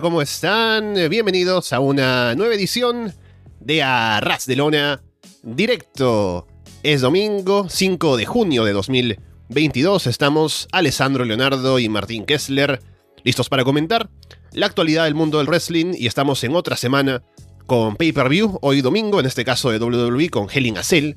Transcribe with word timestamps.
¿cómo 0.00 0.20
están? 0.20 0.94
Bienvenidos 1.08 1.72
a 1.72 1.80
una 1.80 2.34
nueva 2.34 2.54
edición 2.54 3.14
de 3.60 3.82
Arras 3.82 4.44
de 4.44 4.56
Lona 4.56 5.02
directo. 5.42 6.46
Es 6.82 7.00
domingo 7.00 7.66
5 7.70 8.18
de 8.18 8.26
junio 8.26 8.64
de 8.64 8.74
2022. 8.74 10.06
Estamos 10.06 10.68
Alessandro 10.72 11.24
Leonardo 11.24 11.78
y 11.78 11.88
Martín 11.88 12.26
Kessler 12.26 12.82
listos 13.24 13.48
para 13.48 13.64
comentar 13.64 14.10
la 14.52 14.66
actualidad 14.66 15.04
del 15.04 15.14
mundo 15.14 15.38
del 15.38 15.46
wrestling 15.46 15.94
y 15.96 16.06
estamos 16.06 16.44
en 16.44 16.56
otra 16.56 16.76
semana 16.76 17.22
con 17.64 17.96
pay-per-view, 17.96 18.58
hoy 18.60 18.82
domingo, 18.82 19.18
en 19.18 19.26
este 19.26 19.46
caso 19.46 19.70
de 19.70 19.78
WWE 19.78 20.28
con 20.28 20.48
Hell 20.52 20.66
in 20.66 20.76
a 20.76 20.82
Cell. 20.82 21.14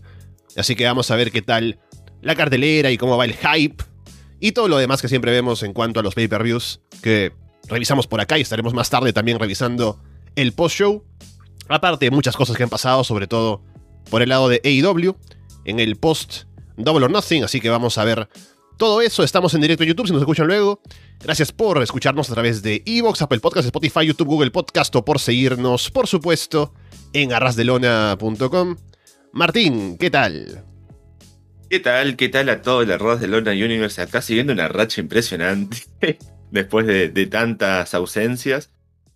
Así 0.56 0.76
que 0.76 0.86
vamos 0.86 1.12
a 1.12 1.18
ver 1.18 1.32
qué 1.32 1.42
tal 1.42 1.80
la 2.22 2.36
cartelera 2.36 2.92
y 2.92 2.98
cómo 2.98 3.18
va 3.18 3.26
el 3.26 3.36
hype 3.36 3.84
y 4.40 4.54
todo 4.54 4.70
lo 4.70 4.78
demás 4.78 5.02
que 5.02 5.10
siempre 5.10 5.34
vemos 5.34 5.64
en 5.64 5.74
cuanto 5.74 6.00
a 6.00 6.04
los 6.04 6.16
pay-per-views 6.16 6.80
que 7.02 7.34
revisamos 7.70 8.08
por 8.08 8.20
acá 8.20 8.38
y 8.38 8.42
estaremos 8.42 8.74
más 8.74 8.90
tarde 8.90 9.14
también 9.14 9.40
revisando 9.40 10.02
el 10.36 10.54
post-show. 10.54 11.06
Aparte 11.68 12.06
de 12.06 12.12
muchas 12.12 12.36
cosas 12.36 12.58
que 12.58 12.64
han 12.64 12.70
pasado, 12.70 13.04
sobre 13.04 13.28
todo 13.28 13.64
por 14.10 14.22
el 14.22 14.30
lado 14.30 14.50
de 14.50 14.60
AEW, 14.64 15.16
en 15.66 15.80
el 15.80 15.96
post 15.96 16.44
Double 16.78 17.06
or 17.06 17.12
Nothing, 17.12 17.44
así 17.44 17.62
que 17.62 17.70
vamos 17.70 17.98
a 17.98 18.04
ver 18.04 18.28
todo 18.78 19.02
eso. 19.02 19.24
Estamos 19.24 19.54
en 19.54 19.62
directo 19.62 19.84
en 19.84 19.90
YouTube, 19.90 20.08
si 20.08 20.14
nos 20.14 20.22
escuchan 20.22 20.48
luego. 20.48 20.82
Gracias 21.20 21.52
por 21.52 21.82
escucharnos 21.84 22.30
a 22.32 22.34
través 22.34 22.64
de 22.64 22.82
Evox, 22.86 23.22
Apple 23.22 23.40
Podcast, 23.40 23.66
Spotify, 23.66 24.08
YouTube, 24.08 24.28
Google 24.28 24.52
Podcast 24.52 24.96
o 24.96 25.06
por 25.06 25.20
seguirnos, 25.20 25.92
por 25.92 26.08
supuesto, 26.08 26.74
en 27.14 27.34
arrasdelona.com. 27.34 28.78
Martín, 29.34 29.98
¿qué 29.98 30.10
tal? 30.10 30.64
¿Qué 31.70 31.80
tal? 31.80 32.16
¿Qué 32.16 32.30
tal 32.30 32.50
a 32.50 32.64
todo 32.64 32.82
el 32.82 32.92
Arras 32.92 33.20
de 33.20 33.28
Lona 33.28 33.52
Universe? 33.52 34.02
Acá 34.02 34.24
siguiendo 34.24 34.54
una 34.54 34.70
racha 34.70 35.02
impresionante 35.02 35.78
después 36.52 36.86
de, 36.88 37.10
tantas 37.28 37.94
ausencias. 37.94 38.72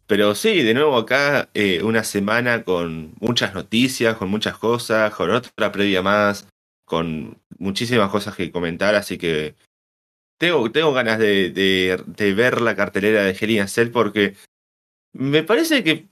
Pero 0.08 0.36
sí, 0.36 0.64
de 0.64 0.74
nuevo 0.74 0.98
acá 0.98 1.50
eh, 1.54 1.82
una 1.84 2.04
semana 2.04 2.64
con 2.64 3.14
muchas 3.20 3.54
noticias, 3.54 4.18
con 4.18 4.30
muchas 4.30 4.58
cosas, 4.58 5.14
con 5.14 5.32
otra 5.32 5.72
previa 5.72 6.02
más, 6.02 6.48
con 6.86 7.42
muchísimas 7.58 8.10
cosas 8.12 8.36
que 8.36 8.52
comentar, 8.52 8.96
así 8.96 9.18
que 9.18 9.56
tengo, 10.38 10.72
tengo 10.72 10.94
ganas 10.94 11.20
de, 11.20 12.04
ver 12.36 12.62
la 12.62 12.76
cartelera 12.76 13.24
de 13.24 13.32
Helena 13.32 13.68
Cell 13.68 13.92
porque 13.92 14.36
me 15.14 15.44
parece 15.44 15.84
que 15.84 16.10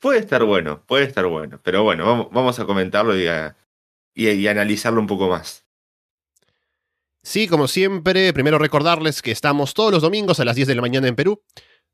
puede 0.00 0.18
estar 0.18 0.44
bueno, 0.44 0.82
puede 0.84 1.04
estar 1.04 1.26
bueno, 1.26 1.60
pero 1.62 1.84
bueno, 1.84 2.06
vamos, 2.06 2.28
vamos 2.32 2.58
a 2.58 2.66
comentarlo 2.66 3.16
y, 3.16 3.26
y 4.14 4.46
analizarlo 4.48 5.00
un 5.00 5.06
poco 5.06 5.28
más. 5.28 5.65
Sí, 7.26 7.48
como 7.48 7.66
siempre, 7.66 8.32
primero 8.32 8.56
recordarles 8.56 9.20
que 9.20 9.32
estamos 9.32 9.74
todos 9.74 9.90
los 9.90 10.00
domingos 10.00 10.38
a 10.38 10.44
las 10.44 10.54
10 10.54 10.68
de 10.68 10.76
la 10.76 10.80
mañana 10.80 11.08
en 11.08 11.16
Perú, 11.16 11.42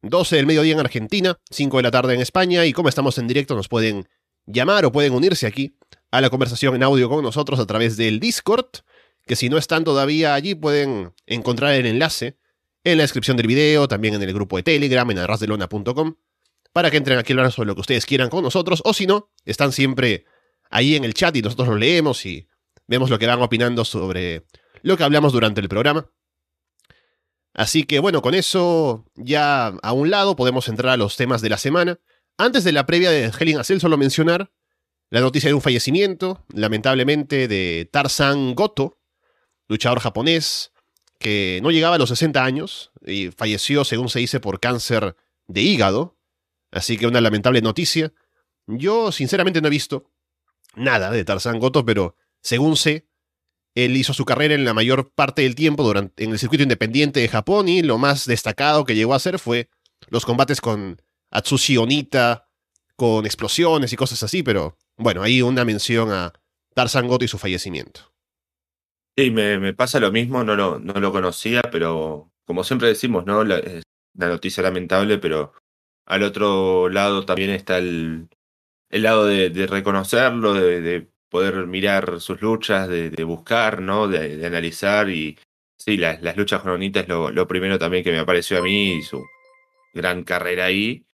12 0.03 0.37
del 0.37 0.45
mediodía 0.45 0.75
en 0.75 0.81
Argentina, 0.81 1.41
5 1.51 1.79
de 1.79 1.83
la 1.83 1.91
tarde 1.91 2.13
en 2.13 2.21
España 2.21 2.67
y 2.67 2.75
como 2.75 2.91
estamos 2.91 3.17
en 3.17 3.29
directo 3.29 3.55
nos 3.55 3.67
pueden 3.67 4.11
llamar 4.45 4.85
o 4.85 4.93
pueden 4.93 5.15
unirse 5.15 5.47
aquí 5.47 5.79
a 6.11 6.21
la 6.21 6.29
conversación 6.29 6.75
en 6.75 6.83
audio 6.83 7.09
con 7.09 7.25
nosotros 7.25 7.59
a 7.61 7.65
través 7.65 7.97
del 7.97 8.21
Discord, 8.21 8.67
que 9.25 9.35
si 9.35 9.49
no 9.49 9.57
están 9.57 9.85
todavía 9.85 10.35
allí 10.35 10.55
pueden 10.55 11.15
encontrar 11.25 11.73
el 11.73 11.87
enlace 11.87 12.37
en 12.85 12.99
la 12.99 13.05
descripción 13.05 13.39
del 13.39 13.47
video, 13.47 13.89
también 13.89 14.13
en 14.13 14.23
el 14.23 14.35
grupo 14.35 14.59
de 14.59 14.65
Telegram, 14.65 15.11
en 15.11 15.19
arrasdelona.com, 15.19 16.15
para 16.75 16.91
que 16.91 16.99
entren 16.99 17.19
aquí 17.19 17.33
a 17.33 17.37
hablar 17.37 17.53
sobre 17.53 17.69
lo 17.69 17.75
que 17.75 17.81
ustedes 17.81 18.05
quieran 18.05 18.29
con 18.29 18.45
nosotros, 18.45 18.83
o 18.85 18.93
si 18.93 19.07
no, 19.07 19.31
están 19.47 19.73
siempre 19.73 20.27
ahí 20.69 20.95
en 20.95 21.05
el 21.05 21.15
chat 21.15 21.35
y 21.35 21.41
nosotros 21.41 21.69
lo 21.69 21.77
leemos 21.77 22.27
y 22.27 22.47
vemos 22.87 23.09
lo 23.09 23.19
que 23.19 23.27
van 23.27 23.41
opinando 23.41 23.87
sobre 23.87 24.45
lo 24.83 24.97
que 24.97 25.05
hablamos 25.05 25.33
durante 25.33 25.61
el 25.61 25.69
programa. 25.69 26.11
Así 27.55 27.85
que 27.85 27.99
bueno, 27.99 28.23
con 28.23 28.35
eso 28.35 29.05
ya 29.15 29.67
a 29.67 29.93
un 29.93 30.11
lado 30.11 30.37
podemos 30.37 30.69
entrar 30.69 30.93
a 30.93 30.97
los 30.97 31.17
temas 31.17 31.43
de 31.43 31.51
la 31.51 31.59
semana. 31.59 32.01
Antes 32.39 32.65
de 32.65 32.73
la 32.73 32.87
previa 32.87 33.11
de 33.11 33.31
Helen 33.39 33.59
Acel, 33.59 33.81
solo 33.81 33.99
mencionar 33.99 34.51
la 35.11 35.21
noticia 35.21 35.49
de 35.49 35.55
un 35.55 35.61
fallecimiento, 35.61 36.45
lamentablemente, 36.55 37.47
de 37.47 37.89
Tarzan 37.93 38.55
Goto, 38.55 38.99
luchador 39.69 40.01
japonés 40.01 40.73
que 41.19 41.61
no 41.63 41.71
llegaba 41.71 41.97
a 41.97 41.99
los 41.99 42.09
60 42.09 42.43
años 42.43 42.91
y 43.05 43.31
falleció, 43.31 43.85
según 43.85 44.09
se 44.09 44.19
dice, 44.19 44.41
por 44.41 44.59
cáncer 44.59 45.15
de 45.47 45.61
hígado. 45.61 46.19
Así 46.71 46.97
que 46.97 47.07
una 47.07 47.21
lamentable 47.21 47.61
noticia. 47.61 48.13
Yo, 48.67 49.13
sinceramente, 49.13 49.61
no 49.61 49.69
he 49.69 49.71
visto 49.71 50.11
nada 50.75 51.11
de 51.11 51.25
Tarzan 51.25 51.59
Goto, 51.59 51.85
pero 51.85 52.17
según 52.41 52.77
sé, 52.77 53.07
él 53.75 53.97
hizo 53.97 54.13
su 54.13 54.25
carrera 54.25 54.55
en 54.55 54.65
la 54.65 54.75
mayor 54.75 55.13
parte 55.13 55.43
del 55.43 55.55
tiempo 55.55 55.83
durante, 55.83 56.25
en 56.25 56.33
el 56.33 56.39
circuito 56.39 56.63
independiente 56.63 57.21
de 57.21 57.29
Japón 57.29 57.69
y 57.69 57.83
lo 57.83 57.99
más 57.99 58.27
destacado 58.27 58.85
que 58.85 58.95
llegó 58.95 59.13
a 59.15 59.17
hacer 59.17 59.39
fue 59.39 59.69
los 60.09 60.25
combates 60.25 60.61
con 60.61 61.01
Atsushi 61.31 61.77
Onita, 61.77 62.49
con 62.97 63.25
explosiones 63.25 63.93
y 63.93 63.97
cosas 63.97 64.23
así, 64.23 64.43
pero 64.43 64.77
bueno, 64.97 65.23
ahí 65.23 65.43
una 65.43 65.65
mención 65.65 66.13
a 66.13 66.33
Tarzan 66.75 67.09
Goto 67.09 67.25
y 67.25 67.29
su 67.29 67.39
fallecimiento. 67.39 68.13
Sí, 69.17 69.31
me, 69.31 69.75
pasa 69.75 70.01
lo 70.01 70.11
mismo, 70.11 70.43
no 70.45 70.57
lo, 70.57 70.79
no 70.79 70.95
lo 70.95 71.13
conocía, 71.13 71.63
pero 71.71 72.31
como 72.45 72.65
siempre 72.65 72.89
decimos, 72.89 73.27
¿no? 73.27 73.45
La, 73.45 73.61
la 74.15 74.29
noticia 74.29 74.63
lamentable, 74.63 75.19
pero 75.19 75.53
al 76.07 76.23
otro 76.23 76.89
lado 76.89 77.25
también 77.25 77.51
está 77.51 77.79
el, 77.79 78.29
el 78.91 79.03
lado 79.03 79.27
de, 79.27 79.67
reconocerlo, 79.67 80.55
de, 80.55 81.09
poder 81.33 81.67
mirar 81.67 82.21
sus 82.21 82.43
luchas, 82.43 82.89
de, 82.89 83.25
buscar, 83.25 83.81
¿no? 83.81 84.07
De, 84.07 84.45
analizar 84.47 85.09
y 85.09 85.39
sí, 85.79 85.97
las, 85.97 86.23
las 86.23 86.37
luchas 86.37 86.61
con 86.61 86.73
Onita 86.73 87.01
es 87.01 87.09
lo, 87.09 87.31
lo, 87.31 87.49
primero 87.49 87.79
también 87.79 88.05
que 88.05 88.13
me 88.13 88.19
apareció 88.19 88.59
a 88.59 88.63
mí 88.63 88.99
y 88.99 89.03
su 89.03 89.25
gran 89.95 90.25
carrera 90.25 90.67
ahí. 90.67 91.07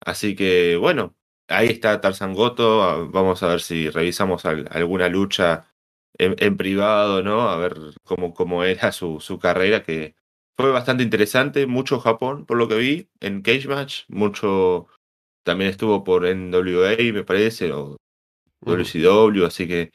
Así 0.00 0.36
que 0.36 0.76
bueno, 0.76 1.16
ahí 1.48 1.68
está 1.68 2.00
Tarzan 2.00 2.34
Goto. 2.34 3.10
Vamos 3.10 3.42
a 3.42 3.48
ver 3.48 3.60
si 3.60 3.90
revisamos 3.90 4.44
alguna 4.46 5.08
lucha 5.08 5.66
en, 6.18 6.56
privado, 6.56 7.22
¿no? 7.22 7.48
A 7.50 7.56
ver 7.56 7.74
cómo, 8.04 8.34
cómo 8.34 8.64
era 8.64 8.92
su, 8.92 9.20
su 9.20 9.38
carrera, 9.40 9.82
que 9.82 10.14
fue 10.56 10.70
bastante 10.70 11.02
interesante. 11.02 11.66
Mucho 11.66 11.98
Japón, 12.00 12.46
por 12.46 12.56
lo 12.56 12.68
que 12.68 12.76
vi, 12.76 13.08
en 13.20 13.42
Cage 13.42 13.68
Match. 13.68 14.04
Mucho 14.08 14.86
también 15.44 15.70
estuvo 15.70 16.04
por 16.04 16.24
NWA, 16.24 16.96
me 17.12 17.24
parece, 17.24 17.72
o 17.72 17.96
WCW, 18.66 19.44
así 19.46 19.66
que 19.66 19.92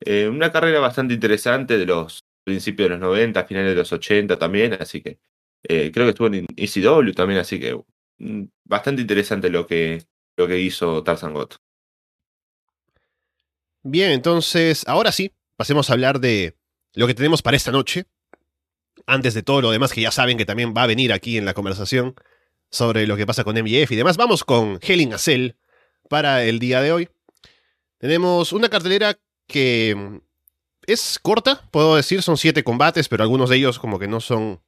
eh, 0.00 0.28
una 0.28 0.52
carrera 0.52 0.80
bastante 0.80 1.14
interesante 1.14 1.78
de 1.78 1.86
los 1.86 2.24
principios 2.44 2.88
de 2.88 2.96
los 2.96 3.00
90, 3.00 3.44
finales 3.44 3.70
de 3.70 3.76
los 3.76 3.92
80 3.92 4.38
también, 4.38 4.74
así 4.74 5.00
que 5.02 5.18
eh, 5.62 5.90
creo 5.92 6.06
que 6.06 6.10
estuvo 6.10 6.28
en 6.28 6.46
ECW 6.56 7.12
también, 7.12 7.40
así 7.40 7.58
que 7.60 7.78
mm, 8.18 8.44
bastante 8.64 9.02
interesante 9.02 9.50
lo 9.50 9.66
que, 9.66 10.02
lo 10.36 10.46
que 10.46 10.58
hizo 10.58 11.02
Tarzan 11.02 11.34
God. 11.34 11.50
Bien, 13.82 14.12
entonces, 14.12 14.84
ahora 14.86 15.12
sí, 15.12 15.32
pasemos 15.56 15.88
a 15.88 15.94
hablar 15.94 16.20
de 16.20 16.56
lo 16.94 17.06
que 17.06 17.14
tenemos 17.14 17.42
para 17.42 17.56
esta 17.56 17.72
noche. 17.72 18.04
Antes 19.06 19.34
de 19.34 19.42
todo 19.42 19.62
lo 19.62 19.70
demás 19.70 19.92
que 19.92 20.02
ya 20.02 20.10
saben 20.10 20.36
que 20.36 20.44
también 20.44 20.74
va 20.76 20.82
a 20.82 20.86
venir 20.86 21.12
aquí 21.12 21.38
en 21.38 21.46
la 21.46 21.54
conversación 21.54 22.14
sobre 22.70 23.06
lo 23.06 23.16
que 23.16 23.26
pasa 23.26 23.44
con 23.44 23.56
MJF 23.56 23.90
y 23.90 23.96
demás, 23.96 24.16
vamos 24.16 24.44
con 24.44 24.78
Helen 24.82 25.18
Cell 25.18 25.52
para 26.08 26.44
el 26.44 26.58
día 26.58 26.82
de 26.82 26.92
hoy. 26.92 27.08
Tenemos 28.00 28.54
una 28.54 28.70
cartelera 28.70 29.18
que 29.46 30.22
es 30.86 31.18
corta, 31.20 31.68
puedo 31.70 31.96
decir, 31.96 32.22
son 32.22 32.38
siete 32.38 32.64
combates, 32.64 33.08
pero 33.08 33.22
algunos 33.22 33.50
de 33.50 33.56
ellos 33.56 33.78
como 33.78 33.98
que 33.98 34.08
no 34.08 34.20
son 34.20 34.62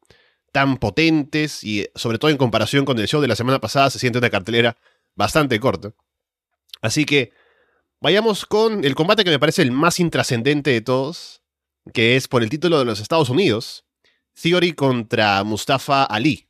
tan 0.52 0.76
potentes 0.76 1.64
y 1.64 1.88
sobre 1.94 2.18
todo 2.18 2.30
en 2.30 2.36
comparación 2.36 2.84
con 2.84 2.98
el 2.98 3.08
show 3.08 3.22
de 3.22 3.28
la 3.28 3.34
semana 3.34 3.58
pasada 3.58 3.88
se 3.88 3.98
siente 3.98 4.18
una 4.18 4.28
cartelera 4.28 4.76
bastante 5.14 5.58
corto. 5.60 5.94
Así 6.82 7.06
que 7.06 7.32
vayamos 8.02 8.44
con 8.44 8.84
el 8.84 8.94
combate 8.94 9.24
que 9.24 9.30
me 9.30 9.38
parece 9.38 9.62
el 9.62 9.72
más 9.72 9.98
intrascendente 9.98 10.70
de 10.70 10.82
todos, 10.82 11.42
que 11.94 12.16
es 12.16 12.28
por 12.28 12.42
el 12.42 12.50
título 12.50 12.78
de 12.78 12.84
los 12.84 13.00
Estados 13.00 13.30
Unidos, 13.30 13.86
Theory 14.34 14.74
contra 14.74 15.42
Mustafa 15.42 16.04
Ali. 16.04 16.48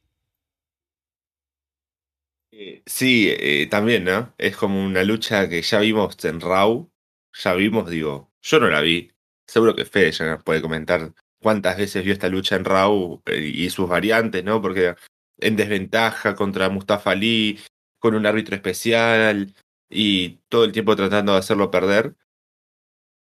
Eh, 2.65 2.83
sí, 2.87 3.29
eh, 3.29 3.67
también, 3.69 4.05
¿no? 4.05 4.35
Es 4.39 4.57
como 4.57 4.85
una 4.85 5.03
lucha 5.03 5.49
que 5.49 5.63
ya 5.63 5.81
vimos 5.81 6.25
en 6.25 6.41
Raw, 6.41 6.89
ya 7.33 7.55
vimos, 7.55 7.91
digo, 7.91 8.33
yo 8.41 8.61
no 8.61 8.69
la 8.69 8.81
vi, 8.81 9.11
seguro 9.49 9.75
que 9.75 9.85
Fede 9.85 10.13
ya 10.13 10.27
nos 10.27 10.45
puede 10.45 10.63
comentar 10.63 11.13
cuántas 11.41 11.77
veces 11.77 12.05
vio 12.05 12.13
esta 12.13 12.29
lucha 12.29 12.55
en 12.57 12.65
Raw 12.65 13.21
eh, 13.27 13.41
y 13.55 13.71
sus 13.71 13.89
variantes, 13.89 14.45
¿no? 14.45 14.63
Porque 14.63 14.95
en 15.39 15.57
desventaja 15.57 16.37
contra 16.37 16.69
Mustafa 16.69 17.11
Ali, 17.13 17.59
con 17.99 18.15
un 18.15 18.27
árbitro 18.27 18.55
especial 18.55 19.55
y 19.91 20.41
todo 20.49 20.65
el 20.65 20.73
tiempo 20.73 20.95
tratando 20.97 21.33
de 21.33 21.39
hacerlo 21.39 21.71
perder. 21.71 22.15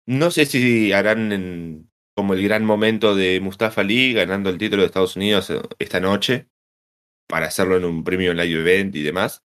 No 0.05 0.31
sé 0.31 0.45
si 0.45 0.93
harán 0.93 1.89
como 2.15 2.33
el 2.33 2.43
gran 2.43 2.63
momento 2.65 3.13
de 3.15 3.41
Mustafa 3.41 3.81
Ali 3.81 4.13
ganando 4.13 4.49
el 4.49 4.57
título 4.57 4.83
de 4.83 4.87
Estados 4.87 5.17
Unidos 5.17 5.51
esta 5.79 5.99
noche 5.99 6.47
para 7.27 7.47
hacerlo 7.47 7.77
en 7.77 7.85
un 7.85 8.03
premio 8.03 8.33
live 8.33 8.61
event 8.61 8.95
y 8.95 9.03
demás. 9.03 9.43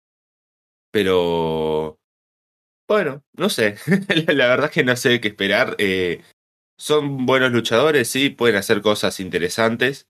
Pero 0.91 1.99
bueno, 2.89 3.25
no 3.35 3.51
sé. 3.51 3.77
la 4.35 4.49
verdad 4.49 4.67
es 4.67 4.73
que 4.73 4.85
no 4.85 4.97
sé 4.97 5.21
qué 5.21 5.29
esperar. 5.29 5.77
Eh, 5.79 6.23
son 6.79 7.27
buenos 7.27 7.53
luchadores, 7.53 8.09
sí, 8.09 8.31
pueden 8.31 8.57
hacer 8.57 8.83
cosas 8.83 9.21
interesantes, 9.21 10.09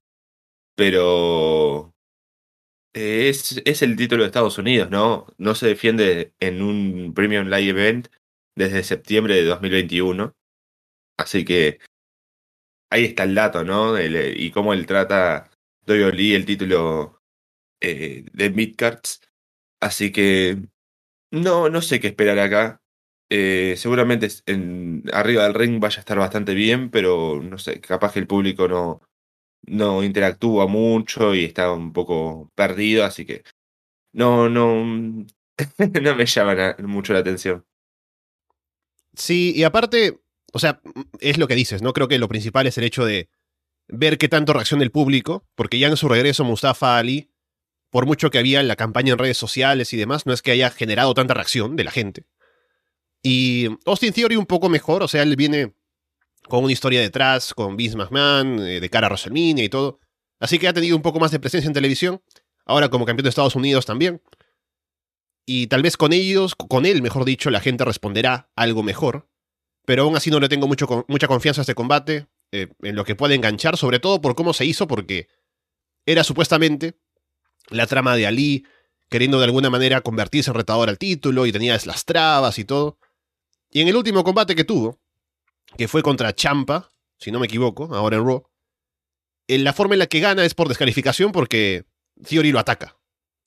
pero 0.75 1.93
es, 2.93 3.61
es 3.65 3.81
el 3.81 3.95
título 3.95 4.23
de 4.23 4.27
Estados 4.27 4.57
Unidos, 4.57 4.89
¿no? 4.89 5.27
No 5.37 5.55
se 5.55 5.67
defiende 5.67 6.33
en 6.39 6.61
un 6.61 7.13
Premium 7.13 7.47
Live 7.47 7.69
Event 7.69 8.07
desde 8.55 8.83
septiembre 8.83 9.35
de 9.35 9.43
2021. 9.45 10.33
Así 11.17 11.45
que 11.45 11.79
ahí 12.89 13.05
está 13.05 13.23
el 13.23 13.35
dato, 13.35 13.63
¿no? 13.63 13.97
El- 13.97 14.39
y 14.39 14.51
cómo 14.51 14.73
él 14.73 14.85
trata 14.85 15.49
WWE 15.87 16.35
el 16.35 16.45
título 16.45 17.14
eh, 17.81 18.25
de 18.33 18.49
Midcards. 18.49 19.21
Así 19.79 20.11
que 20.11 20.57
no, 21.31 21.69
no 21.69 21.81
sé 21.81 21.99
qué 21.99 22.07
esperar 22.07 22.39
acá. 22.39 22.81
Eh, 23.29 23.75
seguramente 23.77 24.27
en, 24.45 25.03
arriba 25.11 25.43
del 25.43 25.55
ring 25.55 25.79
vaya 25.79 25.97
a 25.97 25.99
estar 25.99 26.17
bastante 26.17 26.53
bien, 26.53 26.91
pero 26.91 27.41
no 27.41 27.57
sé, 27.57 27.81
capaz 27.81 28.13
que 28.13 28.19
el 28.19 28.27
público 28.27 28.67
no, 28.67 29.01
no 29.63 30.03
interactúa 30.03 30.67
mucho 30.67 31.33
y 31.33 31.45
está 31.45 31.71
un 31.71 31.91
poco 31.91 32.51
perdido, 32.55 33.03
así 33.03 33.25
que 33.25 33.43
no, 34.13 34.47
no, 34.49 34.83
no 36.01 36.15
me 36.15 36.25
llama 36.25 36.75
mucho 36.79 37.13
la 37.13 37.19
atención. 37.19 37.65
Sí, 39.15 39.53
y 39.55 39.63
aparte, 39.63 40.19
o 40.53 40.59
sea, 40.59 40.81
es 41.19 41.37
lo 41.37 41.47
que 41.47 41.55
dices, 41.55 41.81
¿no? 41.81 41.93
Creo 41.93 42.07
que 42.07 42.19
lo 42.19 42.27
principal 42.27 42.67
es 42.67 42.77
el 42.77 42.83
hecho 42.83 43.05
de 43.05 43.29
ver 43.87 44.17
qué 44.17 44.27
tanto 44.27 44.53
reacciona 44.53 44.83
el 44.83 44.91
público, 44.91 45.45
porque 45.55 45.79
ya 45.79 45.87
en 45.87 45.97
su 45.97 46.09
regreso 46.09 46.43
Mustafa 46.43 46.97
Ali, 46.97 47.31
por 47.95 48.05
mucho 48.05 48.29
que 48.29 48.39
había 48.39 48.59
en 48.59 48.67
la 48.67 48.75
campaña 48.75 49.13
en 49.13 49.19
redes 49.19 49.37
sociales 49.37 49.93
y 49.93 49.95
demás, 49.95 50.25
no 50.25 50.33
es 50.33 50.41
que 50.41 50.51
haya 50.51 50.69
generado 50.69 51.13
tanta 51.13 51.33
reacción 51.33 51.77
de 51.77 51.85
la 51.85 51.91
gente. 51.91 52.25
Y 53.23 53.69
Austin 53.85 54.11
Theory 54.11 54.35
un 54.35 54.45
poco 54.45 54.67
mejor, 54.67 55.01
o 55.01 55.07
sea, 55.07 55.23
él 55.23 55.37
viene 55.37 55.73
con 56.49 56.61
una 56.61 56.73
historia 56.73 56.99
detrás, 56.99 57.53
con 57.53 57.77
Vince 57.77 57.95
McMahon, 57.95 58.59
eh, 58.59 58.81
de 58.81 58.89
cara 58.89 59.07
a 59.07 59.11
WrestleMania 59.11 59.63
y 59.63 59.69
todo. 59.69 60.01
Así 60.41 60.59
que 60.59 60.67
ha 60.67 60.73
tenido 60.73 60.97
un 60.97 61.03
poco 61.03 61.21
más 61.21 61.31
de 61.31 61.39
presencia 61.39 61.69
en 61.69 61.73
televisión, 61.73 62.21
ahora 62.65 62.89
como 62.89 63.05
campeón 63.05 63.23
de 63.23 63.29
Estados 63.29 63.55
Unidos 63.55 63.85
también. 63.85 64.21
Y 65.45 65.67
tal 65.67 65.81
vez 65.81 65.95
con 65.95 66.11
ellos, 66.11 66.53
con 66.53 66.85
él, 66.85 67.01
mejor 67.01 67.23
dicho, 67.23 67.49
la 67.49 67.61
gente 67.61 67.85
responderá 67.85 68.51
algo 68.57 68.83
mejor. 68.83 69.29
Pero 69.85 70.03
aún 70.03 70.17
así 70.17 70.29
no 70.29 70.41
le 70.41 70.49
tengo 70.49 70.67
mucho, 70.67 71.05
mucha 71.07 71.29
confianza 71.29 71.61
a 71.61 71.63
este 71.63 71.75
combate, 71.75 72.27
eh, 72.51 72.67
en 72.81 72.97
lo 72.97 73.05
que 73.05 73.15
puede 73.15 73.35
enganchar, 73.35 73.77
sobre 73.77 73.99
todo 73.99 74.19
por 74.19 74.35
cómo 74.35 74.51
se 74.51 74.65
hizo, 74.65 74.85
porque 74.85 75.29
era 76.05 76.25
supuestamente 76.25 76.99
la 77.69 77.87
trama 77.87 78.15
de 78.15 78.27
Ali 78.27 78.65
queriendo 79.09 79.37
de 79.39 79.45
alguna 79.45 79.69
manera 79.69 80.01
convertirse 80.01 80.49
en 80.49 80.55
retador 80.55 80.89
al 80.89 80.97
título 80.97 81.45
y 81.45 81.51
tenía 81.51 81.77
las 81.85 82.05
trabas 82.05 82.59
y 82.59 82.65
todo. 82.65 82.97
Y 83.71 83.81
en 83.81 83.87
el 83.87 83.95
último 83.95 84.23
combate 84.23 84.55
que 84.55 84.63
tuvo, 84.63 84.99
que 85.77 85.87
fue 85.87 86.03
contra 86.03 86.33
Champa, 86.33 86.89
si 87.17 87.31
no 87.31 87.39
me 87.39 87.45
equivoco, 87.45 87.93
ahora 87.95 88.17
en 88.17 88.25
Raw, 88.25 88.47
en 89.47 89.63
la 89.63 89.73
forma 89.73 89.95
en 89.95 89.99
la 89.99 90.07
que 90.07 90.19
gana 90.19 90.43
es 90.43 90.53
por 90.53 90.67
descalificación 90.67 91.31
porque 91.31 91.85
Theory 92.27 92.51
lo 92.51 92.59
ataca. 92.59 92.97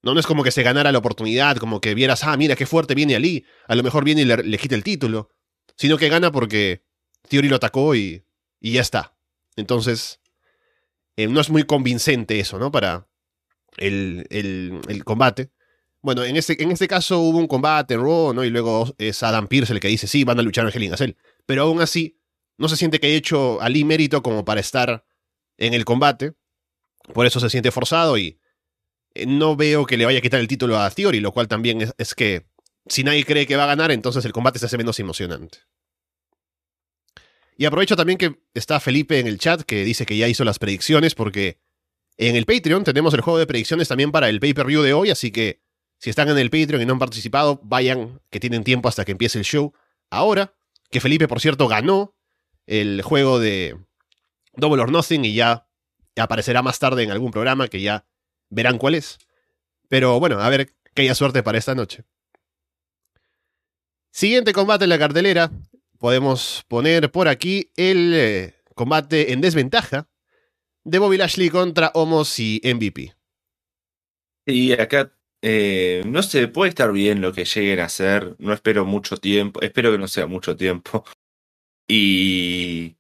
No, 0.03 0.15
no 0.15 0.20
es 0.20 0.26
como 0.26 0.44
que 0.44 0.53
se 0.53 0.62
ganara 0.62 0.93
la 0.93 0.99
oportunidad, 0.99 1.56
como 1.56 1.81
que 1.81 1.94
vieras, 1.94 2.23
ah, 2.23 2.37
mira 2.37 2.55
qué 2.55 2.67
fuerte 2.67 2.94
viene 2.94 3.17
Ali, 3.17 3.44
a 3.67 3.75
lo 3.75 3.82
mejor 3.82 4.05
viene 4.05 4.23
y 4.23 4.25
le, 4.26 4.37
le 4.37 4.59
quita 4.59 4.76
el 4.76 4.85
título, 4.85 5.31
sino 5.76 5.99
que 5.99 6.09
gana 6.09 6.31
porque 6.31 6.85
Theory 7.29 7.49
lo 7.49 7.56
atacó 7.56 7.97
y, 7.97 8.25
y 8.61 8.73
ya 8.73 8.81
está. 8.81 9.17
Entonces, 9.56 10.20
eh, 11.17 11.26
no 11.26 11.41
es 11.41 11.50
muy 11.50 11.65
convincente 11.65 12.38
eso, 12.38 12.61
¿no? 12.61 12.70
Para 12.70 13.07
el, 13.79 14.27
el, 14.31 15.05
combate. 15.05 15.51
Bueno, 16.01 16.25
en 16.25 16.37
este, 16.37 16.63
en 16.63 16.71
este 16.71 16.89
caso 16.89 17.19
hubo 17.21 17.39
un 17.39 17.47
combate 17.47 17.95
en 17.95 18.01
Raw, 18.01 18.33
¿no? 18.33 18.45
Y 18.45 18.51
luego 18.51 18.95
es 18.99 19.23
Adam 19.23 19.49
Pierce 19.49 19.73
el 19.73 19.81
que 19.81 19.89
dice, 19.89 20.07
sí, 20.07 20.25
van 20.25 20.39
a 20.39 20.43
luchar 20.43 20.65
en 20.67 20.73
Hell 20.75 20.83
in 20.83 20.95
a 20.95 20.97
Cell. 20.97 21.13
Pero 21.47 21.63
aún 21.63 21.81
así, 21.81 22.21
no 22.57 22.69
se 22.69 22.77
siente 22.77 23.01
que 23.01 23.09
haya 23.09 23.17
hecho 23.17 23.61
Ali 23.61 23.85
mérito 23.85 24.23
como 24.23 24.45
para 24.45 24.61
estar 24.61 25.05
en 25.57 25.75
el 25.75 25.85
combate. 25.85 26.35
Por 27.15 27.27
eso 27.27 27.41
se 27.41 27.51
siente 27.51 27.71
forzado 27.71 28.19
y 28.19 28.39
eh, 29.15 29.27
no 29.27 29.57
veo 29.57 29.87
que 29.87 29.97
le 29.97 30.05
vaya 30.05 30.19
a 30.19 30.23
quitar 30.23 30.41
el 30.41 30.49
título 30.49 30.79
a 30.79 30.91
Theory, 30.91 31.21
lo 31.21 31.33
cual 31.33 31.49
también 31.49 31.81
es, 31.81 31.95
es 31.99 32.15
que 32.15 32.47
si 32.87 33.05
nadie 33.05 33.25
cree 33.25 33.47
que 33.47 33.57
va 33.57 33.65
a 33.65 33.69
ganar, 33.69 33.91
entonces 33.91 34.25
el 34.25 34.33
combate 34.33 34.59
se 34.59 34.67
hace 34.67 34.79
menos 34.79 34.99
emocionante. 35.01 35.59
Y 37.57 37.65
aprovecho 37.65 37.97
también 37.97 38.19
que 38.19 38.39
está 38.55 38.79
Felipe 38.79 39.19
en 39.19 39.27
el 39.27 39.39
chat, 39.39 39.63
que 39.63 39.85
dice 39.85 40.07
que 40.07 40.17
ya 40.17 40.29
hizo 40.29 40.45
las 40.45 40.61
predicciones, 40.61 41.17
porque 41.17 41.59
en 42.19 42.35
el 42.35 42.47
Patreon 42.47 42.82
tenemos 42.82 43.15
el 43.15 43.20
juego 43.20 43.38
de 43.38 43.47
predicciones 43.47 43.88
también 43.88 44.11
para 44.11 44.29
el 44.29 44.41
pay-per-view 44.41 44.82
de 44.82 44.93
hoy, 44.93 45.11
así 45.11 45.31
que 45.31 45.62
si 45.99 46.11
están 46.11 46.29
en 46.29 46.38
el 46.38 46.50
Patreon 46.50 46.82
y 46.82 46.87
no 46.87 46.94
han 46.94 46.99
participado, 46.99 47.61
vayan, 47.62 48.20
que 48.31 48.41
tienen 48.41 48.65
tiempo 48.65 48.88
hasta 48.88 49.05
que 49.05 49.12
empiece 49.12 49.38
el 49.38 49.44
show. 49.44 49.73
Ahora, 50.11 50.55
que 50.91 51.00
Felipe, 51.00 51.29
por 51.29 51.41
cierto, 51.41 51.69
ganó 51.69 52.17
el 52.67 53.03
juego 53.03 53.38
de 53.38 53.76
Double 54.55 54.82
or 54.82 54.91
Nothing 54.91 55.25
y 55.25 55.35
ya 55.35 55.69
aparecerá 56.17 56.62
más 56.62 56.79
tarde 56.79 57.05
en 57.05 57.12
algún 57.12 57.31
programa 57.31 57.69
que 57.69 57.81
ya 57.81 58.05
verán 58.50 58.79
cuál 58.79 58.97
es. 58.97 59.19
Pero 59.88 60.19
bueno, 60.19 60.41
a 60.41 60.49
ver 60.49 60.75
que 60.94 61.03
haya 61.03 61.15
suerte 61.15 61.43
para 61.43 61.59
esta 61.59 61.75
noche. 61.75 62.05
Siguiente 64.11 64.53
combate 64.53 64.85
en 64.85 64.91
la 64.91 64.99
cartelera. 64.99 65.50
Podemos 65.99 66.65
poner 66.69 67.11
por 67.11 67.29
aquí 67.29 67.73
el 67.76 68.12
eh, 68.15 68.55
combate 68.75 69.32
en 69.32 69.41
desventaja 69.41 70.09
de 70.85 70.99
Bobby 70.99 71.17
Lashley 71.19 71.51
contra 71.51 71.91
Homos 71.95 72.39
y 72.39 72.61
MVP. 72.65 73.15
Y 74.47 74.73
acá, 74.73 75.13
eh, 75.43 76.03
no 76.07 76.23
sé, 76.23 76.49
puede 76.49 76.71
estar 76.71 76.91
bien 76.93 77.21
lo 77.21 77.33
que 77.33 77.45
lleguen 77.45 77.81
a 77.81 77.85
hacer. 77.85 78.35
No 78.39 78.53
espero 78.53 78.85
mucho 78.87 79.17
tiempo. 79.19 79.61
Espero 79.61 79.93
que 79.93 79.99
no 79.99 80.09
sea 80.09 80.27
mucho 80.27 80.57
tiempo. 80.57 81.05
Y 81.89 82.97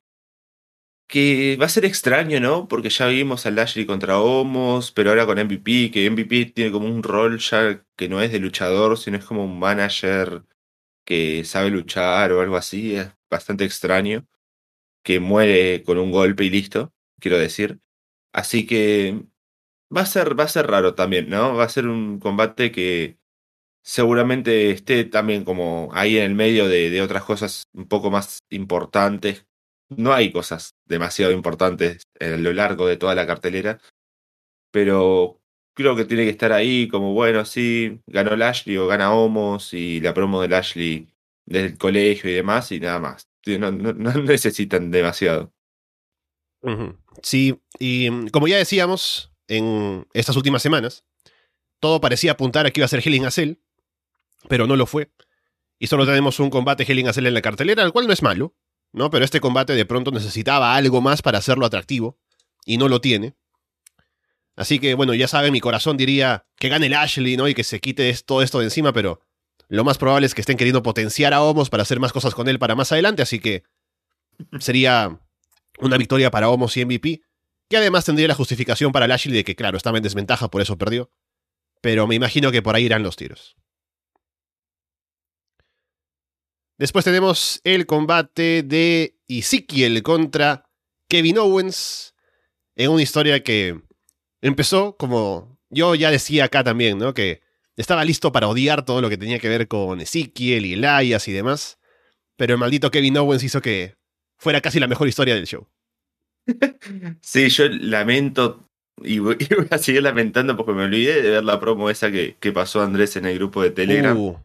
que 1.08 1.56
va 1.60 1.66
a 1.66 1.68
ser 1.70 1.84
extraño, 1.86 2.38
¿no? 2.40 2.68
Porque 2.68 2.90
ya 2.90 3.06
vimos 3.06 3.46
a 3.46 3.50
Lashley 3.50 3.86
contra 3.86 4.20
Homos, 4.20 4.92
pero 4.92 5.10
ahora 5.10 5.26
con 5.26 5.38
MVP, 5.38 5.90
que 5.90 6.10
MVP 6.10 6.46
tiene 6.46 6.70
como 6.70 6.86
un 6.86 7.02
rol 7.02 7.38
ya 7.38 7.82
que 7.96 8.08
no 8.08 8.20
es 8.20 8.30
de 8.30 8.38
luchador, 8.38 8.98
sino 8.98 9.16
es 9.16 9.24
como 9.24 9.44
un 9.44 9.58
manager 9.58 10.44
que 11.04 11.44
sabe 11.44 11.70
luchar 11.70 12.32
o 12.32 12.42
algo 12.42 12.56
así. 12.56 12.96
Es 12.96 13.08
bastante 13.30 13.64
extraño. 13.64 14.26
Que 15.04 15.20
muere 15.20 15.82
con 15.84 15.98
un 15.98 16.10
golpe 16.12 16.44
y 16.44 16.50
listo, 16.50 16.92
quiero 17.20 17.38
decir. 17.38 17.80
Así 18.32 18.66
que 18.66 19.24
va 19.94 20.02
a 20.02 20.06
ser, 20.06 20.38
va 20.38 20.44
a 20.44 20.48
ser 20.48 20.66
raro 20.68 20.94
también, 20.94 21.28
¿no? 21.30 21.54
Va 21.56 21.64
a 21.64 21.68
ser 21.68 21.88
un 21.88 22.18
combate 22.20 22.72
que 22.72 23.18
seguramente 23.82 24.70
esté 24.70 25.04
también 25.04 25.44
como 25.44 25.90
ahí 25.94 26.18
en 26.18 26.24
el 26.24 26.34
medio 26.34 26.68
de, 26.68 27.00
otras 27.02 27.24
cosas 27.24 27.64
un 27.74 27.88
poco 27.88 28.10
más 28.10 28.40
importantes. 28.50 29.46
No 29.90 30.12
hay 30.12 30.32
cosas 30.32 30.74
demasiado 30.86 31.32
importantes 31.32 32.02
a 32.20 32.26
lo 32.36 32.52
largo 32.52 32.86
de 32.86 32.98
toda 32.98 33.14
la 33.14 33.26
cartelera, 33.26 33.80
pero 34.70 35.40
creo 35.74 35.96
que 35.96 36.04
tiene 36.04 36.24
que 36.24 36.30
estar 36.30 36.52
ahí 36.52 36.88
como, 36.88 37.14
bueno, 37.14 37.44
sí, 37.44 38.00
ganó 38.06 38.36
Lashley 38.36 38.76
o 38.78 38.86
gana 38.88 39.12
Homos 39.14 39.74
y 39.74 40.00
la 40.00 40.14
promo 40.14 40.42
de 40.42 40.48
Lashley 40.48 41.08
desde 41.46 41.68
el 41.68 41.78
colegio 41.78 42.30
y 42.30 42.34
demás 42.34 42.72
y 42.72 42.80
nada 42.80 42.98
más. 42.98 43.28
No, 43.46 43.70
necesitan 44.22 44.90
demasiado. 44.90 45.52
Ujú. 46.62 46.98
Sí, 47.22 47.60
y 47.78 48.10
mm, 48.10 48.28
como 48.28 48.48
ya 48.48 48.56
decíamos 48.56 49.32
en 49.48 50.06
estas 50.12 50.36
últimas 50.36 50.62
semanas, 50.62 51.04
todo 51.80 52.00
parecía 52.00 52.32
apuntar 52.32 52.66
a 52.66 52.70
que 52.70 52.80
iba 52.80 52.84
a 52.86 52.88
ser 52.88 53.02
Hell 53.04 53.14
in 53.14 53.26
a 53.26 53.30
Cell, 53.30 53.54
pero 54.48 54.66
no 54.66 54.76
lo 54.76 54.86
fue. 54.86 55.10
Y 55.78 55.86
solo 55.86 56.06
tenemos 56.06 56.40
un 56.40 56.50
combate 56.50 56.84
Hell 56.86 56.98
in 56.98 57.08
a 57.08 57.12
Cell 57.12 57.26
en 57.26 57.34
la 57.34 57.42
cartelera, 57.42 57.82
el 57.82 57.92
cual 57.92 58.06
no 58.06 58.12
es 58.12 58.22
malo, 58.22 58.54
¿no? 58.92 59.10
Pero 59.10 59.24
este 59.24 59.40
combate 59.40 59.74
de 59.74 59.86
pronto 59.86 60.10
necesitaba 60.10 60.74
algo 60.74 61.00
más 61.00 61.22
para 61.22 61.38
hacerlo 61.38 61.66
atractivo, 61.66 62.18
y 62.64 62.76
no 62.76 62.88
lo 62.88 63.00
tiene. 63.00 63.34
Así 64.54 64.78
que, 64.78 64.94
bueno, 64.94 65.14
ya 65.14 65.28
saben, 65.28 65.52
mi 65.52 65.60
corazón 65.60 65.96
diría 65.96 66.46
que 66.56 66.68
gane 66.68 66.86
el 66.86 66.94
Ashley, 66.94 67.36
¿no? 67.36 67.48
Y 67.48 67.54
que 67.54 67.64
se 67.64 67.80
quite 67.80 68.12
todo 68.26 68.42
esto 68.42 68.58
de 68.58 68.66
encima, 68.66 68.92
pero 68.92 69.22
lo 69.68 69.84
más 69.84 69.98
probable 69.98 70.26
es 70.26 70.34
que 70.34 70.42
estén 70.42 70.56
queriendo 70.56 70.82
potenciar 70.82 71.32
a 71.32 71.42
Homos 71.42 71.70
para 71.70 71.82
hacer 71.82 72.00
más 72.00 72.12
cosas 72.12 72.34
con 72.34 72.48
él 72.48 72.58
para 72.58 72.74
más 72.74 72.92
adelante, 72.92 73.22
así 73.22 73.38
que 73.38 73.62
sería 74.58 75.20
una 75.80 75.96
victoria 75.96 76.30
para 76.30 76.48
Homos 76.48 76.76
y 76.76 76.84
MVP, 76.84 77.22
que 77.68 77.76
además 77.76 78.04
tendría 78.04 78.28
la 78.28 78.34
justificación 78.34 78.92
para 78.92 79.06
Lashley 79.06 79.34
de 79.34 79.44
que, 79.44 79.56
claro, 79.56 79.76
estaba 79.76 79.98
en 79.98 80.02
desventaja, 80.02 80.50
por 80.50 80.62
eso 80.62 80.78
perdió. 80.78 81.10
Pero 81.80 82.06
me 82.06 82.14
imagino 82.14 82.50
que 82.50 82.62
por 82.62 82.74
ahí 82.74 82.84
irán 82.84 83.02
los 83.02 83.16
tiros. 83.16 83.56
Después 86.78 87.04
tenemos 87.04 87.60
el 87.64 87.86
combate 87.86 88.62
de 88.62 89.18
Ezekiel 89.26 90.02
contra 90.02 90.70
Kevin 91.08 91.38
Owens 91.38 92.14
en 92.76 92.90
una 92.90 93.02
historia 93.02 93.42
que 93.42 93.80
empezó 94.40 94.96
como 94.96 95.58
yo 95.70 95.94
ya 95.96 96.10
decía 96.10 96.44
acá 96.44 96.62
también, 96.62 96.98
¿no? 96.98 97.14
Que 97.14 97.42
estaba 97.76 98.04
listo 98.04 98.32
para 98.32 98.48
odiar 98.48 98.84
todo 98.84 99.00
lo 99.00 99.08
que 99.08 99.18
tenía 99.18 99.40
que 99.40 99.48
ver 99.48 99.68
con 99.68 100.00
Ezekiel 100.00 100.66
y 100.66 100.74
Elias 100.74 101.26
y 101.28 101.32
demás. 101.32 101.78
Pero 102.36 102.54
el 102.54 102.60
maldito 102.60 102.90
Kevin 102.92 103.18
Owens 103.18 103.42
hizo 103.42 103.60
que 103.60 103.97
fuera 104.38 104.60
casi 104.60 104.80
la 104.80 104.86
mejor 104.86 105.08
historia 105.08 105.34
del 105.34 105.46
show. 105.46 105.66
Sí, 107.20 107.50
yo 107.50 107.68
lamento 107.68 108.68
y 109.02 109.18
voy, 109.18 109.36
y 109.50 109.54
voy 109.54 109.66
a 109.70 109.78
seguir 109.78 110.02
lamentando 110.02 110.56
porque 110.56 110.72
me 110.72 110.84
olvidé 110.84 111.22
de 111.22 111.30
ver 111.30 111.44
la 111.44 111.60
promo 111.60 111.90
esa 111.90 112.10
que, 112.10 112.36
que 112.40 112.52
pasó 112.52 112.80
Andrés 112.80 113.16
en 113.16 113.26
el 113.26 113.36
grupo 113.36 113.62
de 113.62 113.70
Telegram. 113.70 114.16
Uh, 114.16 114.36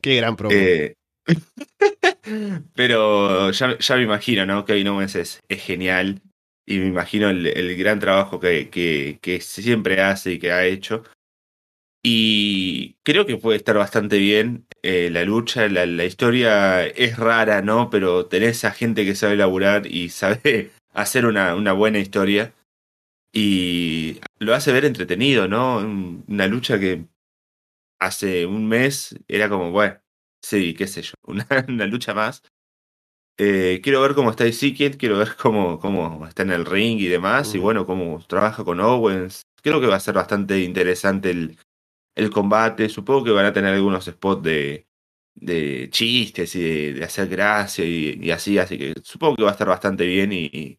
qué 0.00 0.16
gran 0.16 0.36
promo. 0.36 0.54
Eh, 0.54 0.94
pero 2.74 3.50
ya, 3.50 3.78
ya 3.78 3.96
me 3.96 4.02
imagino, 4.02 4.46
¿no? 4.46 4.64
Kevin 4.64 4.88
Owens 4.88 5.16
es, 5.16 5.40
es 5.48 5.62
genial 5.62 6.22
y 6.66 6.78
me 6.78 6.86
imagino 6.86 7.30
el, 7.30 7.46
el 7.46 7.76
gran 7.76 7.98
trabajo 7.98 8.40
que, 8.40 8.70
que, 8.70 9.18
que 9.20 9.40
siempre 9.40 10.00
hace 10.00 10.32
y 10.32 10.38
que 10.38 10.52
ha 10.52 10.64
hecho. 10.64 11.02
Y 12.02 12.94
creo 13.02 13.26
que 13.26 13.36
puede 13.36 13.58
estar 13.58 13.76
bastante 13.76 14.18
bien 14.18 14.66
eh, 14.82 15.10
la 15.10 15.24
lucha. 15.24 15.68
La, 15.68 15.86
la, 15.86 16.04
historia 16.04 16.86
es 16.86 17.16
rara, 17.18 17.62
¿no? 17.62 17.90
Pero 17.90 18.26
tenés 18.26 18.64
a 18.64 18.72
gente 18.72 19.04
que 19.04 19.14
sabe 19.14 19.36
laburar 19.36 19.86
y 19.86 20.08
sabe 20.10 20.70
hacer 20.92 21.26
una, 21.26 21.54
una 21.54 21.72
buena 21.72 21.98
historia. 21.98 22.52
Y 23.32 24.20
lo 24.38 24.54
hace 24.54 24.72
ver 24.72 24.84
entretenido, 24.84 25.46
¿no? 25.48 25.78
Una 25.78 26.46
lucha 26.46 26.80
que 26.80 27.04
hace 28.00 28.46
un 28.46 28.66
mes 28.68 29.16
era 29.28 29.48
como, 29.48 29.70
bueno, 29.70 30.00
sí, 30.42 30.74
qué 30.74 30.86
sé 30.86 31.02
yo, 31.02 31.14
una, 31.26 31.46
una 31.68 31.86
lucha 31.86 32.14
más. 32.14 32.42
Eh, 33.38 33.80
quiero 33.82 34.02
ver 34.02 34.14
cómo 34.14 34.30
está 34.30 34.44
Ezekiel, 34.44 34.98
quiero 34.98 35.18
ver 35.18 35.36
cómo, 35.36 35.78
cómo 35.78 36.26
está 36.26 36.42
en 36.42 36.50
el 36.50 36.66
ring 36.66 36.98
y 36.98 37.06
demás, 37.06 37.54
y 37.54 37.58
bueno, 37.58 37.86
cómo 37.86 38.22
trabaja 38.26 38.64
con 38.64 38.80
Owens. 38.80 39.42
Creo 39.62 39.80
que 39.80 39.86
va 39.86 39.96
a 39.96 40.00
ser 40.00 40.14
bastante 40.14 40.60
interesante 40.60 41.30
el, 41.30 41.58
el 42.20 42.30
combate. 42.30 42.88
Supongo 42.88 43.24
que 43.24 43.30
van 43.30 43.46
a 43.46 43.52
tener 43.52 43.74
algunos 43.74 44.04
spots 44.04 44.42
de, 44.42 44.86
de 45.34 45.88
chistes 45.90 46.54
y 46.54 46.92
de, 46.92 47.04
hacer 47.04 47.28
gracia 47.28 47.84
y, 47.84 48.18
y, 48.22 48.30
así, 48.30 48.58
así 48.58 48.78
que 48.78 48.94
supongo 49.02 49.36
que 49.36 49.42
va 49.42 49.50
a 49.50 49.52
estar 49.52 49.68
bastante 49.68 50.06
bien 50.06 50.32
y, 50.32 50.78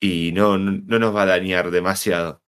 y 0.00 0.32
no, 0.32 0.58
no 0.58 0.98
nos 0.98 1.14
va 1.14 1.22
a 1.22 1.26
dañar 1.26 1.70
demasiado. 1.70 2.42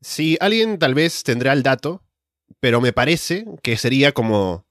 Si 0.00 0.36
alguien 0.40 0.78
tal 0.78 0.94
vez 0.94 1.22
tendrá 1.22 1.52
el 1.52 1.62
dato, 1.62 2.04
pero 2.60 2.80
me 2.80 2.92
parece 2.92 3.44
que 3.62 3.76
sería 3.76 4.12
como 4.12 4.66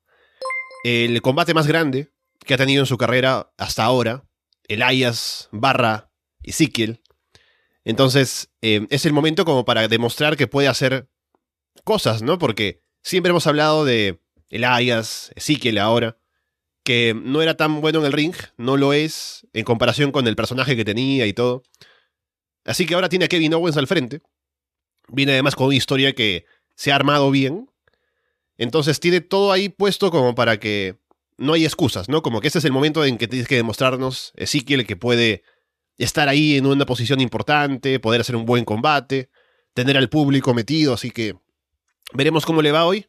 el 0.83 1.21
combate 1.21 1.53
más 1.53 1.67
grande 1.67 2.11
que 2.39 2.53
ha 2.53 2.57
tenido 2.57 2.81
en 2.81 2.85
su 2.85 2.97
carrera 2.97 3.51
hasta 3.57 3.83
ahora, 3.83 4.23
el 4.67 4.81
Ayas 4.81 5.49
barra 5.51 6.11
Ezekiel. 6.43 7.01
Entonces, 7.83 8.51
eh, 8.61 8.87
es 8.89 9.05
el 9.05 9.13
momento 9.13 9.45
como 9.45 9.65
para 9.65 9.87
demostrar 9.87 10.37
que 10.37 10.47
puede 10.47 10.67
hacer 10.67 11.07
cosas, 11.85 12.21
¿no? 12.21 12.37
Porque 12.37 12.81
siempre 13.01 13.29
hemos 13.29 13.47
hablado 13.47 13.85
de 13.85 14.19
el 14.49 14.65
Ayas, 14.65 15.31
Ezekiel 15.35 15.77
ahora, 15.77 16.17
que 16.83 17.15
no 17.15 17.41
era 17.41 17.55
tan 17.55 17.79
bueno 17.79 17.99
en 17.99 18.05
el 18.05 18.11
ring, 18.11 18.35
no 18.57 18.75
lo 18.75 18.91
es 18.91 19.47
en 19.53 19.63
comparación 19.63 20.11
con 20.11 20.27
el 20.27 20.35
personaje 20.35 20.75
que 20.75 20.83
tenía 20.83 21.25
y 21.25 21.33
todo. 21.33 21.63
Así 22.65 22.85
que 22.85 22.95
ahora 22.95 23.09
tiene 23.09 23.25
a 23.25 23.27
Kevin 23.27 23.53
Owens 23.53 23.77
al 23.77 23.87
frente. 23.87 24.21
Viene 25.07 25.33
además 25.33 25.55
con 25.55 25.67
una 25.67 25.75
historia 25.75 26.13
que 26.13 26.45
se 26.75 26.91
ha 26.91 26.95
armado 26.95 27.31
bien. 27.31 27.69
Entonces 28.57 28.99
tiene 28.99 29.21
todo 29.21 29.51
ahí 29.51 29.69
puesto 29.69 30.11
como 30.11 30.35
para 30.35 30.59
que 30.59 30.97
no 31.37 31.53
hay 31.53 31.65
excusas, 31.65 32.09
¿no? 32.09 32.21
Como 32.21 32.41
que 32.41 32.47
ese 32.47 32.59
es 32.59 32.65
el 32.65 32.71
momento 32.71 33.03
en 33.05 33.17
que 33.17 33.27
tienes 33.27 33.47
que 33.47 33.55
demostrarnos 33.55 34.31
Ezequiel 34.35 34.87
que 34.87 34.95
puede 34.95 35.43
estar 35.97 36.27
ahí 36.27 36.57
en 36.57 36.65
una 36.65 36.85
posición 36.85 37.21
importante, 37.21 37.99
poder 37.99 38.21
hacer 38.21 38.35
un 38.35 38.45
buen 38.45 38.65
combate, 38.65 39.29
tener 39.73 39.97
al 39.97 40.09
público 40.09 40.53
metido, 40.53 40.93
así 40.93 41.11
que 41.11 41.35
veremos 42.13 42.45
cómo 42.45 42.61
le 42.61 42.71
va 42.71 42.85
hoy. 42.85 43.07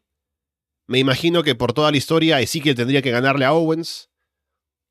Me 0.86 0.98
imagino 0.98 1.42
que 1.42 1.54
por 1.54 1.72
toda 1.72 1.90
la 1.90 1.96
historia 1.96 2.40
Ezekiel 2.40 2.76
tendría 2.76 3.02
que 3.02 3.10
ganarle 3.10 3.44
a 3.44 3.52
Owens. 3.52 4.10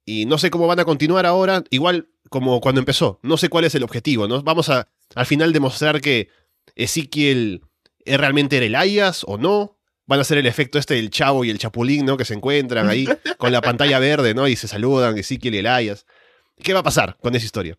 Y 0.06 0.26
no 0.26 0.38
sé 0.38 0.52
cómo 0.52 0.68
van 0.68 0.80
a 0.80 0.86
continuar 0.86 1.26
ahora, 1.26 1.64
igual 1.72 2.10
como 2.30 2.62
cuando 2.62 2.80
empezó. 2.80 3.20
No 3.24 3.38
sé 3.38 3.50
cuál 3.50 3.66
es 3.66 3.74
el 3.76 3.84
objetivo, 3.84 4.28
¿no? 4.28 4.44
Vamos 4.44 4.70
a 4.70 4.90
al 5.16 5.26
final 5.26 5.52
demostrar 5.54 6.02
que 6.02 6.30
Ezequiel 6.76 7.62
realmente 8.06 8.58
era 8.58 8.66
Elias 8.66 9.24
o 9.26 9.38
no. 9.38 9.80
Van 10.06 10.20
a 10.20 10.22
hacer 10.22 10.38
el 10.38 10.46
efecto 10.46 10.78
este 10.78 10.94
del 10.94 11.10
chavo 11.10 11.44
y 11.44 11.50
el 11.50 11.58
chapulín, 11.58 12.06
¿no? 12.06 12.18
Que 12.18 12.26
se 12.26 12.36
encuentran 12.36 12.88
ahí 12.88 13.08
con 13.38 13.52
la 13.52 13.62
pantalla 13.62 13.98
verde, 13.98 14.36
¿no? 14.36 14.48
Y 14.48 14.56
se 14.56 14.68
saludan, 14.68 15.18
Ezequiel 15.18 15.56
y 15.56 15.60
Elias. 15.60 16.06
¿Qué 16.62 16.74
va 16.74 16.82
a 16.82 16.84
pasar 16.84 17.18
con 17.22 17.36
esa 17.36 17.46
historia? 17.46 17.78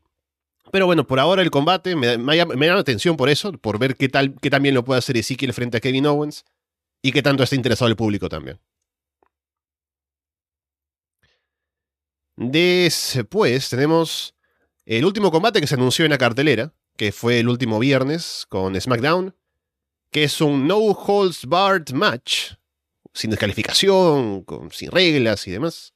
Pero 0.72 0.86
bueno, 0.86 1.06
por 1.06 1.20
ahora 1.20 1.42
el 1.42 1.50
combate 1.50 1.94
me, 1.96 2.18
me, 2.18 2.44
me 2.44 2.66
llama 2.66 2.80
atención 2.80 3.16
por 3.16 3.28
eso, 3.28 3.52
por 3.52 3.78
ver 3.78 3.96
qué 3.96 4.08
tal, 4.08 4.34
también 4.34 4.74
lo 4.74 4.84
puede 4.84 4.98
hacer 4.98 5.16
Ezequiel 5.16 5.52
frente 5.52 5.76
a 5.76 5.80
Kevin 5.80 6.06
Owens 6.06 6.44
y 7.02 7.12
qué 7.12 7.22
tanto 7.22 7.42
está 7.42 7.56
interesado 7.56 7.88
el 7.88 7.96
público 7.96 8.28
también. 8.28 8.58
Después 12.36 13.70
tenemos 13.70 14.34
el 14.84 15.04
último 15.04 15.30
combate 15.30 15.60
que 15.60 15.66
se 15.66 15.74
anunció 15.74 16.04
en 16.04 16.10
la 16.10 16.18
cartelera, 16.18 16.74
que 16.96 17.10
fue 17.12 17.40
el 17.40 17.48
último 17.48 17.78
viernes 17.78 18.46
con 18.48 18.78
SmackDown, 18.78 19.34
que 20.10 20.24
es 20.24 20.40
un 20.40 20.66
No 20.66 20.78
Holds 20.78 21.46
Barred 21.46 21.90
match, 21.92 22.52
sin 23.14 23.30
descalificación, 23.30 24.42
con, 24.42 24.70
sin 24.70 24.90
reglas 24.90 25.46
y 25.46 25.50
demás. 25.50 25.94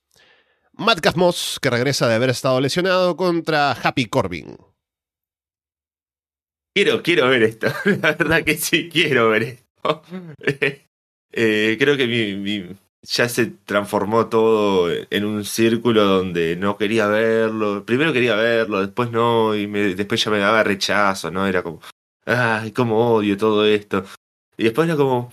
Matt 0.80 1.14
Moss, 1.14 1.58
que 1.60 1.68
regresa 1.68 2.08
de 2.08 2.14
haber 2.14 2.30
estado 2.30 2.58
lesionado, 2.58 3.14
contra 3.14 3.72
Happy 3.72 4.06
Corbin. 4.06 4.56
Quiero, 6.74 7.02
quiero 7.02 7.28
ver 7.28 7.42
esto. 7.42 7.66
La 7.84 8.12
verdad 8.14 8.42
que 8.42 8.56
sí, 8.56 8.88
quiero 8.88 9.28
ver 9.28 9.42
esto. 9.42 10.02
Eh, 11.32 11.76
creo 11.78 11.96
que 11.96 12.08
mi, 12.08 12.76
ya 13.02 13.28
se 13.28 13.46
transformó 13.46 14.28
todo 14.28 14.90
en 14.90 15.24
un 15.24 15.44
círculo 15.44 16.02
donde 16.02 16.56
no 16.56 16.76
quería 16.76 17.06
verlo. 17.06 17.84
Primero 17.86 18.12
quería 18.12 18.34
verlo, 18.34 18.80
después 18.80 19.12
no, 19.12 19.54
y 19.54 19.66
después 19.94 20.24
ya 20.24 20.32
me 20.32 20.40
daba 20.40 20.64
rechazo, 20.64 21.30
¿no? 21.30 21.46
Era 21.46 21.62
como, 21.62 21.80
ay, 22.26 22.72
cómo 22.72 23.14
odio 23.14 23.36
todo 23.36 23.64
esto. 23.64 24.04
Y 24.56 24.64
después 24.64 24.88
era 24.88 24.96
como, 24.96 25.32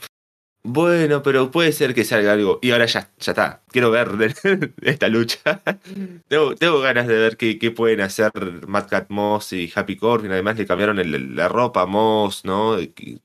bueno, 0.70 1.24
pero 1.24 1.50
puede 1.50 1.72
ser 1.72 1.94
que 1.94 2.04
salga 2.04 2.34
algo. 2.34 2.60
Y 2.62 2.72
ahora 2.72 2.86
ya, 2.88 3.10
ya 3.20 3.32
está. 3.32 3.62
Quiero 3.70 3.90
ver 3.90 4.10
esta 4.82 5.08
lucha. 5.08 5.62
tengo, 6.28 6.56
tengo, 6.56 6.82
ganas 6.82 7.08
de 7.08 7.14
ver 7.14 7.38
qué, 7.38 7.58
qué, 7.58 7.72
pueden 7.72 8.02
hacer 8.02 8.32
Matt 8.68 8.90
Cat 8.90 9.06
Moss 9.08 9.54
y 9.54 9.72
Happy 9.74 9.96
Corbin. 9.96 10.34
Además 10.34 10.58
le 10.58 10.68
cambiaron 10.68 11.00
el, 11.00 11.38
la 11.38 11.48
ropa 11.48 11.84
a 11.84 11.86
Moss, 11.86 12.44
¿no? 12.44 12.78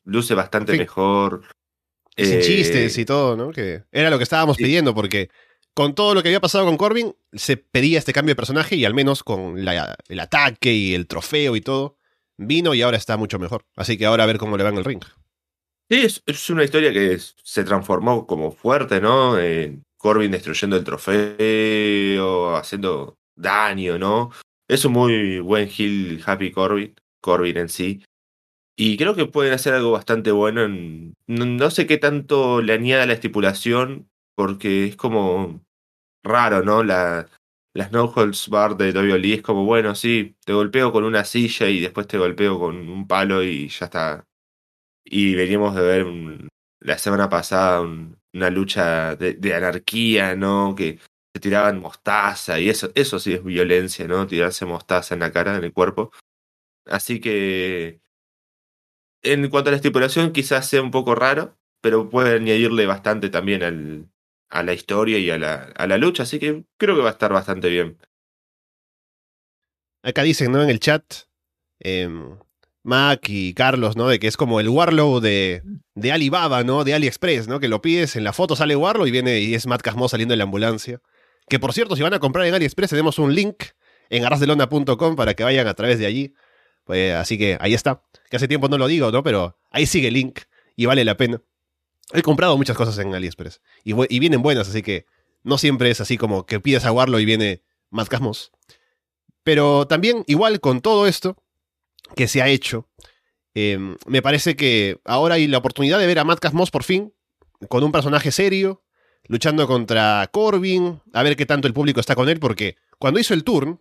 Luce 0.05 0.35
bastante 0.35 0.73
sí. 0.73 0.79
mejor. 0.79 1.43
Sin 2.17 2.39
eh, 2.39 2.41
chistes 2.43 2.97
y 2.97 3.05
todo, 3.05 3.37
¿no? 3.37 3.51
Que 3.51 3.83
era 3.91 4.09
lo 4.09 4.19
que 4.19 4.25
estábamos 4.25 4.57
sí. 4.57 4.63
pidiendo, 4.63 4.95
porque 4.95 5.29
con 5.75 5.97
todo 5.97 6.15
lo 6.15 6.23
que 6.23 6.29
había 6.29 6.41
pasado 6.41 6.65
con 6.65 6.77
Corbin, 6.77 7.13
se 7.33 7.57
pedía 7.57 7.99
este 7.99 8.13
cambio 8.13 8.33
de 8.33 8.37
personaje 8.37 8.77
y 8.77 8.85
al 8.85 8.95
menos 8.95 9.25
con 9.25 9.65
la, 9.65 9.97
el 10.09 10.21
ataque 10.21 10.73
y 10.73 10.95
el 10.95 11.09
trofeo 11.09 11.57
y 11.57 11.61
todo, 11.61 11.97
vino 12.37 12.73
y 12.73 12.83
ahora 12.83 12.99
está 12.99 13.17
mucho 13.17 13.41
mejor. 13.41 13.65
Así 13.75 13.99
que 13.99 14.07
ahora 14.07 14.23
a 14.23 14.27
ver 14.29 14.39
cómo 14.39 14.57
le 14.57 14.63
va 14.63 14.71
en 14.71 14.79
el 14.79 14.85
ring. 14.85 15.03
Sí, 15.93 16.01
es, 16.07 16.23
es 16.25 16.49
una 16.49 16.65
historia 16.65 16.91
que 16.91 17.19
se 17.19 17.65
transformó 17.65 18.27
como 18.27 18.51
fuerte, 18.51 18.99
¿no? 18.99 19.39
Eh, 19.39 19.79
Corbin 19.99 20.31
destruyendo 20.31 20.75
el 20.77 20.85
trofeo, 20.85 22.57
haciendo 22.57 23.19
daño, 23.37 23.99
¿no? 23.99 24.31
Es 24.69 24.87
un 24.87 24.95
muy 24.95 25.41
buen 25.41 25.69
heel 25.69 26.23
Happy 26.25 26.51
Corbin, 26.51 26.95
Corbin 27.21 27.59
en 27.59 27.69
sí. 27.69 28.03
Y 28.75 28.97
creo 28.97 29.15
que 29.15 29.27
pueden 29.27 29.53
hacer 29.53 29.75
algo 29.75 29.93
bastante 29.93 30.31
bueno. 30.33 30.65
En, 30.65 31.15
no, 31.27 31.71
sé 31.71 31.87
qué 31.87 31.99
tanto 31.99 32.63
le 32.63 32.73
añada 32.73 33.05
la 33.05 33.13
estipulación, 33.13 34.09
porque 34.35 34.87
es 34.87 34.97
como 34.97 35.61
raro, 36.25 36.63
¿no? 36.63 36.83
La, 36.85 37.29
las 37.75 37.93
no 37.93 38.05
holds 38.07 38.49
bar 38.49 38.79
de 38.79 38.93
WWE 38.93 39.35
es 39.35 39.43
como, 39.43 39.67
bueno, 39.67 39.95
sí, 39.95 40.37
te 40.47 40.55
golpeo 40.55 40.91
con 40.91 41.05
una 41.05 41.25
silla 41.27 41.69
y 41.69 41.81
después 41.81 42.07
te 42.07 42.17
golpeo 42.17 42.59
con 42.59 42.77
un 42.89 43.07
palo 43.07 43.43
y 43.43 43.69
ya 43.69 43.87
está. 43.87 44.25
Y 45.05 45.35
veníamos 45.35 45.75
de 45.75 45.83
ver 45.83 46.07
la 46.81 46.99
semana 46.99 47.29
pasada 47.29 47.81
un, 47.81 48.17
una 48.33 48.51
lucha 48.51 49.17
de, 49.17 49.55
anarquía, 49.55 50.35
¿no? 50.37 50.75
Que 50.77 50.99
se 51.35 51.41
tiraban 51.41 51.81
mostaza 51.81 52.61
y 52.61 52.69
eso, 52.69 52.91
eso 52.95 53.19
sí 53.19 53.35
es 53.35 53.45
violencia, 53.45 54.07
¿no? 54.07 54.27
Tirarse 54.27 54.65
mostaza 54.67 55.15
en 55.15 55.21
la 55.21 55.33
cara, 55.33 55.57
en 55.57 55.65
el 55.65 55.73
cuerpo. 55.73 56.13
Así 56.87 57.21
que 57.21 58.01
en 59.23 59.49
cuanto 59.51 59.69
a 59.69 59.73
la 59.73 59.77
estipulación, 59.77 60.33
quizás 60.33 60.69
sea 60.69 60.83
un 60.83 60.91
poco 60.91 61.15
raro, 61.15 61.57
pero 61.81 62.11
puede 62.11 62.37
añadirle 62.37 62.87
bastante 62.87 63.31
también 63.31 63.63
al, 63.63 64.11
a 64.51 64.63
la 64.63 64.73
historia 64.73 65.19
y 65.19 65.31
a 65.31 65.39
la, 65.39 65.73
a 65.77 65.87
la 65.87 65.99
lucha, 65.99 66.25
así 66.25 66.39
que 66.39 66.65
creo 66.77 66.97
que 66.97 67.03
va 67.03 67.09
a 67.09 67.13
estar 67.13 67.33
bastante 67.33 67.69
bien. 67.69 67.99
Acá 70.03 70.23
dicen, 70.23 70.51
¿no? 70.51 70.63
En 70.63 70.71
el 70.71 70.81
chat, 70.81 71.05
eh, 71.81 72.09
Mac 72.83 73.29
y 73.29 73.55
Carlos, 73.55 73.97
¿no? 73.97 74.09
De 74.09 74.19
que 74.19 74.27
es 74.27 74.37
como 74.37 74.61
el 74.61 74.69
Warlow 74.69 75.21
de, 75.21 75.63
de 75.95 76.13
Alibaba, 76.13 76.65
¿no? 76.65 76.85
De 76.85 76.95
AliExpress, 76.95 77.49
¿no? 77.49 77.61
Que 77.61 77.69
lo 77.69 77.81
pides, 77.81 78.17
en 78.17 78.25
la 78.25 78.33
foto 78.33 78.57
sale 78.57 78.75
Warlow 78.75 79.07
y 79.07 79.11
viene 79.11 79.41
y 79.41 79.55
es 79.55 79.67
Matt 79.67 79.83
Casmo 79.83 80.09
saliendo 80.09 80.33
de 80.33 80.37
la 80.37 80.45
ambulancia. 80.45 81.01
Que 81.49 81.59
por 81.59 81.73
cierto, 81.73 81.97
si 81.97 82.03
van 82.03 82.15
a 82.15 82.19
comprar 82.19 82.47
en 82.47 82.55
AliExpress, 82.55 82.91
tenemos 82.91 83.19
un 83.19 83.35
link 83.35 83.65
en 84.11 84.25
arrasdelona.com 84.25 85.17
para 85.17 85.35
que 85.35 85.45
vayan 85.45 85.67
a 85.69 85.75
través 85.75 85.99
de 85.99 86.07
allí. 86.07 86.35
Pues, 86.85 87.15
así 87.15 87.39
que 87.39 87.57
ahí 87.61 87.75
está. 87.75 88.03
Que 88.31 88.37
hace 88.37 88.49
tiempo 88.49 88.69
no 88.69 88.79
lo 88.79 88.87
digo, 88.89 89.13
¿no? 89.13 89.23
Pero 89.23 89.59
ahí 89.71 89.87
sigue 89.87 90.09
el 90.09 90.15
link 90.15 90.41
y 90.77 90.87
vale 90.87 91.05
la 91.05 91.17
pena. 91.17 91.41
He 92.13 92.23
comprado 92.23 92.57
muchas 92.57 92.77
cosas 92.77 92.99
en 92.99 93.15
AliExpress 93.15 93.61
y, 93.85 93.95
y 94.15 94.19
vienen 94.19 94.43
buenas, 94.43 94.69
así 94.69 94.83
que 94.83 95.07
no 95.45 95.57
siempre 95.57 95.91
es 95.91 96.01
así 96.01 96.19
como 96.19 96.47
que 96.47 96.61
pides 96.61 96.85
a 96.85 96.93
Warlow 96.93 97.21
y 97.21 97.25
viene 97.25 97.63
Matt 97.91 98.09
Casmos. 98.09 98.53
Pero 99.45 99.87
también, 99.87 100.25
igual 100.27 100.61
con 100.61 100.81
todo 100.81 101.07
esto 101.07 101.42
que 102.15 102.29
se 102.29 102.43
ha 102.43 102.49
hecho, 102.49 102.89
eh, 103.55 103.79
me 104.07 104.23
parece 104.23 104.57
que 104.57 105.01
ahora 105.05 105.35
hay 105.37 105.47
la 105.47 105.59
oportunidad 105.59 105.99
de 105.99 106.07
ver 106.07 106.19
a 106.19 106.25
Matt 106.25 106.41
Casmos 106.41 106.71
por 106.71 106.85
fin 106.85 107.13
con 107.69 107.85
un 107.85 107.93
personaje 107.93 108.33
serio, 108.33 108.83
luchando 109.25 109.67
contra 109.67 110.29
Corbin, 110.33 111.01
a 111.13 111.23
ver 111.23 111.37
qué 111.37 111.47
tanto 111.47 111.69
el 111.69 111.75
público 111.75 112.01
está 112.01 112.15
con 112.15 112.29
él, 112.29 112.41
porque 112.41 112.77
cuando 112.99 113.21
hizo 113.21 113.35
el 113.35 113.45
turn, 113.45 113.81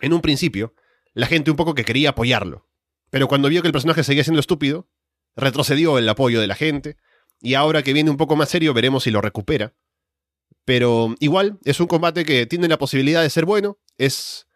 en 0.00 0.12
un 0.12 0.20
principio, 0.20 0.74
la 1.12 1.26
gente 1.26 1.50
un 1.50 1.56
poco 1.56 1.74
que 1.74 1.84
quería 1.84 2.10
apoyarlo. 2.10 2.68
Pero 3.10 3.26
cuando 3.28 3.48
vio 3.48 3.62
que 3.62 3.68
el 3.68 3.72
personaje 3.72 4.04
seguía 4.04 4.24
siendo 4.24 4.40
estúpido, 4.40 4.88
retrocedió 5.36 5.98
el 5.98 6.08
apoyo 6.08 6.40
de 6.40 6.46
la 6.46 6.54
gente. 6.54 6.96
Y 7.40 7.54
ahora 7.54 7.82
que 7.82 7.92
viene 7.92 8.10
un 8.10 8.16
poco 8.16 8.36
más 8.36 8.48
serio, 8.48 8.72
veremos 8.72 9.04
si 9.04 9.10
lo 9.10 9.20
recupera. 9.20 9.74
Pero 10.64 11.14
igual, 11.18 11.58
es 11.64 11.80
un 11.80 11.86
combate 11.86 12.24
que 12.24 12.46
tiene 12.46 12.68
la 12.68 12.78
posibilidad 12.78 13.22
de 13.22 13.30
ser 13.30 13.44
bueno. 13.44 13.78
Es 13.98 14.46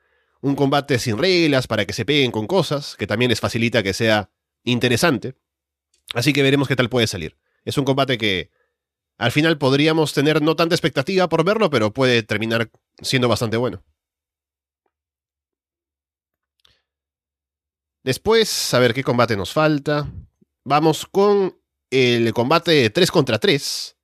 un 0.44 0.56
combate 0.56 0.98
sin 0.98 1.16
reglas 1.16 1.66
para 1.66 1.86
que 1.86 1.94
se 1.94 2.04
peguen 2.04 2.30
con 2.30 2.46
cosas, 2.46 2.96
que 2.96 3.06
también 3.06 3.30
les 3.30 3.40
facilita 3.40 3.82
que 3.82 3.94
sea 3.94 4.30
interesante. 4.62 5.36
Así 6.12 6.34
que 6.34 6.42
veremos 6.42 6.68
qué 6.68 6.76
tal 6.76 6.90
puede 6.90 7.06
salir. 7.06 7.38
Es 7.64 7.78
un 7.78 7.86
combate 7.86 8.18
que 8.18 8.50
al 9.16 9.32
final 9.32 9.56
podríamos 9.56 10.12
tener 10.12 10.42
no 10.42 10.54
tanta 10.54 10.74
expectativa 10.74 11.30
por 11.30 11.44
verlo, 11.44 11.70
pero 11.70 11.94
puede 11.94 12.22
terminar 12.22 12.70
siendo 13.00 13.26
bastante 13.26 13.56
bueno. 13.56 13.82
Después, 18.02 18.74
a 18.74 18.78
ver 18.80 18.92
qué 18.92 19.02
combate 19.02 19.38
nos 19.38 19.50
falta. 19.50 20.12
Vamos 20.62 21.06
con 21.10 21.58
el 21.88 22.34
combate 22.34 22.90
3 22.90 23.10
contra 23.10 23.38
3, 23.38 23.96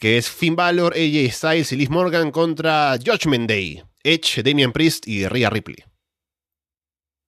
que 0.00 0.18
es 0.18 0.28
Finn 0.28 0.56
Balor, 0.56 0.94
AJ 0.94 1.32
Styles 1.32 1.70
y 1.70 1.76
Liz 1.76 1.90
Morgan 1.90 2.32
contra 2.32 2.98
Judgment 2.98 3.48
Day, 3.48 3.84
Edge, 4.04 4.42
Damian 4.42 4.72
Priest 4.72 5.06
y 5.06 5.26
Rhea 5.26 5.50
Ripley. 5.50 5.84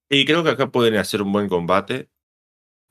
Y 0.09 0.25
creo 0.25 0.43
que 0.43 0.51
acá 0.51 0.71
pueden 0.71 0.95
hacer 0.95 1.21
un 1.21 1.31
buen 1.31 1.49
combate. 1.49 2.09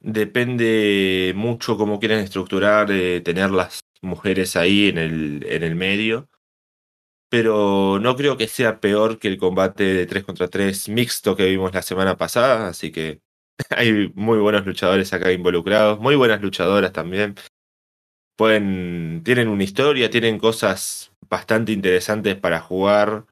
Depende 0.01 1.33
mucho 1.37 1.77
cómo 1.77 1.99
quieren 1.99 2.19
estructurar, 2.19 2.91
eh, 2.91 3.21
tener 3.21 3.51
las 3.51 3.81
mujeres 4.03 4.57
ahí 4.57 4.89
en 4.89 4.99
el, 4.99 5.47
en 5.49 5.63
el 5.63 5.75
medio. 5.77 6.29
Pero 7.31 7.99
no 8.01 8.17
creo 8.17 8.37
que 8.37 8.49
sea 8.49 8.81
peor 8.81 9.19
que 9.19 9.29
el 9.29 9.39
combate 9.39 9.85
de 9.85 10.07
3 10.07 10.25
contra 10.25 10.49
3 10.49 10.89
mixto 10.89 11.37
que 11.37 11.47
vimos 11.47 11.73
la 11.75 11.83
semana 11.83 12.17
pasada. 12.17 12.69
Así 12.69 12.93
que 12.93 13.21
hay 13.71 14.13
muy 14.15 14.39
buenos 14.39 14.67
luchadores 14.67 15.13
acá 15.13 15.33
involucrados, 15.33 16.01
muy 16.01 16.17
buenas 16.17 16.43
luchadoras 16.43 16.93
también. 16.93 17.35
Pueden, 18.37 19.23
tienen 19.25 19.49
una 19.49 19.65
historia, 19.65 20.11
tienen 20.11 20.39
cosas 20.39 21.13
bastante 21.29 21.73
interesantes 21.73 22.37
para 22.37 22.61
jugar. 22.61 23.27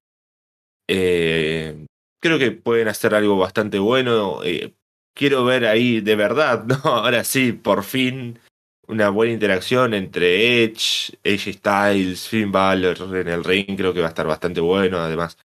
Eh, 0.95 1.87
creo 2.21 2.39
que 2.39 2.51
pueden 2.53 2.89
hacer 2.89 3.15
algo 3.15 3.39
bastante 3.39 3.79
bueno. 3.79 4.45
Eh, 4.45 4.75
quiero 5.15 5.45
ver 5.45 5.65
ahí 5.65 6.01
de 6.03 6.17
verdad, 6.17 6.65
¿no? 6.67 6.77
Ahora 6.85 7.25
sí, 7.25 7.53
por 7.53 7.83
fin, 7.83 8.39
una 8.87 9.09
buena 9.09 9.33
interacción 9.33 9.95
entre 9.95 10.65
Edge, 10.65 11.17
AJ 11.25 11.55
Styles, 11.55 12.29
Finn 12.29 12.53
Balor 12.53 12.99
en 13.17 13.29
el 13.29 13.43
ring. 13.43 13.75
Creo 13.77 13.95
que 13.95 14.01
va 14.01 14.07
a 14.07 14.11
estar 14.11 14.27
bastante 14.27 14.61
bueno. 14.61 14.99
Además, 14.99 15.39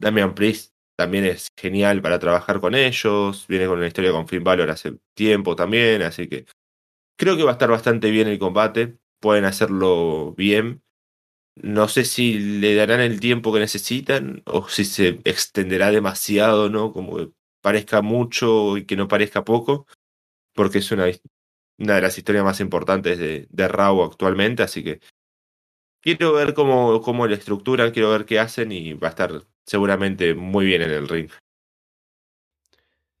Damian 0.00 0.34
Priest 0.34 0.72
también 0.96 1.26
es 1.26 1.46
genial 1.56 2.02
para 2.02 2.18
trabajar 2.18 2.60
con 2.60 2.74
ellos. 2.74 3.46
Viene 3.48 3.66
con 3.66 3.78
una 3.78 3.86
historia 3.86 4.10
con 4.10 4.26
Finn 4.26 4.42
Balor 4.42 4.70
hace 4.70 4.94
tiempo 5.14 5.54
también. 5.54 6.02
Así 6.02 6.28
que 6.28 6.44
creo 7.16 7.36
que 7.36 7.44
va 7.44 7.50
a 7.50 7.52
estar 7.52 7.70
bastante 7.70 8.10
bien 8.10 8.26
el 8.26 8.40
combate. 8.40 8.98
Pueden 9.20 9.44
hacerlo 9.44 10.34
bien. 10.36 10.82
No 11.62 11.88
sé 11.88 12.04
si 12.04 12.38
le 12.38 12.74
darán 12.74 13.00
el 13.00 13.20
tiempo 13.20 13.52
que 13.52 13.60
necesitan 13.60 14.42
o 14.46 14.68
si 14.68 14.84
se 14.84 15.20
extenderá 15.24 15.90
demasiado, 15.90 16.70
¿no? 16.70 16.92
Como 16.92 17.16
que 17.16 17.30
parezca 17.60 18.02
mucho 18.02 18.76
y 18.76 18.84
que 18.84 18.96
no 18.96 19.08
parezca 19.08 19.44
poco, 19.44 19.86
porque 20.54 20.78
es 20.78 20.90
una, 20.92 21.06
una 21.78 21.94
de 21.96 22.00
las 22.00 22.16
historias 22.16 22.44
más 22.44 22.60
importantes 22.60 23.18
de, 23.18 23.46
de 23.50 23.68
Raw 23.68 24.02
actualmente, 24.02 24.62
así 24.62 24.84
que 24.84 25.00
quiero 26.00 26.32
ver 26.32 26.54
cómo, 26.54 27.00
cómo 27.02 27.26
la 27.26 27.34
estructuran, 27.34 27.90
quiero 27.90 28.10
ver 28.10 28.24
qué 28.24 28.38
hacen 28.38 28.72
y 28.72 28.94
va 28.94 29.08
a 29.08 29.10
estar 29.10 29.42
seguramente 29.66 30.34
muy 30.34 30.66
bien 30.66 30.82
en 30.82 30.90
el 30.90 31.08
ring. 31.08 31.30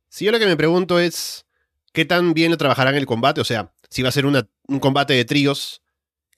Si 0.08 0.24
yo 0.24 0.32
lo 0.32 0.38
que 0.38 0.46
me 0.46 0.56
pregunto 0.56 0.98
es, 0.98 1.46
¿qué 1.92 2.04
tan 2.04 2.32
bien 2.34 2.50
lo 2.50 2.56
trabajarán 2.56 2.94
el 2.94 3.06
combate? 3.06 3.40
O 3.40 3.44
sea, 3.44 3.72
si 3.90 4.02
va 4.02 4.08
a 4.08 4.12
ser 4.12 4.26
un 4.26 4.80
combate 4.80 5.12
de 5.14 5.24
tríos 5.24 5.82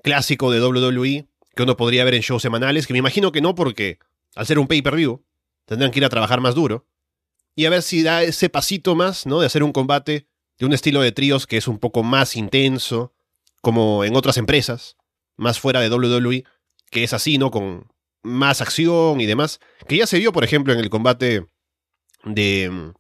clásico 0.03 0.51
de 0.51 0.61
WWE, 0.61 1.30
que 1.55 1.63
uno 1.63 1.77
podría 1.77 2.05
ver 2.05 2.15
en 2.15 2.23
shows 2.23 2.43
semanales, 2.43 2.87
que 2.87 2.93
me 2.93 2.99
imagino 2.99 3.33
que 3.33 3.41
no 3.41 3.55
porque 3.55 3.99
al 4.35 4.47
ser 4.47 4.59
un 4.59 4.67
pay-per-view 4.67 5.25
tendrán 5.65 5.91
que 5.91 5.99
ir 5.99 6.05
a 6.05 6.09
trabajar 6.09 6.41
más 6.41 6.55
duro. 6.55 6.87
Y 7.55 7.67
a 7.67 7.71
ver 7.71 7.83
si 7.83 8.03
da 8.03 8.23
ese 8.23 8.49
pasito 8.49 8.95
más, 8.95 9.27
¿no? 9.27 9.41
De 9.41 9.47
hacer 9.47 9.63
un 9.63 9.73
combate 9.73 10.27
de 10.59 10.67
un 10.67 10.73
estilo 10.73 11.01
de 11.01 11.13
tríos 11.13 11.47
que 11.47 11.57
es 11.57 11.69
un 11.69 11.79
poco 11.79 12.03
más 12.03 12.37
intenso, 12.37 13.13
como 13.61 14.05
en 14.05 14.17
otras 14.17 14.37
empresas, 14.37 14.97
más 15.37 15.59
fuera 15.59 15.81
de 15.81 15.91
WWE, 15.91 16.45
que 16.91 17.05
es 17.05 17.13
así, 17.13 17.39
¿no? 17.39 17.51
Con 17.51 17.91
más 18.23 18.61
acción 18.61 19.21
y 19.21 19.27
demás. 19.27 19.61
Que 19.89 19.97
ya 19.97 20.07
se 20.07 20.19
vio, 20.19 20.33
por 20.33 20.45
ejemplo, 20.45 20.73
en 20.73 20.79
el 20.79 20.91
combate 20.91 21.47
de 22.25 22.71
mm, 22.71 22.93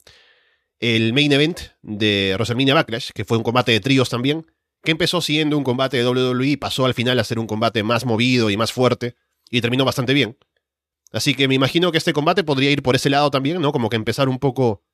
el 0.81 1.13
main 1.13 1.33
event 1.33 1.61
de 1.83 2.33
WrestleMania 2.35 2.75
Backlash, 2.75 3.11
que 3.13 3.25
fue 3.25 3.37
un 3.37 3.45
combate 3.45 3.73
de 3.73 3.81
tríos 3.81 4.09
también, 4.09 4.47
que 4.83 4.93
empezó 4.93 5.21
siendo 5.21 5.59
un 5.59 5.65
combate 5.65 5.99
de 5.99 6.07
WWE 6.09 6.57
pasó 6.59 6.87
al 6.87 6.95
final 6.95 7.19
a 7.19 7.25
ser 7.25 7.39
un 7.39 7.47
combate 7.47 7.83
más 7.83 8.05
movido 8.07 8.51
y 8.51 8.57
más 8.57 8.73
fuerte, 8.73 9.15
y 9.51 9.61
terminó 9.61 9.85
bastante 9.85 10.15
bien. 10.15 10.39
Así 11.13 11.35
que 11.35 11.49
me 11.49 11.55
imagino 11.55 11.91
que 11.91 11.99
este 11.99 12.13
combate 12.13 12.45
podría 12.45 12.71
ir 12.71 12.83
por 12.83 12.95
ese 12.95 13.11
lado 13.11 13.31
también, 13.31 13.61
¿no? 13.61 13.73
Como 13.73 13.91
que 13.91 13.97
empezar 13.97 14.29
un 14.29 14.39
poco 14.39 14.85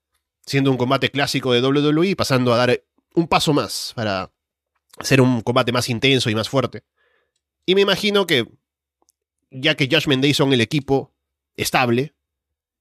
siendo 0.46 0.70
un 0.70 0.76
combate 0.76 1.10
clásico 1.10 1.52
de 1.52 1.60
WWE 1.60 2.16
pasando 2.16 2.54
a 2.54 2.56
dar 2.56 2.82
un 3.14 3.28
paso 3.28 3.52
más 3.52 3.92
para 3.94 4.32
ser 5.00 5.20
un 5.20 5.42
combate 5.42 5.72
más 5.72 5.88
intenso 5.90 6.30
y 6.30 6.34
más 6.34 6.48
fuerte. 6.48 6.84
Y 7.66 7.74
me 7.74 7.82
imagino 7.82 8.26
que, 8.26 8.46
ya 9.50 9.74
que 9.74 9.88
Judgment 9.90 10.22
Day 10.22 10.32
son 10.32 10.52
el 10.52 10.60
equipo 10.60 11.14
estable, 11.56 12.14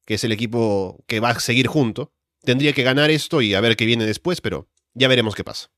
que 0.06 0.14
es 0.14 0.24
el 0.24 0.32
equipo 0.32 1.04
que 1.08 1.20
va 1.20 1.32
a 1.32 1.40
seguir 1.40 1.68
junto, 1.68 2.14
tendría 2.44 2.74
que 2.74 2.84
ganar 2.84 3.10
esto 3.10 3.42
y 3.42 3.54
a 3.54 3.62
ver 3.62 3.76
qué 3.76 3.86
viene 3.86 4.06
después, 4.06 4.40
pero 4.40 4.70
ya 4.94 5.08
veremos 5.08 5.36
qué 5.36 5.44
pasa. 5.44 5.72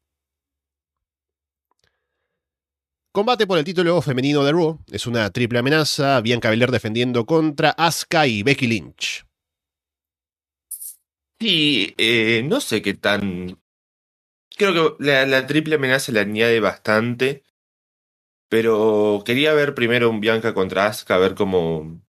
Combate 3.18 3.48
por 3.48 3.58
el 3.58 3.64
título 3.66 4.00
femenino 4.04 4.44
de 4.44 4.52
Raw. 4.52 4.80
Es 4.92 5.08
una 5.08 5.28
triple 5.32 5.58
amenaza. 5.58 6.22
Bianca 6.22 6.52
Belair 6.52 6.70
defendiendo 6.70 7.26
contra 7.26 7.72
Asuka 7.72 8.28
y 8.28 8.44
Becky 8.44 8.68
Lynch. 8.68 9.26
Sí, 11.40 11.96
eh, 11.98 12.44
no 12.46 12.62
sé 12.62 12.84
qué 12.84 12.94
tan. 12.94 13.60
Creo 14.56 15.00
que 15.00 15.04
la, 15.04 15.26
la, 15.26 15.48
triple 15.48 15.78
amenaza 15.78 16.12
le 16.12 16.20
añade 16.20 16.60
bastante. 16.60 17.42
Pero 18.50 19.24
quería 19.26 19.52
ver 19.54 19.74
primero 19.74 20.12
un 20.12 20.20
Bianca 20.20 20.54
contra 20.54 20.86
Asuka, 20.86 21.16
a 21.16 21.18
ver 21.18 21.34
cómo 21.34 22.00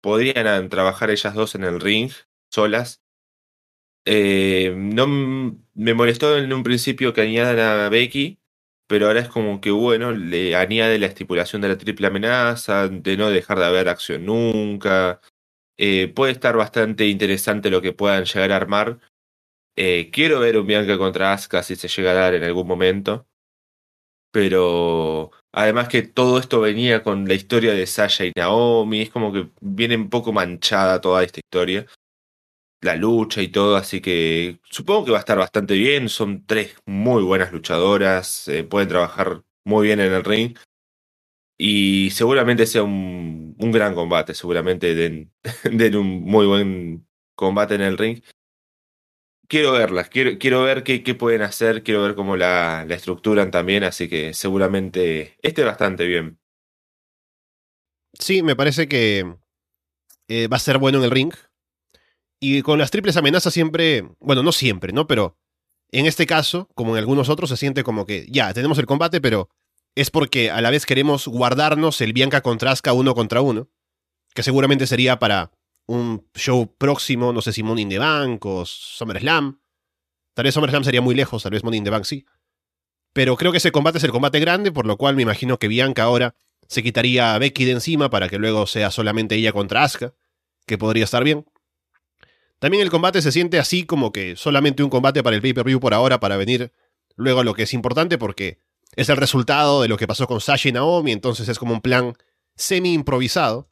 podrían 0.00 0.68
trabajar 0.68 1.10
ellas 1.10 1.34
dos 1.34 1.56
en 1.56 1.64
el 1.64 1.80
ring, 1.80 2.12
solas. 2.48 3.02
Eh, 4.04 4.72
no 4.76 5.08
me 5.74 5.94
molestó 5.94 6.38
en 6.38 6.52
un 6.52 6.62
principio 6.62 7.12
que 7.12 7.22
añadan 7.22 7.58
a 7.58 7.88
Becky, 7.88 8.38
pero 8.88 9.06
ahora 9.06 9.20
es 9.20 9.28
como 9.28 9.60
que, 9.60 9.70
bueno, 9.70 10.12
le 10.12 10.56
añade 10.56 10.98
la 10.98 11.06
estipulación 11.06 11.62
de 11.62 11.68
la 11.68 11.78
triple 11.78 12.06
amenaza, 12.08 12.88
de 12.88 13.16
no 13.18 13.30
dejar 13.30 13.58
de 13.58 13.66
haber 13.66 13.88
acción 13.88 14.24
nunca. 14.26 15.20
Eh, 15.78 16.08
puede 16.08 16.32
estar 16.32 16.56
bastante 16.56 17.06
interesante 17.06 17.70
lo 17.70 17.82
que 17.82 17.92
puedan 17.92 18.24
llegar 18.24 18.52
a 18.52 18.56
armar. 18.56 18.98
Eh, 19.76 20.10
quiero 20.12 20.40
ver 20.40 20.58
un 20.58 20.66
Bianca 20.66 20.98
contra 20.98 21.32
Asuka 21.34 21.62
si 21.62 21.76
se 21.76 21.88
llega 21.88 22.12
a 22.12 22.14
dar 22.14 22.34
en 22.34 22.44
algún 22.44 22.66
momento. 22.66 23.26
Pero 24.32 25.32
además 25.52 25.88
que 25.88 26.02
todo 26.02 26.38
esto 26.38 26.60
venía 26.60 27.02
con 27.02 27.26
la 27.28 27.34
historia 27.34 27.72
de 27.74 27.86
Sasha 27.86 28.24
y 28.26 28.32
Naomi, 28.36 29.02
es 29.02 29.10
como 29.10 29.32
que 29.32 29.48
viene 29.60 29.96
un 29.96 30.10
poco 30.10 30.32
manchada 30.32 31.00
toda 31.00 31.24
esta 31.24 31.40
historia 31.40 31.86
la 32.80 32.96
lucha 32.96 33.42
y 33.42 33.48
todo, 33.48 33.76
así 33.76 34.00
que 34.00 34.60
supongo 34.70 35.06
que 35.06 35.10
va 35.12 35.18
a 35.18 35.20
estar 35.20 35.38
bastante 35.38 35.74
bien. 35.74 36.08
Son 36.08 36.44
tres 36.46 36.76
muy 36.86 37.22
buenas 37.22 37.52
luchadoras, 37.52 38.48
eh, 38.48 38.64
pueden 38.64 38.88
trabajar 38.88 39.42
muy 39.64 39.86
bien 39.86 40.00
en 40.00 40.12
el 40.12 40.24
ring 40.24 40.56
y 41.58 42.10
seguramente 42.12 42.66
sea 42.66 42.84
un, 42.84 43.56
un 43.58 43.72
gran 43.72 43.94
combate, 43.94 44.32
seguramente 44.32 44.94
den, 44.94 45.32
den, 45.64 45.96
un 45.96 46.22
muy 46.22 46.46
buen 46.46 47.06
combate 47.34 47.74
en 47.74 47.82
el 47.82 47.98
ring. 47.98 48.22
Quiero 49.48 49.72
verlas, 49.72 50.08
quiero, 50.08 50.38
quiero 50.38 50.62
ver 50.62 50.84
qué, 50.84 51.02
qué 51.02 51.14
pueden 51.14 51.42
hacer, 51.42 51.82
quiero 51.82 52.02
ver 52.02 52.14
cómo 52.14 52.36
la, 52.36 52.86
estructuran 52.88 53.50
también, 53.50 53.82
así 53.82 54.08
que 54.08 54.34
seguramente 54.34 55.36
esté 55.42 55.64
bastante 55.64 56.06
bien. 56.06 56.38
Sí, 58.12 58.42
me 58.42 58.56
parece 58.56 58.88
que 58.88 59.36
eh, 60.28 60.48
va 60.48 60.56
a 60.56 60.60
ser 60.60 60.78
bueno 60.78 60.98
en 60.98 61.04
el 61.04 61.10
ring. 61.10 61.32
Y 62.40 62.62
con 62.62 62.78
las 62.78 62.90
triples 62.90 63.16
amenazas 63.16 63.52
siempre, 63.52 64.08
bueno, 64.20 64.42
no 64.42 64.52
siempre, 64.52 64.92
¿no? 64.92 65.06
Pero 65.06 65.36
en 65.90 66.06
este 66.06 66.26
caso, 66.26 66.68
como 66.74 66.92
en 66.92 66.98
algunos 66.98 67.28
otros, 67.28 67.50
se 67.50 67.56
siente 67.56 67.82
como 67.82 68.06
que 68.06 68.26
ya, 68.30 68.52
tenemos 68.52 68.78
el 68.78 68.86
combate, 68.86 69.20
pero 69.20 69.48
es 69.94 70.10
porque 70.10 70.50
a 70.50 70.60
la 70.60 70.70
vez 70.70 70.86
queremos 70.86 71.26
guardarnos 71.26 72.00
el 72.00 72.12
Bianca 72.12 72.40
contra 72.40 72.70
Asuka 72.70 72.92
uno 72.92 73.14
contra 73.14 73.40
uno, 73.40 73.68
que 74.34 74.42
seguramente 74.42 74.86
sería 74.86 75.18
para 75.18 75.50
un 75.86 76.28
show 76.34 76.72
próximo, 76.76 77.32
no 77.32 77.42
sé 77.42 77.52
si 77.52 77.62
Money 77.62 77.82
in 77.82 77.88
the 77.88 77.98
Bank 77.98 78.44
o 78.44 78.64
SummerSlam. 78.64 79.60
Tal 80.34 80.44
vez 80.44 80.54
SummerSlam 80.54 80.84
sería 80.84 81.00
muy 81.00 81.14
lejos, 81.14 81.42
tal 81.42 81.52
vez 81.52 81.64
Money 81.64 81.78
in 81.78 81.84
the 81.84 81.90
Bank 81.90 82.04
sí. 82.04 82.26
Pero 83.14 83.36
creo 83.36 83.50
que 83.50 83.58
ese 83.58 83.72
combate 83.72 83.98
es 83.98 84.04
el 84.04 84.12
combate 84.12 84.38
grande, 84.38 84.70
por 84.70 84.86
lo 84.86 84.96
cual 84.98 85.16
me 85.16 85.22
imagino 85.22 85.58
que 85.58 85.66
Bianca 85.66 86.04
ahora 86.04 86.36
se 86.68 86.82
quitaría 86.82 87.34
a 87.34 87.38
Becky 87.38 87.64
de 87.64 87.72
encima 87.72 88.10
para 88.10 88.28
que 88.28 88.38
luego 88.38 88.66
sea 88.66 88.90
solamente 88.90 89.34
ella 89.34 89.52
contra 89.52 89.82
Asuka, 89.82 90.14
que 90.66 90.76
podría 90.76 91.04
estar 91.04 91.24
bien. 91.24 91.46
También 92.58 92.82
el 92.82 92.90
combate 92.90 93.22
se 93.22 93.32
siente 93.32 93.58
así 93.58 93.84
como 93.84 94.10
que 94.12 94.36
solamente 94.36 94.82
un 94.82 94.90
combate 94.90 95.22
para 95.22 95.36
el 95.36 95.42
pay-per-view 95.42 95.80
por 95.80 95.94
ahora 95.94 96.18
para 96.18 96.36
venir 96.36 96.72
luego 97.14 97.44
lo 97.44 97.54
que 97.54 97.64
es 97.64 97.74
importante 97.74 98.18
porque 98.18 98.60
es 98.96 99.08
el 99.08 99.16
resultado 99.16 99.82
de 99.82 99.88
lo 99.88 99.96
que 99.96 100.06
pasó 100.06 100.26
con 100.26 100.40
Sasha 100.40 100.70
y 100.70 100.72
Naomi, 100.72 101.12
entonces 101.12 101.48
es 101.48 101.58
como 101.58 101.74
un 101.74 101.80
plan 101.80 102.16
semi 102.56 102.94
improvisado. 102.94 103.70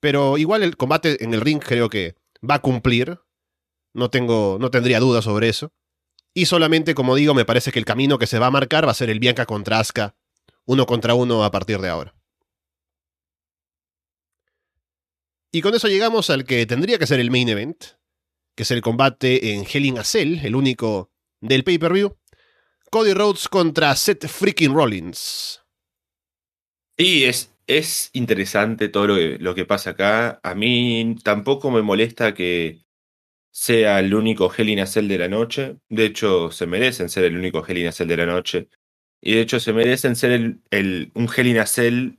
Pero 0.00 0.38
igual 0.38 0.62
el 0.62 0.76
combate 0.76 1.22
en 1.22 1.34
el 1.34 1.40
ring 1.40 1.60
creo 1.60 1.88
que 1.88 2.16
va 2.48 2.56
a 2.56 2.62
cumplir. 2.62 3.20
No 3.92 4.08
tengo, 4.08 4.56
no 4.60 4.70
tendría 4.70 4.98
dudas 4.98 5.24
sobre 5.24 5.48
eso. 5.48 5.72
Y 6.32 6.46
solamente, 6.46 6.94
como 6.94 7.16
digo, 7.16 7.34
me 7.34 7.44
parece 7.44 7.72
que 7.72 7.78
el 7.78 7.84
camino 7.84 8.18
que 8.18 8.26
se 8.26 8.38
va 8.38 8.46
a 8.46 8.50
marcar 8.50 8.86
va 8.86 8.92
a 8.92 8.94
ser 8.94 9.10
el 9.10 9.18
Bianca 9.18 9.46
contra 9.46 9.80
Asuka, 9.80 10.16
uno 10.64 10.86
contra 10.86 11.14
uno 11.14 11.44
a 11.44 11.50
partir 11.50 11.80
de 11.80 11.88
ahora. 11.88 12.14
Y 15.52 15.62
con 15.62 15.74
eso 15.74 15.88
llegamos 15.88 16.30
al 16.30 16.44
que 16.44 16.64
tendría 16.66 16.98
que 16.98 17.08
ser 17.08 17.18
el 17.18 17.30
main 17.30 17.48
event, 17.48 17.84
que 18.54 18.64
es 18.64 18.70
el 18.70 18.82
combate 18.82 19.54
en 19.54 19.64
Hell 19.70 19.86
in 19.86 19.98
a 19.98 20.04
Cell, 20.04 20.38
el 20.44 20.54
único 20.54 21.10
del 21.40 21.64
pay-per-view. 21.64 22.16
Cody 22.90 23.14
Rhodes 23.14 23.48
contra 23.48 23.94
Seth 23.94 24.26
freaking 24.26 24.74
Rollins. 24.74 25.62
Y 26.96 27.24
es, 27.24 27.54
es 27.66 28.10
interesante 28.12 28.88
todo 28.88 29.06
lo 29.06 29.14
que, 29.14 29.38
lo 29.38 29.54
que 29.54 29.64
pasa 29.64 29.90
acá. 29.90 30.40
A 30.42 30.54
mí 30.54 31.16
tampoco 31.22 31.70
me 31.70 31.82
molesta 31.82 32.34
que 32.34 32.82
sea 33.52 34.00
el 34.00 34.14
único 34.14 34.52
Hell 34.52 34.68
in 34.68 34.80
a 34.80 34.86
Cell 34.86 35.08
de 35.08 35.18
la 35.18 35.28
noche. 35.28 35.76
De 35.88 36.04
hecho, 36.04 36.50
se 36.50 36.66
merecen 36.66 37.08
ser 37.08 37.24
el 37.24 37.36
único 37.36 37.64
Hell 37.66 37.78
in 37.78 37.86
a 37.86 37.92
Cell 37.92 38.08
de 38.08 38.16
la 38.16 38.26
noche. 38.26 38.68
Y 39.20 39.34
de 39.34 39.40
hecho, 39.40 39.60
se 39.60 39.72
merecen 39.72 40.16
ser 40.16 40.32
el, 40.32 40.62
el, 40.70 41.12
un 41.14 41.28
Hell 41.34 41.46
in 41.46 41.58
a 41.58 41.66
Cell 41.66 42.18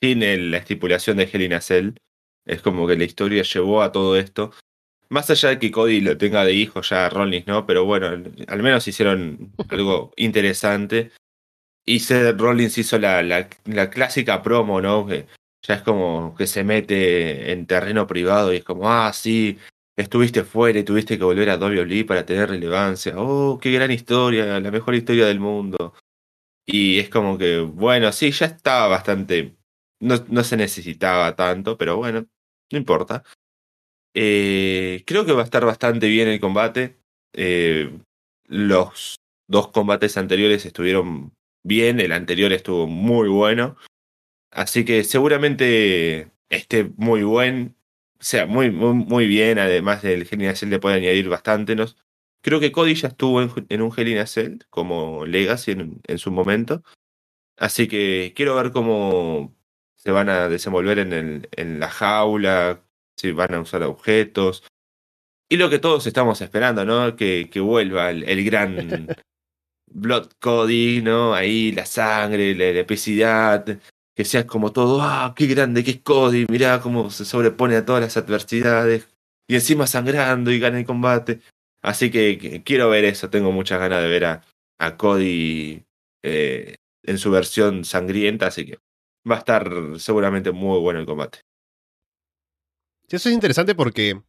sin 0.00 0.50
la 0.50 0.58
estipulación 0.58 1.16
de 1.16 1.28
Hell 1.32 1.42
in 1.42 1.54
a 1.54 1.60
Cell. 1.60 1.92
Es 2.44 2.62
como 2.62 2.86
que 2.86 2.96
la 2.96 3.04
historia 3.04 3.42
llevó 3.42 3.82
a 3.82 3.92
todo 3.92 4.16
esto. 4.16 4.52
Más 5.10 5.30
allá 5.30 5.50
de 5.50 5.58
que 5.58 5.70
Cody 5.70 6.00
lo 6.00 6.18
tenga 6.18 6.44
de 6.44 6.52
hijo 6.52 6.82
ya 6.82 7.08
Rollins, 7.08 7.46
¿no? 7.46 7.66
Pero 7.66 7.84
bueno, 7.84 8.08
al 8.08 8.62
menos 8.62 8.86
hicieron 8.86 9.52
algo 9.68 10.12
interesante. 10.16 11.12
Y 11.86 12.00
Seth 12.00 12.38
Rollins 12.38 12.76
hizo 12.76 12.98
la, 12.98 13.22
la, 13.22 13.48
la, 13.64 13.88
clásica 13.88 14.42
promo, 14.42 14.82
¿no? 14.82 15.06
Que 15.06 15.26
ya 15.66 15.74
es 15.76 15.82
como 15.82 16.34
que 16.36 16.46
se 16.46 16.62
mete 16.62 17.52
en 17.52 17.66
terreno 17.66 18.06
privado 18.06 18.52
y 18.52 18.58
es 18.58 18.64
como, 18.64 18.90
ah, 18.90 19.10
sí, 19.14 19.58
estuviste 19.96 20.44
fuera 20.44 20.78
y 20.78 20.84
tuviste 20.84 21.18
que 21.18 21.24
volver 21.24 21.50
a 21.50 21.56
WWE 21.56 22.04
para 22.04 22.26
tener 22.26 22.50
relevancia. 22.50 23.14
Oh, 23.16 23.58
qué 23.58 23.72
gran 23.72 23.90
historia, 23.90 24.60
la 24.60 24.70
mejor 24.70 24.94
historia 24.94 25.26
del 25.26 25.40
mundo. 25.40 25.94
Y 26.66 26.98
es 26.98 27.08
como 27.08 27.38
que, 27.38 27.60
bueno, 27.60 28.12
sí, 28.12 28.30
ya 28.30 28.46
estaba 28.46 28.88
bastante. 28.88 29.56
No, 30.00 30.16
no 30.28 30.44
se 30.44 30.56
necesitaba 30.56 31.34
tanto, 31.34 31.78
pero 31.78 31.96
bueno, 31.96 32.26
no 32.70 32.78
importa. 32.78 33.24
Eh, 34.20 35.04
creo 35.06 35.24
que 35.24 35.32
va 35.32 35.42
a 35.42 35.44
estar 35.44 35.64
bastante 35.64 36.08
bien 36.08 36.26
el 36.26 36.40
combate. 36.40 36.98
Eh, 37.34 37.96
los 38.46 39.14
dos 39.46 39.68
combates 39.68 40.16
anteriores 40.16 40.66
estuvieron 40.66 41.34
bien, 41.62 42.00
el 42.00 42.10
anterior 42.10 42.52
estuvo 42.52 42.88
muy 42.88 43.28
bueno. 43.28 43.76
Así 44.50 44.84
que 44.84 45.04
seguramente 45.04 46.32
esté 46.48 46.90
muy 46.96 47.22
buen. 47.22 47.76
O 48.20 48.24
sea, 48.24 48.46
muy, 48.46 48.72
muy, 48.72 49.28
bien. 49.28 49.60
Además 49.60 50.02
del 50.02 50.26
Hell 50.28 50.56
Cell 50.56 50.70
le 50.70 50.80
puede 50.80 50.96
añadir 50.96 51.28
bastante. 51.28 51.76
Creo 52.42 52.58
que 52.58 52.72
Cody 52.72 52.94
ya 52.96 53.08
estuvo 53.08 53.40
en, 53.40 53.52
en 53.68 53.82
un 53.82 53.92
Hell 53.96 54.26
Cell 54.26 54.58
como 54.68 55.26
Legacy 55.26 55.72
en, 55.72 56.00
en 56.08 56.18
su 56.18 56.32
momento. 56.32 56.82
Así 57.56 57.86
que 57.86 58.32
quiero 58.34 58.56
ver 58.56 58.72
cómo 58.72 59.54
se 59.94 60.10
van 60.10 60.28
a 60.28 60.48
desenvolver 60.48 60.98
en, 60.98 61.12
el, 61.12 61.48
en 61.52 61.78
la 61.78 61.88
jaula, 61.88 62.82
si 63.18 63.32
van 63.32 63.54
a 63.54 63.60
usar 63.60 63.82
objetos. 63.82 64.64
Y 65.50 65.56
lo 65.56 65.70
que 65.70 65.78
todos 65.78 66.06
estamos 66.06 66.40
esperando, 66.40 66.84
¿no? 66.84 67.16
Que, 67.16 67.48
que 67.50 67.60
vuelva 67.60 68.10
el, 68.10 68.24
el 68.24 68.44
gran 68.44 69.08
Blood 69.90 70.32
Cody, 70.40 71.02
¿no? 71.02 71.34
Ahí 71.34 71.72
la 71.72 71.86
sangre, 71.86 72.54
la, 72.54 72.80
epicidad, 72.80 73.64
que 74.14 74.24
sea 74.24 74.46
como 74.46 74.72
todo, 74.72 75.00
¡ah, 75.02 75.34
qué 75.36 75.46
grande 75.46 75.84
que 75.84 75.92
es 75.92 76.00
Cody! 76.02 76.46
Mirá 76.50 76.80
cómo 76.80 77.10
se 77.10 77.24
sobrepone 77.24 77.76
a 77.76 77.84
todas 77.84 78.02
las 78.02 78.16
adversidades. 78.16 79.08
Y 79.48 79.54
encima 79.54 79.86
sangrando 79.86 80.50
y 80.50 80.58
gana 80.60 80.78
el 80.78 80.86
combate. 80.86 81.40
Así 81.82 82.10
que, 82.10 82.38
que 82.38 82.62
quiero 82.62 82.90
ver 82.90 83.04
eso, 83.04 83.30
tengo 83.30 83.52
muchas 83.52 83.80
ganas 83.80 84.02
de 84.02 84.08
ver 84.08 84.24
a, 84.26 84.44
a 84.78 84.96
Cody 84.96 85.84
eh, 86.22 86.76
en 87.04 87.18
su 87.18 87.30
versión 87.30 87.84
sangrienta, 87.84 88.48
así 88.48 88.66
que 88.66 88.78
va 89.28 89.36
a 89.36 89.38
estar 89.38 89.70
seguramente 89.98 90.52
muy 90.52 90.78
bueno 90.80 91.00
el 91.00 91.06
combate. 91.06 91.40
Sí, 93.08 93.16
eso 93.16 93.28
es 93.28 93.34
interesante 93.34 93.74
porque 93.74 94.20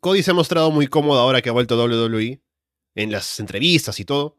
Cody 0.00 0.22
se 0.22 0.32
ha 0.32 0.34
mostrado 0.34 0.70
muy 0.70 0.88
cómodo 0.88 1.20
ahora 1.20 1.42
que 1.42 1.48
ha 1.48 1.52
vuelto 1.52 1.74
a 1.74 1.84
WWE 1.84 2.42
en 2.96 3.12
las 3.12 3.40
entrevistas 3.40 4.00
y 4.00 4.04
todo. 4.04 4.38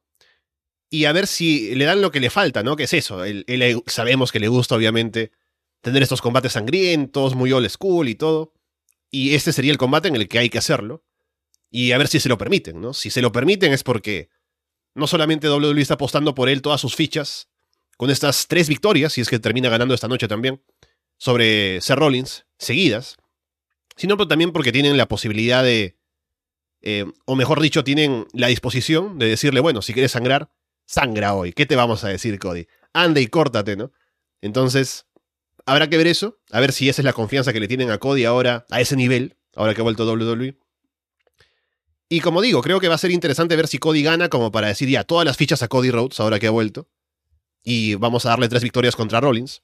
Y 0.89 1.05
a 1.05 1.13
ver 1.13 1.25
si 1.25 1.73
le 1.75 1.85
dan 1.85 2.01
lo 2.01 2.11
que 2.11 2.19
le 2.19 2.29
falta, 2.29 2.63
¿no? 2.63 2.75
Que 2.75 2.83
es 2.83 2.93
eso. 2.93 3.23
Él, 3.23 3.45
sabemos 3.87 4.31
que 4.31 4.41
le 4.41 4.49
gusta, 4.49 4.75
obviamente, 4.75 5.31
tener 5.79 6.03
estos 6.03 6.21
combates 6.21 6.51
sangrientos, 6.51 7.33
muy 7.33 7.53
old 7.53 7.69
school 7.69 8.09
y 8.09 8.15
todo. 8.15 8.53
Y 9.09 9.35
este 9.35 9.53
sería 9.53 9.71
el 9.71 9.77
combate 9.77 10.09
en 10.09 10.17
el 10.17 10.27
que 10.27 10.39
hay 10.39 10.49
que 10.49 10.57
hacerlo. 10.57 11.05
Y 11.69 11.93
a 11.93 11.97
ver 11.97 12.09
si 12.09 12.19
se 12.19 12.27
lo 12.27 12.37
permiten, 12.37 12.81
¿no? 12.81 12.93
Si 12.93 13.09
se 13.09 13.21
lo 13.21 13.31
permiten 13.31 13.71
es 13.71 13.83
porque 13.83 14.29
no 14.93 15.07
solamente 15.07 15.49
WWE 15.49 15.81
está 15.81 15.93
apostando 15.93 16.35
por 16.35 16.49
él 16.49 16.61
todas 16.61 16.81
sus 16.81 16.95
fichas, 16.95 17.47
con 17.95 18.09
estas 18.09 18.47
tres 18.47 18.67
victorias, 18.67 19.13
si 19.13 19.21
es 19.21 19.29
que 19.29 19.39
termina 19.39 19.69
ganando 19.69 19.93
esta 19.93 20.09
noche 20.09 20.27
también, 20.27 20.61
sobre 21.17 21.79
Seth 21.79 21.97
Rollins, 21.97 22.45
seguidas, 22.57 23.15
sino 24.01 24.17
también 24.17 24.51
porque 24.51 24.71
tienen 24.71 24.97
la 24.97 25.07
posibilidad 25.07 25.63
de, 25.63 25.95
eh, 26.81 27.05
o 27.25 27.35
mejor 27.35 27.61
dicho, 27.61 27.83
tienen 27.83 28.25
la 28.33 28.47
disposición 28.47 29.19
de 29.19 29.27
decirle, 29.27 29.59
bueno, 29.59 29.83
si 29.83 29.93
quieres 29.93 30.13
sangrar, 30.13 30.49
sangra 30.87 31.35
hoy. 31.35 31.53
¿Qué 31.53 31.67
te 31.67 31.75
vamos 31.75 32.03
a 32.03 32.07
decir, 32.07 32.39
Cody? 32.39 32.65
Ande 32.93 33.21
y 33.21 33.27
córtate, 33.27 33.75
¿no? 33.75 33.91
Entonces, 34.41 35.05
habrá 35.67 35.87
que 35.87 35.97
ver 35.99 36.07
eso, 36.07 36.39
a 36.49 36.59
ver 36.59 36.71
si 36.71 36.89
esa 36.89 37.03
es 37.03 37.05
la 37.05 37.13
confianza 37.13 37.53
que 37.53 37.59
le 37.59 37.67
tienen 37.67 37.91
a 37.91 37.99
Cody 37.99 38.25
ahora, 38.25 38.65
a 38.71 38.81
ese 38.81 38.95
nivel, 38.95 39.37
ahora 39.55 39.75
que 39.75 39.81
ha 39.81 39.83
vuelto 39.83 40.11
WWE. 40.11 40.57
Y 42.09 42.21
como 42.21 42.41
digo, 42.41 42.63
creo 42.63 42.79
que 42.79 42.87
va 42.87 42.95
a 42.95 42.97
ser 42.97 43.11
interesante 43.11 43.55
ver 43.55 43.67
si 43.67 43.77
Cody 43.77 44.01
gana 44.01 44.29
como 44.29 44.51
para 44.51 44.69
decir 44.69 44.89
ya 44.89 45.03
todas 45.03 45.25
las 45.27 45.37
fichas 45.37 45.61
a 45.61 45.67
Cody 45.67 45.91
Rhodes 45.91 46.19
ahora 46.19 46.39
que 46.39 46.47
ha 46.47 46.51
vuelto. 46.51 46.89
Y 47.63 47.93
vamos 47.93 48.25
a 48.25 48.29
darle 48.29 48.49
tres 48.49 48.63
victorias 48.63 48.95
contra 48.95 49.21
Rollins. 49.21 49.61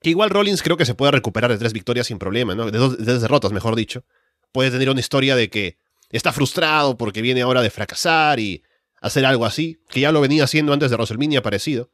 Que 0.00 0.10
igual 0.10 0.30
Rollins 0.30 0.62
creo 0.62 0.76
que 0.76 0.84
se 0.84 0.94
puede 0.94 1.12
recuperar 1.12 1.50
de 1.50 1.58
tres 1.58 1.72
victorias 1.72 2.06
sin 2.06 2.18
problema, 2.18 2.54
¿no? 2.54 2.70
De, 2.70 2.78
dos, 2.78 2.98
de 2.98 3.04
tres 3.04 3.20
derrotas, 3.20 3.52
mejor 3.52 3.74
dicho. 3.74 4.04
Puede 4.52 4.70
tener 4.70 4.90
una 4.90 5.00
historia 5.00 5.36
de 5.36 5.50
que 5.50 5.78
está 6.10 6.32
frustrado 6.32 6.96
porque 6.96 7.22
viene 7.22 7.42
ahora 7.42 7.62
de 7.62 7.70
fracasar 7.70 8.40
y 8.40 8.62
hacer 9.00 9.26
algo 9.26 9.44
así, 9.44 9.80
que 9.88 10.00
ya 10.00 10.12
lo 10.12 10.20
venía 10.20 10.44
haciendo 10.44 10.72
antes 10.72 10.90
de 10.90 10.96
WrestleMania 10.96 11.42
parecido. 11.42 11.90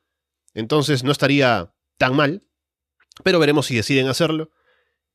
Entonces 0.55 1.03
no 1.03 1.13
estaría 1.13 1.73
tan 1.99 2.15
mal, 2.15 2.43
pero 3.23 3.39
veremos 3.39 3.67
si 3.67 3.77
deciden 3.77 4.09
hacerlo. 4.09 4.51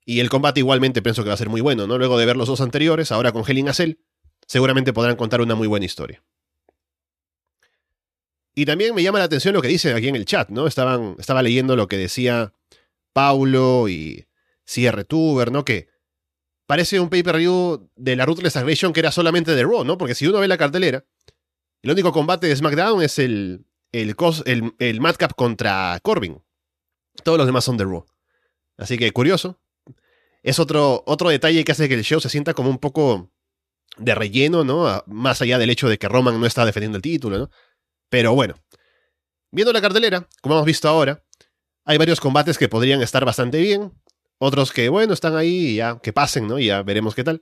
Y 0.06 0.19
el 0.19 0.30
combate 0.30 0.60
igualmente 0.60 1.02
pienso 1.02 1.23
que 1.23 1.30
va 1.30 1.36
a 1.36 1.38
ser 1.38 1.49
muy 1.49 1.62
bueno, 1.62 1.88
¿no? 1.88 1.97
Luego 1.97 2.17
de 2.17 2.25
ver 2.25 2.36
los 2.36 2.47
dos 2.47 2.62
anteriores, 2.62 3.12
ahora 3.12 3.32
con 3.32 3.43
Hell 3.47 3.58
in 3.58 3.69
a 3.69 3.73
Cell, 3.73 3.93
seguramente 4.47 4.93
podrán 4.93 5.15
contar 5.15 5.41
una 5.41 5.56
muy 5.56 5.67
buena 5.67 5.86
historia. 5.86 6.23
Y 8.56 8.65
también 8.65 8.95
me 8.95 9.04
llama 9.04 9.19
la 9.19 9.25
atención 9.25 9.54
lo 9.54 9.62
que 9.62 9.67
dicen 9.67 9.95
aquí 9.95 10.08
en 10.08 10.15
el 10.15 10.25
chat, 10.25 10.49
¿no? 10.49 10.67
Estaban, 10.67 11.15
estaba 11.19 11.43
leyendo 11.43 11.75
lo 11.75 11.88
que 11.88 11.97
decía 11.97 12.54
Paulo 13.13 13.88
y 13.89 14.28
CR 14.65 15.04
Tuber, 15.04 15.52
¿no? 15.52 15.65
Que 15.65 15.89
parece 16.65 17.00
un 17.00 17.10
pay-per-view 17.10 17.89
de 17.95 18.15
la 18.15 18.26
Ruthless 18.26 18.56
Aggression 18.56 18.93
que 18.93 19.00
era 19.00 19.12
solamente 19.12 19.56
de 19.56 19.63
Raw, 19.63 19.84
¿no? 19.84 19.98
Porque 19.98 20.15
si 20.15 20.28
uno 20.28 20.39
ve 20.39 20.48
la 20.48 20.58
cartelera, 20.58 21.06
el 21.82 21.91
único 21.91 22.12
combate 22.12 22.48
de 22.48 22.56
SmackDown 22.56 23.02
es 23.02 23.19
el, 23.19 23.65
el, 23.91 24.15
el, 24.78 25.02
Madcap 25.02 25.34
contra 25.34 26.00
Corbin. 26.04 26.43
Todos 27.24 27.38
los 27.38 27.48
demás 27.48 27.63
son 27.63 27.78
de 27.78 27.86
Raw. 27.86 28.06
Así 28.78 28.98
que 28.98 29.12
curioso. 29.12 29.60
Es 30.43 30.60
otro, 30.60 31.04
otro 31.06 31.30
detalle 31.30 31.63
que 31.65 31.72
hace 31.72 31.89
que 31.89 31.95
el 31.95 32.04
show 32.04 32.19
se 32.19 32.30
sienta 32.30 32.54
como 32.54 32.69
un 32.69 32.78
poco 32.78 33.32
de 33.98 34.15
relleno, 34.15 34.63
¿no? 34.63 35.04
Más 35.08 35.41
allá 35.41 35.58
del 35.58 35.69
hecho 35.69 35.89
de 35.89 35.98
que 35.98 36.08
Roman 36.08 36.39
no 36.39 36.45
está 36.45 36.65
defendiendo 36.65 36.98
el 36.98 37.02
título, 37.02 37.38
¿no? 37.38 37.50
Pero 38.10 38.34
bueno, 38.34 38.56
viendo 39.52 39.74
la 39.74 39.82
cartelera, 39.82 40.28
como 40.41 40.56
hemos 40.56 40.65
visto 40.65 40.88
ahora, 40.88 41.24
hay 41.89 41.97
varios 41.97 42.19
combates 42.19 42.60
que 42.60 42.69
podrían 42.69 43.02
estar 43.02 43.25
bastante 43.25 43.60
bien, 43.60 43.91
otros 44.38 44.71
que, 44.71 44.89
bueno, 44.89 45.12
están 45.12 45.36
ahí 45.36 45.69
y 45.69 45.75
ya 45.78 45.99
que 45.99 46.13
pasen, 46.13 46.47
¿no? 46.47 46.60
Y 46.60 46.67
ya 46.67 46.84
veremos 46.84 47.15
qué 47.15 47.23
tal. 47.23 47.41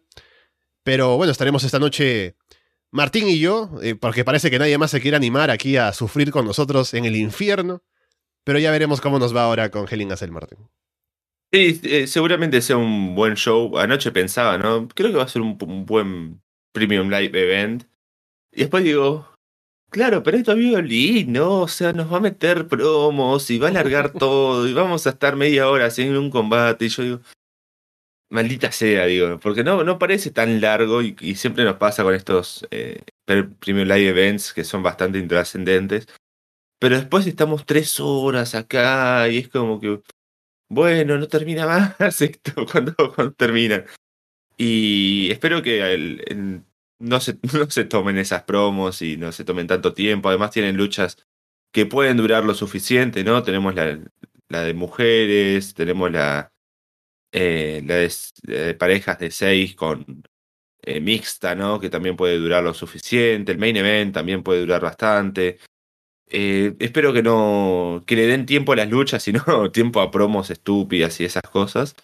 Pero 0.83 1.17
bueno, 1.17 1.33
estaremos 1.33 1.65
esta 1.65 1.79
noche 1.79 2.37
Martín 2.89 3.27
y 3.27 3.39
yo, 3.39 3.69
eh, 3.83 3.95
porque 3.95 4.23
parece 4.23 4.49
que 4.49 4.57
nadie 4.57 4.77
más 4.77 4.91
se 4.91 5.01
quiere 5.01 5.17
animar 5.17 5.51
aquí 5.51 5.75
a 5.75 5.91
sufrir 5.91 6.31
con 6.31 6.45
nosotros 6.45 6.93
en 6.93 7.03
el 7.03 7.17
infierno. 7.17 7.83
Pero 8.45 8.57
ya 8.57 8.71
veremos 8.71 9.01
cómo 9.01 9.19
nos 9.19 9.35
va 9.35 9.43
ahora 9.43 9.69
con 9.69 9.85
Helen 9.91 10.13
Hassel 10.13 10.31
Martín. 10.31 10.59
Sí, 11.51 11.81
eh, 11.83 12.07
seguramente 12.07 12.61
sea 12.61 12.77
un 12.77 13.15
buen 13.15 13.35
show. 13.35 13.77
Anoche 13.77 14.13
pensaba, 14.13 14.57
¿no? 14.57 14.87
Creo 14.87 15.11
que 15.11 15.17
va 15.17 15.23
a 15.23 15.27
ser 15.27 15.41
un, 15.41 15.57
un 15.61 15.85
buen 15.85 16.41
Premium 16.71 17.09
Live 17.09 17.37
Event. 17.37 17.83
Y 18.53 18.61
después 18.61 18.85
digo, 18.85 19.27
Claro, 19.89 20.21
pero 20.21 20.37
esto 20.37 20.51
es 20.51 20.57
violín, 20.57 21.33
¿no? 21.33 21.61
O 21.61 21.67
sea, 21.67 21.93
nos 21.93 22.11
va 22.11 22.17
a 22.17 22.21
meter 22.21 22.67
promos 22.67 23.49
y 23.49 23.57
va 23.57 23.67
a 23.67 23.69
alargar 23.71 24.11
todo 24.19 24.67
y 24.67 24.73
vamos 24.73 25.07
a 25.07 25.11
estar 25.11 25.35
media 25.35 25.69
hora 25.69 25.89
sin 25.89 26.15
un 26.15 26.29
combate. 26.29 26.85
Y 26.85 26.89
yo 26.89 27.03
digo, 27.03 27.21
Maldita 28.29 28.71
sea, 28.73 29.05
digo, 29.05 29.39
porque 29.39 29.63
no, 29.63 29.83
no 29.85 29.97
parece 29.97 30.31
tan 30.31 30.59
largo 30.59 31.01
y, 31.01 31.15
siempre 31.35 31.63
nos 31.63 31.77
pasa 31.77 32.03
con 32.03 32.13
estos 32.13 32.67
eh, 32.71 33.01
Premium 33.25 33.87
Live 33.87 34.09
Events 34.09 34.53
que 34.53 34.65
son 34.65 34.83
bastante 34.83 35.19
intrascendentes. 35.19 36.07
Pero 36.79 36.97
después 36.97 37.25
estamos 37.25 37.65
tres 37.65 37.99
horas 37.99 38.53
acá 38.53 39.27
y 39.29 39.39
es 39.39 39.47
como 39.49 39.79
que, 39.79 40.01
bueno, 40.69 41.17
no 41.17 41.27
termina 41.27 41.65
más 41.99 42.21
esto 42.21 42.65
cuando, 42.69 42.93
cuando 43.15 43.33
termina. 43.33 43.85
Y 44.57 45.29
espero 45.31 45.61
que 45.61 45.93
el, 45.93 46.63
no, 46.99 47.19
se, 47.19 47.37
no 47.53 47.69
se 47.69 47.85
tomen 47.85 48.17
esas 48.17 48.43
promos 48.43 49.01
y 49.01 49.17
no 49.17 49.31
se 49.31 49.43
tomen 49.45 49.67
tanto 49.67 49.93
tiempo. 49.93 50.29
Además 50.29 50.51
tienen 50.51 50.77
luchas 50.77 51.17
que 51.71 51.85
pueden 51.85 52.17
durar 52.17 52.45
lo 52.45 52.53
suficiente, 52.53 53.23
¿no? 53.23 53.43
Tenemos 53.43 53.75
la, 53.75 53.99
la 54.49 54.63
de 54.63 54.73
mujeres, 54.73 55.73
tenemos 55.73 56.11
la, 56.11 56.51
eh, 57.31 57.81
de, 58.43 58.73
parejas 58.75 59.19
de 59.19 59.31
seis 59.31 59.75
con 59.75 60.23
eh, 60.81 61.01
mixta, 61.01 61.55
¿no? 61.55 61.79
Que 61.79 61.89
también 61.89 62.15
puede 62.15 62.37
durar 62.37 62.63
lo 62.63 62.73
suficiente. 62.73 63.51
El 63.51 63.57
main 63.59 63.75
event 63.77 64.13
también 64.13 64.43
puede 64.43 64.61
durar 64.61 64.81
bastante. 64.81 65.59
Eh, 66.29 66.75
espero 66.79 67.13
que 67.13 67.23
no. 67.23 68.03
que 68.07 68.15
le 68.15 68.27
den 68.27 68.45
tiempo 68.45 68.73
a 68.73 68.75
las 68.77 68.89
luchas 68.89 69.27
y 69.29 69.33
no 69.33 69.71
tiempo 69.71 70.01
a 70.01 70.11
promos 70.11 70.49
estúpidas 70.49 71.19
y 71.21 71.25
esas 71.25 71.43
cosas. 71.43 71.95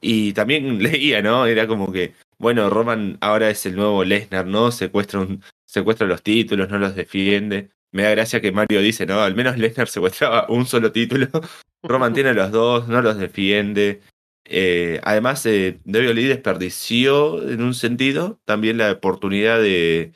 Y 0.00 0.32
también 0.34 0.82
leía, 0.82 1.22
¿no? 1.22 1.46
Era 1.46 1.66
como 1.66 1.92
que, 1.92 2.14
bueno, 2.44 2.68
Roman 2.68 3.16
ahora 3.22 3.48
es 3.48 3.64
el 3.64 3.74
nuevo 3.74 4.04
Lesnar, 4.04 4.44
¿no? 4.44 4.70
Secuestra, 4.70 5.20
un, 5.20 5.42
secuestra 5.64 6.06
los 6.06 6.22
títulos, 6.22 6.68
no 6.68 6.78
los 6.78 6.94
defiende. 6.94 7.70
Me 7.90 8.02
da 8.02 8.10
gracia 8.10 8.42
que 8.42 8.52
Mario 8.52 8.82
dice, 8.82 9.06
no, 9.06 9.22
al 9.22 9.34
menos 9.34 9.56
Lesnar 9.56 9.88
secuestraba 9.88 10.44
un 10.50 10.66
solo 10.66 10.92
título. 10.92 11.28
Roman 11.82 12.12
tiene 12.12 12.34
los 12.34 12.52
dos, 12.52 12.86
no 12.86 13.00
los 13.00 13.16
defiende. 13.16 14.02
Eh, 14.44 15.00
además, 15.04 15.46
eh, 15.46 15.80
WWE 15.86 16.28
desperdició 16.28 17.48
en 17.48 17.62
un 17.62 17.72
sentido 17.72 18.38
también 18.44 18.76
la 18.76 18.92
oportunidad 18.92 19.58
de, 19.58 20.12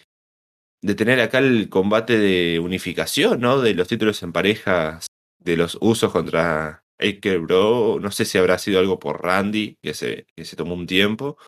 de 0.83 0.95
tener 0.95 1.21
acá 1.21 1.39
el 1.39 1.71
combate 1.71 2.19
de 2.19 2.61
unificación, 2.61 3.41
¿no? 3.41 3.63
De 3.63 3.73
los 3.73 3.89
títulos 3.89 4.23
en 4.23 4.33
parejas, 4.33 5.07
de 5.39 5.57
los 5.57 5.79
usos 5.81 6.13
contra 6.13 6.85
Aker 6.99 7.39
Bro. 7.39 8.01
No 8.03 8.11
sé 8.11 8.27
si 8.27 8.37
habrá 8.37 8.59
sido 8.59 8.81
algo 8.81 8.99
por 8.99 9.23
Randy, 9.23 9.79
que 9.81 9.95
se, 9.95 10.27
que 10.37 10.45
se 10.45 10.57
tomó 10.57 10.75
un 10.75 10.87
tiempo. 10.87 11.39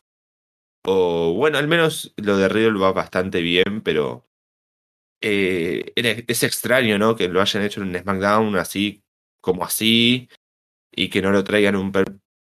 O 0.85 1.33
bueno, 1.35 1.57
al 1.57 1.67
menos 1.67 2.13
lo 2.17 2.37
de 2.37 2.49
Riddle 2.49 2.79
va 2.79 2.91
bastante 2.91 3.41
bien, 3.41 3.81
pero 3.83 4.27
eh, 5.21 5.93
es 5.95 6.43
extraño, 6.43 6.97
¿no? 6.97 7.15
Que 7.15 7.29
lo 7.29 7.41
hayan 7.41 7.63
hecho 7.63 7.81
en 7.81 7.89
un 7.89 7.99
SmackDown 7.99 8.55
así, 8.57 9.03
como 9.41 9.63
así, 9.63 10.29
y 10.91 11.09
que 11.09 11.21
no 11.21 11.31
lo 11.31 11.43
traigan 11.43 11.75
un 11.75 11.91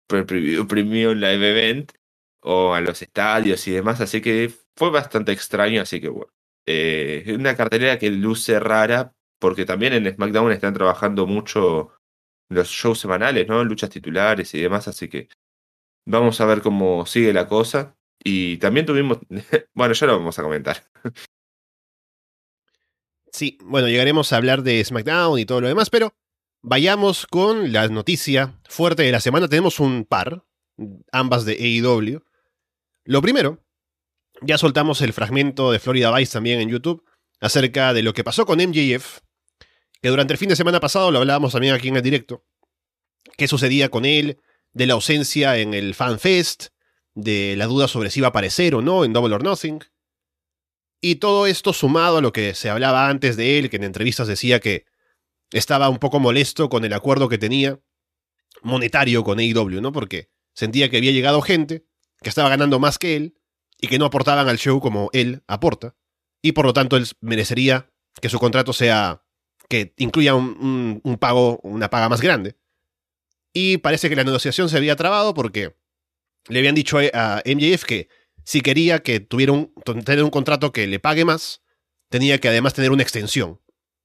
Premium 0.07 1.17
Live 1.17 1.49
Event 1.49 1.91
o 2.41 2.73
a 2.73 2.81
los 2.81 3.01
estadios 3.01 3.67
y 3.67 3.71
demás, 3.71 4.01
así 4.01 4.21
que 4.21 4.53
fue 4.75 4.91
bastante 4.91 5.31
extraño, 5.31 5.81
así 5.81 6.01
que 6.01 6.09
bueno. 6.09 6.31
Eh, 6.69 7.33
una 7.33 7.55
cartelera 7.55 7.97
que 7.97 8.11
luce 8.11 8.59
rara, 8.59 9.13
porque 9.39 9.65
también 9.65 9.93
en 9.93 10.13
SmackDown 10.13 10.51
están 10.51 10.73
trabajando 10.73 11.25
mucho 11.25 11.93
los 12.49 12.69
shows 12.69 12.99
semanales, 12.99 13.47
¿no? 13.47 13.63
Luchas 13.63 13.89
titulares 13.89 14.53
y 14.53 14.61
demás, 14.61 14.87
así 14.87 15.07
que 15.09 15.29
vamos 16.05 16.41
a 16.41 16.45
ver 16.45 16.61
cómo 16.61 17.05
sigue 17.05 17.33
la 17.33 17.47
cosa. 17.47 17.96
Y 18.27 18.57
también 18.57 18.85
tuvimos, 18.85 19.19
bueno, 19.73 19.93
ya 19.93 20.07
lo 20.07 20.17
vamos 20.17 20.37
a 20.37 20.43
comentar. 20.43 20.83
Sí, 23.31 23.57
bueno, 23.63 23.87
llegaremos 23.87 24.33
a 24.33 24.37
hablar 24.37 24.63
de 24.63 24.83
SmackDown 24.83 25.39
y 25.39 25.45
todo 25.45 25.61
lo 25.61 25.67
demás, 25.67 25.89
pero 25.89 26.13
Vayamos 26.69 27.27
con 27.27 27.71
la 27.71 27.87
noticia 27.87 28.59
fuerte 28.67 29.03
de 29.03 29.11
la 29.11 29.21
semana. 29.21 29.47
Tenemos 29.47 29.79
un 29.79 30.05
par, 30.05 30.43
ambas 31.11 31.45
de 31.45 31.53
AEW. 31.53 32.23
Lo 33.05 33.21
primero, 33.21 33.63
ya 34.41 34.57
soltamos 34.57 35.01
el 35.01 35.13
fragmento 35.13 35.71
de 35.71 35.79
Florida 35.79 36.13
Vice 36.13 36.33
también 36.33 36.59
en 36.59 36.69
YouTube 36.69 37.05
acerca 37.39 37.93
de 37.93 38.01
lo 38.01 38.13
que 38.13 38.23
pasó 38.23 38.45
con 38.45 38.59
MJF, 38.59 39.19
que 40.01 40.09
durante 40.09 40.33
el 40.33 40.39
fin 40.39 40.49
de 40.49 40.55
semana 40.55 40.79
pasado 40.79 41.11
lo 41.11 41.19
hablábamos 41.19 41.53
también 41.53 41.73
aquí 41.75 41.89
en 41.89 41.95
el 41.95 42.01
directo. 42.01 42.43
¿Qué 43.37 43.47
sucedía 43.47 43.89
con 43.89 44.03
él? 44.03 44.41
De 44.73 44.87
la 44.87 44.95
ausencia 44.95 45.57
en 45.57 45.73
el 45.73 45.93
Fan 45.93 46.19
Fest, 46.19 46.69
de 47.17 47.55
la 47.57 47.65
duda 47.65 47.87
sobre 47.87 48.11
si 48.11 48.19
iba 48.19 48.27
a 48.27 48.29
aparecer 48.29 48.75
o 48.75 48.81
no 48.83 49.03
en 49.03 49.11
Double 49.11 49.33
or 49.33 49.43
Nothing. 49.43 49.79
Y 51.01 51.15
todo 51.15 51.47
esto 51.47 51.73
sumado 51.73 52.17
a 52.17 52.21
lo 52.21 52.31
que 52.31 52.53
se 52.53 52.69
hablaba 52.69 53.09
antes 53.09 53.35
de 53.37 53.57
él, 53.57 53.71
que 53.71 53.77
en 53.77 53.83
entrevistas 53.83 54.27
decía 54.27 54.59
que 54.59 54.85
estaba 55.51 55.89
un 55.89 55.97
poco 55.97 56.19
molesto 56.19 56.69
con 56.69 56.85
el 56.85 56.93
acuerdo 56.93 57.27
que 57.27 57.39
tenía 57.39 57.79
monetario 58.61 59.23
con 59.23 59.39
AEW, 59.39 59.81
¿no? 59.81 59.91
Porque 59.91 60.29
sentía 60.53 60.89
que 60.89 60.97
había 60.97 61.11
llegado 61.11 61.41
gente 61.41 61.85
que 62.21 62.29
estaba 62.29 62.49
ganando 62.49 62.79
más 62.79 62.99
que 62.99 63.15
él 63.15 63.37
y 63.79 63.87
que 63.87 63.97
no 63.97 64.05
aportaban 64.05 64.47
al 64.47 64.59
show 64.59 64.79
como 64.79 65.09
él 65.11 65.43
aporta. 65.47 65.95
Y 66.43 66.51
por 66.51 66.65
lo 66.65 66.73
tanto 66.73 66.97
él 66.97 67.07
merecería 67.21 67.91
que 68.21 68.29
su 68.29 68.37
contrato 68.37 68.73
sea 68.73 69.23
que 69.69 69.95
incluya 69.97 70.35
un, 70.35 71.17
pago, 71.19 71.59
una 71.63 71.89
paga 71.89 72.09
más 72.09 72.21
grande. 72.21 72.57
Y 73.53 73.77
parece 73.77 74.07
que 74.07 74.15
la 74.15 74.23
negociación 74.23 74.69
se 74.69 74.77
había 74.77 74.95
trabado 74.95 75.33
porque 75.33 75.76
le 76.49 76.59
habían 76.59 76.75
dicho 76.75 76.97
a 77.13 77.41
MJF 77.45 77.83
que 77.83 78.09
si 78.43 78.61
quería 78.61 78.99
que 78.99 79.19
tuviera 79.19 79.51
un, 79.51 79.73
tener 80.05 80.23
un 80.23 80.29
contrato 80.29 80.71
que 80.71 80.87
le 80.87 80.99
pague 80.99 81.25
más, 81.25 81.61
tenía 82.09 82.39
que 82.39 82.47
además 82.47 82.73
tener 82.73 82.91
una 82.91 83.03
extensión. 83.03 83.59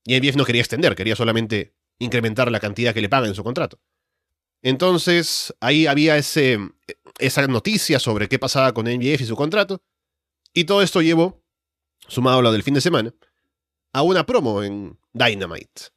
Y 0.04 0.18
MJF 0.20 0.36
no 0.36 0.44
quería 0.44 0.62
extender, 0.62 0.96
quería 0.96 1.14
solamente 1.14 1.76
incrementar 1.98 2.50
la 2.50 2.58
cantidad 2.58 2.92
que 2.92 3.00
le 3.00 3.08
pagan 3.08 3.28
en 3.28 3.34
su 3.36 3.44
contrato. 3.44 3.80
Entonces, 4.62 5.54
ahí 5.60 5.86
había 5.86 6.16
ese, 6.16 6.58
esa 7.18 7.46
noticia 7.46 7.98
sobre 7.98 8.28
qué 8.28 8.38
pasaba 8.38 8.74
con 8.74 8.86
MJF 8.86 9.20
y 9.20 9.26
su 9.26 9.36
contrato. 9.36 9.82
Y 10.52 10.64
todo 10.64 10.82
esto 10.82 11.02
llevó, 11.02 11.42
sumado 12.08 12.40
a 12.40 12.42
lo 12.42 12.52
del 12.52 12.62
fin 12.62 12.74
de 12.74 12.80
semana, 12.80 13.14
a 13.92 14.02
una 14.02 14.26
promo 14.26 14.62
en 14.62 14.98
Dynamite. 15.12 15.90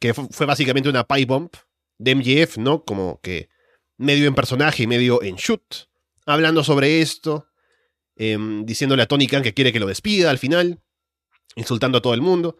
Que 0.00 0.14
fue 0.14 0.46
básicamente 0.46 0.88
una 0.88 1.06
pipe 1.06 1.26
bump 1.26 1.54
de 1.98 2.14
MJF, 2.16 2.58
¿no? 2.58 2.84
Como 2.84 3.20
que 3.20 3.48
medio 3.96 4.26
en 4.26 4.34
personaje 4.34 4.82
y 4.82 4.86
medio 4.86 5.22
en 5.22 5.36
shoot. 5.36 5.88
Hablando 6.26 6.64
sobre 6.64 7.00
esto. 7.00 7.46
Em, 8.16 8.64
diciéndole 8.66 9.02
a 9.02 9.06
Tony 9.06 9.26
Khan 9.26 9.42
que 9.42 9.54
quiere 9.54 9.72
que 9.72 9.80
lo 9.80 9.86
despida 9.86 10.30
al 10.30 10.38
final. 10.38 10.80
Insultando 11.56 11.98
a 11.98 12.02
todo 12.02 12.14
el 12.14 12.20
mundo. 12.20 12.56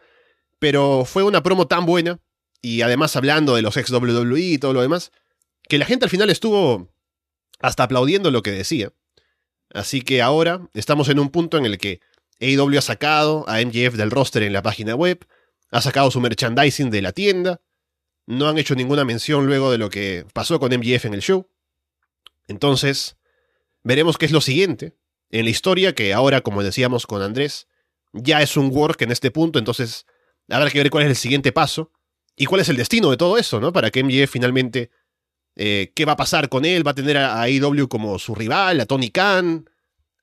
Pero 0.59 1.05
fue 1.05 1.23
una 1.23 1.43
promo 1.43 1.67
tan 1.67 1.87
buena, 1.87 2.21
y 2.61 2.83
además 2.83 3.17
hablando 3.17 3.57
de 3.57 3.63
los 3.63 3.77
ex 3.77 3.91
WWE 3.91 4.41
y 4.41 4.59
todo 4.59 4.73
lo 4.73 4.81
demás, 4.81 5.11
que 5.69 5.79
la 5.79 5.85
gente 5.85 6.05
al 6.05 6.11
final 6.11 6.31
estuvo 6.31 6.89
hasta 7.61 7.83
aplaudiendo 7.83 8.31
lo 8.31 8.43
que 8.43 8.53
decía. 8.53 8.93
Así 9.75 10.03
que 10.03 10.23
ahora 10.23 10.69
estamos 10.75 11.09
en 11.09 11.19
un 11.19 11.31
punto 11.31 11.59
en 11.59 11.67
el 11.67 11.79
que 11.79 12.01
AEW 12.41 12.79
ha 12.79 12.83
sacado 12.83 13.49
a 13.49 13.61
MJF 13.61 13.95
del 13.95 14.11
roster 14.11 14.43
en 14.43 14.53
la 14.53 14.63
página 14.63 14.95
web, 14.95 15.27
ha 15.71 15.81
sacado 15.81 16.11
su 16.11 16.21
merchandising 16.21 16.91
de 16.91 17.03
la 17.03 17.13
tienda, 17.13 17.61
no 18.27 18.49
han 18.49 18.59
hecho 18.59 18.75
ninguna 18.75 19.05
mención 19.05 19.47
luego 19.47 19.71
de 19.73 19.79
lo 19.79 19.91
que 19.91 20.27
pasó 20.33 20.61
con 20.61 20.73
MJF 20.73 21.07
en 21.07 21.15
el 21.15 21.23
show. 21.23 21.49
Entonces, 22.49 23.17
veremos 23.85 24.19
qué 24.19 24.27
es 24.27 24.33
lo 24.33 24.41
siguiente 24.41 24.97
en 25.31 25.45
la 25.45 25.51
historia, 25.51 25.95
que 25.95 26.13
ahora, 26.13 26.43
como 26.43 26.63
decíamos 26.63 27.07
con 27.07 27.23
Andrés, 27.23 27.69
ya 28.13 28.43
es 28.43 28.57
un 28.57 28.71
work 28.71 29.01
en 29.03 29.13
este 29.13 29.31
punto, 29.31 29.59
entonces 29.59 30.07
Habrá 30.49 30.71
que 30.71 30.79
ver 30.79 30.91
cuál 30.91 31.05
es 31.05 31.11
el 31.11 31.17
siguiente 31.17 31.53
paso 31.53 31.93
y 32.37 32.47
cuál 32.47 32.61
es 32.61 32.69
el 32.69 32.77
destino 32.77 33.11
de 33.11 33.17
todo 33.17 33.39
eso, 33.39 33.61
¿no? 33.61 33.73
Para 33.73 33.91
que 33.91 34.03
MJF 34.03 34.31
finalmente. 34.31 34.91
Eh, 35.55 35.93
¿Qué 35.95 36.07
va 36.07 36.13
a 36.13 36.17
pasar 36.17 36.49
con 36.49 36.65
él? 36.65 36.87
¿Va 36.87 36.93
a 36.93 36.95
tener 36.95 37.19
a 37.19 37.43
AEW 37.43 37.87
como 37.87 38.19
su 38.19 38.35
rival, 38.35 38.81
a 38.81 38.87
Tony 38.87 39.11
Khan? 39.11 39.69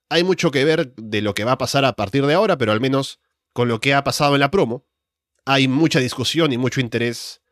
Hay 0.08 0.24
mucho 0.24 0.50
que 0.50 0.64
ver 0.64 0.92
de 0.96 1.22
lo 1.22 1.34
que 1.34 1.44
va 1.44 1.52
a 1.52 1.58
pasar 1.58 1.84
a 1.84 1.94
partir 1.94 2.26
de 2.26 2.34
ahora, 2.34 2.58
pero 2.58 2.72
al 2.72 2.80
menos 2.80 3.20
con 3.52 3.68
lo 3.68 3.80
que 3.80 3.94
ha 3.94 4.02
pasado 4.02 4.34
en 4.34 4.40
la 4.40 4.50
promo, 4.50 4.88
hay 5.44 5.68
mucha 5.68 6.00
discusión 6.00 6.52
y 6.52 6.58
mucho 6.58 6.80
interés 6.80 7.42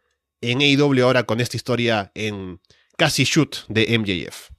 en 0.40 0.60
AEW 0.60 1.04
ahora 1.04 1.22
con 1.22 1.40
esta 1.40 1.56
historia 1.56 2.10
en 2.14 2.60
casi 2.96 3.22
shoot 3.22 3.64
de 3.68 3.96
MJF. 3.96 4.50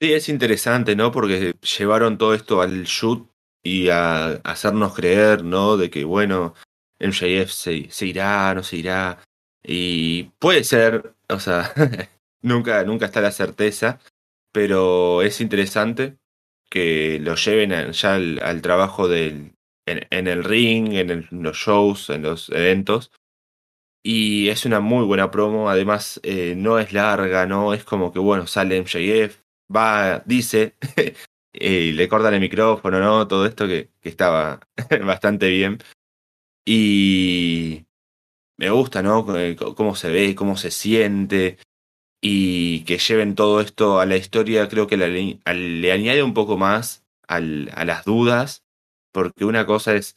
Sí, 0.00 0.12
es 0.12 0.28
interesante, 0.28 0.96
¿no? 0.96 1.12
Porque 1.12 1.54
llevaron 1.78 2.18
todo 2.18 2.34
esto 2.34 2.60
al 2.60 2.84
shoot 2.84 3.30
y 3.62 3.88
a 3.88 4.40
hacernos 4.44 4.94
creer, 4.94 5.44
¿no? 5.44 5.76
De 5.76 5.90
que, 5.90 6.04
bueno, 6.04 6.54
MJF 7.00 7.50
se, 7.50 8.06
irá, 8.06 8.54
no 8.54 8.62
se 8.62 8.76
irá. 8.76 9.22
Y 9.62 10.24
puede 10.38 10.64
ser, 10.64 11.14
o 11.28 11.40
sea, 11.40 11.72
nunca, 12.42 12.84
nunca 12.84 13.06
está 13.06 13.20
la 13.20 13.32
certeza, 13.32 14.00
pero 14.52 15.22
es 15.22 15.40
interesante 15.40 16.18
que 16.70 17.18
lo 17.20 17.36
lleven 17.36 17.92
ya 17.92 18.14
al, 18.14 18.62
trabajo 18.62 19.08
del, 19.08 19.54
en, 19.86 20.28
el 20.28 20.44
ring, 20.44 20.94
en, 20.94 21.28
los 21.30 21.56
shows, 21.56 22.10
en 22.10 22.22
los 22.22 22.50
eventos. 22.50 23.12
Y 24.02 24.50
es 24.50 24.66
una 24.66 24.80
muy 24.80 25.06
buena 25.06 25.30
promo, 25.30 25.70
además 25.70 26.20
eh, 26.24 26.54
no 26.56 26.78
es 26.78 26.92
larga, 26.92 27.46
no 27.46 27.72
es 27.72 27.84
como 27.84 28.12
que, 28.12 28.18
bueno, 28.18 28.46
sale 28.46 28.76
MJF, 28.82 29.43
va, 29.74 30.22
dice, 30.26 30.76
y 31.52 31.92
le 31.92 32.08
cortan 32.08 32.34
el 32.34 32.40
micrófono, 32.40 33.00
¿no? 33.00 33.28
Todo 33.28 33.46
esto 33.46 33.66
que, 33.66 33.90
que 34.00 34.08
estaba 34.08 34.60
bastante 35.04 35.48
bien. 35.48 35.78
Y 36.66 37.86
me 38.56 38.70
gusta, 38.70 39.02
¿no? 39.02 39.26
Cómo 39.76 39.94
se 39.96 40.10
ve, 40.10 40.34
cómo 40.34 40.56
se 40.56 40.70
siente. 40.70 41.58
y 42.22 42.84
que 42.84 42.98
lleven 42.98 43.34
todo 43.34 43.60
esto 43.60 44.00
a 44.00 44.06
la 44.06 44.16
historia, 44.16 44.68
creo 44.68 44.86
que 44.86 44.96
le, 44.96 45.92
añade 45.92 46.22
un 46.22 46.34
poco 46.34 46.56
más 46.56 47.04
a 47.28 47.40
las 47.40 48.04
dudas, 48.04 48.64
porque 49.12 49.44
una 49.44 49.66
cosa 49.66 49.94
es 49.94 50.16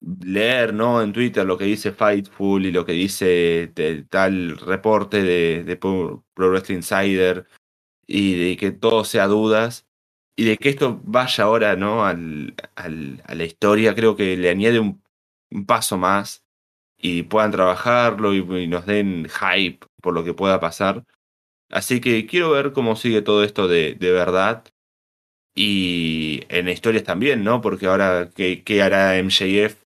leer 0.00 0.74
¿no? 0.74 1.02
en 1.02 1.12
Twitter 1.12 1.44
lo 1.46 1.58
que 1.58 1.64
dice 1.64 1.92
Fightful 1.92 2.66
y 2.66 2.72
lo 2.72 2.84
que 2.86 2.92
dice 2.92 3.72
tal 4.10 4.58
reporte 4.58 5.22
de, 5.22 5.64
de 5.64 5.76
Pro 5.76 6.24
Wrestling 6.36 6.76
Insider 6.76 7.46
y 8.08 8.34
de 8.50 8.56
que 8.56 8.72
todo 8.72 9.04
sea 9.04 9.28
dudas 9.28 9.86
y 10.36 10.44
de 10.44 10.56
que 10.56 10.70
esto 10.70 11.00
vaya 11.04 11.44
ahora 11.44 11.76
¿no? 11.76 12.04
al, 12.04 12.54
al, 12.76 13.22
a 13.26 13.34
la 13.34 13.44
historia, 13.44 13.94
creo 13.94 14.16
que 14.16 14.36
le 14.36 14.50
añade 14.50 14.80
un, 14.80 15.02
paso 15.66 15.98
más 15.98 16.44
y 16.96 17.22
puedan 17.24 17.52
trabajarlo 17.52 18.34
y, 18.34 18.66
nos 18.66 18.86
den 18.86 19.28
hype 19.28 19.86
por 20.02 20.14
lo 20.14 20.24
que 20.24 20.34
pueda 20.34 20.60
pasar. 20.60 21.04
Así 21.70 22.00
que 22.00 22.26
quiero 22.26 22.50
ver 22.50 22.72
cómo 22.72 22.96
sigue 22.96 23.22
todo 23.22 23.44
esto 23.44 23.68
de, 23.68 23.94
de 23.94 24.12
verdad. 24.12 24.64
Y 25.54 26.44
en 26.48 26.68
historias 26.68 27.04
también, 27.04 27.44
¿no? 27.44 27.60
Porque 27.60 27.86
ahora, 27.86 28.30
¿qué, 28.34 28.62
qué 28.62 28.82
hará 28.82 29.16
MJF 29.22 29.82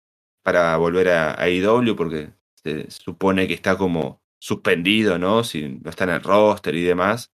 para 0.44 0.76
volver 0.78 1.10
a, 1.10 1.40
a 1.42 1.50
IW? 1.50 1.96
Porque 1.96 2.32
se 2.56 2.90
supone 2.90 3.48
que 3.48 3.54
está 3.54 3.78
como 3.78 4.22
suspendido, 4.40 5.20
¿no? 5.20 5.44
Si 5.44 5.70
no 5.70 5.90
está 5.90 6.06
en 6.06 6.12
el 6.12 6.24
roster 6.24 6.76
y 6.76 6.84
demás. 6.84 7.32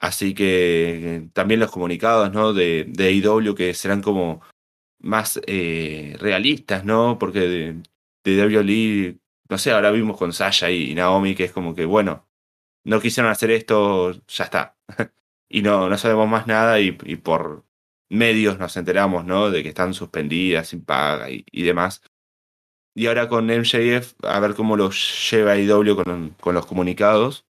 Así 0.00 0.34
que 0.34 1.28
también 1.32 1.60
los 1.60 1.70
comunicados, 1.70 2.32
¿no? 2.32 2.52
De, 2.52 2.84
de 2.88 3.12
IW 3.12 3.54
que 3.54 3.74
serán 3.74 4.02
como 4.02 4.42
más 5.00 5.40
eh, 5.46 6.16
realistas, 6.20 6.84
¿no? 6.84 7.18
Porque 7.18 7.40
de, 7.40 7.82
de 8.24 8.46
WWE, 8.46 9.18
no 9.48 9.58
sé, 9.58 9.72
ahora 9.72 9.90
vimos 9.90 10.16
con 10.16 10.32
Sasha 10.32 10.70
y 10.70 10.94
Naomi 10.94 11.34
que 11.34 11.44
es 11.44 11.52
como 11.52 11.74
que, 11.74 11.84
bueno, 11.84 12.28
no 12.84 13.00
quisieron 13.00 13.30
hacer 13.30 13.50
esto, 13.50 14.12
ya 14.28 14.44
está. 14.44 14.76
y 15.48 15.62
no, 15.62 15.88
no 15.88 15.98
sabemos 15.98 16.28
más 16.28 16.46
nada 16.46 16.80
y, 16.80 16.92
por 16.92 17.64
medios 18.10 18.58
nos 18.58 18.76
enteramos, 18.76 19.24
¿no? 19.24 19.50
De 19.50 19.62
que 19.62 19.70
están 19.70 19.94
suspendidas, 19.94 20.68
sin 20.68 20.84
paga 20.84 21.28
y, 21.30 21.62
demás. 21.62 22.02
Y 22.94 23.06
ahora 23.06 23.28
con 23.28 23.46
MJF, 23.46 24.14
a 24.24 24.40
ver 24.40 24.54
cómo 24.54 24.76
lo 24.76 24.90
lleva 24.90 25.58
IW 25.58 25.96
con, 25.96 26.30
con 26.40 26.54
los 26.54 26.66
comunicados. 26.66 27.47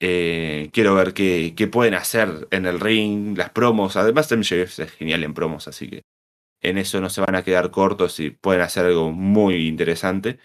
Eh, 0.00 0.68
quiero 0.72 0.94
ver 0.94 1.14
qué, 1.14 1.68
pueden 1.72 1.94
hacer 1.94 2.48
en 2.50 2.66
el 2.66 2.80
ring, 2.80 3.36
las 3.36 3.50
promos. 3.50 3.96
Además, 3.96 4.30
MJF 4.30 4.78
es 4.80 4.92
genial 4.92 5.24
en 5.24 5.34
promos, 5.34 5.68
así 5.68 5.88
que 5.88 6.02
en 6.62 6.78
eso 6.78 7.00
no 7.00 7.10
se 7.10 7.20
van 7.20 7.34
a 7.34 7.42
quedar 7.44 7.70
cortos 7.70 8.20
y 8.20 8.30
pueden 8.30 8.62
hacer 8.62 8.86
algo 8.86 9.12
muy 9.12 9.66
interesante. 9.68 10.38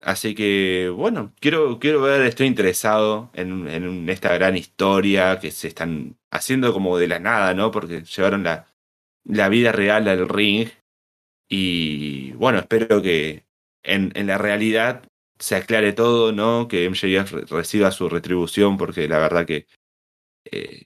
Así 0.00 0.34
que, 0.34 0.90
bueno, 0.94 1.32
quiero, 1.40 1.78
quiero 1.78 2.02
ver, 2.02 2.22
estoy 2.22 2.46
interesado 2.46 3.30
en, 3.34 4.08
esta 4.10 4.34
gran 4.34 4.56
historia 4.56 5.38
que 5.40 5.50
se 5.50 5.68
están 5.68 6.16
haciendo 6.30 6.72
como 6.74 6.98
de 6.98 7.08
la 7.08 7.18
nada, 7.20 7.54
¿no? 7.54 7.70
Porque 7.70 8.02
llevaron 8.04 8.44
la, 8.44 8.66
la 9.24 9.48
vida 9.48 9.72
real 9.72 10.08
al 10.08 10.28
ring. 10.28 10.68
Y 11.48 12.32
bueno, 12.32 12.58
espero 12.58 13.00
que 13.02 13.44
en 13.82 14.26
la 14.26 14.38
realidad 14.38 15.04
se 15.38 15.56
aclare 15.56 15.92
todo, 15.92 16.32
¿no? 16.32 16.68
Que 16.68 16.88
MJF 16.88 17.50
reciba 17.50 17.90
su 17.90 18.08
retribución, 18.08 18.76
porque 18.76 19.08
la 19.08 19.18
verdad 19.18 19.46
que 19.46 19.66
eh, 20.50 20.84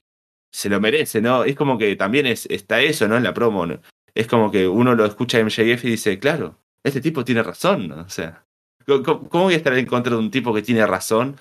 se 0.51 0.69
lo 0.69 0.79
merece, 0.81 1.21
¿no? 1.21 1.43
Es 1.43 1.55
como 1.55 1.77
que 1.77 1.95
también 1.95 2.25
es, 2.25 2.45
está 2.47 2.81
eso, 2.81 3.07
¿no? 3.07 3.17
En 3.17 3.23
la 3.23 3.33
promo, 3.33 3.65
¿no? 3.65 3.81
es 4.15 4.27
como 4.27 4.51
que 4.51 4.67
uno 4.67 4.95
lo 4.95 5.05
escucha 5.05 5.37
a 5.37 5.43
MJF 5.43 5.85
y 5.85 5.91
dice, 5.91 6.19
claro, 6.19 6.59
este 6.83 7.01
tipo 7.01 7.23
tiene 7.23 7.43
razón, 7.43 7.87
¿no? 7.87 8.01
O 8.01 8.09
sea, 8.09 8.45
¿cómo, 8.85 9.29
¿cómo, 9.29 9.43
voy 9.45 9.53
a 9.53 9.57
estar 9.57 9.73
en 9.77 9.85
contra 9.85 10.13
de 10.13 10.19
un 10.19 10.31
tipo 10.31 10.53
que 10.53 10.61
tiene 10.61 10.85
razón 10.85 11.37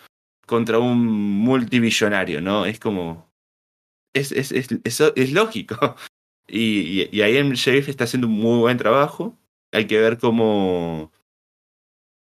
contra 0.47 0.79
un 0.79 1.05
multibillonario, 1.05 2.41
¿no? 2.41 2.67
Es 2.67 2.79
como... 2.79 3.29
Es, 4.15 4.33
es, 4.33 4.53
es, 4.53 4.69
es, 4.85 5.01
es 5.15 5.33
lógico. 5.33 5.77
Y, 6.51 7.03
y, 7.03 7.09
y, 7.13 7.21
ahí 7.21 7.45
MJF 7.45 7.91
está 7.91 8.05
haciendo 8.05 8.27
un 8.27 8.33
muy 8.33 8.61
buen 8.61 8.79
trabajo. 8.79 9.37
Hay 9.71 9.87
que 9.87 10.01
ver 10.01 10.17
cómo... 10.17 11.13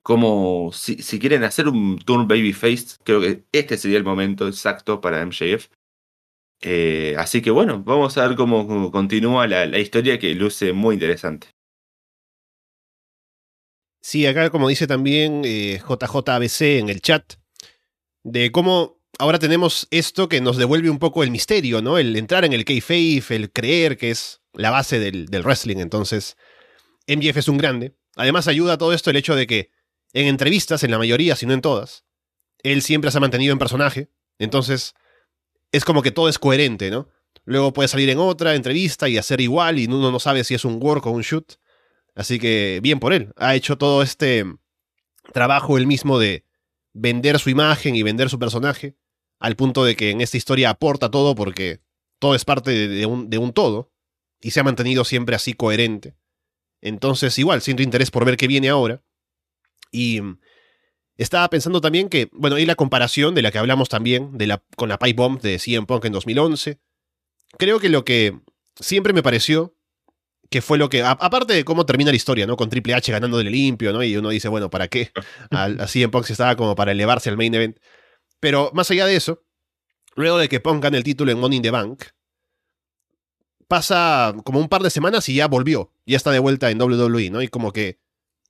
cómo 0.06 0.70
si, 0.72 0.98
quieren 1.18 1.44
hacer 1.44 1.68
un 1.68 1.98
turn 1.98 2.28
babyface, 2.28 2.98
creo 3.04 3.22
que 3.22 3.44
este 3.52 3.76
sería 3.76 3.98
el 3.98 4.04
momento 4.04 4.48
exacto 4.48 5.02
para 5.02 5.26
MJF. 5.26 5.70
Eh, 6.62 7.16
así 7.18 7.42
que 7.42 7.50
bueno, 7.50 7.82
vamos 7.82 8.16
a 8.16 8.28
ver 8.28 8.38
cómo, 8.38 8.92
continúa 8.92 9.48
la, 9.48 9.66
la, 9.66 9.80
historia 9.80 10.20
que 10.20 10.36
luce 10.36 10.74
muy 10.74 10.94
interesante. 10.94 11.48
Sí, 14.00 14.28
acá 14.28 14.52
como 14.52 14.70
dice 14.70 14.86
también 14.86 15.42
eh, 15.44 15.82
JJABC 15.84 16.62
en 16.62 16.90
el 16.90 17.02
chat, 17.02 17.34
de 18.24 18.52
cómo 18.52 19.02
ahora 19.18 19.40
tenemos 19.40 19.88
esto 19.90 20.30
que 20.30 20.40
nos 20.40 20.58
devuelve 20.58 20.92
un 20.92 21.00
poco 21.00 21.24
el 21.24 21.32
misterio, 21.32 21.82
¿no? 21.82 21.98
El 21.98 22.16
entrar 22.16 22.46
en 22.46 22.54
el 22.54 22.64
kayfabe, 22.64 23.24
el 23.30 23.52
creer 23.52 23.98
que 23.98 24.12
es 24.12 24.40
la 24.54 24.70
base 24.70 25.00
del, 25.00 25.26
del 25.26 25.42
wrestling. 25.42 25.78
Entonces, 25.78 26.38
MJF 27.08 27.38
es 27.38 27.48
un 27.48 27.58
grande. 27.58 27.96
Además 28.16 28.48
ayuda 28.48 28.74
a 28.74 28.78
todo 28.78 28.94
esto 28.94 29.10
el 29.10 29.16
hecho 29.16 29.36
de 29.36 29.48
que 29.48 29.72
en 30.16 30.28
entrevistas, 30.28 30.84
en 30.84 30.92
la 30.92 30.98
mayoría, 30.98 31.36
si 31.36 31.46
no 31.46 31.54
en 31.54 31.62
todas, 31.62 32.06
él 32.64 32.82
siempre 32.82 33.12
se 33.12 33.18
ha 33.18 33.22
mantenido 33.22 33.52
en 33.52 33.60
personaje. 33.60 34.10
Entonces, 34.40 34.96
es 35.74 35.84
como 35.84 36.02
que 36.02 36.12
todo 36.12 36.30
es 36.30 36.40
coherente, 36.40 36.90
¿no? 36.90 37.10
Luego 37.44 37.74
puede 37.74 37.90
salir 37.90 38.10
en 38.10 38.18
otra 38.18 38.56
entrevista 38.56 39.10
y 39.10 39.18
hacer 39.18 39.42
igual 39.42 39.78
y 39.78 39.86
uno 39.86 40.12
no 40.12 40.20
sabe 40.20 40.46
si 40.46 40.56
es 40.56 40.64
un 40.64 40.82
work 40.82 41.06
o 41.06 41.12
un 41.12 41.22
shoot. 41.22 41.56
Así 42.16 42.40
que 42.40 42.80
bien 42.82 43.00
por 43.00 43.12
él. 43.12 43.34
Ha 43.36 43.56
hecho 43.56 43.78
todo 43.78 44.02
este 44.02 44.46
trabajo 45.34 45.78
él 45.78 45.86
mismo 45.86 46.18
de 46.18 46.46
vender 46.94 47.38
su 47.38 47.50
imagen 47.50 47.96
y 47.96 48.04
vender 48.04 48.30
su 48.30 48.40
personaje 48.40 48.96
al 49.40 49.58
punto 49.58 49.84
de 49.84 49.98
que 49.98 50.12
en 50.12 50.22
esta 50.22 50.38
historia 50.38 50.70
aporta 50.70 51.12
todo 51.12 51.36
porque 51.36 51.82
todo 52.20 52.36
es 52.36 52.46
parte 52.46 52.72
de, 52.72 53.06
un, 53.06 53.30
de 53.30 53.38
un 53.38 53.52
todo 53.52 53.92
y 54.40 54.52
se 54.52 54.62
ha 54.62 54.64
mantenido 54.64 55.04
siempre 55.04 55.36
así 55.36 55.54
coherente. 55.54 56.16
Entonces 56.80 57.38
igual 57.38 57.62
siento 57.62 57.84
interés 57.84 58.12
por 58.12 58.24
ver 58.24 58.38
qué 58.38 58.48
viene 58.48 58.70
ahora. 58.70 59.04
Y 59.96 60.22
estaba 61.16 61.50
pensando 61.50 61.80
también 61.80 62.10
que, 62.10 62.28
bueno, 62.34 62.58
hay 62.58 62.66
la 62.66 62.76
comparación 62.76 63.34
de 63.34 63.42
la 63.42 63.52
que 63.52 63.60
hablamos 63.60 63.88
también 63.88 64.38
de 64.38 64.48
la, 64.48 64.64
con 64.76 64.90
la 64.90 65.00
Pipe 65.00 65.22
Bomb 65.22 65.40
de 65.40 65.58
CM 65.58 65.88
Punk 65.88 66.04
en 66.04 66.12
2011. 66.12 66.80
Creo 67.58 67.80
que 67.80 67.88
lo 67.88 68.04
que 68.04 68.38
siempre 68.78 69.14
me 69.14 69.24
pareció 69.24 69.74
que 70.50 70.62
fue 70.62 70.78
lo 70.78 70.90
que, 70.90 71.02
a, 71.02 71.12
aparte 71.12 71.54
de 71.54 71.64
cómo 71.64 71.86
termina 71.86 72.12
la 72.12 72.18
historia, 72.18 72.46
¿no? 72.46 72.58
Con 72.58 72.70
Triple 72.70 72.94
H 72.94 73.12
ganando 73.12 73.38
de 73.38 73.46
limpio, 73.46 73.94
¿no? 73.94 74.04
Y 74.04 74.16
uno 74.18 74.30
dice, 74.30 74.50
bueno, 74.50 74.70
¿para 74.70 74.90
qué? 74.90 75.12
A, 75.50 75.64
a 75.64 75.88
CM 75.88 76.12
Punk 76.12 76.26
se 76.26 76.34
estaba 76.34 76.56
como 76.56 76.76
para 76.76 76.92
elevarse 76.92 77.30
al 77.30 77.38
main 77.38 77.56
event. 77.56 77.80
Pero 78.42 78.70
más 78.74 78.92
allá 78.92 79.06
de 79.06 79.16
eso, 79.16 79.44
luego 80.16 80.38
de 80.38 80.50
que 80.50 80.60
Punk 80.60 80.84
gane 80.84 80.98
el 80.98 81.04
título 81.04 81.32
en 81.32 81.40
Money 81.40 81.58
in 81.58 81.64
the 81.64 81.72
Bank, 81.72 82.04
pasa 83.68 84.36
como 84.44 84.60
un 84.60 84.68
par 84.68 84.84
de 84.84 84.90
semanas 84.90 85.28
y 85.30 85.36
ya 85.36 85.48
volvió. 85.48 85.92
Ya 86.06 86.18
está 86.18 86.32
de 86.32 86.40
vuelta 86.40 86.70
en 86.70 86.82
WWE, 86.82 87.30
¿no? 87.30 87.42
Y 87.42 87.48
como 87.48 87.72
que 87.72 88.00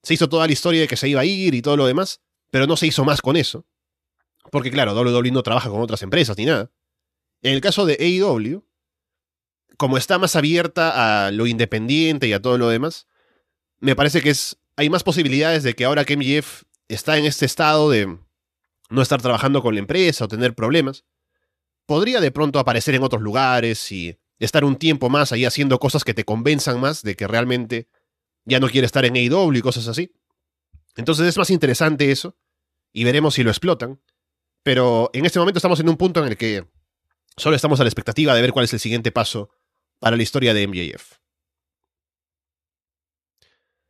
se 0.05 0.13
hizo 0.13 0.29
toda 0.29 0.47
la 0.47 0.53
historia 0.53 0.81
de 0.81 0.87
que 0.87 0.95
se 0.95 1.09
iba 1.09 1.19
a 1.19 1.25
ir 1.25 1.53
y 1.53 1.61
todo 1.61 1.75
lo 1.75 1.85
demás 1.85 2.21
pero 2.55 2.67
no 2.67 2.77
se 2.77 2.87
hizo 2.87 3.03
más 3.03 3.21
con 3.21 3.35
eso. 3.35 3.65
Porque 4.49 4.71
claro, 4.71 4.93
WWE 4.93 5.31
no 5.31 5.43
trabaja 5.43 5.69
con 5.69 5.81
otras 5.81 6.01
empresas 6.03 6.37
ni 6.37 6.45
nada. 6.45 6.71
En 7.41 7.53
el 7.53 7.59
caso 7.59 7.85
de 7.85 7.97
AEW, 7.99 8.63
como 9.75 9.97
está 9.97 10.17
más 10.19 10.37
abierta 10.37 11.25
a 11.27 11.31
lo 11.31 11.47
independiente 11.47 12.27
y 12.27 12.31
a 12.31 12.41
todo 12.41 12.57
lo 12.57 12.69
demás, 12.69 13.07
me 13.79 13.93
parece 13.93 14.21
que 14.21 14.29
es 14.29 14.57
hay 14.77 14.89
más 14.89 15.03
posibilidades 15.03 15.63
de 15.63 15.73
que 15.73 15.83
ahora 15.83 16.05
que 16.05 16.15
MJF 16.15 16.63
está 16.87 17.17
en 17.17 17.25
este 17.25 17.45
estado 17.45 17.89
de 17.89 18.17
no 18.89 19.01
estar 19.01 19.21
trabajando 19.21 19.61
con 19.61 19.73
la 19.73 19.79
empresa 19.79 20.23
o 20.23 20.29
tener 20.29 20.55
problemas, 20.55 21.03
podría 21.85 22.21
de 22.21 22.31
pronto 22.31 22.59
aparecer 22.59 22.95
en 22.95 23.03
otros 23.03 23.21
lugares 23.21 23.91
y 23.91 24.17
estar 24.39 24.63
un 24.63 24.77
tiempo 24.77 25.09
más 25.09 25.33
ahí 25.33 25.43
haciendo 25.43 25.77
cosas 25.77 26.05
que 26.05 26.13
te 26.13 26.23
convenzan 26.23 26.79
más 26.79 27.01
de 27.01 27.17
que 27.17 27.27
realmente 27.27 27.89
ya 28.45 28.59
no 28.59 28.69
quiere 28.69 28.85
estar 28.85 29.05
en 29.05 29.15
AEW 29.15 29.53
y 29.53 29.61
cosas 29.61 29.87
así. 29.87 30.11
Entonces 30.95 31.27
es 31.27 31.37
más 31.37 31.49
interesante 31.49 32.11
eso 32.11 32.37
y 32.93 33.03
veremos 33.03 33.33
si 33.33 33.43
lo 33.43 33.49
explotan. 33.49 33.99
Pero 34.63 35.09
en 35.13 35.25
este 35.25 35.39
momento 35.39 35.59
estamos 35.59 35.79
en 35.79 35.89
un 35.89 35.97
punto 35.97 36.21
en 36.23 36.31
el 36.31 36.37
que 36.37 36.65
solo 37.37 37.55
estamos 37.55 37.79
a 37.79 37.83
la 37.83 37.89
expectativa 37.89 38.33
de 38.33 38.41
ver 38.41 38.51
cuál 38.51 38.65
es 38.65 38.73
el 38.73 38.79
siguiente 38.79 39.11
paso 39.11 39.49
para 39.99 40.15
la 40.15 40.23
historia 40.23 40.53
de 40.53 40.67
MJF. 40.67 41.17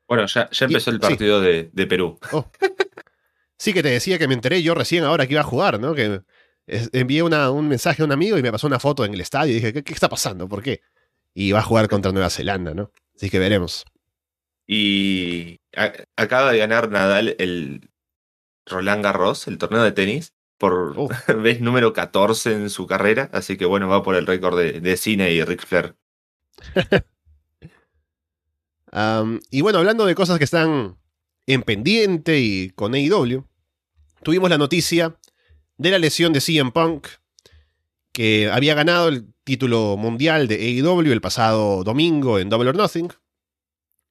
Bueno, 0.07 0.25
ya, 0.27 0.49
ya 0.51 0.65
empezó 0.65 0.91
y, 0.91 0.93
el 0.93 0.99
partido 0.99 1.39
sí. 1.39 1.47
de, 1.47 1.69
de, 1.71 1.87
Perú. 1.87 2.19
Oh. 2.31 2.49
Sí, 3.57 3.73
que 3.73 3.81
te 3.81 3.89
decía 3.89 4.19
que 4.19 4.27
me 4.27 4.33
enteré 4.33 4.61
yo 4.61 4.75
recién 4.75 5.03
ahora 5.03 5.25
que 5.25 5.33
iba 5.33 5.41
a 5.41 5.45
jugar, 5.45 5.79
¿no? 5.79 5.95
Que 5.95 6.21
envié 6.67 7.23
una, 7.23 7.49
un 7.51 7.67
mensaje 7.67 8.01
a 8.01 8.05
un 8.05 8.11
amigo 8.11 8.37
y 8.37 8.43
me 8.43 8.51
pasó 8.51 8.67
una 8.67 8.79
foto 8.79 9.05
en 9.05 9.13
el 9.13 9.21
estadio 9.21 9.53
y 9.53 9.55
dije, 9.55 9.73
¿qué, 9.73 9.83
qué 9.83 9.93
está 9.93 10.09
pasando? 10.09 10.47
¿Por 10.47 10.61
qué? 10.61 10.81
Y 11.33 11.51
va 11.51 11.59
a 11.59 11.63
jugar 11.63 11.87
contra 11.87 12.11
Nueva 12.11 12.29
Zelanda, 12.29 12.73
¿no? 12.73 12.91
Así 13.15 13.29
que 13.29 13.39
veremos. 13.39 13.85
Y 14.67 15.59
a, 15.75 15.93
acaba 16.15 16.51
de 16.51 16.57
ganar 16.57 16.89
Nadal 16.89 17.35
el, 17.39 17.89
Roland 18.65 19.03
Garros, 19.03 19.47
el 19.47 19.57
torneo 19.57 19.83
de 19.83 19.91
tenis, 19.91 20.33
por 20.57 20.97
uh. 20.97 21.09
vez 21.41 21.61
número 21.61 21.93
14 21.93 22.53
en 22.53 22.69
su 22.69 22.87
carrera, 22.87 23.29
así 23.33 23.57
que 23.57 23.65
bueno, 23.65 23.87
va 23.87 24.03
por 24.03 24.15
el 24.15 24.25
récord 24.25 24.57
de, 24.57 24.81
de 24.81 24.97
cine 24.97 25.31
y 25.31 25.43
Ric 25.43 25.65
Flair. 25.65 25.95
um, 28.91 29.39
y 29.51 29.61
bueno, 29.61 29.79
hablando 29.79 30.05
de 30.05 30.15
cosas 30.15 30.37
que 30.37 30.45
están 30.45 30.97
en 31.47 31.61
pendiente 31.63 32.39
y 32.39 32.69
con 32.71 32.95
AEW, 32.95 33.45
tuvimos 34.23 34.49
la 34.49 34.57
noticia 34.57 35.17
de 35.77 35.91
la 35.91 35.99
lesión 35.99 36.33
de 36.33 36.41
CM 36.41 36.71
Punk, 36.71 37.07
que 38.11 38.49
había 38.49 38.73
ganado 38.73 39.09
el 39.09 39.33
título 39.43 39.97
mundial 39.97 40.47
de 40.47 40.55
AEW 40.55 41.11
el 41.11 41.21
pasado 41.21 41.83
domingo 41.83 42.39
en 42.39 42.49
Double 42.49 42.69
or 42.69 42.75
Nothing, 42.75 43.09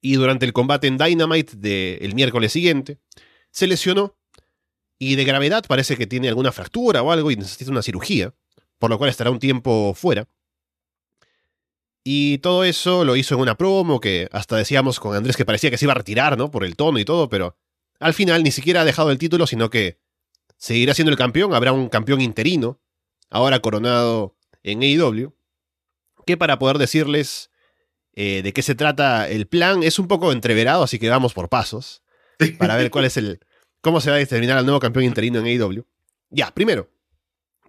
y 0.05 0.17
durante 0.17 0.45
el 0.45 0.53
combate 0.53 0.85
en 0.85 0.99
Dynamite 0.99 1.57
del 1.57 2.13
miércoles 2.13 2.51
siguiente, 2.51 2.99
se 3.49 3.65
lesionó 3.65 4.15
y 4.99 5.15
de 5.15 5.25
gravedad 5.25 5.65
parece 5.67 5.97
que 5.97 6.05
tiene 6.05 6.29
alguna 6.29 6.51
fractura 6.51 7.01
o 7.01 7.11
algo 7.11 7.31
y 7.31 7.35
necesita 7.35 7.71
una 7.71 7.81
cirugía, 7.81 8.31
por 8.77 8.91
lo 8.91 8.99
cual 8.99 9.09
estará 9.09 9.31
un 9.31 9.39
tiempo 9.39 9.95
fuera. 9.95 10.27
Y 12.03 12.37
todo 12.37 12.65
eso 12.65 13.03
lo 13.03 13.15
hizo 13.15 13.33
en 13.33 13.41
una 13.41 13.57
promo 13.57 13.99
que 13.99 14.29
hasta 14.31 14.57
decíamos 14.57 14.99
con 14.99 15.15
Andrés 15.15 15.35
que 15.37 15.43
parecía 15.43 15.71
que 15.71 15.77
se 15.79 15.85
iba 15.85 15.93
a 15.93 15.97
retirar, 15.97 16.37
¿no? 16.37 16.51
Por 16.51 16.65
el 16.65 16.75
tono 16.75 16.99
y 16.99 17.05
todo, 17.05 17.27
pero 17.27 17.57
al 17.99 18.13
final 18.13 18.43
ni 18.43 18.51
siquiera 18.51 18.81
ha 18.81 18.85
dejado 18.85 19.09
el 19.09 19.17
título, 19.17 19.47
sino 19.47 19.71
que 19.71 19.97
seguirá 20.55 20.93
siendo 20.93 21.09
el 21.09 21.17
campeón, 21.17 21.55
habrá 21.55 21.71
un 21.71 21.89
campeón 21.89 22.21
interino, 22.21 22.79
ahora 23.31 23.59
coronado 23.59 24.37
en 24.61 24.83
AEW, 24.83 25.33
que 26.27 26.37
para 26.37 26.59
poder 26.59 26.77
decirles 26.77 27.49
eh, 28.15 28.41
de 28.41 28.53
qué 28.53 28.61
se 28.61 28.75
trata 28.75 29.29
el 29.29 29.45
plan 29.45 29.83
es 29.83 29.99
un 29.99 30.07
poco 30.07 30.31
entreverado, 30.31 30.83
así 30.83 30.99
que 30.99 31.09
vamos 31.09 31.33
por 31.33 31.49
pasos, 31.49 32.01
para 32.57 32.77
ver 32.77 32.89
cuál 32.89 33.05
es 33.05 33.17
el, 33.17 33.39
cómo 33.81 33.99
se 33.99 34.09
va 34.09 34.15
a 34.15 34.19
determinar 34.19 34.57
el 34.57 34.65
nuevo 34.65 34.79
campeón 34.79 35.05
interino 35.05 35.39
en 35.39 35.45
AEW. 35.45 35.85
Ya, 36.29 36.53
primero, 36.53 36.89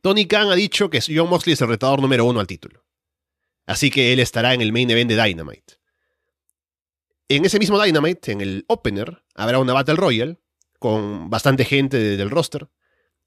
Tony 0.02 0.26
Khan 0.26 0.50
ha 0.50 0.54
dicho 0.54 0.88
que 0.88 1.00
John 1.00 1.28
Moxley 1.28 1.54
es 1.54 1.60
el 1.60 1.68
retador 1.68 2.00
número 2.00 2.24
uno 2.24 2.40
al 2.40 2.46
título. 2.46 2.84
Así 3.66 3.90
que 3.90 4.12
él 4.12 4.20
estará 4.20 4.54
en 4.54 4.60
el 4.60 4.72
main 4.72 4.88
event 4.88 5.10
de 5.10 5.20
Dynamite. 5.20 5.74
En 7.28 7.44
ese 7.44 7.58
mismo 7.58 7.82
Dynamite, 7.82 8.30
en 8.30 8.40
el 8.40 8.64
opener, 8.68 9.24
habrá 9.34 9.58
una 9.58 9.72
Battle 9.72 9.96
Royale 9.96 10.38
con 10.78 11.28
bastante 11.28 11.64
gente 11.64 11.98
del 11.98 12.30
roster. 12.30 12.68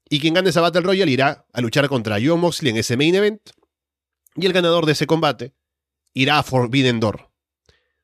Y 0.08 0.20
quien 0.20 0.32
gane 0.32 0.48
esa 0.48 0.62
Battle 0.62 0.80
Royale 0.80 1.10
irá 1.10 1.46
a 1.52 1.60
luchar 1.60 1.86
contra 1.88 2.16
John 2.22 2.40
Moxley 2.40 2.70
en 2.70 2.78
ese 2.78 2.96
main 2.96 3.14
event. 3.14 3.50
Y 4.36 4.46
el 4.46 4.54
ganador 4.54 4.86
de 4.86 4.92
ese 4.92 5.06
combate 5.06 5.52
irá 6.14 6.38
a 6.38 6.42
Forbidden 6.42 7.00
Door. 7.00 7.30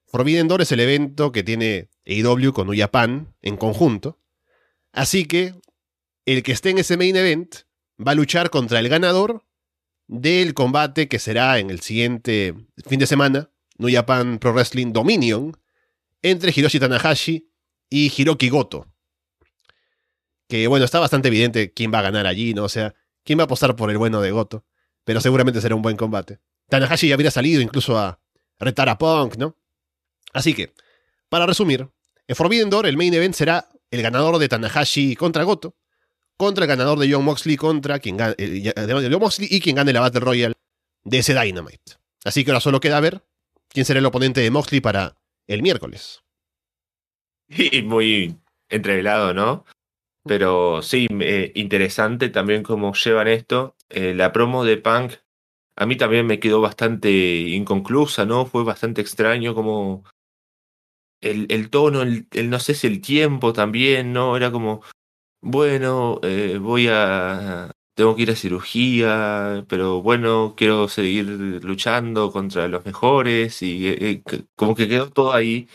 Forbidden 0.07 0.49
Door 0.49 0.63
es 0.63 0.73
el 0.73 0.81
evento 0.81 1.33
que 1.33 1.43
tiene 1.43 1.91
AEW 2.07 2.53
con 2.53 2.69
Uyapan 2.69 3.35
en 3.43 3.57
conjunto. 3.57 4.21
Así 4.93 5.27
que 5.27 5.55
el 6.25 6.43
que 6.43 6.53
esté 6.53 6.71
en 6.71 6.79
ese 6.79 6.97
main 6.97 7.17
event 7.17 7.55
va 8.05 8.13
a 8.13 8.15
luchar 8.15 8.51
contra 8.51 8.79
el 8.79 8.89
ganador 8.89 9.45
del 10.07 10.55
combate 10.55 11.09
que 11.09 11.19
será 11.19 11.59
en 11.59 11.71
el 11.71 11.81
siguiente 11.81 12.55
fin 12.87 12.99
de 12.99 13.07
semana, 13.07 13.51
New 13.79 13.93
Japan 13.93 14.39
Pro 14.39 14.53
Wrestling 14.53 14.93
Dominion, 14.93 15.57
entre 16.23 16.53
Hiroshi 16.55 16.79
Tanahashi 16.79 17.51
y 17.91 18.13
Hiroki 18.17 18.49
Goto. 18.49 18.87
Que 20.49 20.69
bueno, 20.69 20.85
está 20.85 21.01
bastante 21.01 21.29
evidente 21.29 21.73
quién 21.73 21.93
va 21.93 21.99
a 21.99 22.03
ganar 22.03 22.27
allí, 22.27 22.55
¿no? 22.55 22.65
O 22.65 22.69
sea, 22.69 22.95
quién 23.25 23.39
va 23.39 23.43
a 23.43 23.47
apostar 23.47 23.75
por 23.75 23.91
el 23.91 23.99
bueno 23.99 24.21
de 24.21 24.31
Goto. 24.31 24.65
Pero 25.05 25.21
seguramente 25.21 25.61
será 25.61 25.75
un 25.75 25.83
buen 25.83 25.97
combate. 25.97 26.41
Tanahashi 26.69 27.09
ya 27.09 27.15
habría 27.15 27.31
salido 27.31 27.61
incluso 27.61 27.99
a 27.99 28.21
retar 28.59 28.89
a 28.89 28.99
Punk, 28.99 29.37
¿no? 29.37 29.57
Así 30.33 30.55
que, 30.55 30.75
para 31.29 31.47
resumir, 31.47 31.89
en 32.27 32.37
Forbidden 32.37 32.71
Door 32.71 32.87
el 32.87 32.97
main 32.97 33.15
event 33.15 33.35
será 33.35 33.69
el 33.91 34.03
ganador 34.03 34.39
de 34.39 34.49
Tanahashi 34.49 35.17
contra 35.17 35.45
Goto, 35.45 35.77
contra 36.37 36.65
el 36.65 36.69
ganador 36.69 36.99
de 36.99 37.11
John 37.11 37.25
Moxley 37.25 37.57
contra 37.57 37.99
quien 37.99 38.17
gane, 38.17 38.35
eh, 38.39 38.73
John 38.77 39.21
Moxley 39.21 39.49
y 39.51 39.61
quien 39.61 39.77
gane 39.77 39.93
la 39.93 40.01
Battle 40.01 40.21
Royale 40.21 40.55
de 41.05 41.19
ese 41.19 41.35
Dynamite. 41.35 41.95
Así 42.25 42.45
que 42.45 42.51
ahora 42.51 42.61
solo 42.61 42.81
queda 42.81 43.01
ver 43.01 43.23
quién 43.69 43.87
será 43.87 44.01
el 44.01 44.07
oponente 44.07 44.41
de 44.41 44.51
Moxley 44.51 44.81
para 44.81 45.17
el 45.47 45.63
miércoles. 45.63 46.23
Y 47.49 47.83
muy 47.83 48.37
entrevelado, 48.69 49.33
¿no? 49.33 49.65
Pero 50.25 50.83
sí, 50.83 51.07
eh, 51.21 51.53
interesante 51.55 52.29
también 52.29 52.65
cómo 52.65 52.93
llevan 52.95 53.29
esto. 53.29 53.77
Eh, 53.89 54.15
la 54.15 54.33
promo 54.33 54.65
de 54.65 54.77
Punk 54.77 55.13
a 55.77 55.87
mí 55.87 55.97
también 55.97 56.27
me 56.27 56.41
quedó 56.41 56.61
bastante 56.61 57.11
inconclusa, 57.11 58.25
¿no? 58.25 58.47
Fue 58.47 58.65
bastante 58.65 59.03
extraño 59.03 59.55
como 59.55 60.05
el, 61.21 61.47
el 61.51 61.71
tono, 61.71 62.03
el, 62.03 62.27
no 62.51 62.59
sé 62.59 62.75
si 62.75 62.87
el 62.87 63.01
tiempo 63.01 63.53
también, 63.53 64.13
¿no? 64.13 64.37
Era 64.37 64.51
como, 64.51 64.83
bueno, 65.43 66.21
eh, 66.23 66.59
voy 66.59 66.89
a, 66.91 67.71
tengo 67.95 68.17
que 68.17 68.23
ir 68.23 68.31
a 68.31 68.37
cirugía, 68.37 69.65
pero 69.69 70.03
bueno, 70.03 70.55
quiero 70.57 70.89
seguir 70.89 71.27
luchando 71.27 72.33
contra 72.33 72.69
los 72.69 72.85
mejores 72.85 73.63
y 73.63 73.89
eh, 73.89 74.23
eh, 74.31 74.45
como 74.57 74.75
que 74.75 74.89
quedó 74.89 75.11
todo 75.11 75.33
ahí. 75.33 75.69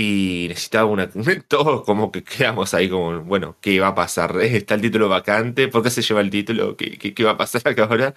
Y 0.00 0.46
necesitaba 0.48 0.84
una... 0.88 1.10
Todos 1.48 1.82
como 1.82 2.12
que 2.12 2.22
quedamos 2.22 2.72
ahí 2.72 2.88
como, 2.88 3.20
bueno, 3.24 3.56
¿qué 3.60 3.80
va 3.80 3.88
a 3.88 3.94
pasar? 3.96 4.36
¿Está 4.40 4.74
el 4.76 4.80
título 4.80 5.08
vacante? 5.08 5.66
¿Por 5.66 5.82
qué 5.82 5.90
se 5.90 6.02
lleva 6.02 6.20
el 6.20 6.30
título? 6.30 6.76
¿Qué, 6.76 6.96
qué, 6.98 7.24
va 7.24 7.32
a 7.32 7.36
pasar 7.36 7.62
acá 7.66 7.84
ahora? 7.84 8.14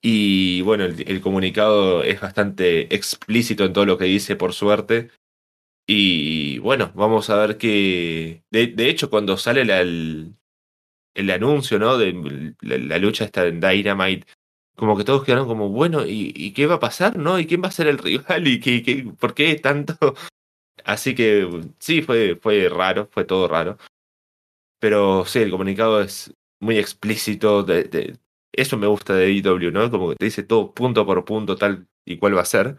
Y 0.00 0.60
bueno, 0.62 0.84
el, 0.84 1.20
comunicado 1.20 2.04
es 2.04 2.20
bastante 2.20 2.94
explícito 2.94 3.64
en 3.64 3.72
todo 3.72 3.84
lo 3.84 3.98
que 3.98 4.04
dice, 4.04 4.36
por 4.36 4.52
suerte. 4.52 5.10
Y 5.88 6.58
bueno, 6.58 6.92
vamos 6.94 7.30
a 7.30 7.36
ver 7.36 7.58
que... 7.58 8.44
De, 8.52 8.88
hecho, 8.88 9.10
cuando 9.10 9.36
sale 9.38 9.62
el, 9.62 10.36
el, 11.14 11.30
anuncio, 11.30 11.80
¿no? 11.80 11.98
De 11.98 12.54
la, 12.60 12.98
lucha 12.98 13.24
esta 13.24 13.44
en 13.46 13.60
Dynamite, 13.60 14.26
como 14.76 14.96
que 14.96 15.02
todos 15.02 15.24
quedaron 15.24 15.48
como, 15.48 15.68
bueno, 15.70 16.06
¿y, 16.06 16.52
qué 16.52 16.66
va 16.66 16.76
a 16.76 16.80
pasar, 16.80 17.16
no? 17.18 17.40
¿Y 17.40 17.46
quién 17.46 17.62
va 17.62 17.68
a 17.68 17.72
ser 17.72 17.88
el 17.88 17.98
rival? 17.98 18.46
¿Y 18.46 18.60
qué, 18.60 18.84
qué, 18.84 19.04
por 19.18 19.34
qué 19.34 19.56
tanto? 19.56 19.98
Así 20.84 21.14
que 21.14 21.48
sí, 21.78 22.02
fue, 22.02 22.36
fue 22.36 22.68
raro, 22.68 23.08
fue 23.10 23.24
todo 23.24 23.48
raro. 23.48 23.78
Pero 24.78 25.24
sí, 25.24 25.40
el 25.40 25.50
comunicado 25.50 26.00
es 26.00 26.34
muy 26.60 26.78
explícito, 26.78 27.62
de, 27.62 28.18
eso 28.52 28.76
me 28.76 28.86
gusta 28.86 29.14
de 29.14 29.32
IW, 29.32 29.70
¿no? 29.70 29.90
Como 29.90 30.10
que 30.10 30.16
te 30.16 30.24
dice 30.24 30.42
todo 30.42 30.72
punto 30.72 31.04
por 31.06 31.24
punto, 31.24 31.56
tal 31.56 31.86
y 32.04 32.18
cuál 32.18 32.36
va 32.36 32.42
a 32.42 32.44
ser. 32.44 32.76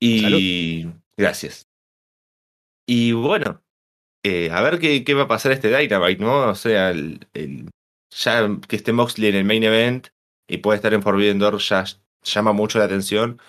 Y 0.00 0.86
gracias. 1.16 1.68
Y 2.86 3.12
bueno, 3.12 3.62
eh, 4.22 4.50
a 4.50 4.60
ver 4.62 4.78
qué, 4.78 5.04
qué, 5.04 5.14
va 5.14 5.22
a 5.22 5.28
pasar 5.28 5.52
este 5.52 5.76
Dynamite, 5.76 6.22
¿no? 6.22 6.50
O 6.50 6.54
sea, 6.54 6.90
el, 6.90 7.26
ya 8.10 8.48
que 8.68 8.76
esté 8.76 8.92
Moxley 8.92 9.28
en 9.28 9.36
el 9.36 9.44
main 9.44 9.64
event 9.64 10.08
y 10.48 10.58
puede 10.58 10.76
estar 10.76 10.94
en 10.94 11.02
Forbidden 11.02 11.38
Door 11.38 11.58
ya 11.58 11.84
llama 12.22 12.52
mucho 12.52 12.78
la 12.78 12.84
atención. 12.84 13.40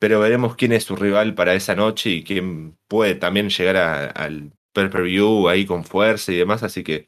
Pero 0.00 0.18
veremos 0.18 0.56
quién 0.56 0.72
es 0.72 0.84
su 0.84 0.96
rival 0.96 1.34
para 1.36 1.54
esa 1.54 1.76
noche 1.76 2.10
y 2.10 2.24
quién 2.24 2.76
puede 2.88 3.14
también 3.14 3.50
llegar 3.50 3.76
al 4.16 4.52
per-per-view 4.72 5.48
ahí 5.48 5.66
con 5.66 5.84
fuerza 5.84 6.32
y 6.32 6.36
demás. 6.36 6.64
Así 6.64 6.82
que 6.82 7.06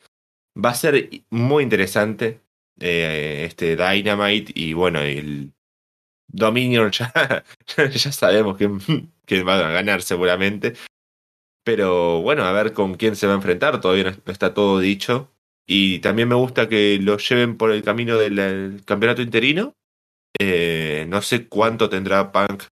Va 0.54 0.70
a 0.70 0.74
ser 0.74 1.08
muy 1.30 1.62
interesante 1.62 2.42
eh, 2.78 3.44
este 3.48 3.76
Dynamite 3.76 4.52
y 4.54 4.74
bueno, 4.74 5.00
el 5.00 5.54
Dominion 6.28 6.90
ya, 6.92 7.12
ya 7.76 8.12
sabemos 8.12 8.58
quién, 8.58 8.78
va 9.48 9.68
a 9.68 9.72
ganar 9.72 10.02
seguramente. 10.02 10.74
Pero 11.64 12.20
bueno, 12.22 12.44
a 12.44 12.52
ver 12.52 12.72
con 12.72 12.94
quién 12.96 13.16
se 13.16 13.26
va 13.26 13.32
a 13.34 13.36
enfrentar, 13.36 13.80
todavía 13.80 14.04
no 14.24 14.32
está 14.32 14.52
todo 14.52 14.78
dicho. 14.78 15.32
Y 15.66 16.00
también 16.00 16.28
me 16.28 16.34
gusta 16.34 16.68
que 16.68 16.98
lo 17.00 17.16
lleven 17.18 17.56
por 17.56 17.70
el 17.70 17.82
camino 17.82 18.18
del 18.18 18.82
campeonato 18.84 19.22
interino. 19.22 19.74
Eh, 20.38 21.06
no 21.08 21.22
sé 21.22 21.48
cuánto 21.48 21.88
tendrá 21.88 22.32
Punk 22.32 22.64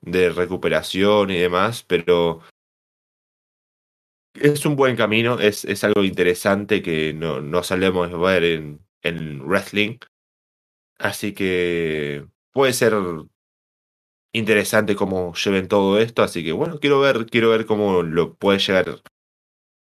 de 0.00 0.30
recuperación 0.30 1.30
y 1.30 1.38
demás, 1.38 1.84
pero 1.84 2.40
es 4.34 4.64
un 4.66 4.76
buen 4.76 4.96
camino, 4.96 5.38
es, 5.38 5.64
es 5.64 5.84
algo 5.84 6.04
interesante 6.04 6.82
que 6.82 7.12
no, 7.14 7.40
no 7.40 7.62
solemos 7.62 8.18
ver 8.20 8.44
en, 8.44 8.80
en 9.02 9.42
wrestling. 9.42 9.98
Así 10.98 11.32
que 11.32 12.26
puede 12.52 12.72
ser 12.72 12.94
interesante 14.32 14.96
cómo 14.96 15.34
lleven 15.34 15.68
todo 15.68 15.98
esto. 15.98 16.22
Así 16.22 16.44
que 16.44 16.52
bueno, 16.52 16.78
quiero 16.80 17.00
ver, 17.00 17.26
quiero 17.26 17.50
ver 17.50 17.66
cómo 17.66 18.02
lo 18.02 18.34
puede 18.34 18.58
llegar 18.58 19.00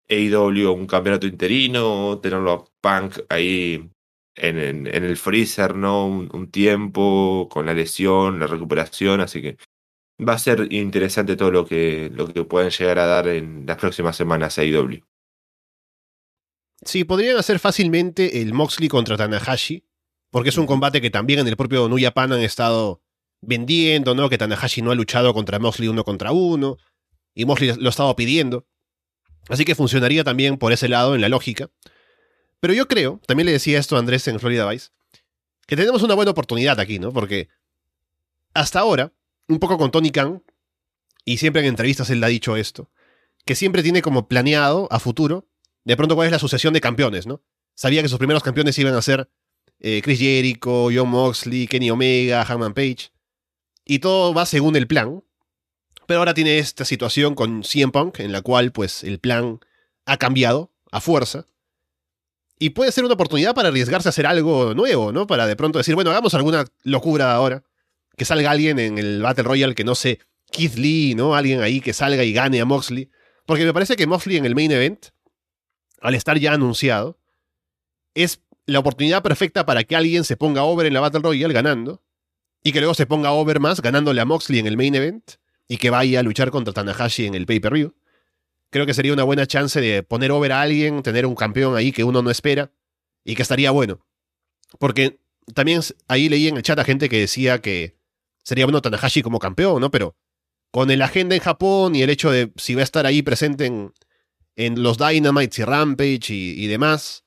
AEW 0.10 0.68
a 0.68 0.72
un 0.72 0.88
campeonato 0.88 1.28
interino, 1.28 2.20
tenerlo 2.20 2.52
a 2.52 2.66
Punk 2.82 3.20
ahí 3.30 3.90
en, 4.36 4.58
en, 4.60 4.88
el 4.88 5.18
freezer, 5.18 5.76
¿no? 5.76 6.08
un, 6.08 6.52
tiempo 6.52 7.48
con 7.52 7.66
la 7.66 7.74
lesión, 7.74 8.40
la 8.40 8.48
recuperación. 8.48 9.22
Así 9.22 9.42
que 9.42 9.58
va 10.28 10.34
a 10.34 10.40
ser 10.40 10.72
interesante 10.72 11.36
todo 11.36 11.52
lo 11.52 11.66
que, 11.66 12.12
lo 12.14 12.28
que 12.28 12.44
puedan 12.44 12.70
llegar 12.70 13.00
a 13.00 13.06
dar 13.06 13.28
en 13.28 13.66
las 13.66 13.78
próximas 13.78 14.16
semanas 14.16 14.58
a 14.58 14.64
IW. 14.64 15.04
Sí, 16.86 17.04
podrían 17.04 17.38
hacer 17.38 17.60
fácilmente 17.60 18.42
el 18.42 18.54
Moxley 18.54 18.90
contra 18.90 19.16
Tanahashi, 19.16 19.86
porque 20.30 20.50
es 20.50 20.58
un 20.58 20.66
combate 20.66 21.02
que 21.02 21.10
también 21.10 21.40
en 21.40 21.48
el 21.48 21.56
propio 21.56 21.88
New 21.88 22.00
Japan 22.02 22.34
han 22.34 22.42
estado 22.42 23.02
vendiendo, 23.42 24.16
¿no? 24.16 24.30
Que 24.30 24.38
Tanahashi 24.38 24.82
no 24.82 24.92
ha 24.92 24.96
luchado 24.96 25.34
contra 25.34 25.60
Moxley 25.60 25.88
uno 25.88 26.04
contra 26.04 26.32
uno, 26.32 26.78
y 27.34 27.46
Moxley 27.46 27.74
lo 27.78 27.88
ha 27.88 27.90
estado 27.90 28.16
pidiendo. 28.16 28.66
Así 29.50 29.66
que 29.66 29.76
funcionaría 29.76 30.24
también 30.24 30.58
por 30.58 30.72
ese 30.72 30.88
lado 30.88 31.16
en 31.16 31.22
la 31.22 31.30
lógica. 31.30 31.70
Pero 32.60 32.74
yo 32.74 32.88
creo, 32.88 33.20
también 33.28 33.46
le 33.46 33.52
decía 33.52 33.80
esto 33.80 33.96
a 33.96 34.00
Andrés 34.00 34.28
en 34.28 34.40
Florida 34.40 34.70
Vice, 34.70 34.90
que 35.68 35.76
tenemos 35.76 36.02
una 36.04 36.16
buena 36.16 36.32
oportunidad 36.32 36.80
aquí, 36.80 37.00
¿no? 37.00 37.12
Porque 37.12 37.50
hasta 38.54 38.80
ahora, 38.80 39.14
un 39.48 39.60
poco 39.60 39.78
con 39.78 39.92
Tony 39.92 40.12
Khan, 40.12 40.44
y 41.26 41.38
siempre 41.38 41.62
en 41.62 41.68
entrevistas 41.68 42.10
él 42.10 42.24
ha 42.24 42.28
dicho 42.28 42.58
esto, 42.58 42.90
que 43.46 43.56
siempre 43.56 43.84
tiene 43.84 44.02
como 44.02 44.28
planeado 44.28 44.88
a 44.92 45.00
futuro, 45.00 45.48
de 45.84 45.98
pronto 45.98 46.16
cuál 46.16 46.28
es 46.28 46.32
la 46.32 46.40
sucesión 46.40 46.74
de 46.74 46.82
campeones, 46.82 47.28
¿no? 47.28 47.42
Sabía 47.76 48.02
que 48.02 48.10
sus 48.10 48.18
primeros 48.18 48.44
campeones 48.44 48.78
iban 48.78 48.94
a 48.94 49.02
ser 49.02 49.30
eh, 49.80 50.02
Chris 50.04 50.20
Jericho, 50.20 50.90
John 50.94 51.10
Moxley, 51.10 51.68
Kenny 51.68 51.90
Omega, 51.90 52.46
Hangman 52.46 52.74
Page, 52.74 53.12
y 53.86 54.00
todo 54.00 54.34
va 54.34 54.46
según 54.46 54.76
el 54.76 54.88
plan. 54.88 55.24
Pero 56.06 56.20
ahora 56.20 56.34
tiene 56.34 56.58
esta 56.60 56.86
situación 56.86 57.36
con 57.36 57.64
CM 57.64 57.92
Punk, 57.92 58.20
en 58.20 58.32
la 58.32 58.42
cual 58.42 58.72
pues 58.72 59.04
el 59.04 59.20
plan 59.20 59.60
ha 60.06 60.18
cambiado 60.18 60.72
a 60.92 61.02
fuerza. 61.02 61.48
Y 62.60 62.72
puede 62.72 62.92
ser 62.92 63.04
una 63.04 63.16
oportunidad 63.16 63.56
para 63.56 63.70
arriesgarse 63.70 64.08
a 64.08 64.12
hacer 64.12 64.26
algo 64.26 64.74
nuevo, 64.74 65.12
¿no? 65.12 65.28
Para 65.28 65.48
de 65.48 65.56
pronto 65.56 65.80
decir, 65.80 65.96
bueno, 65.96 66.12
hagamos 66.12 66.34
alguna 66.34 66.66
locura 66.84 67.34
ahora. 67.34 67.64
Que 68.16 68.26
salga 68.26 68.52
alguien 68.52 68.80
en 68.80 68.98
el 68.98 69.22
Battle 69.22 69.44
Royale 69.44 69.76
que 69.76 69.84
no 69.84 69.96
sé, 69.96 70.20
Keith 70.52 70.76
Lee, 70.76 71.16
¿no? 71.16 71.36
Alguien 71.36 71.62
ahí 71.62 71.82
que 71.82 71.94
salga 71.94 72.24
y 72.24 72.34
gane 72.34 72.62
a 72.62 72.66
Moxley. 72.66 73.10
Porque 73.46 73.66
me 73.66 73.74
parece 73.74 73.96
que 73.96 74.08
Moxley 74.08 74.38
en 74.38 74.46
el 74.46 74.56
main 74.56 74.72
event, 74.72 75.08
al 76.02 76.16
estar 76.16 76.38
ya 76.38 76.54
anunciado, 76.54 77.20
es 78.14 78.42
la 78.66 78.80
oportunidad 78.80 79.24
perfecta 79.24 79.66
para 79.66 79.84
que 79.84 79.96
alguien 79.96 80.24
se 80.24 80.38
ponga 80.38 80.64
over 80.64 80.86
en 80.86 80.94
la 80.94 81.00
Battle 81.00 81.22
Royale 81.22 81.54
ganando. 81.54 82.04
Y 82.64 82.72
que 82.72 82.80
luego 82.80 82.94
se 82.94 83.06
ponga 83.06 83.32
over 83.32 83.60
más 83.60 83.82
ganándole 83.82 84.22
a 84.22 84.26
Moxley 84.26 84.60
en 84.60 84.68
el 84.68 84.78
main 84.78 84.96
event. 84.96 85.34
Y 85.68 85.78
que 85.78 85.90
vaya 85.90 86.20
a 86.20 86.24
luchar 86.24 86.52
contra 86.52 86.74
Tanahashi 86.74 87.26
en 87.26 87.36
el 87.36 87.46
pay-per-view 87.46 87.94
creo 88.74 88.88
que 88.88 88.94
sería 88.96 89.14
una 89.14 89.24
buena 89.24 89.46
chance 89.46 89.80
de 89.80 90.04
poner 90.04 90.32
over 90.32 90.52
a 90.52 90.62
alguien, 90.62 91.04
tener 91.04 91.28
un 91.28 91.36
campeón 91.36 91.78
ahí 91.78 91.92
que 91.92 92.04
uno 92.04 92.24
no 92.24 92.32
espera 92.32 92.72
y 93.24 93.36
que 93.36 93.44
estaría 93.44 93.70
bueno. 93.72 94.06
Porque 94.80 95.20
también 95.54 95.82
ahí 96.08 96.28
leí 96.28 96.48
en 96.48 96.58
el 96.58 96.64
chat 96.64 96.80
a 96.80 96.84
gente 96.84 97.08
que 97.08 97.20
decía 97.20 97.62
que 97.62 97.96
sería 98.44 98.66
bueno 98.66 98.82
Tanahashi 98.82 99.22
como 99.22 99.40
campeón, 99.40 99.82
¿no? 99.82 99.90
Pero 99.90 100.16
con 100.72 100.92
el 100.92 101.02
agenda 101.02 101.36
en 101.36 101.42
Japón 101.42 101.96
y 101.96 102.02
el 102.02 102.10
hecho 102.10 102.32
de 102.32 102.52
si 102.58 102.76
va 102.76 102.82
a 102.82 102.84
estar 102.84 103.06
ahí 103.06 103.22
presente 103.22 103.66
en, 103.66 103.94
en 104.56 104.84
los 104.84 104.98
Dynamites 104.98 105.60
y 105.60 105.64
Rampage 105.64 106.34
y, 106.34 106.68
demás, 106.68 107.26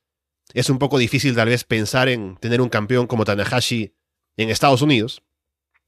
es 0.53 0.71
un 0.71 0.79
poco 0.79 0.99
difícil 0.99 1.35
tal 1.35 1.49
vez 1.49 1.65
pensar 1.65 2.09
en 2.09 2.37
tener 2.37 2.61
un 2.61 2.69
campeón 2.69 3.07
como 3.07 3.25
Tanahashi 3.25 3.95
en 4.37 4.51
Estados 4.51 4.83
Unidos. 4.83 5.23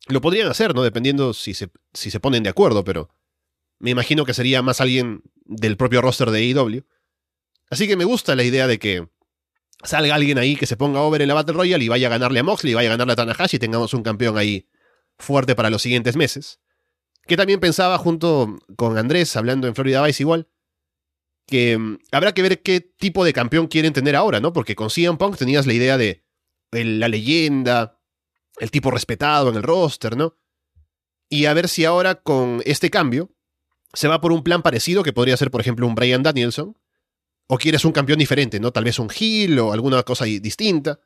Lo 0.07 0.20
podrían 0.20 0.49
hacer, 0.49 0.74
¿no? 0.74 0.83
Dependiendo 0.83 1.35
si 1.35 1.55
se, 1.55 1.70
si 1.93 2.11
se 2.11 2.20
ponen 2.20 2.43
de 2.43 2.51
acuerdo, 2.51 2.85
pero 2.85 3.11
me 3.79 3.91
imagino 3.91 4.24
que 4.24 4.35
sería 4.35 4.62
más 4.62 4.81
alguien 4.81 5.22
del 5.45 5.76
propio 5.76 6.01
roster 6.01 6.31
de 6.31 6.39
AEW. 6.39 6.85
Así 7.70 7.87
que 7.87 7.97
me 7.97 8.05
gusta 8.05 8.35
la 8.35 8.45
idea 8.45 8.66
de 8.66 8.79
que 8.79 9.09
salga 9.83 10.14
alguien 10.14 10.39
ahí 10.39 10.57
que 10.57 10.66
se 10.66 10.76
ponga 10.76 11.03
over 11.03 11.22
en 11.22 11.29
la 11.29 11.35
Battle 11.35 11.55
Royale 11.55 11.85
y 11.85 11.89
vaya 11.89 12.09
a 12.09 12.11
ganarle 12.11 12.41
a 12.41 12.43
Moxley, 12.43 12.72
y 12.72 12.74
vaya 12.74 12.89
a 12.89 12.93
ganarle 12.93 13.12
a 13.12 13.16
Tanahashi 13.16 13.57
y 13.57 13.61
tengamos 13.61 13.95
un 13.95 14.03
campeón 14.03 14.39
ahí 14.39 14.66
fuerte 15.19 15.55
para 15.55 15.71
los 15.71 15.83
siguientes 15.83 16.16
meses. 16.16 16.61
Que 17.27 17.37
también 17.37 17.61
pensaba 17.61 17.99
junto 17.99 18.57
con 18.77 18.97
Andrés, 18.97 19.37
hablando 19.37 19.66
en 19.66 19.75
Florida 19.75 20.03
Vice 20.03 20.23
igual, 20.23 20.49
que 21.47 21.77
mm, 21.77 21.99
habrá 22.12 22.33
que 22.33 22.43
ver 22.43 22.62
qué 22.62 22.81
tipo 22.81 23.25
de 23.25 23.33
campeón 23.33 23.66
quieren 23.66 23.93
tener 23.93 24.16
ahora, 24.16 24.41
¿no? 24.41 24.53
Porque 24.53 24.75
con 24.75 24.91
CM 24.91 25.19
Punk 25.19 25.37
tenías 25.37 25.66
la 25.66 25.75
idea 25.75 25.99
de 25.99 26.23
la 26.71 27.09
leyenda, 27.09 27.99
el 28.59 28.71
tipo 28.71 28.91
respetado 28.91 29.49
en 29.51 29.57
el 29.57 29.62
roster, 29.62 30.16
¿no? 30.16 30.35
Y 31.29 31.47
a 31.47 31.55
ver 31.55 31.69
si 31.69 31.85
ahora 31.85 32.16
con 32.16 32.62
este 32.64 32.91
cambio 32.91 33.31
se 33.93 34.09
va 34.09 34.21
por 34.21 34.33
un 34.33 34.43
plan 34.43 34.62
parecido, 34.62 35.03
que 35.03 35.12
podría 35.12 35.37
ser, 35.37 35.51
por 35.51 35.61
ejemplo, 35.61 35.87
un 35.87 35.95
Brian 35.95 36.23
Danielson, 36.23 36.77
o 37.47 37.59
quieres 37.59 37.85
un 37.85 37.93
campeón 37.93 38.19
diferente, 38.19 38.61
¿no? 38.61 38.71
Tal 38.73 38.85
vez 38.85 38.99
un 38.99 39.11
Hill 39.19 39.59
o 39.59 39.73
alguna 39.73 40.03
cosa 40.03 40.27
distinta. 40.27 41.01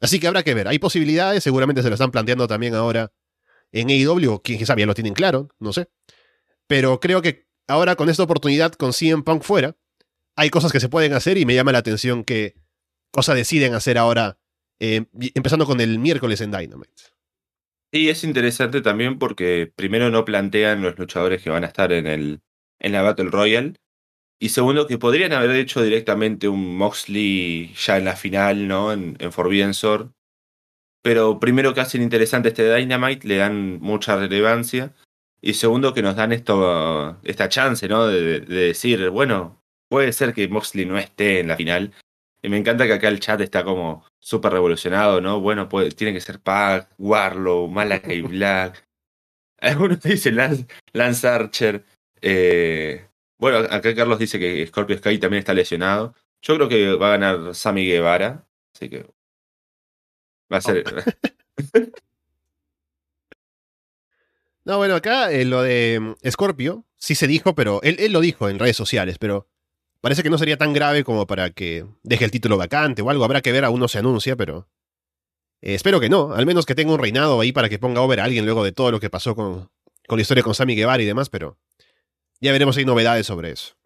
Así 0.00 0.18
que 0.18 0.26
habrá 0.26 0.42
que 0.42 0.54
ver. 0.54 0.66
Hay 0.68 0.78
posibilidades, 0.78 1.44
seguramente 1.44 1.82
se 1.82 1.88
lo 1.88 1.94
están 1.94 2.10
planteando 2.10 2.48
también 2.48 2.74
ahora 2.74 3.12
en 3.74 3.90
AEW, 3.90 4.40
quién 4.42 4.64
sabe, 4.64 4.82
ya 4.82 4.86
lo 4.86 4.94
tienen 4.94 5.14
claro, 5.14 5.48
no 5.58 5.72
sé. 5.72 5.88
Pero 6.68 7.00
creo 7.00 7.22
que 7.22 7.48
ahora 7.66 7.96
con 7.96 8.08
esta 8.08 8.22
oportunidad 8.22 8.72
con 8.72 8.92
CM 8.92 9.24
Punk 9.24 9.42
fuera, 9.42 9.76
hay 10.36 10.48
cosas 10.50 10.70
que 10.72 10.80
se 10.80 10.88
pueden 10.88 11.12
hacer 11.12 11.38
y 11.38 11.44
me 11.44 11.54
llama 11.54 11.72
la 11.72 11.78
atención 11.78 12.24
qué 12.24 12.54
cosa 13.10 13.34
deciden 13.34 13.74
hacer 13.74 13.98
ahora, 13.98 14.38
eh, 14.78 15.06
empezando 15.34 15.66
con 15.66 15.80
el 15.80 15.98
miércoles 15.98 16.40
en 16.40 16.52
Dynamite. 16.52 17.02
Y 17.90 18.08
es 18.08 18.22
interesante 18.24 18.80
también 18.80 19.18
porque 19.18 19.72
primero 19.74 20.08
no 20.10 20.24
plantean 20.24 20.82
los 20.82 20.96
luchadores 20.98 21.42
que 21.42 21.50
van 21.50 21.64
a 21.64 21.68
estar 21.68 21.92
en, 21.92 22.06
el, 22.06 22.42
en 22.78 22.92
la 22.92 23.02
Battle 23.02 23.30
Royale. 23.30 23.74
Y 24.40 24.48
segundo, 24.50 24.86
que 24.86 24.98
podrían 24.98 25.32
haber 25.32 25.52
hecho 25.52 25.82
directamente 25.82 26.48
un 26.48 26.76
Moxley 26.76 27.72
ya 27.74 27.96
en 27.96 28.04
la 28.04 28.16
final, 28.16 28.66
¿no? 28.66 28.92
En, 28.92 29.16
en 29.20 29.32
Forbidden. 29.32 29.72
Pero 31.04 31.38
primero 31.38 31.74
que 31.74 31.82
hacen 31.82 32.00
interesante 32.00 32.48
este 32.48 32.74
Dynamite, 32.74 33.28
le 33.28 33.36
dan 33.36 33.78
mucha 33.80 34.16
relevancia. 34.16 34.94
Y 35.42 35.52
segundo, 35.52 35.92
que 35.92 36.00
nos 36.00 36.16
dan 36.16 36.32
esto, 36.32 37.20
esta 37.24 37.50
chance, 37.50 37.86
¿no? 37.88 38.06
De, 38.06 38.40
de 38.40 38.54
decir, 38.68 39.10
bueno, 39.10 39.62
puede 39.90 40.14
ser 40.14 40.32
que 40.32 40.48
Moxley 40.48 40.86
no 40.86 40.98
esté 40.98 41.40
en 41.40 41.48
la 41.48 41.56
final. 41.56 41.92
Y 42.42 42.48
me 42.48 42.56
encanta 42.56 42.86
que 42.86 42.94
acá 42.94 43.08
el 43.08 43.20
chat 43.20 43.40
está 43.42 43.64
como 43.64 44.04
súper 44.18 44.52
revolucionado, 44.52 45.20
¿no? 45.20 45.40
Bueno, 45.40 45.68
puede, 45.68 45.90
tiene 45.90 46.14
que 46.14 46.22
ser 46.22 46.40
Pac, 46.40 46.88
Warlow, 46.98 47.68
Malakai 47.68 48.22
Black. 48.22 48.86
Algunos 49.60 50.00
dicen 50.02 50.36
Lance, 50.36 50.66
Lance 50.94 51.28
Archer. 51.28 51.84
Eh, 52.22 53.06
bueno, 53.38 53.58
acá 53.58 53.94
Carlos 53.94 54.18
dice 54.18 54.38
que 54.38 54.66
Scorpio 54.66 54.96
Sky 54.96 55.18
también 55.18 55.40
está 55.40 55.52
lesionado. 55.52 56.14
Yo 56.40 56.54
creo 56.56 56.68
que 56.68 56.94
va 56.94 57.08
a 57.08 57.18
ganar 57.18 57.54
Sammy 57.54 57.86
Guevara. 57.86 58.46
Así 58.74 58.88
que. 58.88 59.06
Va 60.52 60.58
a 60.58 60.60
ser. 60.60 60.84
no, 64.64 64.78
bueno, 64.78 64.94
acá 64.94 65.32
eh, 65.32 65.44
lo 65.44 65.62
de 65.62 66.00
mm, 66.00 66.30
Scorpio 66.30 66.84
sí 66.96 67.14
se 67.14 67.26
dijo, 67.26 67.54
pero 67.54 67.82
él, 67.82 67.96
él 67.98 68.12
lo 68.12 68.20
dijo 68.20 68.48
en 68.48 68.58
redes 68.58 68.76
sociales, 68.76 69.18
pero 69.18 69.48
Parece 70.04 70.22
que 70.22 70.28
no 70.28 70.36
sería 70.36 70.58
tan 70.58 70.74
grave 70.74 71.02
como 71.02 71.26
para 71.26 71.48
que 71.48 71.86
deje 72.02 72.26
el 72.26 72.30
título 72.30 72.58
vacante 72.58 73.00
o 73.00 73.08
algo. 73.08 73.24
Habrá 73.24 73.40
que 73.40 73.52
ver, 73.52 73.64
aún 73.64 73.80
no 73.80 73.88
se 73.88 74.00
anuncia, 74.00 74.36
pero. 74.36 74.68
Eh, 75.62 75.72
espero 75.72 75.98
que 75.98 76.10
no. 76.10 76.34
Al 76.34 76.44
menos 76.44 76.66
que 76.66 76.74
tenga 76.74 76.92
un 76.92 76.98
reinado 76.98 77.40
ahí 77.40 77.52
para 77.52 77.70
que 77.70 77.78
ponga 77.78 78.02
over 78.02 78.20
a 78.20 78.24
alguien 78.24 78.44
luego 78.44 78.62
de 78.64 78.72
todo 78.72 78.90
lo 78.90 79.00
que 79.00 79.08
pasó 79.08 79.34
con, 79.34 79.70
con 80.06 80.18
la 80.18 80.20
historia 80.20 80.42
con 80.42 80.54
Sammy 80.54 80.74
Guevara 80.74 81.02
y 81.02 81.06
demás, 81.06 81.30
pero. 81.30 81.56
Ya 82.38 82.52
veremos 82.52 82.74
si 82.74 82.82
hay 82.82 82.84
novedades 82.84 83.24
sobre 83.24 83.52
eso. 83.52 83.76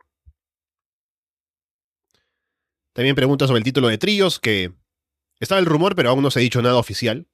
También 2.94 3.14
pregunta 3.14 3.46
sobre 3.46 3.58
el 3.58 3.64
título 3.64 3.86
de 3.86 3.98
tríos, 3.98 4.40
que 4.40 4.72
estaba 5.40 5.60
el 5.60 5.66
rumor, 5.66 5.94
pero 5.94 6.10
aún 6.10 6.22
no 6.22 6.30
se 6.30 6.40
ha 6.40 6.42
dicho 6.42 6.62
nada 6.62 6.76
oficial. 6.76 7.26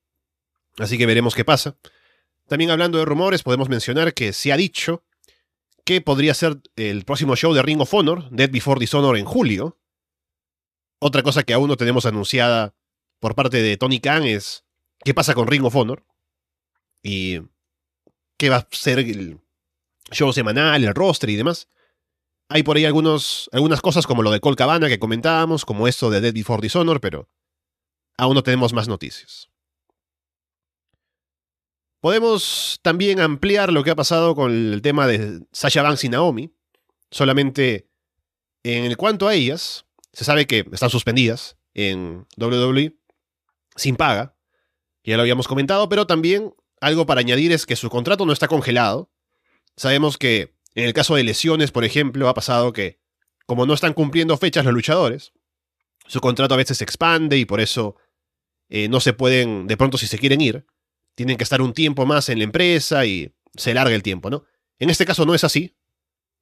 Así 0.78 0.98
que 0.98 1.06
veremos 1.06 1.34
qué 1.34 1.44
pasa. 1.44 1.76
También 2.48 2.70
hablando 2.70 2.98
de 2.98 3.04
rumores, 3.04 3.42
podemos 3.42 3.68
mencionar 3.68 4.12
que 4.14 4.32
se 4.32 4.52
ha 4.52 4.56
dicho 4.56 5.04
que 5.84 6.00
podría 6.00 6.34
ser 6.34 6.60
el 6.76 7.04
próximo 7.04 7.36
show 7.36 7.52
de 7.54 7.62
Ring 7.62 7.80
of 7.80 7.92
Honor, 7.92 8.28
Dead 8.30 8.50
Before 8.50 8.80
Dishonor, 8.80 9.16
en 9.16 9.24
julio. 9.24 9.78
Otra 10.98 11.22
cosa 11.22 11.42
que 11.42 11.52
aún 11.52 11.68
no 11.68 11.76
tenemos 11.76 12.06
anunciada 12.06 12.74
por 13.20 13.34
parte 13.34 13.62
de 13.62 13.76
Tony 13.76 14.00
Khan 14.00 14.24
es 14.24 14.64
qué 15.04 15.14
pasa 15.14 15.34
con 15.34 15.46
Ring 15.46 15.64
of 15.64 15.76
Honor 15.76 16.04
y 17.02 17.40
qué 18.36 18.48
va 18.48 18.56
a 18.56 18.68
ser 18.70 18.98
el 18.98 19.38
show 20.10 20.32
semanal, 20.32 20.82
el 20.82 20.94
roster 20.94 21.30
y 21.30 21.36
demás. 21.36 21.68
Hay 22.48 22.62
por 22.62 22.76
ahí 22.76 22.84
algunos, 22.84 23.48
algunas 23.52 23.80
cosas 23.80 24.06
como 24.06 24.22
lo 24.22 24.30
de 24.30 24.40
Col 24.40 24.56
Cabana 24.56 24.88
que 24.88 24.98
comentábamos, 24.98 25.64
como 25.64 25.88
esto 25.88 26.10
de 26.10 26.20
Dead 26.20 26.34
Before 26.34 26.60
Dishonor, 26.62 27.00
pero 27.00 27.28
aún 28.16 28.34
no 28.34 28.42
tenemos 28.42 28.72
más 28.72 28.88
noticias. 28.88 29.50
Podemos 32.00 32.80
también 32.82 33.20
ampliar 33.20 33.72
lo 33.72 33.82
que 33.82 33.90
ha 33.90 33.96
pasado 33.96 34.34
con 34.34 34.50
el 34.50 34.82
tema 34.82 35.06
de 35.06 35.40
Sasha 35.52 35.82
Banks 35.82 36.04
y 36.04 36.10
Naomi. 36.10 36.54
Solamente 37.10 37.88
en 38.62 38.94
cuanto 38.94 39.28
a 39.28 39.34
ellas, 39.34 39.86
se 40.12 40.24
sabe 40.24 40.46
que 40.46 40.66
están 40.72 40.90
suspendidas 40.90 41.56
en 41.74 42.26
WWE 42.36 42.96
sin 43.76 43.96
paga. 43.96 44.36
Ya 45.04 45.16
lo 45.16 45.22
habíamos 45.22 45.48
comentado, 45.48 45.88
pero 45.88 46.06
también 46.06 46.54
algo 46.80 47.06
para 47.06 47.20
añadir 47.20 47.52
es 47.52 47.66
que 47.66 47.76
su 47.76 47.90
contrato 47.90 48.24
no 48.26 48.32
está 48.32 48.48
congelado. 48.48 49.10
Sabemos 49.76 50.18
que 50.18 50.54
en 50.74 50.84
el 50.84 50.94
caso 50.94 51.14
de 51.14 51.24
lesiones, 51.24 51.72
por 51.72 51.84
ejemplo, 51.84 52.28
ha 52.28 52.34
pasado 52.34 52.72
que 52.72 53.00
como 53.46 53.66
no 53.66 53.74
están 53.74 53.92
cumpliendo 53.92 54.36
fechas 54.36 54.64
los 54.64 54.74
luchadores, 54.74 55.32
su 56.06 56.20
contrato 56.20 56.54
a 56.54 56.58
veces 56.58 56.78
se 56.78 56.84
expande 56.84 57.38
y 57.38 57.44
por 57.44 57.60
eso 57.60 57.96
eh, 58.76 58.88
no 58.88 58.98
se 58.98 59.12
pueden, 59.12 59.68
de 59.68 59.76
pronto 59.76 59.98
si 59.98 60.08
se 60.08 60.18
quieren 60.18 60.40
ir, 60.40 60.66
tienen 61.14 61.36
que 61.36 61.44
estar 61.44 61.62
un 61.62 61.74
tiempo 61.74 62.06
más 62.06 62.28
en 62.28 62.38
la 62.38 62.44
empresa 62.44 63.06
y 63.06 63.32
se 63.54 63.72
larga 63.72 63.94
el 63.94 64.02
tiempo, 64.02 64.30
¿no? 64.30 64.46
En 64.80 64.90
este 64.90 65.06
caso 65.06 65.24
no 65.24 65.32
es 65.32 65.44
así. 65.44 65.76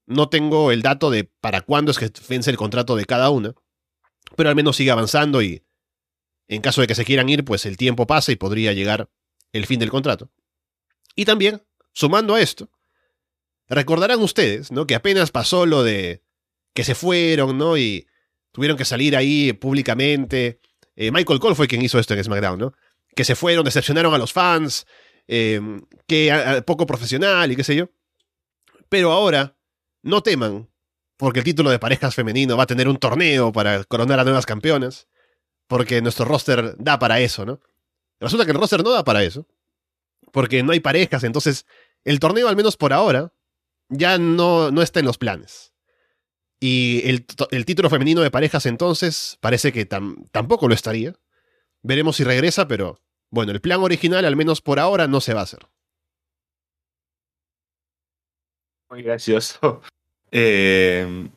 No 0.06 0.30
tengo 0.30 0.72
el 0.72 0.80
dato 0.80 1.10
de 1.10 1.24
para 1.24 1.60
cuándo 1.60 1.90
es 1.90 1.98
que 1.98 2.10
vence 2.30 2.48
el 2.48 2.56
contrato 2.56 2.96
de 2.96 3.04
cada 3.04 3.28
una, 3.28 3.54
pero 4.34 4.48
al 4.48 4.56
menos 4.56 4.76
sigue 4.76 4.90
avanzando 4.90 5.42
y 5.42 5.62
en 6.48 6.62
caso 6.62 6.80
de 6.80 6.86
que 6.86 6.94
se 6.94 7.04
quieran 7.04 7.28
ir, 7.28 7.44
pues 7.44 7.66
el 7.66 7.76
tiempo 7.76 8.06
pasa 8.06 8.32
y 8.32 8.36
podría 8.36 8.72
llegar 8.72 9.10
el 9.52 9.66
fin 9.66 9.78
del 9.78 9.90
contrato. 9.90 10.30
Y 11.14 11.26
también, 11.26 11.62
sumando 11.92 12.34
a 12.34 12.40
esto, 12.40 12.70
recordarán 13.68 14.22
ustedes, 14.22 14.72
¿no? 14.72 14.86
Que 14.86 14.94
apenas 14.94 15.32
pasó 15.32 15.66
lo 15.66 15.82
de 15.82 16.24
que 16.72 16.82
se 16.82 16.94
fueron, 16.94 17.58
¿no? 17.58 17.76
Y 17.76 18.06
tuvieron 18.52 18.78
que 18.78 18.86
salir 18.86 19.18
ahí 19.18 19.52
públicamente. 19.52 20.62
Eh, 20.97 21.11
Michael 21.11 21.40
Cole 21.40 21.55
fue 21.55 21.68
quien 21.68 21.82
hizo 21.82 21.99
esto 21.99 22.14
en 22.14 22.22
SmackDown, 22.22 22.59
¿no? 22.59 22.72
que 23.14 23.24
se 23.24 23.34
fueron, 23.34 23.64
decepcionaron 23.64 24.14
a 24.14 24.18
los 24.18 24.32
fans, 24.32 24.86
em, 25.26 25.82
que 26.07 26.62
poco 26.66 26.86
profesional 26.86 27.51
y 27.53 27.57
qué 27.57 27.64
sé 27.64 27.76
yo. 27.76 27.90
Pero 28.88 29.12
ahora, 29.12 29.57
no 30.03 30.22
teman 30.22 30.68
porque 31.16 31.40
el 31.40 31.45
título 31.45 31.70
de 31.70 31.78
parejas 31.78 32.14
femenino 32.14 32.57
va 32.57 32.64
a 32.64 32.66
tener 32.66 32.88
un 32.88 32.97
torneo 32.97 33.53
para 33.53 33.84
coronar 33.84 34.18
a 34.18 34.24
nuevas 34.24 34.47
campeonas, 34.47 35.09
porque 35.68 36.03
nuestro 36.03 36.24
roster 36.24 36.74
da 36.78 36.99
para 36.99 37.20
eso, 37.20 37.47
¿no? 37.47 37.61
Resulta 38.18 38.45
que 38.45 38.51
el 38.51 38.59
roster 38.59 38.82
no 38.82 38.90
da 38.90 39.05
para 39.05 39.22
eso, 39.22 39.47
porque 40.32 40.62
no 40.62 40.72
hay 40.72 40.80
parejas, 40.80 41.22
entonces 41.24 41.66
el 42.05 42.18
torneo, 42.18 42.49
al 42.49 42.57
menos 42.57 42.76
por 42.76 42.93
ahora, 42.93 43.32
ya 43.88 44.18
no, 44.18 44.70
no 44.70 44.82
está 44.82 45.01
en 45.01 45.07
los 45.07 45.18
planes. 45.18 45.71
Y 46.64 47.02
el, 47.08 47.26
título 47.66 47.90
femenino 47.90 48.20
de 48.20 48.30
parejas 48.30 48.66
entonces 48.66 49.36
parece 49.40 49.72
que 49.72 49.84
tampoco 49.84 50.68
lo 50.68 50.74
estaría. 50.74 51.12
Veremos 51.82 52.14
si 52.14 52.22
regresa, 52.22 52.68
pero 52.68 53.00
bueno, 53.30 53.50
el 53.50 53.60
plan 53.60 53.80
original, 53.80 54.24
al 54.24 54.36
menos 54.36 54.60
por 54.60 54.78
ahora, 54.78 55.08
no 55.08 55.20
se 55.20 55.34
va 55.34 55.40
a 55.40 55.42
hacer. 55.42 55.66
Muy 58.88 59.02
gracioso. 59.02 59.82
Eh, 60.34 61.28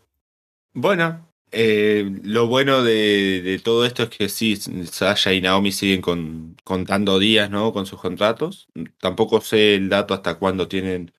bueno, 0.71 1.29
eh, 1.51 2.09
lo 2.23 2.47
bueno 2.47 2.81
de, 2.81 3.59
todo 3.61 3.85
esto 3.85 4.03
es 4.03 4.09
que 4.09 4.29
sí, 4.29 4.55
Sasha 4.55 5.33
y 5.33 5.41
Naomi 5.41 5.73
siguen 5.73 5.99
con, 5.99 6.55
contando 6.63 7.19
días, 7.19 7.49
¿no? 7.49 7.73
Con 7.73 7.85
sus 7.85 7.99
contratos. 7.99 8.69
Tampoco 8.99 9.41
sé 9.41 9.75
el 9.75 9.89
dato 9.89 10.13
hasta 10.13 10.35
cuándo 10.35 10.69
tienen 10.69 11.11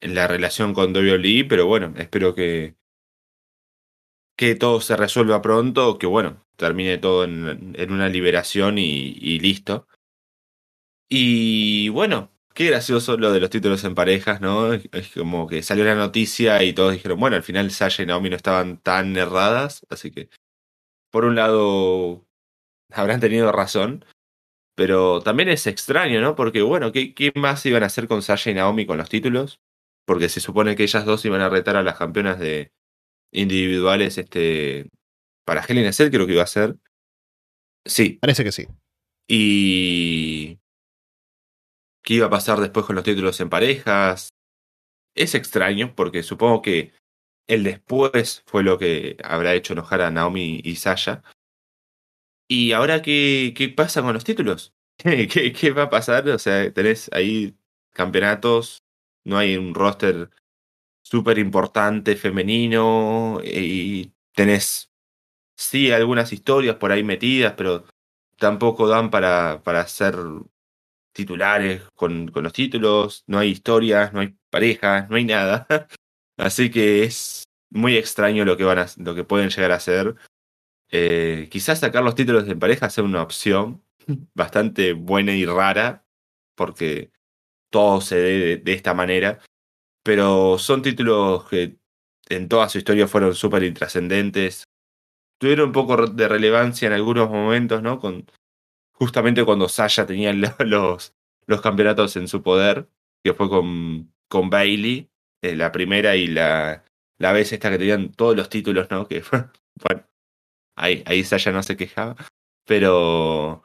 la 0.00 0.26
relación 0.26 0.72
con 0.72 0.96
WWE, 0.96 1.44
pero 1.46 1.66
bueno, 1.66 1.92
espero 1.98 2.34
que, 2.34 2.76
que 4.36 4.54
todo 4.54 4.80
se 4.80 4.96
resuelva 4.96 5.42
pronto, 5.42 5.98
que 5.98 6.06
bueno, 6.06 6.44
termine 6.56 6.98
todo 6.98 7.24
en, 7.24 7.92
una 7.92 8.08
liberación 8.08 8.78
y 8.78 9.38
listo. 9.40 9.86
Y 11.08 11.88
bueno, 11.90 12.32
Qué 12.54 12.66
gracioso 12.66 13.16
lo 13.16 13.32
de 13.32 13.40
los 13.40 13.48
títulos 13.48 13.82
en 13.84 13.94
parejas, 13.94 14.40
¿no? 14.42 14.74
Es 14.74 15.10
como 15.14 15.46
que 15.48 15.62
salió 15.62 15.84
la 15.84 15.94
noticia 15.94 16.62
y 16.62 16.74
todos 16.74 16.92
dijeron, 16.92 17.18
bueno, 17.18 17.36
al 17.36 17.42
final 17.42 17.70
Sasha 17.70 18.02
y 18.02 18.06
Naomi 18.06 18.28
no 18.28 18.36
estaban 18.36 18.76
tan 18.78 19.16
erradas, 19.16 19.86
así 19.88 20.10
que 20.10 20.28
por 21.10 21.24
un 21.24 21.36
lado 21.36 22.26
habrán 22.92 23.20
tenido 23.20 23.52
razón, 23.52 24.04
pero 24.74 25.22
también 25.22 25.48
es 25.50 25.66
extraño, 25.66 26.20
¿no? 26.20 26.36
Porque 26.36 26.62
bueno, 26.62 26.92
¿qué, 26.92 27.14
qué 27.14 27.32
más 27.36 27.64
iban 27.66 27.84
a 27.84 27.86
hacer 27.86 28.08
con 28.08 28.22
Sasha 28.22 28.50
y 28.50 28.54
Naomi 28.54 28.86
con 28.86 28.98
los 28.98 29.08
títulos? 29.08 29.60
Porque 30.06 30.28
se 30.28 30.40
supone 30.40 30.76
que 30.76 30.84
ellas 30.84 31.06
dos 31.06 31.24
iban 31.24 31.40
a 31.42 31.48
retar 31.48 31.76
a 31.76 31.82
las 31.82 31.98
campeonas 31.98 32.38
de 32.38 32.72
individuales, 33.32 34.18
este, 34.18 34.88
para 35.44 35.64
Helen 35.64 35.92
Cell 35.92 36.10
creo 36.10 36.26
que 36.26 36.34
iba 36.34 36.42
a 36.42 36.46
ser. 36.46 36.76
Sí. 37.84 38.18
Parece 38.20 38.44
que 38.44 38.52
sí. 38.52 38.68
Y 39.28 40.58
qué 42.02 42.14
iba 42.14 42.26
a 42.26 42.30
pasar 42.30 42.60
después 42.60 42.86
con 42.86 42.96
los 42.96 43.04
títulos 43.04 43.40
en 43.40 43.48
parejas. 43.48 44.30
Es 45.14 45.34
extraño 45.34 45.94
porque 45.94 46.22
supongo 46.22 46.62
que 46.62 46.92
el 47.48 47.64
después 47.64 48.42
fue 48.46 48.62
lo 48.62 48.78
que 48.78 49.16
habrá 49.24 49.54
hecho 49.54 49.72
enojar 49.72 50.00
a 50.00 50.10
Naomi 50.10 50.60
y 50.62 50.76
Sasha. 50.76 51.22
¿Y 52.48 52.72
ahora 52.72 53.02
qué, 53.02 53.54
qué 53.56 53.68
pasa 53.68 54.02
con 54.02 54.14
los 54.14 54.24
títulos? 54.24 54.74
¿Qué, 54.96 55.52
¿Qué, 55.52 55.70
va 55.70 55.84
a 55.84 55.90
pasar? 55.90 56.28
O 56.28 56.38
sea, 56.38 56.72
tenés 56.72 57.10
ahí 57.12 57.56
campeonatos, 57.92 58.82
no 59.24 59.38
hay 59.38 59.56
un 59.56 59.74
roster 59.74 60.30
súper 61.02 61.38
importante 61.38 62.16
femenino 62.16 63.40
y 63.44 64.12
tenés, 64.34 64.90
sí, 65.56 65.90
algunas 65.90 66.32
historias 66.32 66.76
por 66.76 66.92
ahí 66.92 67.04
metidas, 67.04 67.54
pero 67.56 67.84
tampoco 68.38 68.88
dan 68.88 69.10
para, 69.10 69.62
para 69.62 69.80
hacer 69.80 70.16
titulares 71.12 71.82
con, 71.94 72.28
con 72.28 72.44
los 72.44 72.52
títulos, 72.52 73.24
no 73.26 73.38
hay 73.38 73.50
historias, 73.50 74.12
no 74.12 74.20
hay 74.20 74.34
parejas, 74.50 75.08
no 75.10 75.16
hay 75.16 75.24
nada. 75.24 75.66
Así 76.36 76.70
que 76.70 77.04
es 77.04 77.44
muy 77.70 77.96
extraño 77.96 78.44
lo 78.44 78.56
que 78.56 78.64
van 78.64 78.78
a, 78.78 78.86
lo 78.96 79.14
que 79.14 79.24
pueden 79.24 79.50
llegar 79.50 79.72
a 79.72 79.76
hacer. 79.76 80.14
Eh, 80.90 81.48
quizás 81.50 81.80
sacar 81.80 82.02
los 82.02 82.14
títulos 82.14 82.46
de 82.46 82.56
pareja 82.56 82.90
sea 82.90 83.04
una 83.04 83.22
opción 83.22 83.82
bastante 84.34 84.92
buena 84.92 85.32
y 85.34 85.46
rara, 85.46 86.04
porque 86.54 87.10
todo 87.70 88.00
se 88.00 88.16
dé 88.16 88.56
de, 88.58 88.72
esta 88.72 88.94
manera. 88.94 89.40
Pero 90.02 90.58
son 90.58 90.82
títulos 90.82 91.48
que 91.48 91.76
en 92.28 92.48
toda 92.48 92.68
su 92.68 92.78
historia 92.78 93.06
fueron 93.08 93.34
súper 93.34 93.62
intrascendentes. 93.62 94.64
Tuvieron 95.38 95.68
un 95.68 95.72
poco 95.72 96.06
de 96.06 96.28
relevancia 96.28 96.86
en 96.86 96.92
algunos 96.94 97.28
momentos, 97.30 97.82
¿no? 97.82 97.98
Con 97.98 98.26
justamente 98.92 99.44
cuando 99.44 99.68
Sasha 99.68 100.06
tenía 100.06 100.32
los, 100.60 101.14
los 101.46 101.60
campeonatos 101.60 102.16
en 102.16 102.28
su 102.28 102.42
poder, 102.42 102.88
que 103.24 103.34
fue 103.34 103.48
con, 103.48 104.12
con 104.28 104.50
Bailey, 104.50 105.10
eh, 105.42 105.56
la 105.56 105.72
primera 105.72 106.16
y 106.16 106.28
la, 106.28 106.84
la 107.18 107.32
vez 107.32 107.52
esta 107.52 107.70
que 107.70 107.78
tenían 107.78 108.12
todos 108.12 108.36
los 108.36 108.48
títulos, 108.48 108.88
¿no? 108.90 109.06
Que 109.08 109.22
ahí, 110.76 111.02
ahí 111.06 111.24
Sasha 111.24 111.52
no 111.52 111.62
se 111.62 111.76
quejaba, 111.76 112.16
pero... 112.64 113.64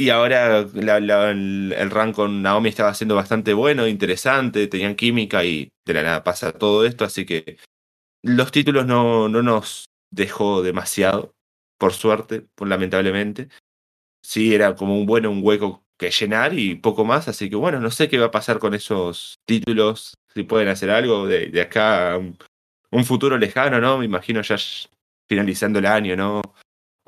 Y 0.00 0.08
ahora 0.08 0.66
la, 0.72 1.30
el, 1.30 1.74
el 1.76 1.90
run 1.90 2.14
con 2.14 2.40
Naomi 2.40 2.70
estaba 2.70 2.94
siendo 2.94 3.16
bastante 3.16 3.52
bueno, 3.52 3.86
interesante, 3.86 4.66
tenían 4.66 4.94
química 4.94 5.44
y 5.44 5.68
de 5.84 5.92
la 5.92 6.02
nada 6.02 6.24
pasa 6.24 6.52
todo 6.52 6.86
esto, 6.86 7.04
así 7.04 7.26
que 7.26 7.58
los 8.22 8.50
títulos 8.50 8.86
no, 8.86 9.28
no 9.28 9.42
nos 9.42 9.90
dejó 10.10 10.62
demasiado, 10.62 11.34
por 11.78 11.92
suerte, 11.92 12.46
lamentablemente 12.58 13.48
sí 14.22 14.54
era 14.54 14.74
como 14.74 14.96
un 14.98 15.04
bueno, 15.04 15.30
un 15.30 15.40
hueco 15.42 15.84
que 15.98 16.10
llenar 16.10 16.58
y 16.58 16.76
poco 16.76 17.04
más. 17.04 17.28
Así 17.28 17.50
que 17.50 17.56
bueno, 17.56 17.78
no 17.78 17.90
sé 17.90 18.08
qué 18.08 18.18
va 18.18 18.26
a 18.26 18.30
pasar 18.30 18.58
con 18.58 18.72
esos 18.72 19.34
títulos, 19.46 20.14
si 20.32 20.44
pueden 20.44 20.68
hacer 20.68 20.88
algo 20.90 21.26
de, 21.26 21.48
de 21.48 21.60
acá 21.60 22.14
a 22.14 22.18
un, 22.18 23.04
futuro 23.04 23.36
lejano, 23.36 23.80
¿no? 23.80 23.98
Me 23.98 24.06
imagino 24.06 24.40
ya 24.40 24.56
finalizando 25.28 25.78
el 25.78 25.86
año, 25.86 26.16
¿no? 26.16 26.40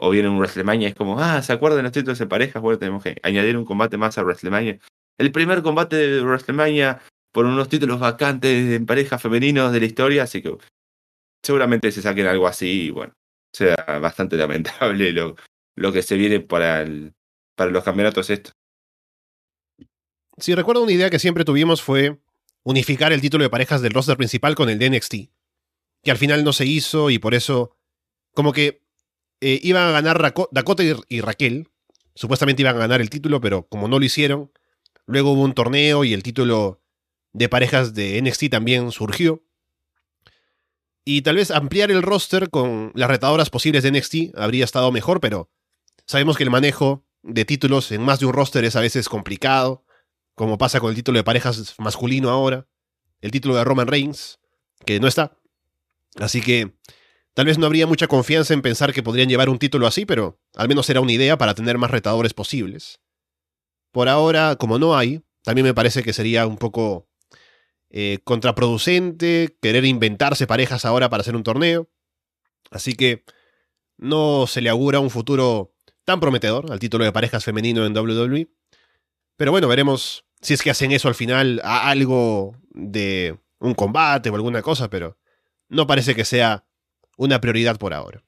O 0.05 0.11
viene 0.11 0.28
un 0.28 0.38
WrestleMania, 0.38 0.88
es 0.88 0.96
como, 0.96 1.20
ah, 1.20 1.40
¿se 1.42 1.53
acuerdan 1.53 1.84
los 1.84 1.92
títulos 1.92 2.18
de 2.18 2.26
parejas? 2.26 2.61
Bueno, 2.61 2.76
tenemos 2.76 3.05
que 3.05 3.20
añadir 3.22 3.57
un 3.57 3.64
combate 3.64 3.96
más 3.96 4.18
a 4.18 4.24
WrestleMania. 4.24 4.80
El 5.16 5.30
primer 5.30 5.62
combate 5.62 5.94
de 5.94 6.20
WrestleMania 6.22 7.00
por 7.30 7.46
unos 7.46 7.68
títulos 7.68 8.00
vacantes 8.00 8.72
en 8.72 8.84
parejas 8.84 9.22
femeninos 9.22 9.72
de 9.72 9.78
la 9.78 9.86
historia, 9.86 10.24
así 10.24 10.42
que 10.42 10.59
seguramente 11.40 11.92
se 11.92 12.03
saquen 12.03 12.26
algo 12.26 12.48
así 12.48 12.86
y 12.86 12.90
bueno, 12.90 13.12
sea 13.53 13.76
bastante 14.00 14.36
lamentable 14.38 15.12
lo, 15.12 15.36
lo 15.76 15.92
que 15.92 16.03
se 16.03 16.16
viene 16.16 16.40
para, 16.40 16.82
el, 16.82 17.14
para 17.55 17.70
los 17.70 17.84
campeonatos 17.84 18.28
estos. 18.28 18.55
Si 20.36 20.53
recuerdo 20.57 20.82
una 20.82 20.90
idea 20.90 21.11
que 21.11 21.20
siempre 21.20 21.44
tuvimos 21.44 21.80
fue 21.80 22.18
unificar 22.64 23.12
el 23.12 23.20
título 23.20 23.44
de 23.44 23.50
parejas 23.50 23.82
del 23.82 23.92
roster 23.92 24.16
principal 24.16 24.57
con 24.57 24.68
el 24.68 24.80
de 24.80 24.90
NXT. 24.90 25.14
Que 26.03 26.11
al 26.11 26.16
final 26.16 26.42
no 26.42 26.53
se 26.53 26.66
hizo 26.66 27.09
y 27.11 27.20
por 27.20 27.34
eso 27.34 27.76
como 28.34 28.53
que 28.53 28.82
eh, 29.43 29.61
iban 29.62 29.88
a 29.88 29.90
ganar 29.90 30.20
Dakota 30.51 30.82
y, 31.09 31.20
Raquel. 31.20 31.68
Supuestamente 32.14 32.62
iban 32.62 32.76
a 32.76 32.80
ganar 32.80 33.01
el 33.01 33.11
título, 33.11 33.40
pero 33.40 33.66
como 33.68 33.88
no 33.88 33.99
lo 33.99 34.05
hicieron, 34.05 34.51
luego 35.07 35.32
hubo 35.32 35.43
un 35.43 35.55
torneo 35.55 36.05
y 36.05 36.14
el 36.14 36.22
título 36.22 36.82
de 37.32 37.49
parejas 37.49 37.95
de 37.95 38.20
NXT 38.22 38.51
también 38.51 38.90
surgió. 38.93 39.45
Y 41.05 41.22
tal 41.22 41.36
vez 41.36 41.51
ampliar 41.51 41.90
el 41.90 42.03
roster 42.03 42.49
con 42.49 42.93
las 42.95 43.11
retadoras 43.11 43.51
posibles 43.51 43.82
de 43.82 43.90
NXT 43.90 44.38
habría 44.38 44.64
estado 44.64 44.93
mejor, 44.93 45.20
pero 45.20 45.51
Sabemos 46.07 46.36
que 46.36 46.45
el 46.45 46.51
manejo 46.51 47.07
de 47.22 47.45
títulos 47.45 47.93
en 47.93 48.03
más 48.03 48.20
de 48.20 48.26
un 48.26 48.32
roster 48.32 48.64
es 48.64 48.76
a 48.76 48.80
veces 48.80 49.09
complicado, 49.09 49.84
como 50.34 50.59
pasa 50.59 50.80
con 50.80 50.90
el 50.90 50.97
título 50.97 51.18
de 51.18 51.24
parejas 51.24 51.74
masculino 51.78 52.30
ahora, 52.30 52.66
el 53.20 53.30
título 53.30 53.55
de 53.55 53.64
Roman 53.64 53.86
Reigns, 53.86 54.40
que 54.84 54.99
no 54.99 55.07
está. 55.07 55.38
Así 56.16 56.40
que 56.40 56.74
tal 57.35 57.47
vez 57.47 57.59
no 57.59 57.66
habría 57.66 57.87
mucha 57.87 58.07
confianza 58.07 58.55
en 58.55 58.62
pensar 58.62 58.93
que 58.93 59.03
podrían 59.03 59.28
llevar 59.28 59.49
un 59.49 59.59
título 59.59 59.87
así, 59.87 60.07
pero 60.07 60.41
al 60.55 60.68
menos 60.68 60.89
era 60.91 61.01
una 61.01 61.12
idea 61.12 61.39
para 61.39 61.55
tener 61.55 61.78
más 61.78 61.91
retadores 61.91 62.35
posibles. 62.35 63.01
Por 63.91 64.09
ahora, 64.09 64.57
como 64.57 64.78
no 64.78 64.97
hay, 64.97 65.22
también 65.43 65.66
me 65.66 65.74
parece 65.74 66.03
que 66.03 66.12
sería 66.12 66.47
un 66.47 66.57
poco 66.57 67.09
eh, 67.91 68.18
contraproducente 68.24 69.57
querer 69.61 69.85
inventarse 69.85 70.47
parejas 70.47 70.85
ahora 70.85 71.11
para 71.11 71.20
hacer 71.20 71.37
un 71.37 71.43
torneo. 71.43 71.91
Así 72.70 72.95
que 72.95 73.24
no 73.99 74.47
se 74.47 74.62
le 74.62 74.70
augura 74.70 75.01
un 75.01 75.11
futuro 75.11 75.74
tan 76.05 76.20
prometedor 76.20 76.72
al 76.72 76.78
título 76.78 77.05
de 77.05 77.12
parejas 77.12 77.45
femenino 77.45 77.85
en 77.85 77.97
WWE. 77.97 78.49
Pero 79.37 79.51
bueno, 79.51 79.68
veremos 79.68 80.24
si 80.43 80.55
es 80.55 80.62
que 80.62 80.70
hacen 80.70 80.93
eso 80.93 81.09
al 81.09 81.14
final, 81.14 81.61
a 81.64 81.89
algo 81.89 82.57
de 82.70 83.39
un 83.61 83.74
combate 83.74 84.28
o 84.28 84.35
alguna 84.35 84.61
cosa, 84.61 84.91
pero 84.91 85.16
no 85.68 85.87
parece 85.87 86.14
que 86.14 86.24
sea 86.24 86.66
una 87.16 87.40
prioridad 87.40 87.78
por 87.78 87.94
ahora. 87.94 88.24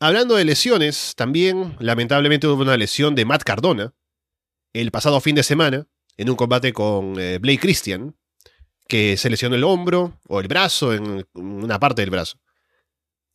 Hablando 0.00 0.34
de 0.34 0.44
lesiones, 0.44 1.14
también 1.16 1.76
lamentablemente 1.78 2.46
hubo 2.46 2.62
una 2.62 2.76
lesión 2.76 3.14
de 3.14 3.24
Matt 3.24 3.42
Cardona 3.42 3.94
el 4.72 4.90
pasado 4.90 5.20
fin 5.20 5.34
de 5.34 5.42
semana 5.42 5.86
en 6.16 6.30
un 6.30 6.36
combate 6.36 6.72
con 6.72 7.18
eh, 7.18 7.38
Blake 7.38 7.60
Christian, 7.60 8.16
que 8.86 9.16
se 9.16 9.30
lesionó 9.30 9.56
el 9.56 9.64
hombro 9.64 10.20
o 10.28 10.40
el 10.40 10.48
brazo, 10.48 10.92
en 10.92 11.26
una 11.34 11.78
parte 11.80 12.02
del 12.02 12.10
brazo. 12.10 12.38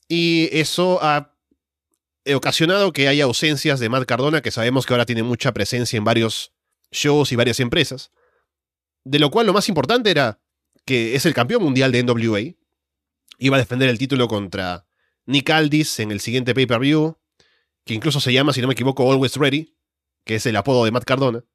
Y 0.07 0.49
eso 0.51 0.99
ha 1.01 1.36
ocasionado 2.36 2.93
que 2.93 3.07
haya 3.07 3.24
ausencias 3.24 3.80
de 3.80 3.89
Matt 3.89 4.05
Cardona, 4.05 4.41
que 4.41 4.51
sabemos 4.51 4.86
que 4.86 4.93
ahora 4.93 5.05
tiene 5.05 5.24
mucha 5.24 5.53
presencia 5.53 5.97
en 5.97 6.03
varios 6.03 6.53
shows 6.91 7.32
y 7.32 7.36
varias 7.36 7.60
empresas. 7.60 8.12
De 9.03 9.20
lo 9.20 9.32
cual 9.32 9.47
lo 9.47 9.53
más 9.53 9.70
importante 9.70 10.12
era 10.12 10.39
que 10.90 11.14
es 11.14 11.28
el 11.28 11.36
campeón 11.36 11.62
mundial 11.62 11.92
de 11.92 12.02
NWA. 12.02 12.56
Iba 13.38 13.58
a 13.58 13.60
defender 13.60 13.90
el 13.90 14.00
título 14.00 14.28
contra 14.28 14.88
Nick 15.28 15.48
Aldis 15.52 16.00
en 16.00 16.12
el 16.12 16.20
siguiente 16.20 16.56
pay-per-view, 16.56 17.16
que 17.86 17.94
incluso 17.94 18.20
se 18.20 18.34
llama, 18.34 18.54
si 18.54 18.62
no 18.62 18.68
me 18.68 18.74
equivoco, 18.74 19.08
Always 19.12 19.36
Ready, 19.36 19.78
que 20.26 20.34
es 20.34 20.48
el 20.48 20.56
apodo 20.56 20.86
de 20.86 20.90
Matt 20.90 21.04
Cardona. 21.04 21.46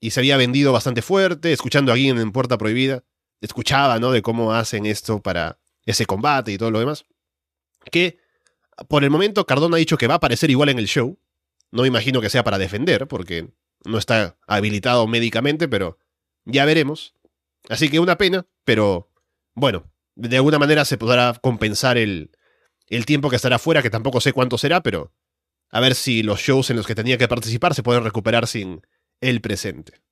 Y 0.00 0.10
se 0.10 0.20
había 0.20 0.36
vendido 0.36 0.70
bastante 0.70 1.00
fuerte, 1.00 1.50
escuchando 1.50 1.94
aquí 1.94 2.10
en 2.10 2.30
Puerta 2.30 2.58
Prohibida. 2.58 3.04
Escuchaba, 3.40 3.98
¿no? 4.00 4.12
De 4.12 4.20
cómo 4.20 4.52
hacen 4.52 4.84
esto 4.84 5.22
para 5.22 5.58
ese 5.86 6.04
combate 6.04 6.52
y 6.52 6.58
todo 6.58 6.70
lo 6.70 6.80
demás. 6.80 7.06
Que 7.90 8.18
por 8.86 9.02
el 9.02 9.08
momento 9.08 9.46
Cardona 9.46 9.76
ha 9.76 9.78
dicho 9.78 9.96
que 9.96 10.08
va 10.08 10.12
a 10.12 10.16
aparecer 10.18 10.50
igual 10.50 10.68
en 10.68 10.78
el 10.78 10.88
show. 10.88 11.18
No 11.70 11.86
imagino 11.86 12.20
que 12.20 12.28
sea 12.28 12.44
para 12.44 12.58
defender, 12.58 13.08
porque 13.08 13.48
no 13.86 13.96
está 13.96 14.36
habilitado 14.46 15.06
médicamente, 15.06 15.68
pero 15.68 15.96
ya 16.44 16.66
veremos. 16.66 17.14
Así 17.70 17.88
que 17.88 17.98
una 17.98 18.18
pena, 18.18 18.46
pero 18.68 19.10
bueno, 19.54 19.90
de 20.14 20.36
alguna 20.36 20.58
manera 20.58 20.84
se 20.84 20.98
podrá 20.98 21.32
compensar 21.40 21.96
el, 21.96 22.32
el 22.86 23.06
tiempo 23.06 23.30
que 23.30 23.36
estará 23.36 23.58
fuera, 23.58 23.80
que 23.80 23.88
tampoco 23.88 24.20
sé 24.20 24.34
cuánto 24.34 24.58
será, 24.58 24.82
pero 24.82 25.10
a 25.70 25.80
ver 25.80 25.94
si 25.94 26.22
los 26.22 26.40
shows 26.40 26.68
en 26.68 26.76
los 26.76 26.86
que 26.86 26.94
tenía 26.94 27.16
que 27.16 27.28
participar 27.28 27.72
se 27.72 27.82
pueden 27.82 28.04
recuperar 28.04 28.46
sin 28.46 28.82
el 29.22 29.40
presente. 29.40 30.02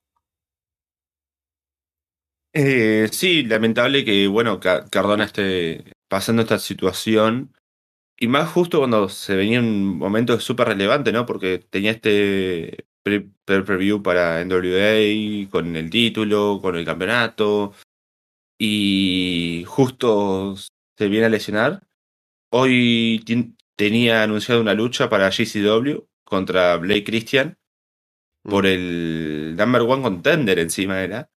Eh, 2.54 3.10
sí, 3.12 3.42
lamentable 3.42 4.06
que, 4.06 4.26
bueno, 4.26 4.58
Cardona 4.58 5.24
esté 5.24 5.92
pasando 6.08 6.40
esta 6.40 6.58
situación. 6.58 7.52
Y 8.18 8.26
más 8.28 8.48
justo 8.48 8.78
cuando 8.78 9.10
se 9.10 9.36
venía 9.36 9.60
un 9.60 9.98
momento 9.98 10.40
súper 10.40 10.68
relevante, 10.68 11.12
¿no? 11.12 11.26
Porque 11.26 11.58
tenía 11.58 11.90
este 11.90 12.86
preview 13.44 14.02
para 14.02 14.42
NWA, 14.42 15.50
con 15.50 15.76
el 15.76 15.90
título, 15.90 16.58
con 16.62 16.74
el 16.76 16.86
campeonato. 16.86 17.74
Y 18.58 19.64
justo 19.66 20.56
se 20.56 21.08
viene 21.08 21.26
a 21.26 21.30
lesionar. 21.30 21.86
Hoy 22.50 23.22
tenía 23.76 24.22
anunciado 24.22 24.60
una 24.60 24.74
lucha 24.74 25.08
para 25.08 25.30
GCW 25.30 26.06
contra 26.24 26.76
Blake 26.76 27.04
Christian 27.04 27.58
por 28.46 28.64
mm. 28.64 28.66
el 28.66 29.56
number 29.56 29.82
one 29.82 30.02
contender 30.02 30.58
encima 30.58 31.02
era 31.02 31.30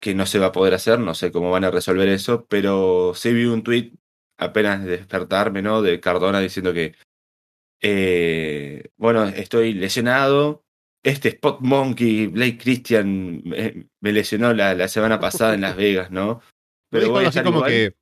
que 0.00 0.14
no 0.14 0.26
se 0.26 0.38
va 0.38 0.46
a 0.46 0.52
poder 0.52 0.74
hacer, 0.74 0.98
no 0.98 1.14
sé 1.14 1.32
cómo 1.32 1.50
van 1.50 1.64
a 1.64 1.70
resolver 1.70 2.08
eso, 2.08 2.46
pero 2.46 3.14
sí 3.14 3.32
vi 3.32 3.46
un 3.46 3.62
tweet 3.62 3.92
apenas 4.38 4.84
de 4.84 4.98
despertarme, 4.98 5.62
¿no? 5.62 5.82
De 5.82 6.00
Cardona 6.00 6.40
diciendo 6.40 6.74
que, 6.74 6.94
eh, 7.80 8.90
bueno, 8.96 9.24
estoy 9.24 9.72
lesionado, 9.74 10.65
este 11.06 11.28
Spot 11.28 11.60
Monkey, 11.60 12.26
Blake 12.26 12.58
Christian, 12.58 13.40
me, 13.44 14.12
lesionó 14.12 14.52
la, 14.52 14.88
semana 14.88 15.20
pasada 15.20 15.54
en 15.54 15.60
Las 15.60 15.76
Vegas, 15.76 16.10
¿no? 16.10 16.42
Pero 16.90 17.10
bueno, 17.10 17.28
así 17.28 17.40
como 17.42 17.62
que 17.62 17.94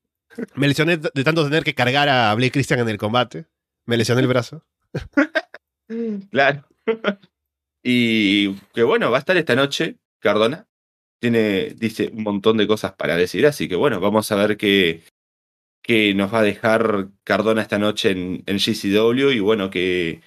me 0.54 0.68
lesioné 0.68 0.96
de 0.96 1.24
tanto 1.24 1.44
tener 1.44 1.64
que 1.64 1.74
cargar 1.74 2.08
a 2.08 2.34
Blake 2.34 2.52
Christian 2.52 2.80
en 2.80 2.88
el 2.88 2.96
combate. 2.96 3.44
Me 3.84 3.98
lesioné 3.98 4.22
el 4.22 4.28
brazo. 4.28 4.64
claro. 6.30 6.64
y 7.82 8.54
que 8.72 8.82
bueno, 8.82 9.10
va 9.10 9.18
a 9.18 9.20
estar 9.20 9.36
esta 9.36 9.54
noche, 9.54 9.96
Cardona. 10.18 10.66
Tiene, 11.20 11.74
dice, 11.76 12.10
un 12.10 12.22
montón 12.22 12.56
de 12.56 12.66
cosas 12.66 12.94
para 12.94 13.16
decir, 13.16 13.46
así 13.46 13.68
que 13.68 13.76
bueno, 13.76 14.00
vamos 14.00 14.32
a 14.32 14.36
ver 14.36 14.56
qué, 14.56 15.02
qué 15.82 16.14
nos 16.14 16.32
va 16.32 16.40
a 16.40 16.42
dejar 16.42 17.08
Cardona 17.22 17.60
esta 17.60 17.78
noche 17.78 18.12
en, 18.12 18.42
en 18.46 18.56
GCW 18.56 19.30
y 19.30 19.40
bueno, 19.40 19.68
qué, 19.68 20.22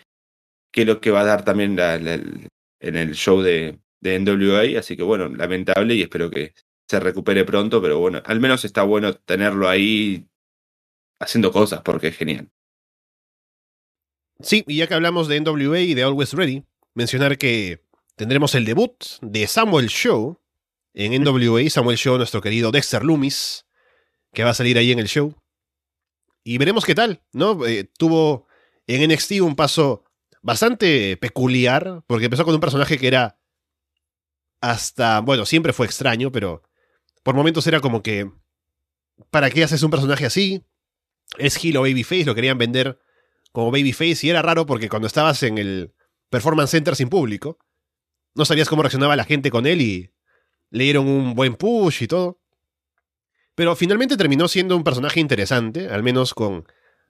qué 0.71 0.81
es 0.81 0.87
lo 0.87 1.01
que 1.01 1.09
va 1.09 1.21
a 1.21 1.25
dar 1.25 1.43
también 1.43 1.75
en 2.79 2.95
el 2.95 3.15
show 3.15 3.41
de, 3.41 3.79
de 3.99 4.19
NWA. 4.19 4.79
Así 4.79 4.95
que 4.95 5.03
bueno, 5.03 5.27
lamentable 5.29 5.95
y 5.95 6.01
espero 6.01 6.29
que 6.29 6.53
se 6.87 6.99
recupere 6.99 7.43
pronto, 7.43 7.81
pero 7.81 7.99
bueno, 7.99 8.21
al 8.25 8.39
menos 8.39 8.63
está 8.65 8.83
bueno 8.83 9.13
tenerlo 9.13 9.67
ahí 9.67 10.25
haciendo 11.19 11.51
cosas 11.51 11.81
porque 11.81 12.07
es 12.07 12.17
genial. 12.17 12.49
Sí, 14.39 14.63
y 14.67 14.77
ya 14.77 14.87
que 14.87 14.93
hablamos 14.93 15.27
de 15.27 15.39
NWA 15.41 15.79
y 15.79 15.93
de 15.95 16.03
Always 16.03 16.33
Ready, 16.33 16.63
mencionar 16.93 17.37
que 17.37 17.83
tendremos 18.15 18.53
el 18.55 18.65
debut 18.65 18.93
de 19.21 19.47
Samuel 19.47 19.87
Show 19.87 20.39
en 20.93 21.23
NWA, 21.23 21.69
Samuel 21.69 21.97
Show, 21.97 22.17
nuestro 22.17 22.41
querido 22.41 22.71
Dexter 22.71 23.03
Loomis, 23.03 23.65
que 24.33 24.43
va 24.43 24.51
a 24.51 24.55
salir 24.55 24.77
ahí 24.77 24.91
en 24.91 24.99
el 24.99 25.07
show. 25.07 25.35
Y 26.43 26.57
veremos 26.57 26.85
qué 26.85 26.95
tal, 26.95 27.21
¿no? 27.33 27.65
Eh, 27.65 27.89
tuvo 27.97 28.47
en 28.87 29.11
NXT 29.11 29.41
un 29.41 29.55
paso 29.55 30.03
bastante 30.47 31.17
peculiar, 31.17 32.03
porque 32.07 32.23
empezó 32.23 32.45
con 32.45 32.53
un 32.53 32.61
personaje 32.61 32.97
que 32.97 33.07
era 33.07 33.37
hasta, 34.61 35.19
bueno, 35.19 35.45
siempre 35.45 35.73
fue 35.73 35.85
extraño, 35.85 36.31
pero 36.31 36.63
por 37.21 37.35
momentos 37.35 37.67
era 37.67 37.81
como 37.81 38.01
que, 38.01 38.31
¿para 39.29 39.49
qué 39.49 39.65
haces 39.65 39.83
un 39.83 39.91
personaje 39.91 40.25
así? 40.25 40.63
Es 41.37 41.61
Heel 41.61 41.75
o 41.75 41.81
Babyface, 41.81 42.23
lo 42.23 42.33
querían 42.33 42.57
vender 42.57 42.97
como 43.51 43.71
Babyface 43.71 44.25
y 44.25 44.29
era 44.29 44.41
raro 44.41 44.65
porque 44.65 44.87
cuando 44.87 45.07
estabas 45.07 45.43
en 45.43 45.57
el 45.57 45.93
Performance 46.29 46.71
Center 46.71 46.95
sin 46.95 47.09
público, 47.09 47.59
no 48.33 48.45
sabías 48.45 48.69
cómo 48.69 48.83
reaccionaba 48.83 49.17
la 49.17 49.25
gente 49.25 49.51
con 49.51 49.67
él 49.67 49.81
y 49.81 50.13
le 50.69 50.85
dieron 50.85 51.09
un 51.09 51.35
buen 51.35 51.55
push 51.55 52.03
y 52.03 52.07
todo. 52.07 52.39
Pero 53.53 53.75
finalmente 53.75 54.15
terminó 54.15 54.47
siendo 54.47 54.77
un 54.77 54.85
personaje 54.85 55.19
interesante, 55.19 55.89
al 55.89 56.03
menos 56.03 56.33
con 56.33 56.65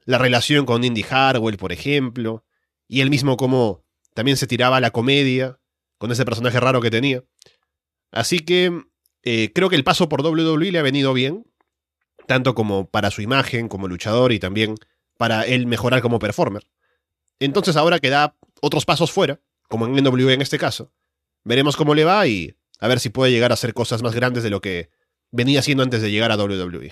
la 0.05 0.17
relación 0.17 0.65
con 0.65 0.83
Indy 0.83 1.05
Harwell, 1.07 1.57
por 1.57 1.71
ejemplo, 1.71 2.46
y 2.87 3.01
él 3.01 3.09
mismo 3.09 3.37
como 3.37 3.83
también 4.13 4.37
se 4.37 4.47
tiraba 4.47 4.77
a 4.77 4.81
la 4.81 4.91
comedia 4.91 5.59
con 5.97 6.11
ese 6.11 6.25
personaje 6.25 6.59
raro 6.59 6.81
que 6.81 6.91
tenía. 6.91 7.23
Así 8.11 8.39
que 8.39 8.83
eh, 9.23 9.51
creo 9.53 9.69
que 9.69 9.75
el 9.75 9.83
paso 9.83 10.09
por 10.09 10.25
WWE 10.25 10.71
le 10.71 10.79
ha 10.79 10.83
venido 10.83 11.13
bien, 11.13 11.45
tanto 12.25 12.55
como 12.55 12.89
para 12.89 13.11
su 13.11 13.21
imagen 13.21 13.67
como 13.67 13.87
luchador 13.87 14.31
y 14.31 14.39
también 14.39 14.75
para 15.17 15.43
él 15.43 15.67
mejorar 15.67 16.01
como 16.01 16.19
performer. 16.19 16.67
Entonces 17.39 17.75
ahora 17.75 17.99
que 17.99 18.09
da 18.09 18.35
otros 18.61 18.85
pasos 18.85 19.11
fuera, 19.11 19.39
como 19.67 19.85
en 19.85 20.03
NWA 20.03 20.33
en 20.33 20.41
este 20.41 20.57
caso, 20.57 20.91
veremos 21.43 21.75
cómo 21.75 21.93
le 21.93 22.05
va 22.05 22.25
y 22.27 22.55
a 22.79 22.87
ver 22.87 22.99
si 22.99 23.09
puede 23.09 23.31
llegar 23.31 23.51
a 23.51 23.55
hacer 23.55 23.73
cosas 23.73 24.01
más 24.01 24.15
grandes 24.15 24.43
de 24.43 24.49
lo 24.49 24.61
que 24.61 24.89
venía 25.31 25.59
haciendo 25.59 25.83
antes 25.83 26.01
de 26.01 26.11
llegar 26.11 26.31
a 26.31 26.37
WWE. 26.37 26.91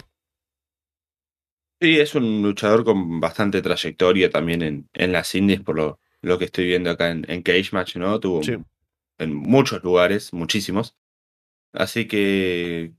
Sí, 1.85 1.99
es 1.99 2.15
un 2.15 2.41
luchador 2.41 2.83
con 2.83 3.19
bastante 3.19 3.61
trayectoria 3.61 4.31
también 4.31 4.63
en, 4.63 4.89
en 4.93 5.11
las 5.11 5.35
indies, 5.35 5.61
por 5.61 5.75
lo, 5.75 5.99
lo 6.23 6.39
que 6.39 6.45
estoy 6.45 6.65
viendo 6.65 6.89
acá 6.89 7.11
en, 7.11 7.43
Cage 7.43 7.69
Match, 7.73 7.95
¿no? 7.97 8.19
Tuvo 8.19 8.41
en 9.19 9.35
muchos 9.35 9.83
lugares, 9.83 10.33
muchísimos. 10.33 10.97
Así 11.73 12.07
que 12.07 12.93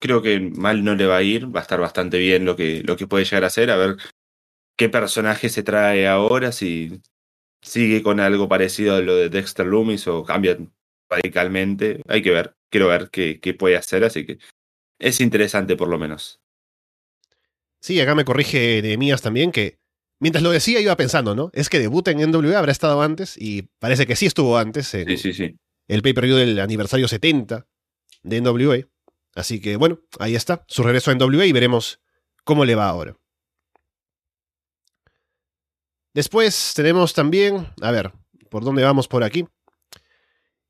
creo 0.00 0.20
que 0.20 0.38
mal 0.38 0.84
no 0.84 0.94
le 0.94 1.06
va 1.06 1.16
a 1.16 1.22
ir, 1.22 1.46
va 1.46 1.60
a 1.60 1.62
estar 1.62 1.80
bastante 1.80 2.18
bien 2.18 2.44
lo 2.44 2.56
que, 2.56 2.82
lo 2.82 2.98
que 2.98 3.06
puede 3.06 3.24
llegar 3.24 3.44
a 3.44 3.48
ser, 3.48 3.70
a 3.70 3.78
ver 3.78 3.96
qué 4.76 4.90
personaje 4.90 5.48
se 5.48 5.62
trae 5.62 6.06
ahora, 6.06 6.52
si 6.52 7.00
sigue 7.62 8.02
con 8.02 8.20
algo 8.20 8.50
parecido 8.50 8.96
a 8.96 9.00
lo 9.00 9.16
de 9.16 9.30
Dexter 9.30 9.64
Loomis 9.66 10.08
o 10.08 10.24
cambia 10.24 10.58
radicalmente, 11.08 12.02
hay 12.06 12.20
que 12.20 12.32
ver, 12.32 12.54
quiero 12.68 12.88
ver 12.88 13.08
qué, 13.10 13.40
qué 13.40 13.54
puede 13.54 13.78
hacer, 13.78 14.04
así 14.04 14.26
que 14.26 14.38
es 14.98 15.22
interesante 15.22 15.74
por 15.74 15.88
lo 15.88 15.98
menos. 15.98 16.42
Sí, 17.86 18.00
acá 18.00 18.16
me 18.16 18.24
corrige 18.24 18.82
Nehemías 18.82 19.22
también 19.22 19.52
que 19.52 19.78
mientras 20.18 20.42
lo 20.42 20.50
decía 20.50 20.80
iba 20.80 20.96
pensando, 20.96 21.36
¿no? 21.36 21.50
Es 21.52 21.68
que 21.68 21.78
debuta 21.78 22.10
en 22.10 22.18
NWA, 22.18 22.58
habrá 22.58 22.72
estado 22.72 23.00
antes 23.00 23.36
y 23.38 23.62
parece 23.78 24.08
que 24.08 24.16
sí 24.16 24.26
estuvo 24.26 24.58
antes 24.58 24.92
en 24.94 25.06
sí, 25.06 25.16
sí, 25.16 25.32
sí. 25.32 25.56
el 25.86 26.02
pay-per-view 26.02 26.36
del 26.36 26.58
aniversario 26.58 27.06
70 27.06 27.64
de 28.24 28.40
NWA. 28.40 28.78
Así 29.36 29.60
que 29.60 29.76
bueno, 29.76 30.00
ahí 30.18 30.34
está, 30.34 30.64
su 30.66 30.82
regreso 30.82 31.12
a 31.12 31.14
NWA 31.14 31.46
y 31.46 31.52
veremos 31.52 32.00
cómo 32.42 32.64
le 32.64 32.74
va 32.74 32.88
ahora. 32.88 33.16
Después 36.12 36.72
tenemos 36.74 37.14
también, 37.14 37.68
a 37.82 37.92
ver, 37.92 38.10
¿por 38.50 38.64
dónde 38.64 38.82
vamos 38.82 39.06
por 39.06 39.22
aquí? 39.22 39.46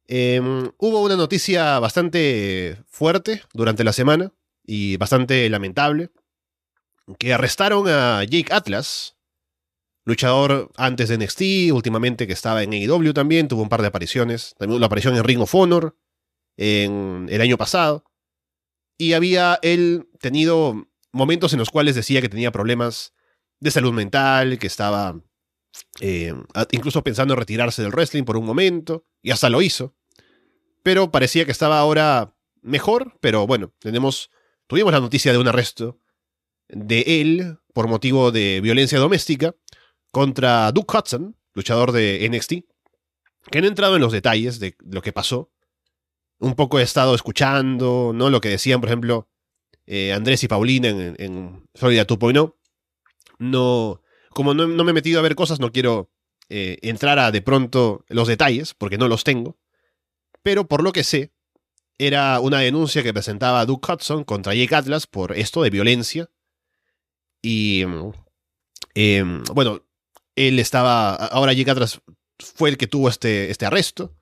Em, 0.06 0.70
hubo 0.76 1.02
una 1.02 1.16
noticia 1.16 1.78
bastante 1.78 2.76
fuerte 2.88 3.40
durante 3.54 3.84
la 3.84 3.94
semana 3.94 4.34
y 4.66 4.98
bastante 4.98 5.48
lamentable, 5.48 6.10
que 7.18 7.32
arrestaron 7.32 7.88
a 7.88 8.24
Jake 8.24 8.52
Atlas, 8.52 9.16
luchador 10.04 10.70
antes 10.76 11.09
de 11.09 11.18
NXT, 11.18 11.72
últimamente 11.72 12.26
que 12.26 12.32
estaba 12.32 12.62
en 12.62 12.72
AEW 12.72 13.12
también, 13.12 13.48
tuvo 13.48 13.62
un 13.62 13.68
par 13.68 13.82
de 13.82 13.88
apariciones, 13.88 14.54
también 14.59 14.76
una 14.76 14.86
aparición 14.86 15.16
en 15.16 15.24
Ring 15.24 15.40
of 15.40 15.54
Honor, 15.54 15.96
en 16.57 17.26
el 17.30 17.40
año 17.40 17.57
pasado. 17.57 18.04
Y 18.98 19.12
había 19.12 19.59
él 19.62 20.09
tenido 20.20 20.88
momentos 21.12 21.52
en 21.52 21.59
los 21.59 21.70
cuales 21.70 21.94
decía 21.94 22.20
que 22.20 22.28
tenía 22.28 22.52
problemas 22.52 23.14
de 23.61 23.70
salud 23.70 23.92
mental, 23.92 24.59
que 24.59 24.66
estaba 24.66 25.20
eh, 26.00 26.34
incluso 26.70 27.02
pensando 27.02 27.34
en 27.34 27.40
retirarse 27.40 27.82
del 27.82 27.92
wrestling 27.92 28.24
por 28.24 28.36
un 28.36 28.46
momento, 28.46 29.07
y 29.22 29.30
hasta 29.30 29.50
lo 29.50 29.62
hizo. 29.62 29.94
Pero 30.82 31.11
parecía 31.11 31.44
que 31.44 31.52
estaba 31.52 31.78
ahora 31.78 32.34
mejor, 32.62 33.16
pero 33.20 33.46
bueno, 33.46 33.74
tenemos, 33.80 34.30
tuvimos 34.66 34.92
la 34.92 35.00
noticia 35.00 35.32
de 35.32 35.38
un 35.38 35.48
arresto 35.48 36.00
de 36.68 37.20
él 37.20 37.58
por 37.72 37.88
motivo 37.88 38.32
de 38.32 38.60
violencia 38.62 38.98
doméstica 38.98 39.54
contra 40.10 40.72
Duke 40.72 40.96
Hudson, 40.96 41.36
luchador 41.54 41.92
de 41.92 42.28
NXT, 42.30 42.52
que 43.50 43.58
han 43.58 43.64
entrado 43.64 43.96
en 43.96 44.02
los 44.02 44.12
detalles 44.12 44.58
de 44.58 44.74
lo 44.80 45.02
que 45.02 45.12
pasó, 45.12 45.50
un 46.38 46.54
poco 46.54 46.78
he 46.78 46.82
estado 46.82 47.14
escuchando, 47.14 48.12
¿no? 48.14 48.30
Lo 48.30 48.40
que 48.40 48.48
decían, 48.48 48.80
por 48.80 48.88
ejemplo, 48.88 49.28
eh, 49.86 50.12
Andrés 50.12 50.42
y 50.44 50.48
Paulina 50.48 50.88
en, 50.88 51.68
Florida 51.74 52.06
2.0. 52.06 52.54
No, 53.38 54.02
como 54.30 54.54
no, 54.54 54.66
me 54.66 54.90
he 54.90 54.94
metido 54.94 55.18
a 55.18 55.22
ver 55.22 55.34
cosas, 55.34 55.60
no 55.60 55.72
quiero 55.72 56.10
eh, 56.48 56.78
entrar 56.82 57.18
a 57.18 57.30
de 57.30 57.42
pronto 57.42 58.04
los 58.08 58.28
detalles, 58.28 58.74
porque 58.74 58.98
no 58.98 59.08
los 59.08 59.24
tengo. 59.24 59.58
Pero 60.42 60.66
por 60.68 60.82
lo 60.82 60.92
que 60.92 61.04
sé, 61.04 61.32
era 61.98 62.40
una 62.40 62.60
denuncia 62.60 63.02
que 63.02 63.12
presentaba 63.12 63.64
Duke 63.64 63.92
Hudson 63.92 64.24
contra 64.24 64.54
Jake 64.54 64.74
Atlas 64.74 65.06
por 65.06 65.36
esto 65.36 65.62
de 65.62 65.70
violencia. 65.70 66.30
Y 67.49 67.84
em, 68.97 69.44
bueno, 69.55 69.86
él 70.34 70.59
estaba. 70.59 71.14
Ahora 71.14 71.53
Jake 71.53 71.70
Atlas 71.70 72.01
fue 72.40 72.70
el 72.70 72.76
que 72.76 72.88
tuvo 72.88 73.09
este, 73.09 73.53
este 73.53 73.66
arresto. 73.66 74.16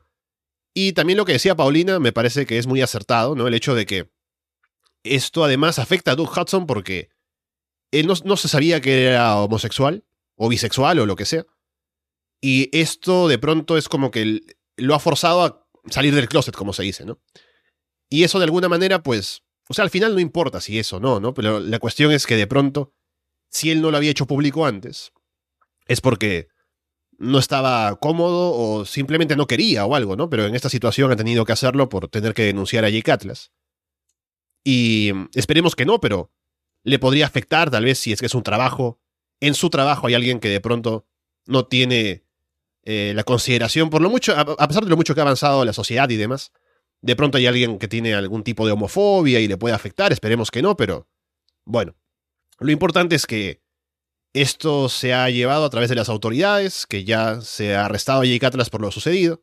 Y 0.74 0.92
también 0.92 1.16
lo 1.16 1.24
que 1.24 1.32
decía 1.32 1.56
Paulina 1.56 1.98
me 2.00 2.12
parece 2.12 2.44
que 2.44 2.58
es 2.58 2.66
muy 2.66 2.82
acertado, 2.82 3.34
¿no? 3.34 3.46
El 3.48 3.54
hecho 3.54 3.74
de 3.74 3.86
que 3.86 4.10
esto 5.04 5.42
además 5.42 5.78
afecta 5.78 6.10
a 6.10 6.16
Doug 6.16 6.38
Hudson 6.38 6.66
porque 6.66 7.08
él 7.92 8.06
no, 8.06 8.36
se 8.36 8.48
sabía 8.48 8.82
que 8.82 9.06
era 9.06 9.38
homosexual 9.38 10.04
o 10.36 10.50
bisexual 10.50 10.98
o 10.98 11.06
lo 11.06 11.16
que 11.16 11.24
sea. 11.24 11.46
Y 12.42 12.68
esto 12.78 13.26
de 13.28 13.38
pronto 13.38 13.78
es 13.78 13.88
como 13.88 14.10
que 14.10 14.42
lo 14.76 14.94
ha 14.94 14.98
forzado 14.98 15.44
a 15.44 15.66
salir 15.88 16.14
del 16.14 16.28
closet, 16.28 16.54
como 16.54 16.74
se 16.74 16.82
dice, 16.82 17.06
¿no? 17.06 17.22
Y 18.10 18.24
eso 18.24 18.38
de 18.38 18.44
alguna 18.44 18.68
manera, 18.68 19.02
pues, 19.02 19.44
o 19.70 19.72
sea, 19.72 19.84
al 19.84 19.90
final 19.90 20.12
no 20.12 20.20
importa 20.20 20.60
si 20.60 20.78
eso 20.78 21.00
no, 21.00 21.20
¿no? 21.20 21.32
Pero 21.32 21.60
la 21.60 21.78
cuestión 21.78 22.12
es 22.12 22.26
que 22.26 22.36
de 22.36 22.46
pronto, 22.46 22.93
si 23.54 23.70
él 23.70 23.80
no 23.80 23.92
lo 23.92 23.96
había 23.96 24.10
hecho 24.10 24.26
público 24.26 24.66
antes, 24.66 25.12
es 25.86 26.00
porque 26.00 26.48
no 27.18 27.38
estaba 27.38 27.94
cómodo 28.00 28.52
o 28.52 28.84
simplemente 28.84 29.36
no 29.36 29.46
quería 29.46 29.86
o 29.86 29.94
algo, 29.94 30.16
¿no? 30.16 30.28
Pero 30.28 30.46
en 30.46 30.56
esta 30.56 30.68
situación 30.68 31.12
ha 31.12 31.16
tenido 31.16 31.44
que 31.44 31.52
hacerlo 31.52 31.88
por 31.88 32.08
tener 32.08 32.34
que 32.34 32.42
denunciar 32.42 32.84
a 32.84 32.88
Jake 32.88 33.12
Atlas. 33.12 33.52
Y 34.64 35.12
esperemos 35.34 35.76
que 35.76 35.86
no, 35.86 36.00
pero 36.00 36.32
le 36.82 36.98
podría 36.98 37.26
afectar 37.26 37.70
tal 37.70 37.84
vez 37.84 38.00
si 38.00 38.12
es 38.12 38.18
que 38.18 38.26
es 38.26 38.34
un 38.34 38.42
trabajo. 38.42 39.00
En 39.38 39.54
su 39.54 39.70
trabajo 39.70 40.08
hay 40.08 40.14
alguien 40.14 40.40
que 40.40 40.48
de 40.48 40.60
pronto 40.60 41.06
no 41.46 41.66
tiene 41.66 42.24
eh, 42.82 43.12
la 43.14 43.22
consideración, 43.22 43.88
por 43.88 44.02
lo 44.02 44.10
mucho, 44.10 44.34
a 44.36 44.66
pesar 44.66 44.82
de 44.82 44.90
lo 44.90 44.96
mucho 44.96 45.14
que 45.14 45.20
ha 45.20 45.22
avanzado 45.22 45.64
la 45.64 45.72
sociedad 45.72 46.10
y 46.10 46.16
demás, 46.16 46.50
de 47.02 47.14
pronto 47.14 47.38
hay 47.38 47.46
alguien 47.46 47.78
que 47.78 47.86
tiene 47.86 48.14
algún 48.14 48.42
tipo 48.42 48.66
de 48.66 48.72
homofobia 48.72 49.38
y 49.38 49.46
le 49.46 49.58
puede 49.58 49.76
afectar, 49.76 50.12
esperemos 50.12 50.50
que 50.50 50.60
no, 50.60 50.76
pero 50.76 51.06
bueno, 51.64 51.94
lo 52.58 52.70
importante 52.70 53.14
es 53.14 53.26
que 53.26 53.60
esto 54.34 54.88
se 54.88 55.14
ha 55.14 55.30
llevado 55.30 55.64
a 55.64 55.70
través 55.70 55.88
de 55.88 55.94
las 55.94 56.08
autoridades, 56.08 56.86
que 56.86 57.04
ya 57.04 57.40
se 57.40 57.76
ha 57.76 57.84
arrestado 57.86 58.22
a 58.22 58.24
Jake 58.24 58.44
Atlas 58.44 58.68
por 58.68 58.80
lo 58.80 58.90
sucedido. 58.90 59.42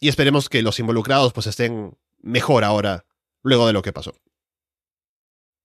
Y 0.00 0.08
esperemos 0.08 0.48
que 0.48 0.62
los 0.62 0.78
involucrados 0.80 1.32
pues 1.32 1.46
estén 1.46 1.96
mejor 2.20 2.64
ahora, 2.64 3.04
luego 3.42 3.66
de 3.66 3.72
lo 3.72 3.82
que 3.82 3.92
pasó. 3.92 4.14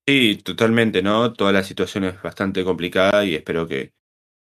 Sí, 0.07 0.39
totalmente, 0.43 1.01
¿no? 1.01 1.33
Toda 1.33 1.51
la 1.51 1.63
situación 1.63 2.03
es 2.03 2.21
bastante 2.21 2.63
complicada 2.63 3.25
y 3.25 3.33
espero 3.33 3.67
que 3.67 3.93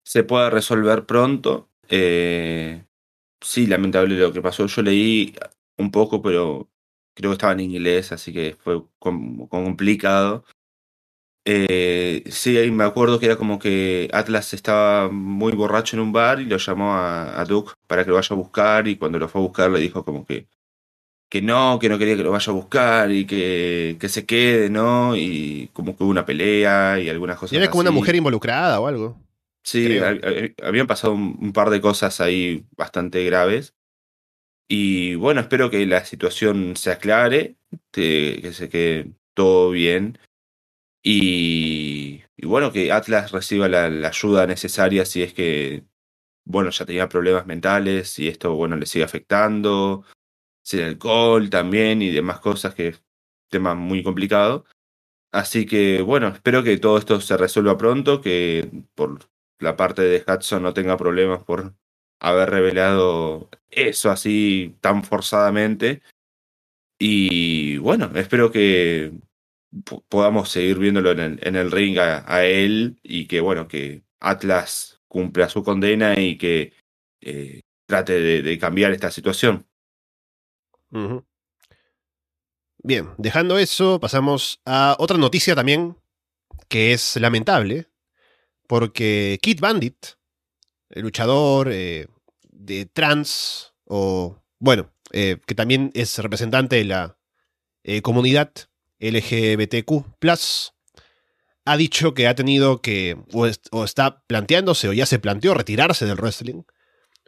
se 0.03 0.23
pueda 0.23 0.49
resolver 0.49 1.05
pronto. 1.05 1.69
Eh, 1.87 2.83
sí, 3.39 3.65
lamentable 3.65 4.17
lo 4.17 4.33
que 4.33 4.41
pasó. 4.41 4.65
Yo 4.65 4.81
leí 4.81 5.33
un 5.77 5.91
poco, 5.91 6.21
pero 6.21 6.69
creo 7.13 7.31
que 7.31 7.35
estaba 7.35 7.53
en 7.53 7.61
inglés, 7.61 8.11
así 8.11 8.33
que 8.33 8.57
fue 8.59 8.83
complicado. 8.99 10.43
Eh, 11.47 12.23
sí, 12.31 12.57
ahí 12.57 12.71
me 12.71 12.83
acuerdo 12.83 13.19
que 13.19 13.27
era 13.27 13.35
como 13.35 13.59
que 13.59 14.09
Atlas 14.11 14.55
estaba 14.55 15.09
muy 15.09 15.53
borracho 15.53 15.95
en 15.95 16.01
un 16.01 16.11
bar 16.11 16.39
y 16.39 16.45
lo 16.45 16.57
llamó 16.57 16.93
a, 16.93 17.39
a, 17.39 17.45
Duke 17.45 17.73
para 17.85 18.03
que 18.03 18.09
lo 18.09 18.15
vaya 18.15 18.33
a 18.33 18.37
buscar 18.37 18.87
y 18.87 18.95
cuando 18.95 19.19
lo 19.19 19.29
fue 19.29 19.41
a 19.41 19.43
buscar 19.43 19.69
le 19.69 19.79
dijo 19.79 20.03
como 20.03 20.25
que, 20.25 20.47
que 21.29 21.43
no, 21.43 21.77
que 21.79 21.87
no 21.87 21.99
quería 21.99 22.17
que 22.17 22.23
lo 22.23 22.31
vaya 22.31 22.51
a 22.51 22.55
buscar 22.55 23.11
y 23.11 23.27
que, 23.27 23.95
que 23.99 24.09
se 24.09 24.25
quede, 24.25 24.71
¿no? 24.71 25.15
Y 25.15 25.69
como 25.73 25.95
que 25.95 26.03
hubo 26.03 26.09
una 26.09 26.25
pelea 26.25 26.99
y 26.99 27.09
algunas 27.09 27.37
cosas. 27.37 27.53
Y 27.53 27.57
era 27.57 27.69
como 27.69 27.81
una 27.81 27.91
mujer 27.91 28.15
involucrada 28.15 28.79
o 28.79 28.87
algo. 28.87 29.15
Sí, 29.63 29.99
habían 30.63 30.87
pasado 30.87 31.13
un, 31.13 31.53
par 31.53 31.69
de 31.69 31.81
cosas 31.81 32.21
ahí 32.21 32.65
bastante 32.75 33.23
graves. 33.23 33.75
Y 34.67 35.13
bueno, 35.13 35.41
espero 35.41 35.69
que 35.69 35.85
la 35.85 36.05
situación 36.05 36.75
se 36.75 36.89
aclare, 36.89 37.55
que 37.91 38.49
se 38.51 38.67
quede 38.67 39.11
todo 39.35 39.69
bien 39.69 40.17
y, 41.07 42.23
bueno, 42.43 42.71
que 42.71 42.91
Atlas 42.91 43.31
reciba 43.31 43.67
la, 43.69 43.85
ayuda 44.07 44.47
necesaria 44.47 45.05
si 45.05 45.21
es 45.21 45.33
que, 45.35 45.85
bueno, 46.45 46.71
ya 46.71 46.85
tenía 46.85 47.07
problemas 47.09 47.45
mentales 47.45 48.17
y 48.17 48.27
esto, 48.27 48.55
bueno, 48.55 48.75
le 48.75 48.87
sigue 48.87 49.05
afectando, 49.05 50.03
sin 50.63 50.81
alcohol 50.81 51.51
también 51.51 52.01
y 52.01 52.09
demás 52.09 52.39
cosas 52.39 52.73
que 52.73 52.87
es 52.89 53.03
tema 53.49 53.75
muy 53.75 54.01
complicado. 54.03 54.65
Así 55.31 55.67
que, 55.67 56.01
bueno, 56.01 56.29
espero 56.29 56.63
que 56.63 56.77
todo 56.77 56.97
esto 56.97 57.21
se 57.21 57.37
resuelva 57.37 57.77
pronto, 57.77 58.21
que 58.21 58.71
por 58.95 59.19
la 59.59 59.75
parte 59.77 60.01
de 60.01 60.23
Hudson 60.27 60.63
no 60.63 60.73
tenga 60.73 60.97
problemas 60.97 61.43
por 61.43 61.75
haber 62.19 62.49
revelado 62.49 63.49
eso 63.69 64.09
así 64.09 64.75
tan 64.81 65.03
forzadamente. 65.03 66.01
Y 66.97 67.77
bueno, 67.77 68.09
espero 68.15 68.51
que 68.51 69.11
podamos 69.83 70.49
seguir 70.49 70.79
viéndolo 70.79 71.11
en 71.11 71.55
el, 71.55 71.71
ring 71.71 71.97
a, 71.97 72.45
él 72.45 72.99
y 73.03 73.27
que, 73.27 73.41
bueno, 73.41 73.67
que 73.67 74.03
Atlas 74.19 75.01
cumpla 75.07 75.49
su 75.49 75.63
condena 75.63 76.19
y 76.19 76.37
que 76.37 76.73
eh, 77.21 77.61
trate 77.85 78.41
de, 78.41 78.59
cambiar 78.59 78.91
esta 78.91 79.11
situación. 79.11 79.65
Bien, 82.77 83.09
dejando 83.17 83.57
eso, 83.57 83.99
pasamos 83.99 84.61
a 84.65 84.95
otra 84.99 85.17
noticia 85.17 85.55
también 85.55 85.97
que 86.69 86.93
es 86.93 87.17
lamentable, 87.17 87.89
porque 88.67 89.39
Kid 89.41 89.59
Bandit, 89.59 89.97
el 90.89 91.01
luchador 91.03 91.69
eh, 91.71 92.07
de 92.43 92.85
trans, 92.85 93.73
o 93.83 94.41
bueno, 94.59 94.91
eh, 95.11 95.37
que 95.45 95.55
también 95.55 95.91
es 95.93 96.17
representante 96.19 96.77
de 96.77 96.85
la 96.85 97.17
comunidad 98.01 98.51
LGBTQ, 99.11 100.03
ha 101.65 101.77
dicho 101.77 102.13
que 102.13 102.27
ha 102.27 102.35
tenido 102.35 102.81
que, 102.81 103.17
o, 103.33 103.83
está 103.83 104.23
planteándose, 104.27 104.87
o 104.87 104.93
ya 104.93 105.05
se 105.05 105.19
planteó 105.19 105.53
retirarse 105.55 106.05
del 106.05 106.17
wrestling 106.17 106.63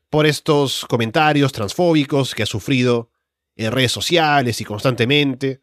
por 0.10 0.26
estos 0.26 0.86
comentarios 0.86 1.52
transfóbicos 1.52 2.36
que 2.36 2.44
ha 2.44 2.46
sufrido 2.46 3.12
en 3.56 3.72
redes 3.72 3.92
sociales 3.92 4.62
y 4.62 4.66
constantemente. 4.66 5.62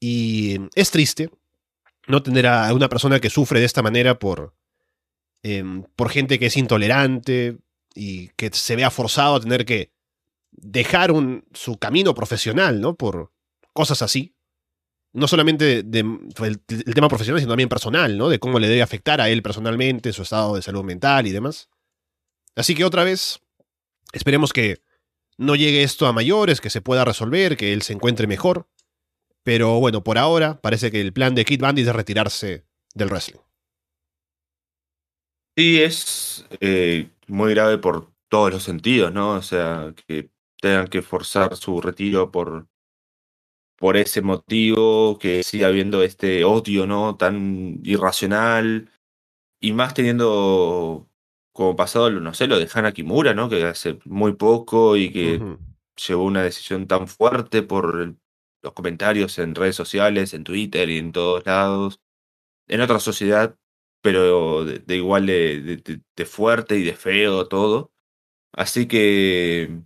Y 0.00 0.58
es 0.74 0.90
triste 0.90 1.30
no 2.08 2.22
tener 2.22 2.46
a 2.46 2.72
una 2.72 2.88
persona 2.88 3.20
que 3.20 3.30
sufre 3.30 3.60
de 3.60 3.66
esta 3.66 3.82
manera 3.82 4.18
por, 4.18 4.54
em, 5.42 5.84
por 5.96 6.08
gente 6.08 6.38
que 6.38 6.46
es 6.46 6.56
intolerante 6.56 7.58
y 7.94 8.28
que 8.28 8.50
se 8.52 8.76
vea 8.76 8.90
forzado 8.90 9.36
a 9.36 9.40
tener 9.40 9.66
que 9.66 9.92
dejar 10.50 11.12
su 11.52 11.78
camino 11.78 12.14
profesional, 12.14 12.80
¿no? 12.80 12.96
Por 12.96 13.32
cosas 13.72 14.00
así 14.02 14.35
no 15.16 15.26
solamente 15.28 15.82
de, 15.82 16.00
el, 16.00 16.94
tema 16.94 17.08
profesional, 17.08 17.40
sino 17.40 17.52
también 17.52 17.70
personal, 17.70 18.18
¿no? 18.18 18.28
De 18.28 18.38
cómo 18.38 18.58
le 18.58 18.68
debe 18.68 18.82
afectar 18.82 19.18
a 19.22 19.30
él 19.30 19.42
personalmente, 19.42 20.12
su 20.12 20.22
estado 20.22 20.54
de 20.54 20.60
salud 20.60 20.84
mental 20.84 21.26
y 21.26 21.32
demás. 21.32 21.70
Así 22.54 22.74
que 22.74 22.84
otra 22.84 23.02
vez, 23.02 23.40
esperemos 24.12 24.52
que 24.52 24.82
no 25.38 25.56
llegue 25.56 25.82
esto 25.82 26.06
a 26.06 26.12
mayores, 26.12 26.60
que 26.60 26.68
se 26.68 26.82
pueda 26.82 27.06
resolver, 27.06 27.56
que 27.56 27.72
él 27.72 27.80
se 27.80 27.94
encuentre 27.94 28.26
mejor. 28.26 28.68
Pero 29.42 29.80
bueno, 29.80 30.04
por 30.04 30.18
ahora 30.18 30.60
parece 30.60 30.90
que 30.90 31.00
el 31.00 31.14
plan 31.14 31.34
de 31.34 31.46
Kid 31.46 31.62
Bandit 31.62 31.86
es 31.86 31.94
retirarse 31.94 32.66
del 32.94 33.08
wrestling. 33.08 33.40
Sí, 35.56 35.82
es 35.82 36.44
eh, 36.60 37.08
muy 37.26 37.54
grave 37.54 37.78
por 37.78 38.12
todos 38.28 38.52
los 38.52 38.64
sentidos, 38.64 39.14
¿no? 39.14 39.30
O 39.30 39.42
sea, 39.42 39.94
que 40.06 40.28
tengan 40.60 40.88
que 40.88 41.00
forzar 41.00 41.56
su 41.56 41.80
retiro 41.80 42.30
por 42.30 42.66
por 43.76 43.96
ese 43.96 44.22
motivo, 44.22 45.18
que 45.18 45.42
sigue 45.42 45.64
habiendo 45.64 46.02
este 46.02 46.44
odio, 46.44 46.86
¿no? 46.86 47.16
Tan 47.16 47.80
irracional. 47.84 48.90
Y 49.60 49.72
más 49.72 49.94
teniendo 49.94 51.08
como 51.52 51.76
pasado, 51.76 52.10
no 52.10 52.34
sé, 52.34 52.46
lo 52.46 52.58
de 52.58 52.68
Hana 52.72 52.92
Kimura, 52.92 53.34
¿no? 53.34 53.48
Que 53.48 53.64
hace 53.64 53.98
muy 54.04 54.34
poco 54.34 54.96
y 54.96 55.10
que 55.12 55.40
llevó 55.96 56.24
una 56.24 56.42
decisión 56.42 56.86
tan 56.86 57.08
fuerte 57.08 57.62
por 57.62 58.16
los 58.62 58.72
comentarios 58.74 59.38
en 59.38 59.54
redes 59.54 59.76
sociales, 59.76 60.34
en 60.34 60.44
Twitter 60.44 60.90
y 60.90 60.98
en 60.98 61.12
todos 61.12 61.44
lados. 61.46 62.00
En 62.68 62.80
otra 62.80 63.00
sociedad, 63.00 63.56
pero 64.02 64.64
de, 64.64 64.96
igual 64.96 65.26
de, 65.26 66.02
de 66.16 66.24
fuerte 66.26 66.78
y 66.78 66.84
de 66.84 66.94
feo 66.94 67.48
todo. 67.48 67.92
Así 68.52 68.88
que 68.88 69.82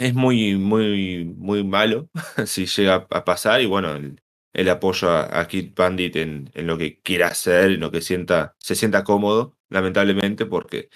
es 0.00 0.14
muy, 0.14 0.56
muy, 0.56 1.24
muy 1.36 1.64
malo 1.64 2.08
si 2.46 2.66
llega 2.66 3.06
a 3.10 3.24
pasar 3.24 3.60
y 3.60 3.66
bueno, 3.66 3.94
el, 4.52 4.68
apoyo 4.68 5.10
a, 5.10 5.46
Kid 5.48 5.74
Bandit 5.76 6.16
en, 6.16 6.50
en, 6.54 6.66
lo 6.66 6.78
que 6.78 7.00
quiera 7.02 7.28
hacer, 7.28 7.72
en 7.72 7.80
lo 7.80 7.90
que 7.92 8.00
sienta, 8.00 8.56
se 8.58 8.74
sienta 8.74 9.04
cómodo, 9.04 9.56
lamentablemente, 9.68 10.46
porque 10.46 10.88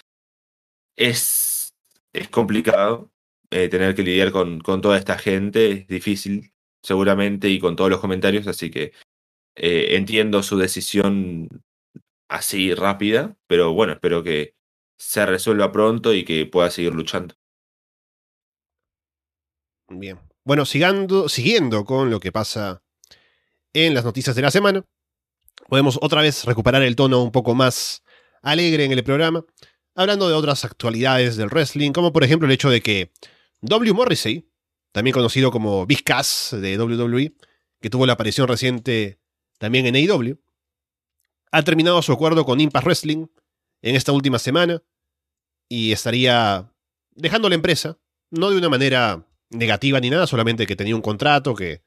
es, 0.96 1.74
es 2.12 2.28
complicado 2.28 3.12
eh, 3.50 3.68
tener 3.68 3.94
que 3.94 4.02
lidiar 4.02 4.32
con, 4.32 4.60
con 4.60 4.80
toda 4.80 4.98
esta 4.98 5.18
gente, 5.18 5.70
es 5.72 5.86
difícil 5.88 6.52
seguramente 6.82 7.48
y 7.48 7.60
con 7.60 7.76
todos 7.76 7.90
los 7.90 8.00
comentarios, 8.00 8.46
así 8.48 8.70
que 8.70 8.92
Eh, 9.56 9.96
entiendo 9.96 10.42
su 10.42 10.58
decisión 10.58 11.48
así 12.28 12.74
rápida, 12.74 13.36
pero 13.48 13.72
bueno, 13.74 13.94
espero 13.94 14.22
que 14.24 14.54
se 14.98 15.26
resuelva 15.26 15.72
pronto 15.72 16.14
y 16.14 16.24
que 16.24 16.46
pueda 16.46 16.70
seguir 16.70 16.94
luchando. 16.94 17.34
Bien. 19.88 20.18
Bueno, 20.44 20.64
siguiendo, 20.64 21.28
siguiendo 21.28 21.84
con 21.84 22.10
lo 22.10 22.20
que 22.20 22.32
pasa 22.32 22.82
en 23.72 23.94
las 23.94 24.04
noticias 24.04 24.36
de 24.36 24.42
la 24.42 24.50
semana, 24.50 24.84
podemos 25.68 25.98
otra 26.00 26.22
vez 26.22 26.44
recuperar 26.44 26.82
el 26.82 26.96
tono 26.96 27.22
un 27.22 27.32
poco 27.32 27.54
más 27.54 28.02
alegre 28.42 28.84
en 28.84 28.92
el 28.92 29.04
programa, 29.04 29.44
hablando 29.94 30.28
de 30.28 30.34
otras 30.34 30.64
actualidades 30.64 31.36
del 31.36 31.48
wrestling, 31.48 31.92
como 31.92 32.12
por 32.12 32.24
ejemplo 32.24 32.46
el 32.46 32.52
hecho 32.52 32.70
de 32.70 32.82
que 32.82 33.12
W. 33.62 33.92
Morrissey, 33.94 34.48
también 34.92 35.14
conocido 35.14 35.50
como 35.50 35.86
Big 35.86 36.04
Cass 36.04 36.54
de 36.58 36.78
WWE, 36.78 37.34
que 37.80 37.90
tuvo 37.90 38.06
la 38.06 38.14
aparición 38.14 38.48
reciente 38.48 39.18
también 39.58 39.86
en 39.86 39.96
AEW, 39.96 40.38
ha 41.50 41.62
terminado 41.62 42.02
su 42.02 42.12
acuerdo 42.12 42.44
con 42.44 42.60
Impact 42.60 42.84
Wrestling 42.84 43.26
en 43.82 43.96
esta 43.96 44.12
última 44.12 44.38
semana 44.38 44.82
y 45.68 45.92
estaría 45.92 46.72
dejando 47.12 47.48
la 47.48 47.54
empresa, 47.54 47.98
no 48.30 48.50
de 48.50 48.58
una 48.58 48.68
manera 48.68 49.26
negativa 49.50 50.00
ni 50.00 50.10
nada, 50.10 50.26
solamente 50.26 50.66
que 50.66 50.76
tenía 50.76 50.96
un 50.96 51.02
contrato 51.02 51.54
que 51.54 51.82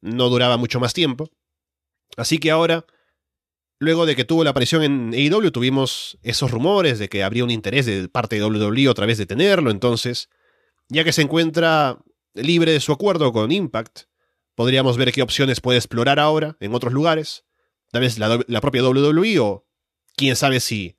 no 0.00 0.28
duraba 0.28 0.56
mucho 0.56 0.80
más 0.80 0.94
tiempo. 0.94 1.30
Así 2.16 2.38
que 2.38 2.50
ahora, 2.50 2.86
luego 3.78 4.06
de 4.06 4.16
que 4.16 4.24
tuvo 4.24 4.44
la 4.44 4.50
aparición 4.50 4.82
en 4.82 5.14
AEW, 5.14 5.50
tuvimos 5.50 6.18
esos 6.22 6.50
rumores 6.50 6.98
de 6.98 7.08
que 7.08 7.22
habría 7.22 7.44
un 7.44 7.50
interés 7.50 7.86
de 7.86 8.08
parte 8.08 8.36
de 8.36 8.44
WWE 8.44 8.88
otra 8.88 9.06
vez 9.06 9.18
de 9.18 9.26
tenerlo, 9.26 9.70
entonces, 9.70 10.28
ya 10.88 11.04
que 11.04 11.12
se 11.12 11.22
encuentra 11.22 11.98
libre 12.34 12.72
de 12.72 12.80
su 12.80 12.92
acuerdo 12.92 13.32
con 13.32 13.50
Impact, 13.50 14.02
podríamos 14.54 14.96
ver 14.96 15.12
qué 15.12 15.22
opciones 15.22 15.60
puede 15.60 15.78
explorar 15.78 16.18
ahora 16.18 16.56
en 16.60 16.74
otros 16.74 16.92
lugares, 16.92 17.44
tal 17.90 18.02
vez 18.02 18.18
la, 18.18 18.40
la 18.46 18.60
propia 18.60 18.84
WWE 18.84 19.38
o 19.40 19.66
quién 20.16 20.36
sabe 20.36 20.60
si 20.60 20.96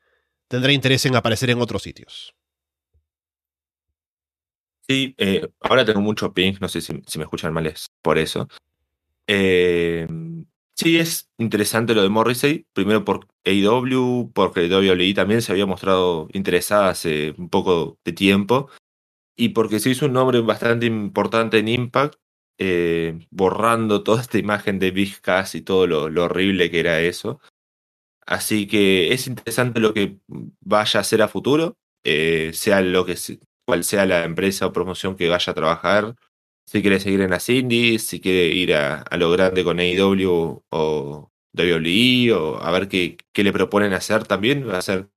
tendrá 0.48 0.72
interés 0.72 1.06
en 1.06 1.16
aparecer 1.16 1.50
en 1.50 1.62
otros 1.62 1.84
sitios. 1.84 2.37
Sí, 4.90 5.16
eh, 5.18 5.50
ahora 5.60 5.84
tengo 5.84 6.00
mucho 6.00 6.34
ping, 6.34 6.54
no 6.62 6.70
sé 6.70 6.80
si, 6.80 6.94
me 6.94 7.24
escuchan 7.24 7.54
mal, 7.54 7.68
es 7.68 7.88
por 8.02 8.18
eso. 8.18 8.48
Eh, 9.28 10.08
sí, 10.76 10.98
es 10.98 11.30
interesante 11.38 11.94
lo 11.94 12.04
de 12.04 12.10
Morrissey, 12.10 12.66
primero 12.74 13.04
por 13.04 13.28
AEW, 13.46 14.32
porque 14.34 14.70
WWE 14.70 15.14
también 15.14 15.42
se 15.42 15.52
había 15.52 15.66
mostrado 15.66 16.30
interesada 16.32 16.90
hace 16.90 17.36
un 17.38 17.50
poco 17.50 18.00
de 18.06 18.14
tiempo, 18.14 18.70
y 19.36 19.50
porque 19.50 19.80
se 19.80 19.90
hizo 19.92 20.06
un 20.06 20.14
nombre 20.14 20.40
bastante 20.42 20.86
importante 20.86 21.60
en 21.60 21.68
Impact, 21.68 22.16
eh, 22.60 23.20
borrando 23.30 24.04
toda 24.04 24.22
esta 24.22 24.38
imagen 24.40 24.80
de 24.80 24.92
Big 24.92 25.22
Cass 25.22 25.56
y 25.56 25.62
todo 25.62 25.88
lo, 25.88 26.24
horrible 26.24 26.72
que 26.72 26.80
era 26.80 27.02
eso. 27.02 27.42
Así 28.26 28.68
que 28.68 29.14
es 29.14 29.28
interesante 29.28 29.80
lo 29.80 29.94
que 29.94 30.20
vaya 30.62 31.00
a 31.00 31.02
hacer 31.02 31.22
a 31.22 31.28
futuro, 31.28 31.78
sea 32.54 32.82
lo 32.82 33.06
que 33.06 33.18
cual 33.68 33.84
sea 33.84 34.06
la 34.06 34.24
empresa 34.24 34.66
o 34.66 34.74
promoción 34.74 35.18
que 35.18 35.28
vaya 35.28 35.52
a 35.52 35.56
trabajar, 35.56 36.16
si 36.66 36.82
quiere 36.82 37.02
seguir 37.02 37.22
en 37.22 37.32
las 37.32 37.50
indies, 37.50 38.08
si 38.08 38.22
quiere 38.22 38.48
ir 38.48 38.74
a, 38.74 39.06
lo 39.18 39.30
grande 39.32 39.64
con 39.64 39.80
AEW 39.80 40.64
o 40.70 41.32
WWE, 41.54 42.32
o 42.34 42.62
a 42.62 42.72
ver 42.72 42.88
qué, 42.88 43.18
qué 43.34 43.44
le 43.44 43.52
proponen 43.52 43.94
hacer 43.94 44.26
también, 44.26 44.68
va 44.68 44.78
a 44.78 44.82
ser 44.82 45.10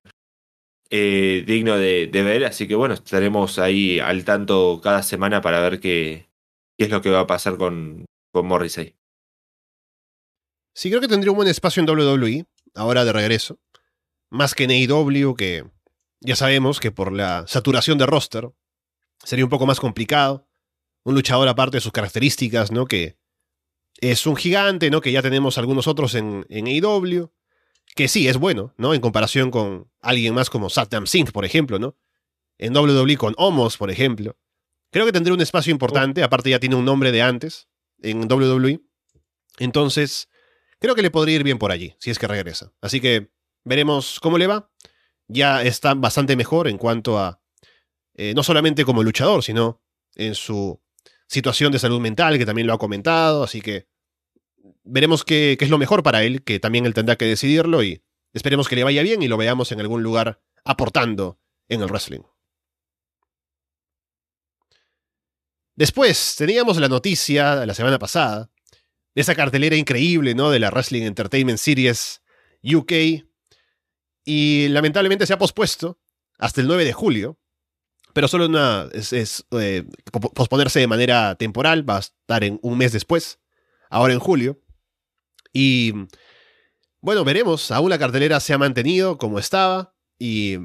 eh, 0.90 1.44
digno 1.46 1.78
de, 1.78 2.10
ver, 2.12 2.44
así 2.44 2.66
que 2.66 2.74
bueno, 2.74 2.94
estaremos 2.94 3.60
ahí 3.60 4.00
al 4.00 4.24
tanto 4.24 4.80
cada 4.82 5.04
semana 5.04 5.40
para 5.40 5.60
ver 5.60 5.78
qué, 5.78 6.28
qué 6.76 6.86
es 6.86 6.90
lo 6.90 7.02
que 7.02 7.10
va 7.10 7.20
a 7.20 7.26
pasar 7.28 7.56
con, 7.56 8.04
con 8.32 8.46
Morrissey. 8.46 8.96
Sí, 10.74 10.88
creo 10.88 11.00
que 11.00 11.08
tendría 11.08 11.30
un 11.30 11.36
buen 11.36 11.48
espacio 11.48 11.80
en 11.80 11.88
WWE, 11.88 12.46
ahora 12.74 13.04
de 13.04 13.12
regreso. 13.12 13.60
Más 14.28 14.54
que 14.54 14.64
en 14.64 14.70
AEW, 14.70 15.34
que 15.34 15.64
ya 16.20 16.36
sabemos 16.36 16.80
que 16.80 16.90
por 16.90 17.12
la 17.12 17.46
saturación 17.46 17.98
de 17.98 18.06
roster 18.06 18.50
sería 19.24 19.44
un 19.44 19.50
poco 19.50 19.66
más 19.66 19.80
complicado. 19.80 20.46
Un 21.02 21.14
luchador 21.14 21.48
aparte 21.48 21.78
de 21.78 21.80
sus 21.80 21.92
características, 21.92 22.70
¿no? 22.70 22.86
Que 22.86 23.16
es 24.00 24.26
un 24.26 24.36
gigante, 24.36 24.90
¿no? 24.90 25.00
Que 25.00 25.12
ya 25.12 25.22
tenemos 25.22 25.56
algunos 25.56 25.86
otros 25.86 26.14
en, 26.14 26.46
en 26.50 26.66
AEW. 26.66 27.32
Que 27.96 28.06
sí, 28.06 28.28
es 28.28 28.36
bueno, 28.36 28.74
¿no? 28.76 28.92
En 28.92 29.00
comparación 29.00 29.50
con 29.50 29.90
alguien 30.00 30.34
más 30.34 30.50
como 30.50 30.68
Saddam 30.68 31.06
Singh, 31.06 31.32
por 31.32 31.44
ejemplo, 31.44 31.78
¿no? 31.78 31.96
En 32.58 32.76
WWE 32.76 33.16
con 33.16 33.34
Homos, 33.38 33.78
por 33.78 33.90
ejemplo. 33.90 34.38
Creo 34.90 35.06
que 35.06 35.12
tendría 35.12 35.34
un 35.34 35.40
espacio 35.40 35.70
importante, 35.70 36.22
aparte 36.22 36.50
ya 36.50 36.60
tiene 36.60 36.76
un 36.76 36.84
nombre 36.84 37.12
de 37.12 37.22
antes 37.22 37.68
en 38.02 38.30
WWE. 38.30 38.80
Entonces, 39.58 40.28
creo 40.78 40.94
que 40.94 41.02
le 41.02 41.10
podría 41.10 41.36
ir 41.36 41.44
bien 41.44 41.58
por 41.58 41.72
allí, 41.72 41.94
si 41.98 42.10
es 42.10 42.18
que 42.18 42.28
regresa. 42.28 42.72
Así 42.80 43.00
que 43.00 43.30
veremos 43.64 44.20
cómo 44.20 44.36
le 44.36 44.46
va 44.46 44.69
ya 45.30 45.62
está 45.62 45.94
bastante 45.94 46.36
mejor 46.36 46.68
en 46.68 46.78
cuanto 46.78 47.18
a, 47.18 47.40
eh, 48.14 48.34
no 48.34 48.42
solamente 48.42 48.84
como 48.84 49.02
luchador, 49.02 49.42
sino 49.42 49.80
en 50.16 50.34
su 50.34 50.80
situación 51.26 51.72
de 51.72 51.78
salud 51.78 52.00
mental, 52.00 52.36
que 52.38 52.46
también 52.46 52.66
lo 52.66 52.74
ha 52.74 52.78
comentado, 52.78 53.44
así 53.44 53.60
que 53.60 53.86
veremos 54.82 55.24
qué, 55.24 55.56
qué 55.58 55.64
es 55.64 55.70
lo 55.70 55.78
mejor 55.78 56.02
para 56.02 56.24
él, 56.24 56.42
que 56.42 56.58
también 56.58 56.86
él 56.86 56.94
tendrá 56.94 57.16
que 57.16 57.24
decidirlo 57.26 57.82
y 57.82 58.02
esperemos 58.32 58.68
que 58.68 58.76
le 58.76 58.84
vaya 58.84 59.02
bien 59.02 59.22
y 59.22 59.28
lo 59.28 59.36
veamos 59.36 59.70
en 59.72 59.80
algún 59.80 60.02
lugar 60.02 60.40
aportando 60.64 61.38
en 61.68 61.82
el 61.82 61.88
wrestling. 61.88 62.22
Después 65.76 66.34
teníamos 66.36 66.76
la 66.78 66.88
noticia 66.88 67.64
la 67.64 67.74
semana 67.74 67.98
pasada 67.98 68.50
de 69.14 69.22
esa 69.22 69.34
cartelera 69.34 69.76
increíble, 69.76 70.34
¿no? 70.34 70.50
De 70.50 70.58
la 70.58 70.70
Wrestling 70.70 71.02
Entertainment 71.02 71.58
Series 71.58 72.22
UK, 72.62 73.24
y 74.24 74.68
lamentablemente 74.68 75.26
se 75.26 75.32
ha 75.32 75.38
pospuesto 75.38 75.98
hasta 76.38 76.60
el 76.60 76.66
9 76.66 76.84
de 76.84 76.92
julio, 76.92 77.38
pero 78.12 78.28
solo 78.28 78.46
una, 78.46 78.88
es, 78.92 79.44
eh, 79.52 79.84
posponerse 80.10 80.80
de 80.80 80.86
manera 80.86 81.34
temporal, 81.36 81.88
va 81.88 81.96
a 81.96 82.00
estar 82.00 82.44
en 82.44 82.58
un 82.62 82.78
mes 82.78 82.92
después, 82.92 83.38
ahora 83.88 84.12
en 84.12 84.20
julio. 84.20 84.60
Y 85.52 85.92
bueno, 87.00 87.24
veremos, 87.24 87.70
aún 87.70 87.90
la 87.90 87.98
cartelera 87.98 88.40
se 88.40 88.52
ha 88.52 88.58
mantenido 88.58 89.18
como 89.18 89.38
estaba 89.38 89.94
y 90.18 90.58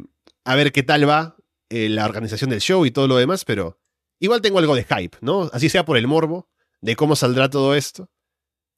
a 0.44 0.56
ver 0.56 0.72
qué 0.72 0.84
tal 0.84 1.08
va 1.08 1.38
eh, 1.70 1.90
la 1.90 2.06
organización 2.06 2.50
del 2.50 2.62
show 2.62 2.86
y 2.86 2.92
todo 2.92 3.08
lo 3.08 3.18
demás, 3.18 3.46
pero 3.46 3.80
igual 4.20 4.42
tengo 4.42 4.60
algo 4.60 4.76
de 4.76 4.84
hype, 4.84 5.18
¿no? 5.22 5.50
Así 5.54 5.70
sea 5.70 5.86
por 5.86 5.98
el 5.98 6.08
morbo 6.08 6.50
de 6.82 6.96
cómo 6.96 7.16
saldrá 7.16 7.50
todo 7.50 7.76
esto. 7.76 8.10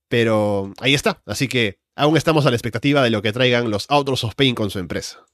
Pero 0.09 0.73
ahí 0.79 0.93
está, 0.93 1.21
así 1.25 1.47
que 1.47 1.81
aún 1.97 2.15
estamos 2.15 2.45
a 2.45 2.49
la 2.49 2.55
expectativa 2.55 3.03
de 3.03 3.09
lo 3.09 3.21
que 3.21 3.33
traigan 3.33 3.69
los 3.69 3.89
Outros 3.89 4.23
of 4.23 4.35
Pain 4.35 4.55
con 4.55 4.69
su 4.69 4.79
empresa. 4.79 5.25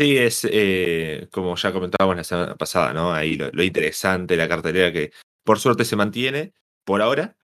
Sí, 0.00 0.16
es 0.16 0.46
eh, 0.48 1.28
como 1.32 1.56
ya 1.56 1.72
comentábamos 1.72 2.16
la 2.16 2.24
semana 2.24 2.56
pasada, 2.56 2.92
¿no? 2.92 3.12
Ahí 3.12 3.36
lo, 3.36 3.50
lo, 3.50 3.64
interesante, 3.64 4.36
la 4.36 4.48
cartelera 4.48 4.92
que 4.92 5.10
por 5.42 5.58
suerte 5.58 5.84
se 5.84 5.96
mantiene 5.96 6.52
por 6.84 7.02
ahora, 7.02 7.36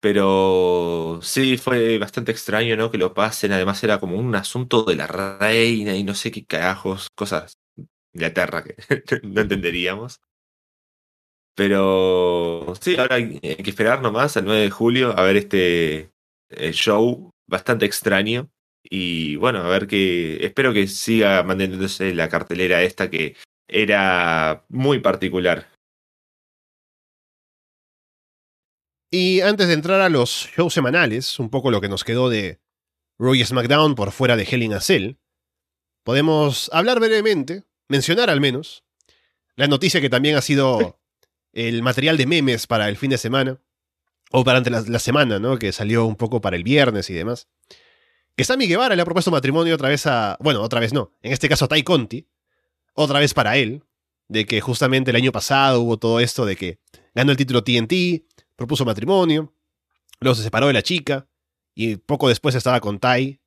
pero 0.00 1.20
sí 1.22 1.58
fue 1.58 1.98
bastante 1.98 2.32
extraño, 2.32 2.76
¿no? 2.76 2.90
Que 2.90 2.98
lo 2.98 3.14
pasen, 3.14 3.52
además 3.52 3.84
era 3.84 4.00
como 4.00 4.16
un 4.18 4.34
asunto 4.34 4.84
de 4.84 4.96
la 4.96 5.06
reina 5.06 5.96
y 5.96 6.04
no 6.04 6.14
sé 6.14 6.30
qué 6.30 6.46
carajos, 6.46 7.08
cosas 7.14 7.58
de 7.76 7.86
Inglaterra 8.14 8.64
que 8.64 8.76
no 9.24 9.42
entenderíamos. 9.42 10.20
Pero 11.60 12.72
sí, 12.80 12.96
ahora 12.96 13.16
hay 13.16 13.38
que 13.38 13.68
esperar 13.68 14.00
nomás 14.00 14.34
al 14.38 14.46
9 14.46 14.62
de 14.62 14.70
julio 14.70 15.12
a 15.18 15.22
ver 15.24 15.36
este 15.36 16.10
eh, 16.48 16.72
show 16.72 17.34
bastante 17.46 17.84
extraño. 17.84 18.48
Y 18.82 19.36
bueno, 19.36 19.58
a 19.58 19.68
ver 19.68 19.86
que. 19.86 20.42
Espero 20.42 20.72
que 20.72 20.86
siga 20.88 21.42
manteniéndose 21.42 22.14
la 22.14 22.30
cartelera 22.30 22.82
esta 22.82 23.10
que 23.10 23.36
era 23.68 24.64
muy 24.70 25.00
particular. 25.00 25.68
Y 29.10 29.42
antes 29.42 29.68
de 29.68 29.74
entrar 29.74 30.00
a 30.00 30.08
los 30.08 30.48
shows 30.56 30.72
semanales, 30.72 31.38
un 31.38 31.50
poco 31.50 31.70
lo 31.70 31.82
que 31.82 31.90
nos 31.90 32.04
quedó 32.04 32.30
de 32.30 32.58
Roy 33.18 33.44
SmackDown 33.44 33.96
por 33.96 34.12
fuera 34.12 34.34
de 34.34 34.44
Hell 34.44 34.62
in 34.62 34.80
Cell, 34.80 35.16
podemos 36.06 36.70
hablar 36.72 37.00
brevemente, 37.00 37.64
mencionar 37.86 38.30
al 38.30 38.40
menos, 38.40 38.82
la 39.56 39.66
noticia 39.66 40.00
que 40.00 40.08
también 40.08 40.36
ha 40.36 40.40
sido 40.40 40.99
el 41.52 41.82
material 41.82 42.16
de 42.16 42.26
memes 42.26 42.66
para 42.66 42.88
el 42.88 42.96
fin 42.96 43.10
de 43.10 43.18
semana, 43.18 43.58
o 44.30 44.44
para 44.44 44.60
la, 44.60 44.84
la 44.86 44.98
semana, 44.98 45.38
¿no? 45.38 45.58
Que 45.58 45.72
salió 45.72 46.06
un 46.06 46.16
poco 46.16 46.40
para 46.40 46.56
el 46.56 46.64
viernes 46.64 47.10
y 47.10 47.14
demás. 47.14 47.48
Que 48.36 48.44
Sammy 48.44 48.66
Guevara 48.66 48.96
le 48.96 49.02
ha 49.02 49.04
propuesto 49.04 49.30
matrimonio 49.30 49.74
otra 49.74 49.88
vez 49.88 50.06
a. 50.06 50.36
Bueno, 50.40 50.62
otra 50.62 50.80
vez 50.80 50.92
no. 50.92 51.12
En 51.22 51.32
este 51.32 51.48
caso 51.48 51.64
a 51.64 51.68
Tai 51.68 51.82
Conti. 51.82 52.26
Otra 52.94 53.20
vez 53.20 53.34
para 53.34 53.56
él. 53.56 53.82
De 54.28 54.46
que 54.46 54.60
justamente 54.60 55.10
el 55.10 55.16
año 55.16 55.32
pasado 55.32 55.80
hubo 55.80 55.98
todo 55.98 56.20
esto 56.20 56.46
de 56.46 56.54
que 56.54 56.78
ganó 57.14 57.32
el 57.32 57.36
título 57.36 57.64
TNT, 57.64 58.24
propuso 58.54 58.84
matrimonio, 58.84 59.52
luego 60.20 60.36
se 60.36 60.44
separó 60.44 60.68
de 60.68 60.72
la 60.72 60.82
chica, 60.82 61.26
y 61.74 61.96
poco 61.96 62.28
después 62.28 62.54
estaba 62.54 62.80
con 62.80 63.00
Tai. 63.00 63.40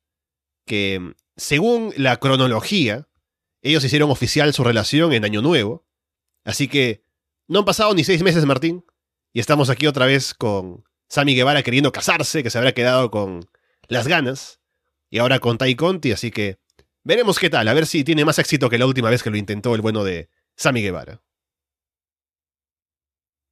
Que 0.66 1.14
según 1.36 1.94
la 1.96 2.18
cronología, 2.18 3.08
ellos 3.62 3.82
hicieron 3.82 4.10
oficial 4.10 4.52
su 4.52 4.62
relación 4.62 5.12
en 5.14 5.24
Año 5.24 5.40
Nuevo. 5.40 5.86
Así 6.44 6.68
que 6.68 7.03
no 7.48 7.60
han 7.60 7.64
pasado 7.64 7.94
ni 7.94 8.04
seis 8.04 8.22
meses, 8.22 8.44
Martín, 8.46 8.84
y 9.32 9.40
estamos 9.40 9.70
aquí 9.70 9.86
otra 9.86 10.06
vez 10.06 10.34
con 10.34 10.84
Sammy 11.08 11.34
Guevara 11.34 11.62
queriendo 11.62 11.92
casarse, 11.92 12.42
que 12.42 12.50
se 12.50 12.58
habrá 12.58 12.72
quedado 12.72 13.10
con 13.10 13.48
las 13.88 14.08
ganas, 14.08 14.60
y 15.10 15.18
ahora 15.18 15.38
con 15.38 15.58
Tai 15.58 15.74
Conti, 15.76 16.12
así 16.12 16.30
que 16.30 16.58
veremos 17.02 17.38
qué 17.38 17.50
tal, 17.50 17.68
a 17.68 17.74
ver 17.74 17.86
si 17.86 18.04
tiene 18.04 18.24
más 18.24 18.38
éxito 18.38 18.70
que 18.70 18.78
la 18.78 18.86
última 18.86 19.10
vez 19.10 19.22
que 19.22 19.30
lo 19.30 19.36
intentó 19.36 19.74
el 19.74 19.80
bueno 19.80 20.04
de 20.04 20.28
Sammy 20.56 20.82
Guevara. 20.82 21.22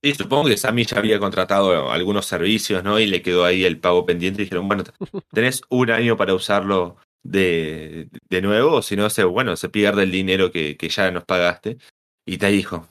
Sí, 0.04 0.14
supongo 0.14 0.48
que 0.48 0.56
Sammy 0.56 0.84
ya 0.84 0.98
había 0.98 1.20
contratado 1.20 1.92
algunos 1.92 2.26
servicios, 2.26 2.82
¿no? 2.82 2.98
Y 2.98 3.06
le 3.06 3.22
quedó 3.22 3.44
ahí 3.44 3.64
el 3.64 3.78
pago 3.78 4.04
pendiente 4.04 4.42
y 4.42 4.46
dijeron, 4.46 4.66
bueno, 4.66 4.82
tenés 5.32 5.62
un 5.68 5.90
año 5.92 6.16
para 6.16 6.34
usarlo 6.34 6.96
de, 7.22 8.08
de 8.28 8.42
nuevo, 8.42 8.76
o 8.78 8.82
si 8.82 8.96
no, 8.96 9.08
se, 9.10 9.22
bueno, 9.22 9.54
se 9.54 9.68
pierde 9.68 10.02
el 10.02 10.10
dinero 10.10 10.50
que, 10.50 10.76
que 10.76 10.88
ya 10.88 11.12
nos 11.12 11.24
pagaste. 11.24 11.78
Y 12.26 12.38
te 12.38 12.48
dijo, 12.48 12.88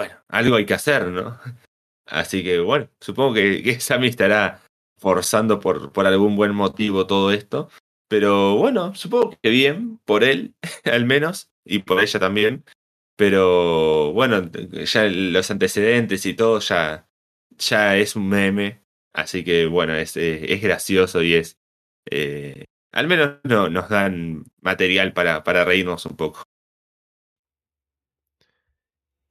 bueno, 0.00 0.14
algo 0.28 0.56
hay 0.56 0.64
que 0.64 0.72
hacer, 0.72 1.08
¿no? 1.08 1.38
Así 2.06 2.42
que 2.42 2.58
bueno, 2.58 2.88
supongo 3.02 3.34
que, 3.34 3.62
que 3.62 3.80
Sammy 3.80 4.08
estará 4.08 4.62
forzando 4.96 5.60
por, 5.60 5.92
por 5.92 6.06
algún 6.06 6.36
buen 6.36 6.54
motivo 6.54 7.06
todo 7.06 7.32
esto. 7.32 7.68
Pero 8.08 8.56
bueno, 8.56 8.94
supongo 8.94 9.36
que 9.42 9.50
bien, 9.50 9.98
por 10.06 10.24
él 10.24 10.54
al 10.84 11.04
menos, 11.04 11.50
y 11.66 11.80
por 11.80 12.02
ella 12.02 12.18
también. 12.18 12.64
Pero 13.14 14.14
bueno, 14.14 14.50
ya 14.86 15.04
los 15.04 15.50
antecedentes 15.50 16.24
y 16.24 16.32
todo 16.32 16.60
ya, 16.60 17.06
ya 17.58 17.98
es 17.98 18.16
un 18.16 18.26
meme. 18.30 18.80
Así 19.12 19.44
que 19.44 19.66
bueno, 19.66 19.94
es, 19.94 20.16
es 20.16 20.62
gracioso 20.62 21.22
y 21.22 21.34
es... 21.34 21.58
Eh, 22.10 22.64
al 22.92 23.06
menos 23.06 23.40
no, 23.44 23.68
nos 23.68 23.90
dan 23.90 24.44
material 24.62 25.12
para, 25.12 25.44
para 25.44 25.66
reírnos 25.66 26.06
un 26.06 26.16
poco. 26.16 26.42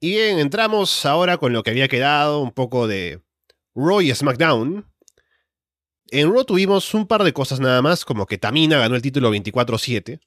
Y 0.02 0.12
bien, 0.12 0.40
entramos 0.40 1.06
ahora 1.06 1.38
con 1.38 1.52
lo 1.52 1.62
que 1.62 1.72
había 1.72 1.90
quedado, 1.90 2.40
un 2.40 2.52
poco 2.52 2.88
de 2.88 3.22
Raw 3.76 4.00
y 4.00 4.16
SmackDown. 4.16 4.90
En 6.12 6.32
Raw 6.32 6.46
tuvimos 6.46 6.94
un 6.94 7.06
par 7.06 7.24
de 7.24 7.34
cosas 7.34 7.60
nada 7.60 7.82
más, 7.82 8.06
como 8.06 8.26
que 8.26 8.38
Tamina 8.38 8.78
ganó 8.80 8.96
el 8.96 9.02
título 9.02 9.34
24-7. 9.34 10.22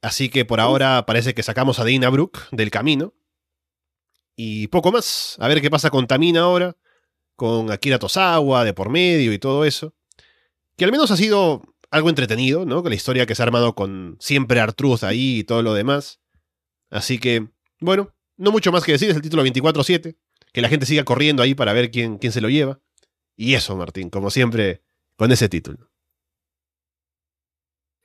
Así 0.00 0.30
que 0.30 0.46
por 0.46 0.60
ahora 0.60 1.04
parece 1.04 1.34
que 1.34 1.42
sacamos 1.42 1.78
a 1.78 1.84
Dana 1.84 2.08
Brooke 2.08 2.40
del 2.52 2.70
camino. 2.70 3.12
Y 4.34 4.68
poco 4.68 4.90
más. 4.90 5.36
A 5.40 5.48
ver 5.48 5.60
qué 5.60 5.70
pasa 5.70 5.90
con 5.90 6.06
Tamina 6.06 6.40
ahora. 6.40 6.76
Con 7.36 7.70
Akira 7.70 7.98
Tosawa 7.98 8.64
de 8.64 8.72
por 8.72 8.88
medio 8.88 9.32
y 9.32 9.38
todo 9.38 9.64
eso. 9.64 9.94
Que 10.76 10.86
al 10.86 10.92
menos 10.92 11.10
ha 11.10 11.16
sido 11.16 11.62
algo 11.90 12.08
entretenido, 12.08 12.64
¿no? 12.64 12.82
Con 12.82 12.90
la 12.90 12.96
historia 12.96 13.26
que 13.26 13.34
se 13.34 13.42
ha 13.42 13.44
armado 13.46 13.74
con 13.74 14.16
siempre 14.20 14.60
Artruth 14.60 15.04
ahí 15.04 15.40
y 15.40 15.44
todo 15.44 15.62
lo 15.62 15.74
demás. 15.74 16.20
Así 16.90 17.18
que, 17.18 17.48
bueno, 17.80 18.14
no 18.36 18.50
mucho 18.50 18.72
más 18.72 18.84
que 18.84 18.92
decir, 18.92 19.10
es 19.10 19.16
el 19.16 19.22
título 19.22 19.44
24-7. 19.44 20.16
Que 20.52 20.60
la 20.60 20.68
gente 20.68 20.86
siga 20.86 21.04
corriendo 21.04 21.42
ahí 21.42 21.54
para 21.54 21.72
ver 21.72 21.90
quién, 21.90 22.18
quién 22.18 22.32
se 22.32 22.40
lo 22.40 22.48
lleva. 22.48 22.80
Y 23.36 23.54
eso, 23.54 23.76
Martín, 23.76 24.10
como 24.10 24.30
siempre, 24.30 24.82
con 25.16 25.32
ese 25.32 25.48
título. 25.48 25.90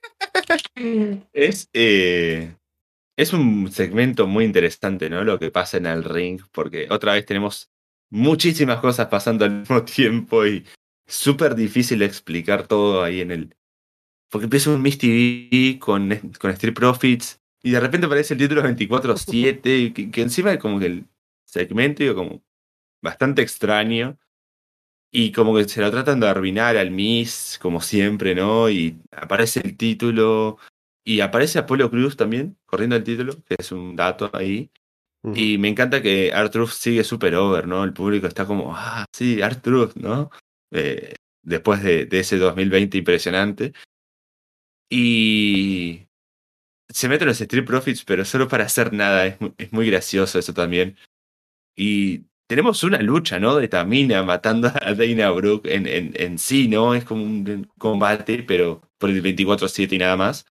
es, 1.32 1.68
eh, 1.72 2.56
es 3.16 3.32
un 3.32 3.70
segmento 3.70 4.26
muy 4.26 4.44
interesante, 4.44 5.08
¿no? 5.08 5.22
Lo 5.22 5.38
que 5.38 5.50
pasa 5.50 5.76
en 5.76 5.86
el 5.86 6.02
ring, 6.04 6.40
porque 6.52 6.88
otra 6.90 7.12
vez 7.12 7.24
tenemos 7.26 7.70
muchísimas 8.10 8.80
cosas 8.80 9.06
pasando 9.08 9.44
al 9.44 9.60
mismo 9.60 9.84
tiempo 9.84 10.46
y 10.46 10.66
súper 11.06 11.54
difícil 11.54 12.02
explicar 12.02 12.66
todo 12.66 13.04
ahí 13.04 13.20
en 13.20 13.30
el... 13.30 13.56
Porque 14.28 14.44
empieza 14.44 14.70
un 14.70 14.82
Miss 14.82 14.98
TV 14.98 15.78
con, 15.80 16.10
con 16.38 16.50
Street 16.52 16.74
Profits 16.74 17.39
y 17.62 17.72
de 17.72 17.80
repente 17.80 18.06
aparece 18.06 18.34
el 18.34 18.40
título 18.40 18.62
24-7, 18.62 19.62
que, 19.94 20.10
que, 20.10 20.22
encima 20.22 20.52
es 20.52 20.58
como 20.58 20.78
que 20.78 20.86
el 20.86 21.06
segmento 21.44 22.14
como 22.14 22.42
bastante 23.02 23.42
extraño. 23.42 24.18
Y 25.12 25.32
como 25.32 25.56
que 25.56 25.68
se 25.68 25.80
lo 25.80 25.90
tratan 25.90 26.20
de 26.20 26.28
arruinar 26.28 26.76
al 26.76 26.92
Miss, 26.92 27.58
como 27.60 27.80
siempre, 27.80 28.34
¿no? 28.34 28.70
Y 28.70 28.96
aparece 29.10 29.60
el 29.64 29.76
título. 29.76 30.58
Y 31.04 31.20
aparece 31.20 31.58
Apolo 31.58 31.90
Cruz 31.90 32.16
también, 32.16 32.56
corriendo 32.64 32.94
el 32.96 33.04
título, 33.04 33.32
que 33.44 33.56
es 33.58 33.72
un 33.72 33.96
dato 33.96 34.30
ahí. 34.32 34.70
Y 35.34 35.58
me 35.58 35.68
encanta 35.68 36.00
que 36.00 36.32
Artruth 36.32 36.70
sigue 36.70 37.04
super 37.04 37.34
over, 37.34 37.66
¿no? 37.66 37.84
El 37.84 37.92
público 37.92 38.26
está 38.26 38.46
como, 38.46 38.74
ah, 38.74 39.04
sí, 39.12 39.42
Artruth, 39.42 39.94
¿no? 39.96 40.30
Eh, 40.70 41.14
después 41.42 41.82
de, 41.82 42.06
de, 42.06 42.20
ese 42.20 42.38
2020 42.38 42.98
impresionante. 42.98 43.74
Y 44.88 46.06
se 46.92 47.08
meten 47.08 47.28
los 47.28 47.40
Street 47.40 47.64
Profits, 47.64 48.04
pero 48.04 48.24
solo 48.24 48.48
para 48.48 48.64
hacer 48.64 48.92
nada. 48.92 49.26
Es 49.26 49.40
muy, 49.40 49.54
es 49.58 49.72
muy 49.72 49.86
gracioso 49.90 50.38
eso 50.38 50.54
también. 50.54 50.96
Y 51.76 52.24
tenemos 52.48 52.82
una 52.84 53.00
lucha, 53.00 53.38
¿no? 53.38 53.56
De 53.56 53.68
Tamina 53.68 54.22
matando 54.22 54.68
a 54.68 54.94
Dana 54.94 55.30
Brooke 55.30 55.72
en, 55.72 55.86
en, 55.86 56.12
en 56.16 56.38
sí, 56.38 56.68
¿no? 56.68 56.94
Es 56.94 57.04
como 57.04 57.22
un 57.22 57.68
combate, 57.78 58.42
pero 58.42 58.82
por 58.98 59.10
el 59.10 59.22
24-7 59.22 59.92
y 59.92 59.98
nada 59.98 60.16
más. 60.16 60.46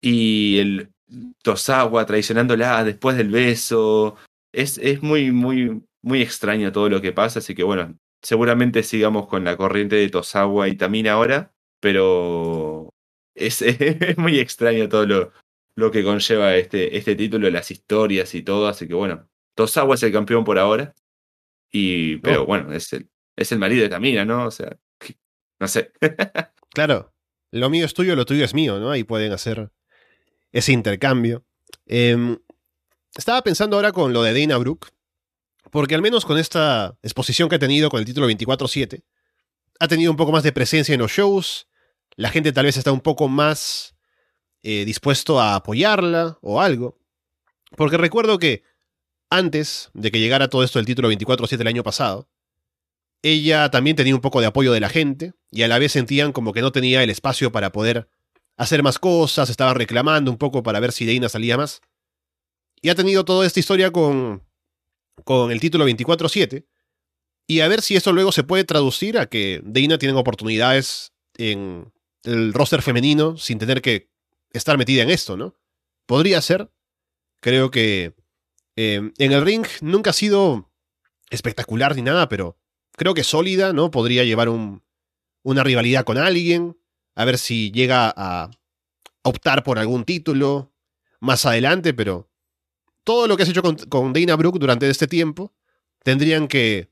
Y 0.00 0.58
el 0.58 0.90
Tosawa 1.42 2.06
traicionándola 2.06 2.84
después 2.84 3.16
del 3.16 3.30
beso. 3.30 4.16
Es, 4.52 4.78
es 4.78 5.02
muy, 5.02 5.30
muy, 5.30 5.82
muy 6.02 6.22
extraño 6.22 6.72
todo 6.72 6.88
lo 6.88 7.00
que 7.00 7.12
pasa, 7.12 7.38
así 7.38 7.54
que 7.54 7.62
bueno, 7.62 7.96
seguramente 8.22 8.82
sigamos 8.82 9.26
con 9.26 9.44
la 9.44 9.56
corriente 9.56 9.96
de 9.96 10.08
Tosawa 10.08 10.68
y 10.68 10.76
Tamina 10.76 11.12
ahora, 11.12 11.52
pero 11.80 12.91
es, 13.34 13.62
es 13.62 14.18
muy 14.18 14.38
extraño 14.38 14.88
todo 14.88 15.06
lo, 15.06 15.32
lo 15.74 15.90
que 15.90 16.04
conlleva 16.04 16.54
este, 16.56 16.96
este 16.96 17.14
título, 17.14 17.50
las 17.50 17.70
historias 17.70 18.34
y 18.34 18.42
todo, 18.42 18.68
así 18.68 18.86
que 18.86 18.94
bueno, 18.94 19.28
Tosawa 19.54 19.94
es 19.94 20.02
el 20.02 20.12
campeón 20.12 20.44
por 20.44 20.58
ahora, 20.58 20.94
y, 21.70 22.16
pero 22.18 22.42
oh. 22.42 22.46
bueno, 22.46 22.72
es 22.72 22.92
el, 22.92 23.08
es 23.36 23.52
el 23.52 23.58
marido 23.58 23.82
de 23.82 23.88
Tamina, 23.88 24.24
¿no? 24.24 24.46
O 24.46 24.50
sea, 24.50 24.76
no 25.58 25.68
sé. 25.68 25.92
claro, 26.70 27.12
lo 27.50 27.70
mío 27.70 27.84
es 27.84 27.94
tuyo, 27.94 28.16
lo 28.16 28.26
tuyo 28.26 28.44
es 28.44 28.54
mío, 28.54 28.78
¿no? 28.78 28.90
Ahí 28.90 29.04
pueden 29.04 29.32
hacer 29.32 29.70
ese 30.52 30.72
intercambio. 30.72 31.44
Eh, 31.86 32.36
estaba 33.14 33.42
pensando 33.42 33.76
ahora 33.76 33.92
con 33.92 34.12
lo 34.12 34.22
de 34.22 34.38
Dana 34.38 34.58
Brooke, 34.58 34.88
porque 35.70 35.94
al 35.94 36.02
menos 36.02 36.24
con 36.24 36.38
esta 36.38 36.98
exposición 37.02 37.48
que 37.48 37.56
ha 37.56 37.58
tenido 37.58 37.90
con 37.90 38.00
el 38.00 38.06
título 38.06 38.28
24-7, 38.28 39.02
ha 39.80 39.88
tenido 39.88 40.10
un 40.10 40.16
poco 40.16 40.32
más 40.32 40.42
de 40.42 40.52
presencia 40.52 40.94
en 40.94 41.00
los 41.00 41.10
shows, 41.10 41.68
la 42.16 42.30
gente 42.30 42.52
tal 42.52 42.66
vez 42.66 42.76
está 42.76 42.92
un 42.92 43.00
poco 43.00 43.28
más 43.28 43.94
eh, 44.62 44.84
dispuesto 44.84 45.40
a 45.40 45.56
apoyarla 45.56 46.38
o 46.42 46.60
algo. 46.60 46.98
Porque 47.76 47.96
recuerdo 47.96 48.38
que 48.38 48.64
antes 49.30 49.90
de 49.94 50.10
que 50.10 50.20
llegara 50.20 50.48
todo 50.48 50.62
esto 50.62 50.78
del 50.78 50.86
título 50.86 51.10
24-7 51.10 51.60
el 51.60 51.66
año 51.66 51.82
pasado, 51.82 52.28
ella 53.22 53.70
también 53.70 53.96
tenía 53.96 54.14
un 54.14 54.20
poco 54.20 54.40
de 54.40 54.46
apoyo 54.46 54.72
de 54.72 54.80
la 54.80 54.88
gente 54.88 55.32
y 55.50 55.62
a 55.62 55.68
la 55.68 55.78
vez 55.78 55.92
sentían 55.92 56.32
como 56.32 56.52
que 56.52 56.60
no 56.60 56.72
tenía 56.72 57.02
el 57.02 57.10
espacio 57.10 57.52
para 57.52 57.72
poder 57.72 58.08
hacer 58.56 58.82
más 58.82 58.98
cosas, 58.98 59.48
estaban 59.48 59.76
reclamando 59.76 60.30
un 60.30 60.38
poco 60.38 60.62
para 60.62 60.80
ver 60.80 60.92
si 60.92 61.06
Deina 61.06 61.28
salía 61.28 61.56
más. 61.56 61.80
Y 62.80 62.90
ha 62.90 62.94
tenido 62.94 63.24
toda 63.24 63.46
esta 63.46 63.60
historia 63.60 63.90
con, 63.90 64.42
con 65.24 65.50
el 65.50 65.60
título 65.60 65.88
24-7 65.88 66.66
y 67.46 67.60
a 67.60 67.68
ver 67.68 67.80
si 67.80 67.96
eso 67.96 68.12
luego 68.12 68.32
se 68.32 68.44
puede 68.44 68.64
traducir 68.64 69.18
a 69.18 69.26
que 69.26 69.60
Deina 69.64 69.98
tiene 69.98 70.18
oportunidades 70.18 71.12
en 71.36 71.91
el 72.24 72.52
roster 72.52 72.82
femenino 72.82 73.36
sin 73.36 73.58
tener 73.58 73.82
que 73.82 74.10
estar 74.52 74.78
metida 74.78 75.02
en 75.02 75.10
esto, 75.10 75.36
¿no? 75.36 75.56
Podría 76.06 76.40
ser. 76.40 76.70
Creo 77.40 77.70
que 77.70 78.14
eh, 78.76 79.12
en 79.18 79.32
el 79.32 79.44
ring 79.44 79.66
nunca 79.80 80.10
ha 80.10 80.14
sido 80.14 80.70
espectacular 81.30 81.96
ni 81.96 82.02
nada, 82.02 82.28
pero 82.28 82.58
creo 82.92 83.14
que 83.14 83.24
sólida, 83.24 83.72
¿no? 83.72 83.90
Podría 83.90 84.24
llevar 84.24 84.48
un, 84.48 84.82
una 85.42 85.64
rivalidad 85.64 86.04
con 86.04 86.18
alguien, 86.18 86.78
a 87.14 87.24
ver 87.24 87.38
si 87.38 87.70
llega 87.72 88.12
a 88.16 88.50
optar 89.22 89.64
por 89.64 89.78
algún 89.78 90.04
título 90.04 90.72
más 91.20 91.46
adelante, 91.46 91.94
pero 91.94 92.30
todo 93.04 93.26
lo 93.26 93.36
que 93.36 93.42
has 93.42 93.48
hecho 93.48 93.62
con, 93.62 93.76
con 93.76 94.12
Dana 94.12 94.36
Brooke 94.36 94.58
durante 94.58 94.88
este 94.88 95.06
tiempo 95.06 95.54
tendrían 96.02 96.48
que 96.48 96.91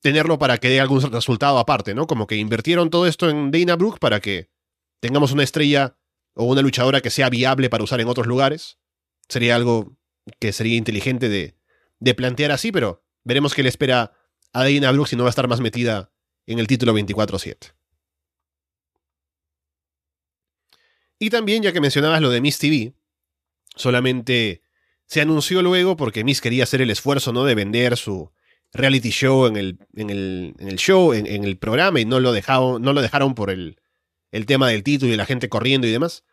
tenerlo 0.00 0.38
para 0.38 0.58
que 0.58 0.68
dé 0.68 0.80
algún 0.80 1.00
resultado 1.12 1.58
aparte, 1.58 1.94
¿no? 1.94 2.06
Como 2.06 2.26
que 2.26 2.36
invirtieron 2.36 2.90
todo 2.90 3.06
esto 3.06 3.28
en 3.28 3.50
Dana 3.50 3.76
Brooke 3.76 3.98
para 3.98 4.20
que 4.20 4.50
tengamos 5.00 5.32
una 5.32 5.42
estrella 5.42 5.96
o 6.34 6.44
una 6.44 6.62
luchadora 6.62 7.00
que 7.00 7.10
sea 7.10 7.28
viable 7.28 7.70
para 7.70 7.84
usar 7.84 8.00
en 8.00 8.08
otros 8.08 8.26
lugares. 8.26 8.78
Sería 9.28 9.56
algo 9.56 9.96
que 10.38 10.52
sería 10.52 10.76
inteligente 10.76 11.28
de, 11.28 11.56
de 11.98 12.14
plantear 12.14 12.52
así, 12.52 12.72
pero 12.72 13.04
veremos 13.24 13.54
qué 13.54 13.62
le 13.62 13.68
espera 13.68 14.12
a 14.52 14.64
Dana 14.64 14.92
Brooke 14.92 15.08
si 15.08 15.16
no 15.16 15.24
va 15.24 15.28
a 15.28 15.30
estar 15.30 15.48
más 15.48 15.60
metida 15.60 16.12
en 16.46 16.58
el 16.58 16.66
título 16.66 16.94
24-7. 16.94 17.74
Y 21.18 21.28
también, 21.28 21.62
ya 21.62 21.72
que 21.72 21.82
mencionabas 21.82 22.22
lo 22.22 22.30
de 22.30 22.40
Miss 22.40 22.58
TV, 22.58 22.94
solamente 23.76 24.62
se 25.06 25.20
anunció 25.20 25.60
luego 25.60 25.96
porque 25.96 26.24
Miss 26.24 26.40
quería 26.40 26.64
hacer 26.64 26.80
el 26.80 26.90
esfuerzo, 26.90 27.32
¿no? 27.32 27.44
De 27.44 27.54
vender 27.54 27.98
su, 27.98 28.32
reality 28.72 29.10
show 29.10 29.46
en 29.46 29.56
el, 29.56 29.78
en 29.94 30.10
el, 30.10 30.54
en 30.58 30.68
el 30.68 30.76
show, 30.76 31.12
en, 31.12 31.26
el 31.26 31.58
programa, 31.58 32.00
y 32.00 32.04
no 32.04 32.20
lo, 32.20 32.32
dejaron, 32.32 32.82
no 32.82 32.92
lo 32.92 33.02
dejaron 33.02 33.34
por 33.34 33.50
el, 33.50 33.80
el 34.30 34.46
tema 34.46 34.68
del 34.68 34.82
título 34.82 35.12
y 35.12 35.16
la 35.16 35.26
gente 35.26 35.48
corriendo 35.48 35.86
y 35.86 35.90
demás. 35.90 36.24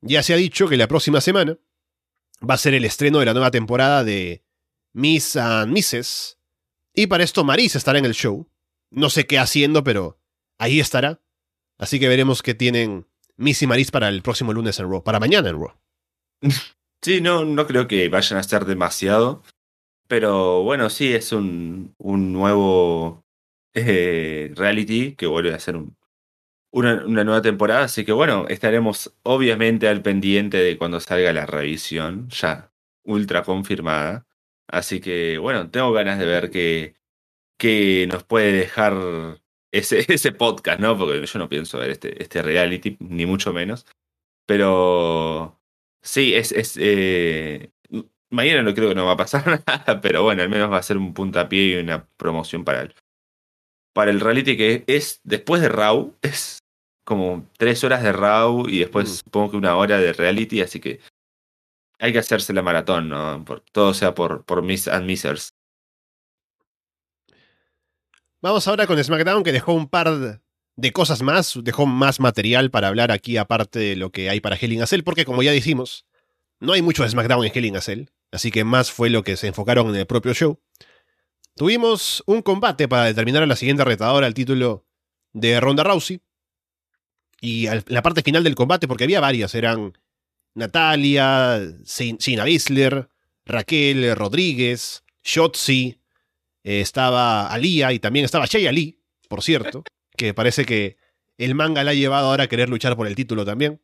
Ya 0.00 0.22
se 0.22 0.34
ha 0.34 0.36
dicho 0.36 0.68
que 0.68 0.76
la 0.76 0.88
próxima 0.88 1.20
semana 1.20 1.58
va 2.48 2.54
a 2.54 2.58
ser 2.58 2.74
el 2.74 2.84
estreno 2.84 3.18
de 3.18 3.26
la 3.26 3.32
nueva 3.32 3.50
temporada 3.50 4.04
de 4.04 4.44
Miss 4.92 5.36
and 5.36 5.72
Mrs. 5.72 6.38
Y 6.94 7.06
para 7.06 7.24
esto 7.24 7.44
Maris 7.44 7.76
estará 7.76 7.98
en 7.98 8.04
el 8.04 8.14
show. 8.14 8.48
No 8.90 9.10
sé 9.10 9.26
qué 9.26 9.38
haciendo, 9.38 9.84
pero 9.84 10.20
ahí 10.58 10.80
estará. 10.80 11.20
Así 11.78 12.00
que 12.00 12.08
veremos 12.08 12.42
qué 12.42 12.54
tienen 12.54 13.08
Miss 13.36 13.62
y 13.62 13.66
Maris 13.66 13.90
para 13.90 14.08
el 14.08 14.22
próximo 14.22 14.52
lunes 14.52 14.78
en 14.78 14.90
Raw. 14.90 15.02
Para 15.02 15.20
mañana 15.20 15.48
en 15.48 15.60
Raw. 15.60 15.72
Sí, 17.00 17.20
no, 17.20 17.44
no 17.44 17.64
creo 17.68 17.86
que 17.86 18.08
vayan 18.08 18.40
a 18.40 18.42
ser 18.42 18.64
demasiado. 18.64 19.44
Pero 20.08 20.62
bueno, 20.62 20.90
sí, 20.90 21.14
es 21.14 21.32
un, 21.32 21.94
un 21.98 22.32
nuevo 22.32 23.24
eh, 23.74 24.52
reality 24.56 25.14
que 25.16 25.26
vuelve 25.26 25.54
a 25.54 25.60
ser 25.60 25.76
un, 25.76 25.96
una, 26.72 27.04
una, 27.06 27.24
nueva 27.24 27.42
temporada. 27.42 27.84
Así 27.84 28.04
que 28.04 28.12
bueno, 28.12 28.46
estaremos 28.48 29.14
obviamente 29.22 29.88
al 29.88 30.02
pendiente 30.02 30.58
de 30.58 30.78
cuando 30.78 31.00
salga 31.00 31.32
la 31.32 31.46
revisión, 31.46 32.28
ya 32.30 32.72
ultra 33.04 33.42
confirmada. 33.44 34.26
Así 34.68 35.00
que 35.00 35.38
bueno, 35.38 35.70
tengo 35.70 35.92
ganas 35.92 36.18
de 36.18 36.26
ver 36.26 36.50
qué, 36.50 36.94
qué 37.58 38.06
nos 38.10 38.24
puede 38.24 38.52
dejar 38.52 38.94
ese, 39.72 40.04
ese 40.12 40.32
podcast, 40.32 40.80
¿no? 40.80 40.96
Porque 40.98 41.24
yo 41.26 41.38
no 41.38 41.48
pienso 41.48 41.78
ver 41.78 41.90
este, 41.90 42.22
este 42.22 42.42
reality, 42.42 42.96
ni 43.00 43.26
mucho 43.26 43.52
menos. 43.52 43.86
Pero 44.46 45.60
sí, 46.02 46.34
es, 46.34 46.52
es 46.52 46.76
eh, 46.80 47.72
Mañana 48.30 48.62
no 48.62 48.74
creo 48.74 48.90
que 48.90 48.94
no 48.94 49.06
va 49.06 49.12
a 49.12 49.16
pasar 49.16 49.44
nada, 49.66 50.00
pero 50.00 50.22
bueno, 50.22 50.42
al 50.42 50.48
menos 50.50 50.70
va 50.70 50.78
a 50.78 50.82
ser 50.82 50.98
un 50.98 51.14
puntapié 51.14 51.78
y 51.78 51.80
una 51.82 52.06
promoción 52.16 52.64
para 52.64 52.82
el, 52.82 52.94
para 53.94 54.10
el 54.10 54.20
reality 54.20 54.56
que 54.56 54.84
es 54.86 55.20
después 55.24 55.62
de 55.62 55.68
Raw, 55.68 56.14
es 56.22 56.58
como 57.04 57.48
tres 57.56 57.82
horas 57.84 58.02
de 58.02 58.12
Raw 58.12 58.68
y 58.68 58.80
después 58.80 59.08
Mm. 59.08 59.14
supongo 59.24 59.50
que 59.52 59.56
una 59.56 59.76
hora 59.76 59.98
de 59.98 60.12
reality, 60.12 60.60
así 60.60 60.78
que 60.78 61.00
hay 61.98 62.12
que 62.12 62.18
hacerse 62.18 62.52
la 62.52 62.62
maratón, 62.62 63.08
¿no? 63.08 63.44
Por, 63.44 63.60
todo 63.72 63.94
sea 63.94 64.14
por, 64.14 64.44
por 64.44 64.62
Miss 64.62 64.88
and 64.88 65.06
Missers. 65.06 65.50
Vamos 68.40 68.68
ahora 68.68 68.86
con 68.86 69.02
SmackDown, 69.02 69.42
que 69.42 69.52
dejó 69.52 69.72
un 69.72 69.88
par 69.88 70.40
de 70.76 70.92
cosas 70.92 71.22
más, 71.22 71.58
dejó 71.62 71.86
más 71.86 72.20
material 72.20 72.70
para 72.70 72.86
hablar 72.88 73.10
aquí, 73.10 73.36
aparte 73.36 73.80
de 73.80 73.96
lo 73.96 74.10
que 74.10 74.30
hay 74.30 74.40
para 74.40 74.54
Hell 74.54 74.72
in 74.74 74.82
a 74.82 74.86
Cell, 74.86 75.02
porque 75.02 75.24
como 75.24 75.42
ya 75.42 75.50
dijimos, 75.50 76.06
no 76.60 76.72
hay 76.72 76.82
mucho 76.82 77.02
de 77.02 77.08
SmackDown 77.08 77.44
en 77.44 77.52
Hell 77.52 77.64
in 77.64 77.76
a 77.76 77.80
Cell, 77.80 78.04
así 78.32 78.50
que 78.50 78.64
más 78.64 78.90
fue 78.90 79.10
lo 79.10 79.22
que 79.22 79.36
se 79.36 79.46
enfocaron 79.48 79.88
en 79.90 79.96
el 79.96 80.06
propio 80.06 80.34
show. 80.34 80.60
Tuvimos 81.56 82.22
un 82.26 82.42
combate 82.42 82.86
para 82.88 83.04
determinar 83.04 83.42
a 83.42 83.46
la 83.46 83.56
siguiente 83.56 83.84
retadora 83.84 84.26
al 84.26 84.34
título 84.34 84.86
de 85.32 85.60
Ronda 85.60 85.82
Rousey. 85.84 86.20
Y 87.40 87.66
la 87.86 88.02
parte 88.02 88.22
final 88.22 88.42
del 88.44 88.54
combate, 88.54 88.88
porque 88.88 89.04
había 89.04 89.20
varias, 89.20 89.54
eran 89.54 89.96
Natalia, 90.54 91.60
Sin- 91.84 92.20
Sina 92.20 92.44
Baszler, 92.44 93.08
Raquel 93.44 94.14
Rodríguez, 94.16 95.04
Shotzi, 95.22 96.00
eh, 96.64 96.80
estaba 96.80 97.46
Alía 97.52 97.92
y 97.92 97.98
también 98.00 98.24
estaba 98.24 98.46
Shay 98.46 98.66
Ali, 98.66 99.00
por 99.28 99.42
cierto, 99.42 99.84
que 100.16 100.34
parece 100.34 100.64
que 100.64 100.96
el 101.38 101.54
manga 101.54 101.84
la 101.84 101.92
ha 101.92 101.94
llevado 101.94 102.26
ahora 102.28 102.44
a 102.44 102.48
querer 102.48 102.68
luchar 102.68 102.96
por 102.96 103.06
el 103.06 103.14
título 103.14 103.44
también. 103.44 103.80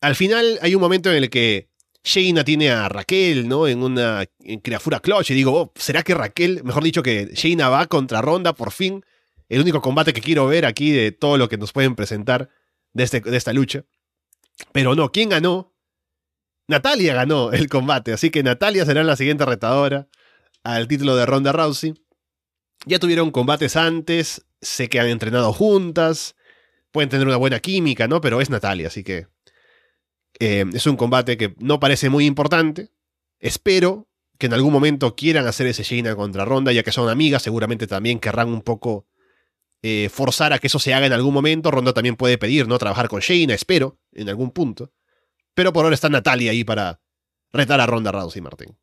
Al 0.00 0.14
final 0.14 0.58
hay 0.62 0.74
un 0.74 0.80
momento 0.80 1.10
en 1.10 1.16
el 1.22 1.30
que 1.30 1.68
Shayna 2.06 2.44
tiene 2.44 2.70
a 2.70 2.88
Raquel, 2.88 3.48
¿no? 3.48 3.66
En 3.66 3.82
una 3.82 4.24
en 4.44 4.60
criatura 4.60 5.00
clutch 5.00 5.32
y 5.32 5.34
digo, 5.34 5.52
oh, 5.52 5.72
¿será 5.74 6.04
que 6.04 6.14
Raquel, 6.14 6.62
mejor 6.62 6.84
dicho 6.84 7.02
que 7.02 7.30
Shayna 7.34 7.68
va 7.68 7.86
contra 7.86 8.22
Ronda 8.22 8.52
por 8.54 8.70
fin? 8.70 9.04
El 9.48 9.60
único 9.60 9.82
combate 9.82 10.12
que 10.12 10.20
quiero 10.20 10.46
ver 10.46 10.66
aquí 10.66 10.92
de 10.92 11.10
todo 11.10 11.36
lo 11.36 11.48
que 11.48 11.58
nos 11.58 11.72
pueden 11.72 11.96
presentar 11.96 12.48
de, 12.92 13.02
este, 13.02 13.20
de 13.20 13.36
esta 13.36 13.52
lucha. 13.52 13.84
Pero 14.70 14.94
no, 14.94 15.10
¿quién 15.10 15.30
ganó? 15.30 15.74
Natalia 16.68 17.12
ganó 17.12 17.50
el 17.52 17.68
combate, 17.68 18.12
así 18.12 18.30
que 18.30 18.44
Natalia 18.44 18.86
será 18.86 19.02
la 19.02 19.16
siguiente 19.16 19.44
retadora 19.44 20.06
al 20.62 20.86
título 20.86 21.16
de 21.16 21.26
Ronda 21.26 21.50
Rousey. 21.50 21.94
Ya 22.86 23.00
tuvieron 23.00 23.32
combates 23.32 23.74
antes, 23.74 24.46
sé 24.60 24.88
que 24.88 25.00
han 25.00 25.08
entrenado 25.08 25.52
juntas, 25.52 26.36
pueden 26.92 27.10
tener 27.10 27.26
una 27.26 27.36
buena 27.36 27.58
química, 27.58 28.06
¿no? 28.06 28.20
Pero 28.20 28.40
es 28.40 28.48
Natalia, 28.48 28.86
así 28.86 29.02
que 29.02 29.26
eh, 30.38 30.64
es 30.72 30.86
un 30.86 30.96
combate 30.96 31.36
que 31.36 31.54
no 31.58 31.80
parece 31.80 32.10
muy 32.10 32.26
importante. 32.26 32.90
Espero 33.38 34.08
que 34.38 34.46
en 34.46 34.54
algún 34.54 34.72
momento 34.72 35.14
quieran 35.14 35.46
hacer 35.46 35.66
ese 35.66 35.82
Shayna 35.82 36.14
contra 36.14 36.44
Ronda, 36.44 36.72
ya 36.72 36.82
que 36.82 36.92
son 36.92 37.08
amigas, 37.08 37.42
seguramente 37.42 37.86
también 37.86 38.18
querrán 38.18 38.48
un 38.48 38.62
poco 38.62 39.06
eh, 39.82 40.08
forzar 40.10 40.52
a 40.52 40.58
que 40.58 40.66
eso 40.66 40.78
se 40.78 40.94
haga 40.94 41.06
en 41.06 41.12
algún 41.12 41.32
momento. 41.32 41.70
Ronda 41.70 41.92
también 41.92 42.16
puede 42.16 42.38
pedir, 42.38 42.68
¿no? 42.68 42.78
Trabajar 42.78 43.08
con 43.08 43.20
Shayna, 43.20 43.54
espero, 43.54 43.98
en 44.12 44.28
algún 44.28 44.50
punto. 44.50 44.92
Pero 45.54 45.72
por 45.72 45.84
ahora 45.84 45.94
está 45.94 46.08
Natalia 46.08 46.50
ahí 46.50 46.64
para 46.64 47.00
retar 47.52 47.80
a 47.80 47.86
Ronda 47.86 48.12
Rousey, 48.12 48.42
Martín. 48.42 48.76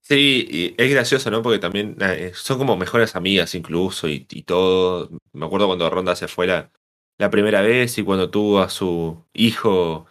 Sí, 0.00 0.74
es 0.78 0.90
gracioso, 0.90 1.30
¿no? 1.30 1.42
Porque 1.42 1.58
también 1.58 1.96
eh, 2.00 2.30
son 2.34 2.58
como 2.58 2.76
mejores 2.76 3.16
amigas 3.16 3.54
incluso 3.54 4.08
y, 4.08 4.26
y 4.30 4.42
todo. 4.42 5.10
Me 5.32 5.46
acuerdo 5.46 5.66
cuando 5.66 5.90
Ronda 5.90 6.14
se 6.14 6.28
fue 6.28 6.46
la, 6.46 6.70
la 7.18 7.30
primera 7.30 7.60
vez 7.60 7.98
y 7.98 8.02
cuando 8.02 8.30
tuvo 8.30 8.60
a 8.60 8.68
su 8.68 9.24
hijo, 9.32 10.06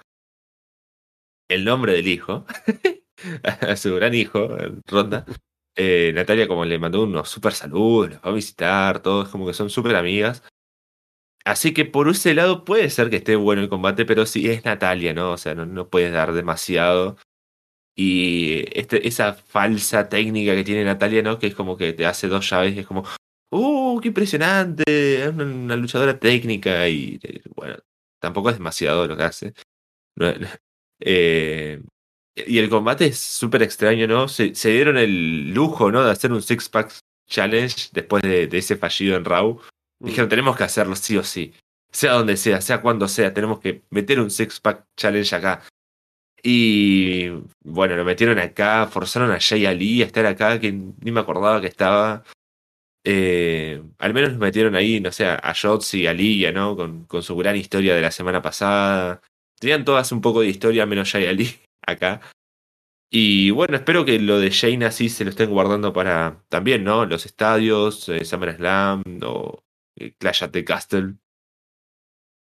el 1.49 1.65
nombre 1.65 1.93
del 1.93 2.07
hijo, 2.07 2.45
a 3.43 3.75
su 3.75 3.95
gran 3.95 4.13
hijo, 4.13 4.49
Ronda, 4.87 5.25
eh, 5.75 6.11
Natalia 6.15 6.47
como 6.47 6.65
le 6.65 6.79
mandó 6.79 7.03
unos 7.03 7.29
super 7.29 7.53
saludos, 7.53 8.11
los 8.11 8.19
va 8.19 8.29
a 8.29 8.33
visitar, 8.33 9.01
todos 9.01 9.29
como 9.29 9.45
que 9.45 9.53
son 9.53 9.69
súper 9.69 9.95
amigas. 9.95 10.43
Así 11.45 11.73
que 11.73 11.85
por 11.85 12.09
ese 12.09 12.33
lado 12.33 12.65
puede 12.65 12.89
ser 12.89 13.09
que 13.09 13.17
esté 13.17 13.35
bueno 13.35 13.61
el 13.61 13.69
combate, 13.69 14.05
pero 14.05 14.25
sí 14.25 14.49
es 14.49 14.65
Natalia, 14.65 15.13
¿no? 15.13 15.33
O 15.33 15.37
sea, 15.37 15.53
no, 15.53 15.65
no 15.65 15.89
puedes 15.89 16.11
dar 16.11 16.33
demasiado. 16.33 17.17
Y 17.95 18.65
este, 18.77 19.07
esa 19.07 19.33
falsa 19.33 20.09
técnica 20.09 20.55
que 20.55 20.63
tiene 20.63 20.83
Natalia, 20.85 21.23
¿no? 21.23 21.39
Que 21.39 21.47
es 21.47 21.55
como 21.55 21.77
que 21.77 21.93
te 21.93 22.05
hace 22.05 22.27
dos 22.27 22.49
llaves 22.49 22.75
y 22.75 22.79
es 22.79 22.87
como, 22.87 23.03
¡uh, 23.51 23.99
qué 24.01 24.09
impresionante! 24.09 24.83
Es 25.23 25.29
una, 25.29 25.75
luchadora 25.77 26.19
técnica 26.19 26.87
y, 26.89 27.19
eh, 27.23 27.41
bueno, 27.55 27.77
tampoco 28.19 28.49
es 28.49 28.57
demasiado 28.57 29.07
lo 29.07 29.17
que 29.17 29.23
hace. 29.23 29.53
No- 30.17 30.33
eh, 30.99 31.81
y 32.35 32.57
el 32.57 32.69
combate 32.69 33.05
es 33.07 33.19
súper 33.19 33.63
extraño, 33.63 34.07
¿no? 34.07 34.27
Se, 34.27 34.53
se 34.55 34.71
dieron 34.71 34.97
el 34.97 35.53
lujo, 35.53 35.91
¿no? 35.91 36.03
De 36.03 36.11
hacer 36.11 36.31
un 36.31 36.41
six-pack 36.41 36.93
challenge 37.27 37.89
después 37.93 38.23
de, 38.23 38.47
de 38.47 38.57
ese 38.57 38.75
fallido 38.75 39.15
en 39.15 39.25
Raw. 39.25 39.59
Dijeron, 39.99 40.29
tenemos 40.29 40.57
que 40.57 40.65
hacerlo 40.65 40.95
sí 40.95 41.15
o 41.17 41.23
sí. 41.23 41.53
Sea 41.91 42.13
donde 42.13 42.35
sea, 42.35 42.59
sea 42.59 42.81
cuando 42.81 43.07
sea, 43.07 43.33
tenemos 43.33 43.59
que 43.59 43.83
meter 43.89 44.19
un 44.19 44.29
six-pack 44.29 44.85
challenge 44.97 45.33
acá. 45.33 45.63
Y 46.43 47.29
bueno, 47.63 47.95
lo 47.95 48.03
metieron 48.03 48.37
acá, 48.37 48.85
forzaron 48.87 49.31
a 49.31 49.39
Jay 49.39 49.65
Ali 49.65 50.03
a 50.03 50.05
estar 50.05 50.25
acá, 50.25 50.59
que 50.59 50.71
ni 50.71 51.11
me 51.11 51.21
acordaba 51.21 51.61
que 51.61 51.67
estaba. 51.67 52.23
Eh, 53.03 53.81
al 53.99 54.13
menos 54.13 54.31
nos 54.31 54.39
metieron 54.39 54.75
ahí, 54.75 54.99
no 54.99 55.11
sé, 55.11 55.25
a 55.25 55.53
Jotzi 55.59 56.01
y 56.01 56.07
a 56.07 56.13
Liya, 56.13 56.51
¿no? 56.51 56.75
Con, 56.75 57.05
con 57.05 57.23
su 57.23 57.35
gran 57.37 57.55
historia 57.55 57.95
de 57.95 58.01
la 58.01 58.11
semana 58.11 58.41
pasada. 58.41 59.21
Tenían 59.65 59.83
todas 59.83 60.11
un 60.11 60.21
poco 60.21 60.41
de 60.41 60.47
historia, 60.47 60.85
menos 60.85 61.11
Jay 61.11 61.25
Ali 61.25 61.49
acá. 61.87 62.21
Y 63.11 63.49
bueno, 63.49 63.75
espero 63.77 64.05
que 64.05 64.19
lo 64.19 64.39
de 64.39 64.51
Shayna 64.51 64.91
sí 64.91 65.09
se 65.09 65.23
lo 65.23 65.31
estén 65.31 65.49
guardando 65.49 65.91
para 65.91 66.43
también, 66.49 66.83
¿no? 66.83 67.03
Los 67.07 67.25
estadios, 67.25 68.07
eh, 68.09 68.23
SummerSlam 68.25 69.01
o 69.23 69.63
eh, 69.97 70.13
Clash 70.19 70.43
at 70.43 70.51
the 70.51 70.63
Castle. 70.63 71.15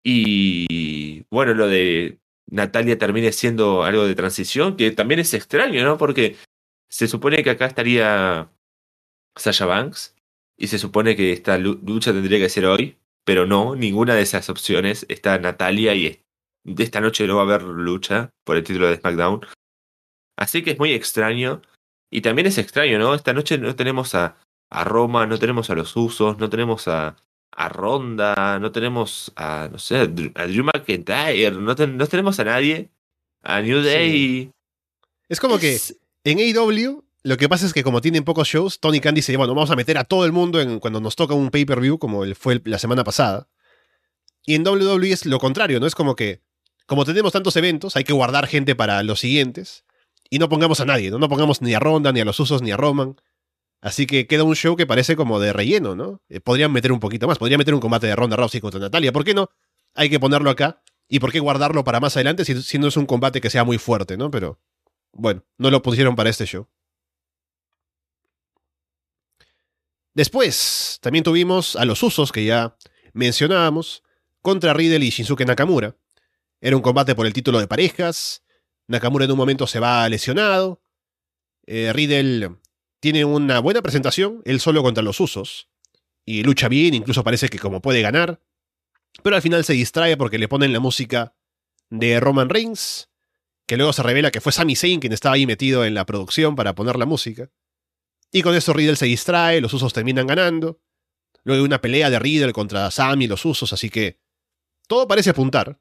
Y 0.02 1.24
bueno, 1.30 1.52
lo 1.52 1.68
de 1.68 2.20
Natalia 2.50 2.96
termine 2.96 3.32
siendo 3.32 3.84
algo 3.84 4.06
de 4.06 4.14
transición, 4.14 4.78
que 4.78 4.90
también 4.90 5.20
es 5.20 5.34
extraño, 5.34 5.84
¿no? 5.84 5.98
Porque 5.98 6.36
se 6.88 7.06
supone 7.06 7.42
que 7.42 7.50
acá 7.50 7.66
estaría 7.66 8.50
Sasha 9.36 9.66
Banks 9.66 10.16
y 10.56 10.68
se 10.68 10.78
supone 10.78 11.16
que 11.16 11.32
esta 11.32 11.58
lu- 11.58 11.80
lucha 11.86 12.12
tendría 12.14 12.38
que 12.38 12.48
ser 12.48 12.64
hoy, 12.64 12.96
pero 13.26 13.44
no, 13.44 13.76
ninguna 13.76 14.14
de 14.14 14.22
esas 14.22 14.48
opciones 14.48 15.04
está 15.10 15.38
Natalia 15.38 15.94
y 15.94 16.22
de 16.64 16.82
esta 16.84 17.00
noche 17.00 17.26
no 17.26 17.36
va 17.36 17.42
a 17.42 17.44
haber 17.44 17.62
lucha 17.62 18.30
por 18.44 18.56
el 18.56 18.64
título 18.64 18.88
de 18.88 18.96
SmackDown. 18.96 19.40
Así 20.36 20.62
que 20.62 20.72
es 20.72 20.78
muy 20.78 20.92
extraño. 20.92 21.62
Y 22.10 22.22
también 22.22 22.46
es 22.46 22.58
extraño, 22.58 22.98
¿no? 22.98 23.14
Esta 23.14 23.32
noche 23.32 23.58
no 23.58 23.74
tenemos 23.76 24.14
a, 24.14 24.36
a 24.70 24.84
Roma, 24.84 25.26
no 25.26 25.38
tenemos 25.38 25.70
a 25.70 25.74
los 25.74 25.94
Usos, 25.96 26.38
no 26.38 26.50
tenemos 26.50 26.88
a, 26.88 27.16
a 27.52 27.68
Ronda, 27.68 28.58
no 28.60 28.72
tenemos 28.72 29.32
a, 29.36 29.68
no 29.70 29.78
sé, 29.78 29.96
a 29.98 30.06
Drew, 30.06 30.64
McIntyre, 30.64 31.52
no, 31.52 31.74
ten- 31.76 31.96
no 31.96 32.06
tenemos 32.06 32.40
a 32.40 32.44
nadie. 32.44 32.90
A 33.42 33.60
New 33.62 33.80
Day. 33.82 34.50
Es 35.28 35.40
como 35.40 35.58
que 35.58 35.78
en 36.24 36.38
AEW 36.38 37.04
lo 37.22 37.36
que 37.36 37.48
pasa 37.48 37.64
es 37.66 37.72
que 37.72 37.82
como 37.84 38.00
tienen 38.00 38.24
pocos 38.24 38.48
shows, 38.48 38.80
Tony 38.80 39.00
Khan 39.00 39.14
dice, 39.14 39.36
bueno, 39.36 39.54
vamos 39.54 39.70
a 39.70 39.76
meter 39.76 39.96
a 39.98 40.04
todo 40.04 40.24
el 40.24 40.32
mundo 40.32 40.60
en, 40.60 40.78
cuando 40.80 41.00
nos 41.00 41.16
toca 41.16 41.34
un 41.34 41.50
pay-per-view, 41.50 41.98
como 41.98 42.24
el- 42.24 42.34
fue 42.34 42.54
el- 42.54 42.62
la 42.64 42.78
semana 42.78 43.04
pasada. 43.04 43.48
Y 44.44 44.54
en 44.56 44.66
WWE 44.66 45.12
es 45.12 45.26
lo 45.26 45.38
contrario, 45.38 45.78
¿no? 45.80 45.86
Es 45.86 45.94
como 45.94 46.16
que, 46.16 46.40
como 46.90 47.04
tenemos 47.04 47.30
tantos 47.30 47.54
eventos, 47.54 47.94
hay 47.94 48.02
que 48.02 48.12
guardar 48.12 48.48
gente 48.48 48.74
para 48.74 49.04
los 49.04 49.20
siguientes. 49.20 49.84
Y 50.28 50.40
no 50.40 50.48
pongamos 50.48 50.80
a 50.80 50.84
nadie, 50.84 51.12
¿no? 51.12 51.20
No 51.20 51.28
pongamos 51.28 51.62
ni 51.62 51.72
a 51.72 51.78
Ronda, 51.78 52.10
ni 52.10 52.18
a 52.18 52.24
los 52.24 52.40
Usos, 52.40 52.62
ni 52.62 52.72
a 52.72 52.76
Roman. 52.76 53.14
Así 53.80 54.08
que 54.08 54.26
queda 54.26 54.42
un 54.42 54.56
show 54.56 54.74
que 54.74 54.88
parece 54.88 55.14
como 55.14 55.38
de 55.38 55.52
relleno, 55.52 55.94
¿no? 55.94 56.20
Eh, 56.28 56.40
podrían 56.40 56.72
meter 56.72 56.90
un 56.90 56.98
poquito 56.98 57.28
más, 57.28 57.38
podrían 57.38 57.58
meter 57.58 57.74
un 57.74 57.80
combate 57.80 58.08
de 58.08 58.16
Ronda 58.16 58.34
Rousey 58.34 58.60
contra 58.60 58.80
Natalia. 58.80 59.12
¿Por 59.12 59.22
qué 59.22 59.34
no? 59.34 59.50
Hay 59.94 60.10
que 60.10 60.18
ponerlo 60.18 60.50
acá. 60.50 60.82
¿Y 61.08 61.20
por 61.20 61.30
qué 61.30 61.38
guardarlo 61.38 61.84
para 61.84 62.00
más 62.00 62.16
adelante 62.16 62.44
si, 62.44 62.60
si 62.60 62.80
no 62.80 62.88
es 62.88 62.96
un 62.96 63.06
combate 63.06 63.40
que 63.40 63.50
sea 63.50 63.62
muy 63.62 63.78
fuerte, 63.78 64.16
¿no? 64.16 64.32
Pero 64.32 64.58
bueno, 65.12 65.44
no 65.58 65.70
lo 65.70 65.82
pusieron 65.82 66.16
para 66.16 66.28
este 66.28 66.44
show. 66.44 66.66
Después, 70.12 70.98
también 71.00 71.22
tuvimos 71.22 71.76
a 71.76 71.84
los 71.84 72.02
usos 72.02 72.32
que 72.32 72.46
ya 72.46 72.76
mencionábamos 73.12 74.02
contra 74.42 74.72
Riddle 74.74 75.06
y 75.06 75.10
Shinsuke 75.10 75.46
Nakamura. 75.46 75.94
Era 76.60 76.76
un 76.76 76.82
combate 76.82 77.14
por 77.14 77.26
el 77.26 77.32
título 77.32 77.58
de 77.58 77.66
parejas. 77.66 78.42
Nakamura 78.86 79.24
en 79.24 79.30
un 79.30 79.38
momento 79.38 79.66
se 79.66 79.80
va 79.80 80.08
lesionado. 80.08 80.82
Eh, 81.66 81.92
Riddle 81.92 82.56
tiene 83.00 83.24
una 83.24 83.60
buena 83.60 83.82
presentación, 83.82 84.42
él 84.44 84.60
solo 84.60 84.82
contra 84.82 85.02
los 85.02 85.20
usos. 85.20 85.70
Y 86.26 86.42
lucha 86.42 86.68
bien, 86.68 86.94
incluso 86.94 87.24
parece 87.24 87.48
que 87.48 87.58
como 87.58 87.80
puede 87.80 88.02
ganar. 88.02 88.42
Pero 89.22 89.36
al 89.36 89.42
final 89.42 89.64
se 89.64 89.72
distrae 89.72 90.16
porque 90.16 90.38
le 90.38 90.48
ponen 90.48 90.72
la 90.72 90.80
música 90.80 91.34
de 91.88 92.20
Roman 92.20 92.50
Reigns, 92.50 93.08
que 93.66 93.76
luego 93.76 93.92
se 93.92 94.02
revela 94.02 94.30
que 94.30 94.40
fue 94.40 94.52
Sami 94.52 94.76
Zayn 94.76 95.00
quien 95.00 95.12
estaba 95.12 95.36
ahí 95.36 95.46
metido 95.46 95.84
en 95.84 95.94
la 95.94 96.04
producción 96.04 96.56
para 96.56 96.74
poner 96.74 96.96
la 96.96 97.06
música. 97.06 97.50
Y 98.30 98.42
con 98.42 98.54
eso 98.54 98.72
Riddle 98.72 98.96
se 98.96 99.06
distrae, 99.06 99.60
los 99.60 99.72
usos 99.72 99.92
terminan 99.92 100.26
ganando. 100.26 100.80
Luego 101.42 101.62
hay 101.62 101.66
una 101.66 101.80
pelea 101.80 102.10
de 102.10 102.18
Riddle 102.18 102.52
contra 102.52 102.90
Sami 102.90 103.24
y 103.24 103.28
los 103.28 103.44
usos, 103.44 103.72
así 103.72 103.88
que 103.88 104.20
todo 104.86 105.08
parece 105.08 105.30
apuntar 105.30 105.80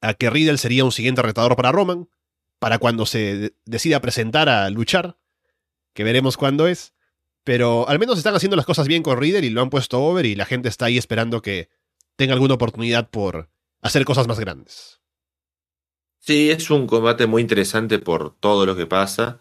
a 0.00 0.14
que 0.14 0.30
Riddle 0.30 0.58
sería 0.58 0.84
un 0.84 0.92
siguiente 0.92 1.22
retador 1.22 1.56
para 1.56 1.72
Roman, 1.72 2.08
para 2.58 2.78
cuando 2.78 3.06
se 3.06 3.54
decida 3.64 4.00
presentar 4.00 4.48
a 4.48 4.68
luchar, 4.70 5.18
que 5.94 6.04
veremos 6.04 6.36
cuándo 6.36 6.66
es. 6.68 6.94
Pero 7.42 7.88
al 7.88 7.98
menos 7.98 8.18
están 8.18 8.34
haciendo 8.34 8.56
las 8.56 8.66
cosas 8.66 8.86
bien 8.86 9.02
con 9.02 9.18
Riddle 9.18 9.46
y 9.46 9.50
lo 9.50 9.62
han 9.62 9.70
puesto 9.70 10.02
over 10.02 10.26
y 10.26 10.34
la 10.34 10.44
gente 10.44 10.68
está 10.68 10.86
ahí 10.86 10.98
esperando 10.98 11.40
que 11.40 11.70
tenga 12.16 12.34
alguna 12.34 12.54
oportunidad 12.54 13.08
por 13.08 13.50
hacer 13.80 14.04
cosas 14.04 14.28
más 14.28 14.38
grandes. 14.38 15.00
Sí, 16.18 16.50
es 16.50 16.70
un 16.70 16.86
combate 16.86 17.26
muy 17.26 17.40
interesante 17.40 17.98
por 17.98 18.36
todo 18.38 18.66
lo 18.66 18.76
que 18.76 18.86
pasa. 18.86 19.40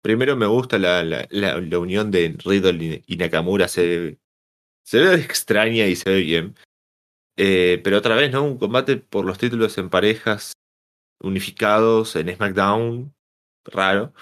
Primero 0.00 0.36
me 0.36 0.46
gusta 0.46 0.78
la, 0.78 1.04
la, 1.04 1.78
unión 1.78 2.10
de 2.10 2.34
Riddle 2.42 3.04
y 3.06 3.16
Nakamura, 3.16 3.68
se, 3.68 4.18
se 4.82 4.98
ve 4.98 5.14
extraña 5.16 5.86
y 5.86 5.94
se 5.94 6.10
ve 6.10 6.20
bien. 6.22 6.56
Eh, 7.36 7.80
pero 7.82 7.98
otra 7.98 8.14
vez, 8.14 8.32
¿no? 8.32 8.44
Un 8.44 8.58
combate 8.58 8.96
por 8.96 9.24
los 9.24 9.38
títulos 9.38 9.78
en 9.78 9.90
parejas 9.90 10.52
unificados 11.22 12.16
en 12.16 12.34
SmackDown, 12.34 13.14
raro. 13.64 14.12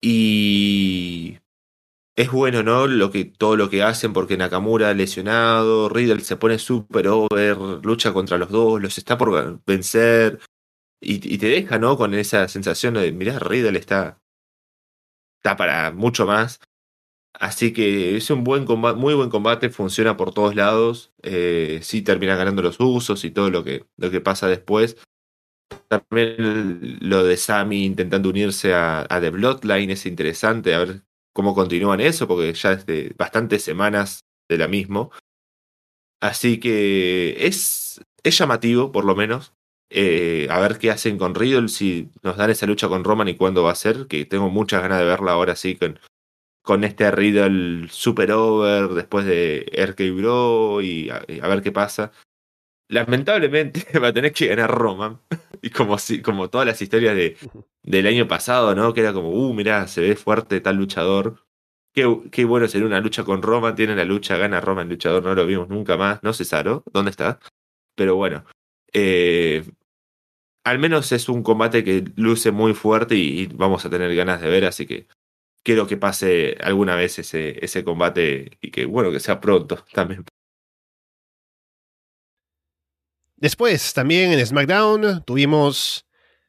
Y 0.00 1.38
es 2.16 2.30
bueno, 2.30 2.62
¿no? 2.62 2.86
Lo 2.86 3.10
que, 3.10 3.24
todo 3.24 3.56
lo 3.56 3.70
que 3.70 3.82
hacen 3.82 4.12
porque 4.12 4.36
Nakamura 4.36 4.92
lesionado, 4.94 5.88
Riddle 5.88 6.20
se 6.20 6.36
pone 6.36 6.58
super 6.58 7.08
over, 7.08 7.56
lucha 7.82 8.12
contra 8.12 8.38
los 8.38 8.50
dos, 8.50 8.82
los 8.82 8.98
está 8.98 9.16
por 9.16 9.62
vencer. 9.64 10.40
Y, 11.00 11.38
te 11.38 11.46
deja, 11.48 11.78
¿no? 11.78 11.96
Con 11.96 12.14
esa 12.14 12.46
sensación 12.48 12.94
de, 12.94 13.10
mirá, 13.12 13.38
Riddle 13.38 13.78
está, 13.78 14.20
está 15.38 15.56
para 15.56 15.90
mucho 15.92 16.26
más. 16.26 16.60
Así 17.34 17.72
que 17.72 18.16
es 18.16 18.30
un 18.30 18.44
buen 18.44 18.64
combate, 18.64 18.98
muy 18.98 19.14
buen 19.14 19.30
combate, 19.30 19.70
funciona 19.70 20.16
por 20.16 20.32
todos 20.34 20.54
lados. 20.54 21.12
Eh, 21.22 21.80
sí 21.82 22.02
termina 22.02 22.36
ganando 22.36 22.62
los 22.62 22.78
usos 22.78 23.24
y 23.24 23.30
todo 23.30 23.50
lo 23.50 23.64
que, 23.64 23.86
lo 23.96 24.10
que 24.10 24.20
pasa 24.20 24.48
después. 24.48 24.96
También 25.88 26.98
lo 27.00 27.24
de 27.24 27.36
Sami 27.36 27.84
intentando 27.84 28.28
unirse 28.28 28.74
a, 28.74 29.06
a 29.08 29.20
The 29.20 29.30
Bloodline 29.30 29.90
es 29.90 30.06
interesante, 30.06 30.74
a 30.74 30.80
ver 30.80 31.02
cómo 31.32 31.54
continúan 31.54 32.00
eso, 32.00 32.28
porque 32.28 32.52
ya 32.52 32.76
desde 32.76 33.14
bastantes 33.16 33.62
semanas 33.62 34.20
de 34.48 34.58
la 34.58 34.68
mismo. 34.68 35.10
Así 36.20 36.60
que 36.60 37.46
es, 37.46 38.00
es 38.22 38.38
llamativo, 38.38 38.92
por 38.92 39.04
lo 39.04 39.16
menos. 39.16 39.52
Eh, 39.90 40.46
a 40.50 40.60
ver 40.60 40.78
qué 40.78 40.90
hacen 40.90 41.18
con 41.18 41.34
Riddle, 41.34 41.68
si 41.68 42.08
nos 42.22 42.36
dan 42.36 42.50
esa 42.50 42.66
lucha 42.66 42.88
con 42.88 43.04
Roman 43.04 43.28
y 43.28 43.36
cuándo 43.36 43.62
va 43.62 43.72
a 43.72 43.74
ser, 43.74 44.06
que 44.06 44.24
tengo 44.24 44.48
muchas 44.48 44.82
ganas 44.82 45.00
de 45.00 45.04
verla 45.04 45.32
ahora 45.32 45.56
sí 45.56 45.76
con, 45.76 45.98
con 46.62 46.84
este 46.84 47.10
Riddle 47.10 47.88
super 47.88 48.32
over 48.32 48.88
después 48.90 49.26
de 49.26 49.66
RK 49.72 50.16
Bro 50.16 50.80
y 50.80 51.10
a, 51.10 51.24
ver 51.26 51.62
qué 51.62 51.72
pasa. 51.72 52.12
Lamentablemente 52.88 53.98
va 53.98 54.08
a 54.08 54.12
tener 54.12 54.32
que 54.32 54.48
ganar 54.48 54.70
Roman. 54.70 55.20
Y 55.64 55.70
como, 55.70 55.96
si, 55.96 56.22
como 56.22 56.50
todas 56.50 56.66
las 56.66 56.82
historias 56.82 57.14
de, 57.14 57.36
del 57.84 58.08
año 58.08 58.26
pasado, 58.26 58.74
¿no? 58.74 58.92
Que 58.92 59.00
era 59.00 59.12
como, 59.12 59.30
uh, 59.30 59.54
mirá, 59.54 59.86
se 59.86 60.00
ve 60.00 60.16
fuerte 60.16 60.60
tal 60.60 60.74
luchador. 60.74 61.46
Qué, 61.94 62.04
qué 62.32 62.44
bueno 62.44 62.66
sería 62.66 62.88
una 62.88 63.00
lucha 63.00 63.22
con 63.22 63.42
Roman. 63.42 63.76
Tiene 63.76 63.94
la 63.94 64.04
lucha, 64.04 64.36
gana 64.36 64.60
Roman 64.60 64.88
luchador, 64.88 65.22
no 65.22 65.36
lo 65.36 65.46
vimos 65.46 65.68
nunca 65.68 65.96
más. 65.96 66.20
No 66.24 66.32
sé, 66.32 66.44
Saro, 66.44 66.82
¿dónde 66.92 67.12
está? 67.12 67.38
Pero 67.94 68.16
bueno. 68.16 68.44
Eh, 68.92 69.64
al 70.64 70.78
menos 70.78 71.12
es 71.12 71.28
un 71.28 71.42
combate 71.42 71.84
que 71.84 72.04
luce 72.16 72.50
muy 72.50 72.74
fuerte 72.74 73.14
y, 73.16 73.46
vamos 73.46 73.84
a 73.84 73.90
tener 73.90 74.14
ganas 74.14 74.40
de 74.40 74.48
ver, 74.48 74.64
así 74.64 74.86
que 74.86 75.06
quiero 75.62 75.86
que 75.86 75.96
pase 75.96 76.56
alguna 76.60 76.96
vez 76.96 77.18
ese, 77.18 77.64
ese 77.64 77.84
combate 77.84 78.58
y 78.60 78.70
que, 78.70 78.84
bueno, 78.86 79.10
que 79.10 79.20
sea 79.20 79.40
pronto 79.40 79.84
también. 79.92 80.24
Después, 83.36 83.92
también 83.92 84.32
en 84.32 84.46
SmackDown 84.46 85.24
tuvimos 85.24 86.06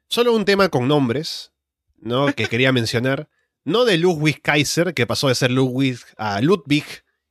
solo 0.10 0.34
un 0.34 0.46
tema 0.46 0.70
con 0.70 0.88
nombres, 0.88 1.52
¿no? 1.98 2.28
Que 2.36 2.48
quería 2.48 2.72
mencionar. 2.72 3.30
No 3.66 3.86
de 3.86 3.98
Ludwig 3.98 4.42
Kaiser, 4.42 4.94
que 4.94 5.08
pasó 5.08 5.30
de 5.30 5.36
ser 5.36 5.50
Ludwig 5.50 5.98
a 6.18 6.42
Ludwig, 6.42 6.86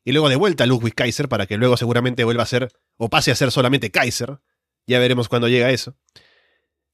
y 0.05 0.13
luego 0.13 0.29
de 0.29 0.37
vuelta 0.37 0.65
a 0.65 0.67
Ludwig 0.67 0.95
Kaiser, 0.95 1.29
para 1.29 1.47
que 1.47 1.59
luego 1.59 1.77
seguramente 1.77 2.25
vuelva 2.25 2.43
a 2.43 2.47
ser, 2.47 2.73
o 2.97 3.09
pase 3.09 3.31
a 3.31 3.37
ser 3.37 3.53
solamente 3.53 3.91
Kaiser. 3.91 4.41
Ya 4.87 4.99
veremos 4.99 5.29
cuándo 5.29 5.47
llega 5.47 5.71
eso. 5.71 5.95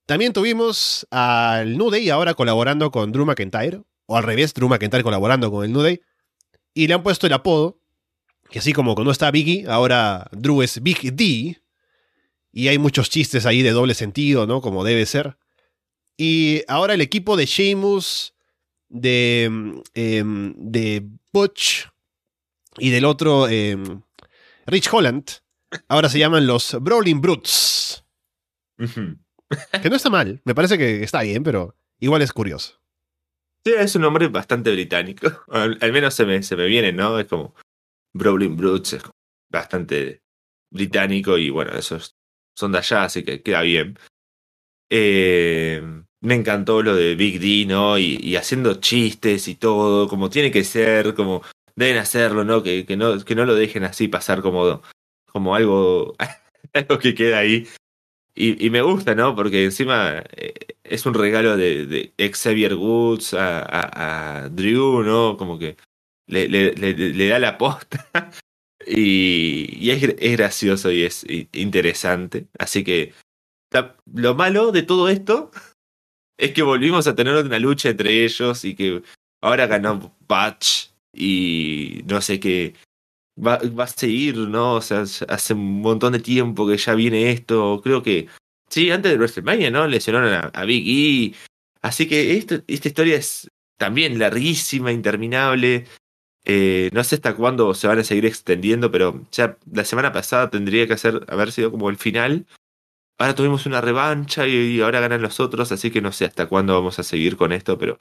También 0.05 0.33
tuvimos 0.33 1.07
al 1.11 1.79
New 1.79 1.91
ahora 2.13 2.35
colaborando 2.35 2.91
con 2.91 3.13
Drew 3.13 3.25
McIntyre, 3.25 3.83
o 4.11 4.17
al 4.17 4.25
revés, 4.25 4.55
Drew 4.55 4.69
McIntyre 4.69 5.03
colaborando 5.03 5.51
con 5.51 5.65
el 5.65 5.73
New 5.73 5.99
y 6.75 6.87
le 6.87 6.95
han 6.95 7.03
puesto 7.03 7.27
el 7.27 7.33
apodo, 7.35 7.79
que 8.51 8.59
así 8.59 8.73
como 8.73 8.95
cuando 8.95 9.13
está 9.13 9.31
Biggie, 9.31 9.67
ahora 9.69 10.29
Drew 10.33 10.63
es 10.63 10.83
Big 10.83 11.15
D, 11.15 11.61
y 12.51 12.69
hay 12.69 12.79
muchos 12.79 13.11
chistes 13.11 13.45
ahí 13.45 13.63
de 13.63 13.73
doble 13.73 13.93
sentido, 13.93 14.47
¿no? 14.47 14.63
Como 14.63 14.83
debe 14.83 15.05
ser. 15.05 15.37
Y 16.17 16.63
ahora 16.69 16.95
el 16.95 17.03
equipo 17.03 17.37
de 17.37 17.45
Sheamus, 17.45 18.35
de, 18.89 19.83
em, 19.95 20.55
de 20.57 21.07
Butch 21.31 21.87
y 22.79 22.89
del 22.89 23.05
otro 23.05 23.47
em, 23.47 24.01
Rich 24.67 24.89
Holland, 24.91 25.29
ahora 25.87 26.09
se 26.09 26.19
llaman 26.19 26.47
los 26.47 26.77
Brawling 26.81 27.21
Brutes. 27.21 28.05
Que 29.83 29.91
no 29.91 29.97
está 29.97 30.09
mal, 30.09 30.41
me 30.45 30.55
parece 30.55 30.79
que 30.79 31.03
está 31.03 31.23
bien, 31.23 31.43
pero 31.43 31.77
igual 32.01 32.23
es 32.23 32.33
curioso. 32.33 32.81
Sí, 33.65 33.75
es 33.77 33.95
un 33.97 34.03
nombre 34.03 34.29
bastante 34.29 34.71
británico. 34.73 35.29
Al, 35.49 35.93
menos 35.93 36.15
se 36.15 36.25
me, 36.25 36.43
se 36.43 36.57
me 36.57 36.67
viene, 36.67 36.93
¿no? 36.93 37.19
Es 37.19 37.27
como 37.27 37.55
Brawling 38.15 38.57
Brutes, 38.57 38.95
es 38.95 39.03
bastante 39.51 40.23
británico 40.71 41.39
y 41.39 41.51
bueno, 41.51 41.73
esos 41.73 42.17
son 42.57 42.73
de 42.73 42.79
allá, 42.79 43.05
así 43.05 43.25
que 43.25 43.43
queda 43.43 43.63
bien. 43.63 43.99
Eh, 44.91 45.83
me 46.21 46.35
encantó 46.35 46.83
lo 46.83 46.95
de 46.97 47.15
Big 47.15 47.41
D, 47.41 47.67
¿no? 47.67 47.99
Y, 47.99 48.37
haciendo 48.37 48.75
chistes 48.75 49.49
y 49.49 49.55
todo, 49.55 50.09
como 50.09 50.31
tiene 50.31 50.51
que 50.51 50.65
ser, 50.65 51.15
como 51.15 51.43
deben 51.77 51.99
hacerlo, 51.99 52.45
¿no? 52.45 52.63
Que, 52.63 52.85
que 52.87 52.97
no, 52.97 53.25
que 53.25 53.35
no 53.35 53.45
lo 53.45 53.55
dejen 53.55 53.85
así 53.85 54.09
pasar 54.09 54.43
como, 54.43 54.83
como 55.27 55.55
algo, 55.55 56.15
algo 56.73 56.99
que 56.99 57.15
queda 57.15 57.39
ahí 57.39 57.67
y, 58.41 58.71
me 58.71 58.83
gusta, 58.83 59.17
¿no? 59.17 59.35
Porque 59.35 59.65
encima 59.65 60.23
eh, 60.37 60.55
es 60.85 61.07
un 61.07 61.15
regalo 61.15 61.57
de, 61.57 62.13
Xavier 62.17 62.75
Woods 62.75 63.35
a, 63.35 64.49
Drew, 64.53 65.03
¿no? 65.03 65.37
Como 65.37 65.59
que 65.59 65.77
le, 66.29 67.29
da 67.29 67.41
la 67.41 67.59
posta. 67.59 68.07
y, 68.87 69.91
es, 69.91 70.37
gracioso 70.37 70.93
y 70.93 71.03
es 71.03 71.27
interesante. 71.53 72.47
Así 72.57 72.85
que 72.85 73.13
lo 74.15 74.37
malo 74.37 74.71
de 74.71 74.85
todo 74.85 75.09
esto 75.09 75.51
es 76.39 76.53
que 76.53 76.63
volvimos 76.63 77.09
a 77.09 77.17
tener 77.17 77.45
una 77.45 77.59
lucha 77.59 77.89
entre 77.89 78.25
ellos 78.25 78.65
y 78.65 78.77
que 78.77 79.03
ahora 79.43 79.67
ganó 79.67 80.15
Batch 80.29 80.91
y 81.13 82.03
no 82.07 82.21
sé 82.21 82.39
qué 82.39 82.75
va, 83.39 83.85
a 83.85 83.87
seguir, 83.87 84.37
¿no? 84.37 84.75
O 84.75 84.81
sea, 84.81 85.03
hace 85.03 85.55
un 85.55 85.81
montón 85.81 86.13
de 86.13 86.21
tiempo 86.21 86.67
que 86.67 86.77
ya 86.77 86.95
viene 86.95 87.31
esto. 87.31 87.81
Creo 87.83 88.03
que, 88.03 88.29
sí, 88.69 88.91
antes 88.91 89.13
de 89.13 89.19
WrestleMania, 89.19 89.71
¿no? 89.71 89.87
Lesionaron 89.87 90.51
a, 90.53 90.65
Big 90.65 91.33
E. 91.33 91.35
Así 91.83 92.09
que 92.09 92.37
esta 92.37 92.63
historia 92.67 93.17
es 93.17 93.51
también 93.77 94.19
larguísima, 94.19 94.93
interminable. 94.93 95.87
Eh, 96.45 96.91
no 96.93 97.05
sé 97.05 97.17
hasta 97.17 97.37
cuándo 97.37 97.75
se 97.75 97.87
van 97.89 97.99
a 97.99 98.05
seguir 98.05 98.27
extendiendo, 98.27 98.91
pero 98.91 99.27
ya 99.33 99.59
la 99.71 99.85
semana 99.85 100.13
pasada 100.13 100.51
tendría 100.51 100.87
que 100.87 100.95
hacer, 100.95 101.25
haber 101.29 101.53
sido 101.53 101.71
como 101.71 101.91
el 101.91 101.97
final. 101.97 102.47
Ahora 103.19 103.35
tuvimos 103.35 103.67
una 103.67 103.81
revancha 103.81 104.47
y, 104.47 104.81
ahora 104.81 105.01
ganan 105.01 105.23
los 105.23 105.41
otros, 105.41 105.73
así 105.73 105.91
que 105.91 106.01
no 106.01 106.13
sé 106.13 106.25
hasta 106.25 106.47
cuándo 106.47 106.75
vamos 106.75 106.99
a 106.99 107.03
seguir 107.03 107.37
con 107.37 107.53
esto, 107.53 107.77
pero 107.77 107.99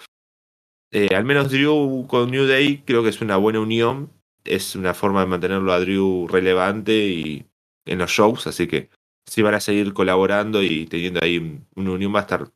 eh, 0.92 1.16
al 1.16 1.26
menos 1.26 1.52
Drew 1.52 2.06
con 2.08 2.32
New 2.32 2.46
Day 2.46 2.84
creo 2.86 3.04
que 3.04 3.10
es 3.10 3.22
una 3.22 3.38
buena 3.38 3.60
unión 3.60 4.12
es 4.48 4.76
una 4.76 4.94
forma 4.94 5.22
de 5.22 5.28
mantenerlo 5.28 5.74
a 5.74 5.80
Drew 5.80 6.28
relevante 6.28 6.94
y 7.08 7.46
en 7.86 8.00
los 8.00 8.12
shows, 8.12 8.48
así 8.48 8.68
que 8.68 8.90
si 9.26 9.42
van 9.42 9.56
a 9.56 9.60
seguir 9.60 9.94
colaborando 9.94 10.64
y 10.64 10.86
teniendo 10.88 11.20
ahí 11.22 11.62
una 11.76 11.92
unión 11.92 12.14
va 12.14 12.20
a 12.20 12.22
estar 12.22 12.52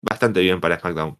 bastante 0.00 0.40
bien 0.40 0.60
para 0.60 0.78
SmackDown. 0.78 1.18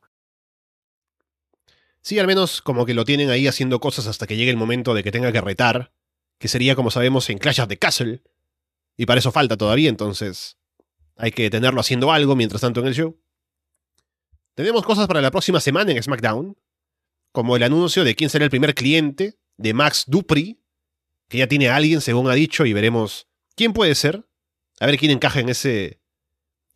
Sí, 2.02 2.18
al 2.18 2.26
menos 2.26 2.62
como 2.62 2.84
que 2.84 2.94
lo 2.94 3.04
tienen 3.04 3.30
ahí 3.30 3.46
haciendo 3.46 3.78
cosas 3.80 4.06
hasta 4.06 4.26
que 4.26 4.36
llegue 4.36 4.50
el 4.50 4.56
momento 4.56 4.92
de 4.92 5.04
que 5.04 5.12
tenga 5.12 5.32
que 5.32 5.40
retar, 5.40 5.92
que 6.38 6.48
sería 6.48 6.74
como 6.74 6.90
sabemos 6.90 7.30
en 7.30 7.38
Clash 7.38 7.60
of 7.60 7.68
the 7.68 7.78
Castle, 7.78 8.22
y 8.96 9.06
para 9.06 9.20
eso 9.20 9.32
falta 9.32 9.56
todavía, 9.56 9.88
entonces 9.88 10.58
hay 11.16 11.30
que 11.30 11.48
tenerlo 11.48 11.80
haciendo 11.80 12.10
algo 12.10 12.34
mientras 12.34 12.60
tanto 12.60 12.80
en 12.80 12.88
el 12.88 12.94
show. 12.94 13.20
Tenemos 14.54 14.84
cosas 14.84 15.06
para 15.06 15.22
la 15.22 15.30
próxima 15.30 15.60
semana 15.60 15.92
en 15.92 16.02
SmackDown, 16.02 16.56
como 17.30 17.56
el 17.56 17.62
anuncio 17.62 18.04
de 18.04 18.14
quién 18.14 18.28
será 18.28 18.44
el 18.44 18.50
primer 18.50 18.74
cliente 18.74 19.38
de 19.62 19.74
Max 19.74 20.04
Dupri, 20.08 20.58
que 21.28 21.38
ya 21.38 21.46
tiene 21.46 21.68
a 21.68 21.76
alguien, 21.76 22.00
según 22.00 22.28
ha 22.28 22.34
dicho, 22.34 22.66
y 22.66 22.72
veremos 22.72 23.28
quién 23.54 23.72
puede 23.72 23.94
ser. 23.94 24.26
A 24.80 24.86
ver 24.86 24.98
quién 24.98 25.12
encaja 25.12 25.38
en 25.38 25.48
ese, 25.48 26.00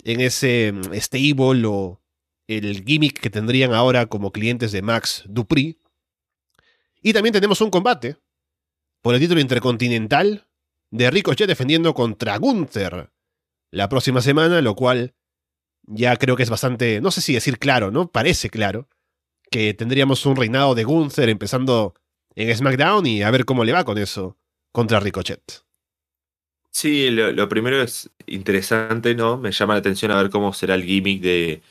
en 0.05 0.21
ese 0.21 0.73
mm, 0.73 0.95
stable 0.95 1.67
o 1.67 2.01
el 2.47 2.85
gimmick 2.85 3.19
que 3.19 3.31
tendrían 3.31 3.75
ahora 3.75 4.07
como 4.07 4.31
clientes 4.31 4.71
de 4.71 4.83
Max 4.83 5.25
Dupri. 5.27 5.81
Y 7.03 7.13
también 7.13 7.33
tenemos 7.33 7.61
un 7.61 7.71
combate 7.71 8.17
por 9.03 9.15
el 9.15 9.21
título 9.21 9.41
intercontinental 9.41 10.47
de 10.91 11.11
Ricochet 11.11 11.49
defendiendo 11.49 11.93
contra 11.95 12.37
Gunther 12.37 13.11
la 13.73 13.89
próxima 13.89 14.23
semana, 14.23 14.61
lo 14.61 14.77
cual 14.77 15.15
ya 15.83 16.17
creo 16.17 16.37
que 16.37 16.45
es 16.45 16.51
bastante, 16.51 17.01
no 17.01 17.11
sé 17.11 17.21
si 17.21 17.35
decir 17.35 17.59
claro, 17.59 17.91
¿no? 17.91 18.11
Parece 18.11 18.49
claro 18.49 18.89
que 19.51 19.75
tendríamos 19.75 20.25
un 20.27 20.37
reinado 20.37 20.77
de 20.77 20.85
Gunther 20.85 21.29
empezando 21.29 21.95
en 22.37 22.55
SmackDown 22.55 23.07
y 23.07 23.23
a 23.23 23.31
ver 23.31 23.45
cómo 23.45 23.65
le 23.65 23.73
va 23.73 23.85
con 23.85 23.99
eso 23.99 24.37
contra 24.73 25.01
Ricochet. 25.01 25.65
Sí, 26.71 27.11
lo, 27.11 27.49
primero 27.49 27.81
es 27.81 28.11
interesante, 28.27 29.15
¿no? 29.15 29.39
Me 29.39 29.51
llama 29.51 29.73
la 29.75 29.81
atención 29.81 30.11
a 30.11 30.21
ver 30.21 30.31
cómo 30.31 30.53
será 30.53 30.75
el 30.75 30.85
gimmick 30.85 31.23
de, 31.23 31.63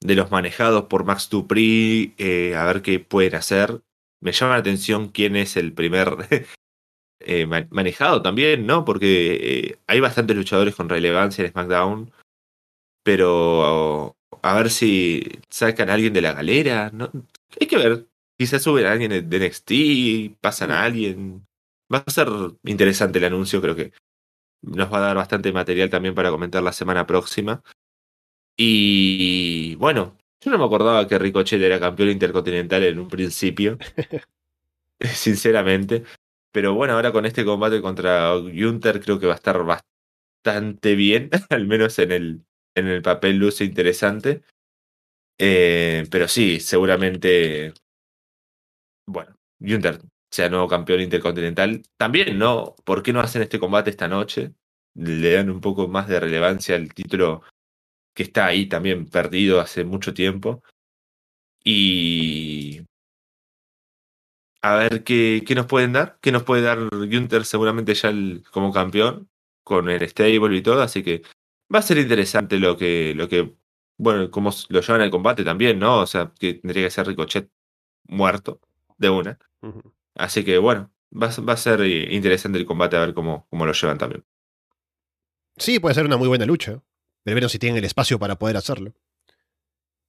de 0.00 0.14
los 0.16 0.32
manejados 0.32 0.86
por 0.86 1.04
Max 1.04 1.30
Dupri, 1.30 2.14
eh, 2.18 2.56
a 2.56 2.64
ver 2.64 2.82
qué 2.82 2.98
pueden 2.98 3.36
hacer. 3.36 3.80
Me 4.20 4.32
llama 4.32 4.54
la 4.54 4.58
atención 4.58 5.10
quién 5.10 5.36
es 5.36 5.56
el 5.56 5.72
primer 5.72 6.16
eh, 7.20 7.46
manejado 7.70 8.20
también, 8.20 8.66
¿no? 8.66 8.84
Porque 8.84 9.38
eh, 9.40 9.78
hay 9.86 10.00
bastantes 10.00 10.36
luchadores 10.36 10.74
con 10.74 10.88
relevancia 10.88 11.44
en 11.44 11.52
SmackDown, 11.52 12.12
pero 13.04 14.16
a 14.42 14.54
ver 14.56 14.70
si 14.70 15.24
sacan 15.50 15.88
a 15.88 15.94
alguien 15.94 16.12
de 16.12 16.22
la 16.22 16.32
galera, 16.32 16.90
¿no? 16.92 17.12
Hay 17.60 17.68
que 17.68 17.78
ver. 17.78 18.06
Quizás 18.38 18.62
suben 18.62 18.86
a 18.86 18.92
alguien 18.92 19.28
de 19.28 19.36
NXT, 19.38 20.40
pasan 20.40 20.70
a 20.70 20.84
alguien. 20.84 21.46
Va 21.92 22.04
a 22.06 22.10
ser 22.10 22.28
interesante 22.64 23.18
el 23.18 23.24
anuncio, 23.24 23.60
creo 23.60 23.74
que 23.74 23.92
nos 24.62 24.92
va 24.92 24.98
a 24.98 25.00
dar 25.00 25.16
bastante 25.16 25.52
material 25.52 25.90
también 25.90 26.14
para 26.14 26.30
comentar 26.30 26.62
la 26.62 26.72
semana 26.72 27.06
próxima. 27.06 27.62
Y 28.56 29.74
bueno, 29.76 30.16
yo 30.40 30.50
no 30.50 30.58
me 30.58 30.64
acordaba 30.64 31.06
que 31.08 31.18
Ricochet 31.18 31.60
era 31.62 31.80
campeón 31.80 32.10
intercontinental 32.10 32.84
en 32.84 32.98
un 33.00 33.08
principio. 33.08 33.78
sinceramente. 35.00 36.04
Pero 36.52 36.74
bueno, 36.74 36.94
ahora 36.94 37.12
con 37.12 37.26
este 37.26 37.44
combate 37.44 37.80
contra 37.82 38.34
Gunther 38.36 39.00
creo 39.00 39.18
que 39.18 39.26
va 39.26 39.34
a 39.34 39.36
estar 39.36 39.62
bastante 39.64 40.94
bien, 40.94 41.30
al 41.50 41.66
menos 41.66 41.98
en 41.98 42.12
el, 42.12 42.42
en 42.74 42.88
el 42.88 43.02
papel 43.02 43.36
luce 43.38 43.64
interesante. 43.64 44.42
Eh, 45.38 46.06
pero 46.10 46.28
sí, 46.28 46.60
seguramente. 46.60 47.74
Bueno, 49.08 49.34
Gunther 49.58 50.02
sea 50.30 50.50
nuevo 50.50 50.68
campeón 50.68 51.00
intercontinental. 51.00 51.82
También, 51.96 52.38
¿no? 52.38 52.76
¿Por 52.84 53.02
qué 53.02 53.12
no 53.12 53.20
hacen 53.20 53.40
este 53.42 53.58
combate 53.58 53.88
esta 53.90 54.06
noche? 54.06 54.52
Le 54.94 55.32
dan 55.32 55.48
un 55.50 55.60
poco 55.62 55.88
más 55.88 56.08
de 56.08 56.20
relevancia 56.20 56.76
al 56.76 56.92
título 56.92 57.42
que 58.14 58.24
está 58.24 58.46
ahí 58.46 58.66
también 58.68 59.06
perdido 59.06 59.60
hace 59.60 59.84
mucho 59.84 60.12
tiempo. 60.14 60.62
Y 61.64 62.82
a 64.62 64.76
ver 64.76 65.04
qué, 65.04 65.42
qué 65.46 65.54
nos 65.54 65.66
pueden 65.66 65.92
dar. 65.94 66.18
¿Qué 66.20 66.30
nos 66.32 66.42
puede 66.44 66.62
dar 66.62 66.78
Gunther 66.90 67.44
seguramente 67.46 67.94
ya 67.94 68.12
como 68.50 68.72
campeón 68.72 69.30
con 69.64 69.88
el 69.88 70.06
stable 70.08 70.56
y 70.56 70.62
todo? 70.62 70.82
Así 70.82 71.02
que 71.02 71.22
va 71.74 71.78
a 71.80 71.82
ser 71.82 71.98
interesante 71.98 72.58
lo 72.58 72.76
que, 72.76 73.14
lo 73.14 73.28
que, 73.28 73.54
bueno, 73.96 74.30
cómo 74.30 74.50
lo 74.68 74.80
llevan 74.82 75.00
al 75.02 75.10
combate 75.10 75.44
también, 75.44 75.78
¿no? 75.78 76.00
O 76.00 76.06
sea, 76.06 76.32
que 76.38 76.54
tendría 76.54 76.84
que 76.84 76.90
ser 76.90 77.06
Ricochet 77.06 77.50
muerto 78.08 78.60
de 78.98 79.10
una. 79.10 79.38
Así 80.14 80.44
que 80.44 80.58
bueno, 80.58 80.92
va, 81.10 81.30
va, 81.48 81.52
a 81.54 81.56
ser 81.56 81.84
interesante 81.86 82.58
el 82.58 82.66
combate 82.66 82.96
a 82.96 83.00
ver 83.00 83.14
cómo, 83.14 83.46
cómo 83.48 83.64
lo 83.64 83.72
llevan 83.72 83.98
también. 83.98 84.24
Sí, 85.56 85.78
puede 85.80 85.94
ser 85.94 86.04
una 86.04 86.16
muy 86.16 86.28
buena 86.28 86.46
lucha. 86.46 86.82
Pero 87.24 87.48
si 87.48 87.58
tienen 87.58 87.78
el 87.78 87.84
espacio 87.84 88.18
para 88.18 88.38
poder 88.38 88.56
hacerlo. 88.56 88.94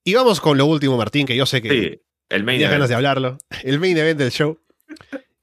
Y 0.03 0.13
vamos 0.13 0.39
con 0.39 0.57
lo 0.57 0.65
último, 0.65 0.97
Martín, 0.97 1.25
que 1.25 1.35
yo 1.35 1.45
sé 1.45 1.61
que 1.61 1.69
sí, 1.69 2.01
el 2.29 2.43
main 2.43 2.61
ganas 2.61 2.89
de 2.89 2.95
hablarlo. 2.95 3.37
El 3.63 3.79
main 3.79 3.97
event 3.97 4.19
del 4.19 4.31
show. 4.31 4.59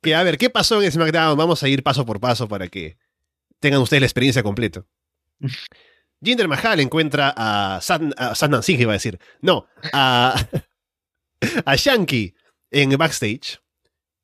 Que 0.01 0.15
a 0.15 0.23
ver, 0.23 0.39
¿qué 0.39 0.51
pasó 0.51 0.83
en 0.83 0.91
SmackDown? 0.91 1.37
Vamos 1.37 1.63
a 1.63 1.69
ir 1.69 1.83
paso 1.83 2.07
por 2.07 2.21
paso 2.21 2.49
para 2.49 2.69
que 2.69 2.97
tengan 3.61 3.81
ustedes 3.81 4.01
la 4.01 4.07
experiencia 4.07 4.43
completa. 4.43 4.85
Jinder 6.23 6.49
Mahal 6.49 6.81
encuentra 6.81 7.35
a 7.37 7.81
Sandan 7.81 8.63
Singh, 8.63 8.81
iba 8.81 8.93
a 8.93 8.95
decir. 8.95 9.19
No, 9.41 9.67
a, 9.93 10.35
a 11.65 11.77
Shanky 11.77 12.35
en 12.71 12.91
backstage. 12.91 13.61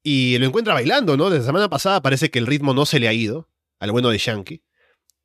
Y 0.02 0.36
lo 0.38 0.46
encuentra 0.46 0.74
bailando, 0.74 1.16
¿no? 1.16 1.30
Desde 1.30 1.40
la 1.40 1.46
semana 1.46 1.68
pasada 1.70 2.02
parece 2.02 2.30
que 2.30 2.38
el 2.38 2.46
ritmo 2.46 2.74
no 2.74 2.86
se 2.86 2.98
le 2.98 3.08
ha 3.08 3.12
ido 3.12 3.48
al 3.78 3.92
bueno 3.92 4.10
de 4.10 4.18
Shanky. 4.18 4.62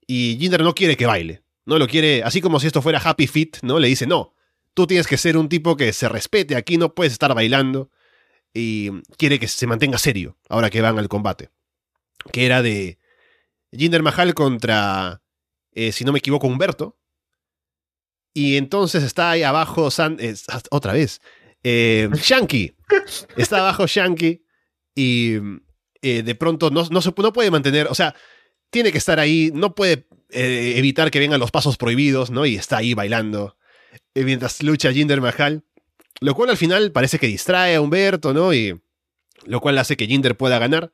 Y 0.05 0.37
Jinder 0.39 0.63
no 0.63 0.75
quiere 0.75 0.95
que 0.95 1.05
baile. 1.05 1.43
No 1.65 1.77
lo 1.77 1.87
quiere, 1.87 2.23
así 2.23 2.39
como 2.39 2.59
si 2.59 2.67
esto 2.67 2.81
fuera 2.81 2.99
Happy 2.99 3.27
Fit, 3.27 3.57
¿no? 3.61 3.79
Le 3.79 3.87
dice, 3.87 4.07
no, 4.07 4.33
tú 4.73 4.87
tienes 4.87 5.07
que 5.07 5.17
ser 5.17 5.35
un 5.35 5.49
tipo 5.49 5.75
que 5.75 5.91
se 5.91 6.07
respete, 6.07 6.55
aquí 6.55 6.77
no 6.77 6.93
puedes 6.95 7.11
estar 7.11 7.33
bailando. 7.33 7.89
Y 8.53 9.01
quiere 9.17 9.39
que 9.39 9.47
se 9.47 9.67
mantenga 9.67 9.97
serio 9.97 10.37
ahora 10.49 10.69
que 10.69 10.81
van 10.81 10.97
al 10.97 11.09
combate. 11.09 11.49
Que 12.31 12.45
era 12.45 12.61
de 12.61 12.97
Jinder 13.71 14.01
Mahal 14.01 14.33
contra, 14.33 15.21
eh, 15.73 15.91
si 15.91 16.05
no 16.05 16.11
me 16.11 16.19
equivoco, 16.19 16.47
Humberto. 16.47 16.97
Y 18.33 18.55
entonces 18.57 19.03
está 19.03 19.31
ahí 19.31 19.43
abajo, 19.43 19.89
otra 20.69 20.93
vez, 20.93 21.21
eh, 21.69 22.09
Shanky. 22.13 22.75
Está 23.37 23.59
abajo 23.59 23.87
Shanky 23.87 24.43
y 24.95 25.35
eh, 26.01 26.23
de 26.23 26.35
pronto 26.35 26.69
no, 26.69 26.87
no, 26.89 27.01
se, 27.01 27.13
no 27.17 27.33
puede 27.33 27.51
mantener, 27.51 27.87
o 27.87 27.95
sea, 27.95 28.15
tiene 28.69 28.91
que 28.91 28.97
estar 28.97 29.19
ahí, 29.19 29.51
no 29.53 29.75
puede 29.75 30.07
eh, 30.29 30.73
evitar 30.77 31.11
que 31.11 31.19
vengan 31.19 31.39
los 31.39 31.51
pasos 31.51 31.77
prohibidos, 31.77 32.31
¿no? 32.31 32.45
Y 32.45 32.55
está 32.55 32.77
ahí 32.77 32.93
bailando 32.93 33.57
eh, 34.13 34.23
mientras 34.23 34.63
lucha 34.63 34.91
Jinder 34.93 35.21
Mahal. 35.21 35.63
Lo 36.19 36.33
cual 36.33 36.49
al 36.49 36.57
final 36.57 36.91
parece 36.91 37.19
que 37.19 37.27
distrae 37.27 37.75
a 37.75 37.81
Humberto, 37.81 38.33
¿no? 38.33 38.53
Y 38.53 38.81
lo 39.45 39.59
cual 39.59 39.77
hace 39.77 39.97
que 39.97 40.07
Jinder 40.07 40.35
pueda 40.35 40.57
ganar. 40.57 40.93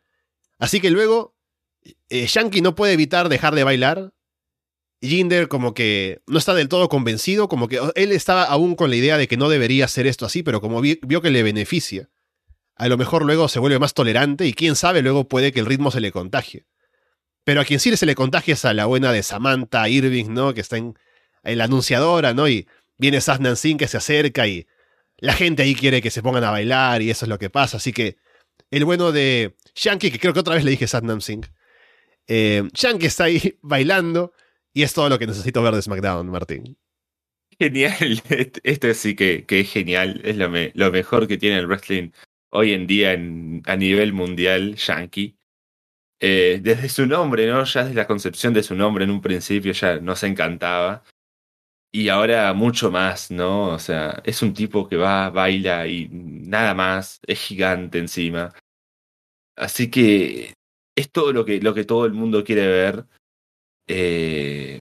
Así 0.60 0.82
que 0.82 0.90
luego 0.90 1.36
Shanky 2.10 2.62
no 2.62 2.76
puede 2.76 2.94
evitar 2.94 3.30
dejar 3.30 3.56
de 3.56 3.64
bailar. 3.64 4.14
Jinder 5.04 5.50
como 5.50 5.74
que 5.74 6.22
no 6.28 6.40
está 6.40 6.54
del 6.54 6.70
todo 6.70 6.88
convencido, 6.88 7.50
como 7.50 7.68
que 7.68 7.80
él 7.96 8.12
estaba 8.14 8.44
aún 8.46 8.76
con 8.76 8.90
la 8.90 8.96
idea 8.96 9.18
de 9.18 9.28
que 9.28 9.36
no 9.36 9.50
debería 9.50 9.86
hacer 9.86 10.08
esto 10.08 10.26
así, 10.26 10.44
pero 10.44 10.62
como 10.62 10.82
vio 10.82 11.22
que 11.22 11.30
le 11.30 11.44
beneficia, 11.44 12.10
a 12.76 12.88
lo 12.88 12.98
mejor 12.98 13.26
luego 13.26 13.50
se 13.50 13.60
vuelve 13.60 13.80
más 13.80 13.94
tolerante 13.94 14.48
y 14.48 14.54
quién 14.54 14.76
sabe 14.76 15.02
luego 15.02 15.28
puede 15.28 15.52
que 15.52 15.60
el 15.60 15.66
ritmo 15.66 15.92
se 15.92 16.00
le 16.00 16.12
contagie. 16.12 16.66
Pero 17.44 17.60
a 17.60 17.66
quien 17.66 17.82
sí 17.82 17.96
se 17.98 18.06
le 18.06 18.16
contagia 18.16 18.54
es 18.54 18.64
a 18.64 18.74
la 18.74 18.86
buena 18.86 19.12
de 19.12 19.22
Samantha 19.22 19.90
Irving, 19.90 20.30
¿no? 20.30 20.54
Que 20.54 20.62
está 20.62 20.78
en, 20.78 20.98
la 21.44 21.66
anunciadora, 21.66 22.34
¿no? 22.34 22.48
Y 22.48 22.68
viene 22.98 23.20
Sasnan 23.20 23.58
Singh 23.58 23.78
que 23.78 23.90
se 23.90 23.98
acerca 23.98 24.48
y 24.48 24.66
la 25.18 25.34
gente 25.34 25.64
ahí 25.64 25.76
quiere 25.76 26.02
que 26.02 26.12
se 26.12 26.24
pongan 26.24 26.46
a 26.46 26.52
bailar 26.52 27.02
y 27.02 27.10
eso 27.10 27.26
es 27.26 27.30
lo 27.30 27.38
que 27.38 27.50
pasa. 27.50 27.78
Así 27.78 27.92
que 27.92 28.16
el 28.72 28.86
bueno 28.86 29.12
de 29.12 29.58
Shanky, 29.76 30.12
que 30.12 30.20
creo 30.20 30.34
que 30.34 30.40
otra 30.40 30.56
vez 30.56 30.64
le 30.64 30.72
dije 30.72 30.88
Satnam 30.88 31.20
Singh, 31.20 31.46
eh, 32.28 32.64
está 33.02 33.26
ahí 33.26 33.58
bailando 33.62 34.32
y 34.74 34.84
es 34.84 34.94
todo 34.94 35.10
lo 35.10 35.20
que 35.20 35.28
necesito 35.28 35.62
ver 35.62 35.76
de 35.76 35.82
SmackDown, 35.82 36.30
Martín. 36.30 36.78
Genial, 37.60 38.22
esto 38.64 38.94
sí 38.94 39.16
que, 39.16 39.46
que 39.46 39.62
es 39.62 39.72
genial, 39.72 40.22
es 40.24 40.38
lo, 40.38 40.50
mejor 40.92 41.28
que 41.28 41.38
tiene 41.38 41.60
el 41.60 41.68
wrestling 41.68 42.12
hoy 42.52 42.74
en 42.74 42.88
día 42.88 43.12
a 43.12 43.76
nivel 43.76 44.14
mundial, 44.14 44.76
Shanky. 44.76 45.38
Eh, 46.20 46.60
desde 46.64 46.90
su 46.90 47.06
nombre, 47.06 47.48
¿no? 47.48 47.64
Ya 47.66 47.84
desde 47.84 47.96
la 47.96 48.08
concepción 48.08 48.54
de 48.54 48.64
su 48.64 48.76
nombre 48.76 49.04
en 49.04 49.12
un 49.12 49.22
principio 49.22 49.74
ya 49.74 50.00
nos 50.00 50.24
encantaba. 50.24 51.04
Y 51.92 52.10
ahora 52.10 52.54
mucho 52.54 52.90
más, 52.92 53.30
¿no? 53.30 53.70
O 53.70 53.80
sea, 53.80 54.22
es 54.26 54.42
un 54.42 54.54
tipo 54.54 54.88
que 54.88 54.96
va, 54.98 55.30
baila 55.30 55.88
y 55.88 56.10
nada 56.12 56.74
más, 56.74 57.20
es 57.28 57.40
gigante 57.40 58.00
encima. 58.00 58.54
Así 59.56 59.92
que 59.92 60.54
es 60.96 61.12
todo 61.12 61.34
lo 61.34 61.46
que, 61.46 61.60
lo 61.62 61.74
que 61.74 61.86
todo 61.86 62.06
el 62.06 62.14
mundo 62.14 62.44
quiere 62.44 62.68
ver. 62.68 63.06
Eh, 63.88 64.80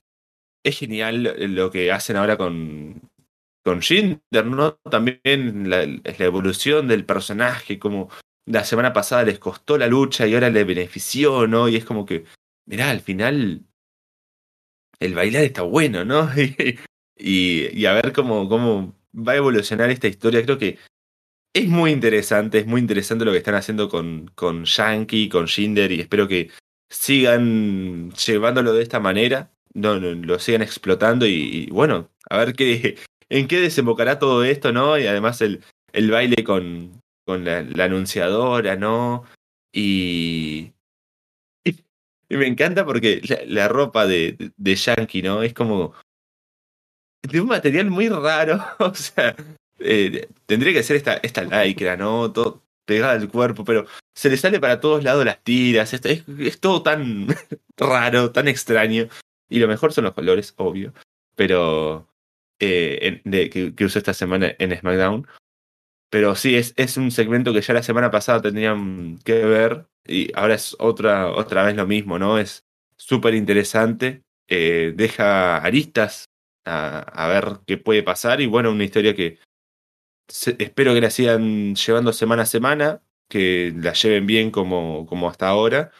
es 0.63 0.79
genial 0.79 1.23
lo 1.55 1.71
que 1.71 1.91
hacen 1.91 2.15
ahora 2.15 2.37
con, 2.37 3.01
con 3.63 3.81
Jinder, 3.81 4.45
¿no? 4.45 4.75
También 4.89 5.69
la, 5.69 5.85
la 5.85 6.25
evolución 6.25 6.87
del 6.87 7.05
personaje, 7.05 7.79
como 7.79 8.09
la 8.45 8.63
semana 8.63 8.93
pasada 8.93 9.23
les 9.23 9.39
costó 9.39 9.77
la 9.77 9.87
lucha 9.87 10.27
y 10.27 10.33
ahora 10.33 10.49
le 10.49 10.63
benefició, 10.63 11.47
¿no? 11.47 11.69
Y 11.69 11.75
es 11.75 11.85
como 11.85 12.05
que, 12.05 12.25
mirá, 12.65 12.89
al 12.89 13.01
final 13.01 13.65
el 14.99 15.15
bailar 15.15 15.43
está 15.43 15.61
bueno, 15.63 16.05
¿no? 16.05 16.29
y, 17.17 17.85
a 17.85 17.93
ver 17.93 18.13
cómo, 18.13 18.47
cómo 18.49 18.95
va 19.15 19.33
a 19.33 19.37
evolucionar 19.37 19.89
esta 19.89 20.07
historia. 20.07 20.43
Creo 20.43 20.57
que 20.57 20.77
es 21.53 21.67
muy 21.67 21.91
interesante, 21.91 22.59
es 22.59 22.65
muy 22.65 22.81
interesante 22.81 23.25
lo 23.25 23.31
que 23.31 23.37
están 23.37 23.55
haciendo 23.55 23.89
con, 23.89 24.31
con 24.35 24.65
Yankee, 24.65 25.29
con 25.29 25.47
Jinder, 25.47 25.91
y 25.91 26.01
espero 26.01 26.27
que 26.27 26.49
sigan 26.93 28.11
llevándolo 28.11 28.73
de 28.73 28.83
esta 28.83 28.99
manera, 28.99 29.51
no, 29.73 29.95
lo 29.99 30.39
sigan 30.39 30.61
explotando 30.61 31.25
y, 31.25 31.67
bueno, 31.71 32.09
a 32.29 32.37
ver 32.37 32.53
qué, 32.53 32.97
en 33.29 33.47
qué 33.47 33.59
desembocará 33.59 34.19
todo 34.19 34.43
esto, 34.43 34.71
¿no? 34.71 34.97
Y 34.97 35.07
además 35.07 35.41
el, 35.41 35.63
el 35.91 36.11
baile 36.11 36.43
con, 36.43 37.01
con 37.25 37.45
la, 37.45 37.59
anunciadora, 37.83 38.75
¿no? 38.75 39.23
Y, 39.73 40.71
y, 41.65 41.73
me 42.29 42.47
encanta 42.47 42.85
porque 42.85 43.21
la, 43.47 43.67
ropa 43.67 44.05
de, 44.05 44.51
de, 44.55 44.75
Yankee, 44.75 45.23
¿no? 45.23 45.41
Es 45.41 45.53
como 45.53 45.93
de 47.23 47.41
un 47.41 47.47
material 47.47 47.89
muy 47.89 48.07
raro, 48.09 48.63
o 48.79 48.93
sea, 48.93 49.35
eh, 49.79 50.27
tendría 50.45 50.73
que 50.73 50.83
ser 50.83 50.97
esta, 50.97 51.15
esta 51.15 51.43
lycra, 51.43 51.97
¿no? 51.97 52.31
Todo 52.31 52.61
pegada 52.85 53.13
al 53.13 53.29
cuerpo, 53.29 53.63
pero 53.63 53.87
se 54.15 54.29
le 54.29 54.37
sale 54.37 54.59
para 54.59 54.79
todos 54.79 55.03
lados 55.03 55.25
las 55.25 55.43
tiras, 55.43 55.93
es, 55.93 56.01
es, 56.05 56.59
todo 56.59 56.83
tan 56.83 57.27
raro, 57.77 58.31
tan 58.31 58.47
extraño. 58.47 59.07
Y 59.49 59.59
lo 59.59 59.67
mejor 59.67 59.93
son 59.93 60.05
los 60.05 60.13
colores, 60.13 60.53
obvio, 60.57 60.93
pero 61.35 62.07
eh, 62.59 63.21
que, 63.51 63.75
que 63.75 63.85
usó 63.85 63.99
esta 63.99 64.13
semana 64.13 64.55
en 64.59 64.77
SmackDown. 64.77 65.27
Pero 66.09 66.35
sí, 66.35 66.55
es, 66.55 66.73
es 66.77 66.97
un 66.97 67.11
segmento 67.11 67.53
que 67.53 67.61
ya 67.61 67.73
la 67.73 67.83
semana 67.83 68.11
pasada 68.11 68.41
tendrían 68.41 69.17
que 69.23 69.45
ver 69.45 69.87
y 70.05 70.31
ahora 70.35 70.55
es 70.55 70.75
otra, 70.79 71.31
otra 71.31 71.63
vez 71.63 71.75
lo 71.75 71.87
mismo, 71.87 72.19
¿no? 72.19 72.37
Es 72.37 72.65
súper 72.97 73.33
interesante, 73.33 74.23
eh, 74.47 74.93
deja 74.95 75.57
aristas 75.57 76.25
a, 76.65 77.27
ver 77.27 77.59
qué 77.65 77.77
puede 77.77 78.03
pasar 78.03 78.41
y 78.41 78.45
bueno, 78.45 78.71
una 78.71 78.83
historia 78.83 79.15
que 79.15 79.39
espero 80.27 80.93
que 80.93 81.01
la 81.01 81.09
sigan 81.09 81.75
llevando 81.75 82.13
semana 82.13 82.43
a 82.43 82.45
semana, 82.45 83.01
que 83.29 83.73
la 83.75 83.93
lleven 83.93 84.25
bien 84.25 84.51
como, 84.51 85.05
como 85.05 85.29
hasta 85.29 85.47
ahora 85.47 85.91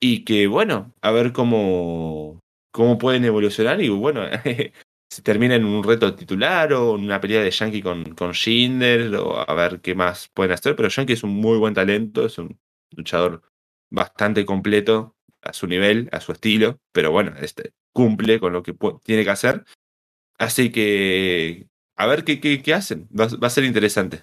y 0.00 0.24
que 0.24 0.46
bueno, 0.46 0.94
a 1.02 1.10
ver 1.10 1.32
cómo, 1.32 2.40
cómo 2.72 2.98
pueden 2.98 3.24
evolucionar 3.24 3.80
y 3.82 3.88
bueno, 3.88 4.22
si 5.10 5.22
termina 5.22 5.56
en 5.56 5.64
un 5.64 5.82
reto 5.82 6.14
titular 6.14 6.72
o 6.72 6.96
en 6.96 7.04
una 7.04 7.20
pelea 7.20 7.42
de 7.42 7.50
Yankee 7.50 7.82
con, 7.82 8.14
con 8.14 8.32
Schindler 8.32 9.14
o 9.16 9.38
a 9.38 9.54
ver 9.54 9.80
qué 9.80 9.94
más 9.94 10.28
pueden 10.32 10.52
hacer, 10.52 10.76
pero 10.76 10.88
Yankee 10.88 11.14
es 11.14 11.22
un 11.22 11.34
muy 11.34 11.58
buen 11.58 11.74
talento, 11.74 12.26
es 12.26 12.38
un 12.38 12.58
luchador 12.94 13.42
bastante 13.90 14.44
completo 14.44 15.16
a 15.42 15.52
su 15.52 15.66
nivel, 15.66 16.08
a 16.12 16.20
su 16.20 16.32
estilo, 16.32 16.78
pero 16.92 17.10
bueno, 17.10 17.34
este 17.40 17.72
cumple 17.92 18.38
con 18.38 18.52
lo 18.52 18.62
que 18.62 18.74
tiene 19.02 19.24
que 19.24 19.30
hacer. 19.30 19.64
Así 20.38 20.70
que 20.70 21.66
a 21.96 22.06
ver 22.06 22.24
qué, 22.24 22.40
qué, 22.40 22.74
hacen. 22.74 23.08
Va, 23.08 23.24
a 23.24 23.50
ser 23.50 23.64
interesante. 23.64 24.22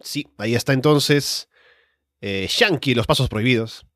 Sí, 0.00 0.26
ahí 0.38 0.54
está 0.54 0.72
entonces 0.72 1.48
eh, 2.20 2.48
Yankee, 2.48 2.94
los 2.94 3.06
pasos 3.06 3.28
prohibidos, 3.28 3.86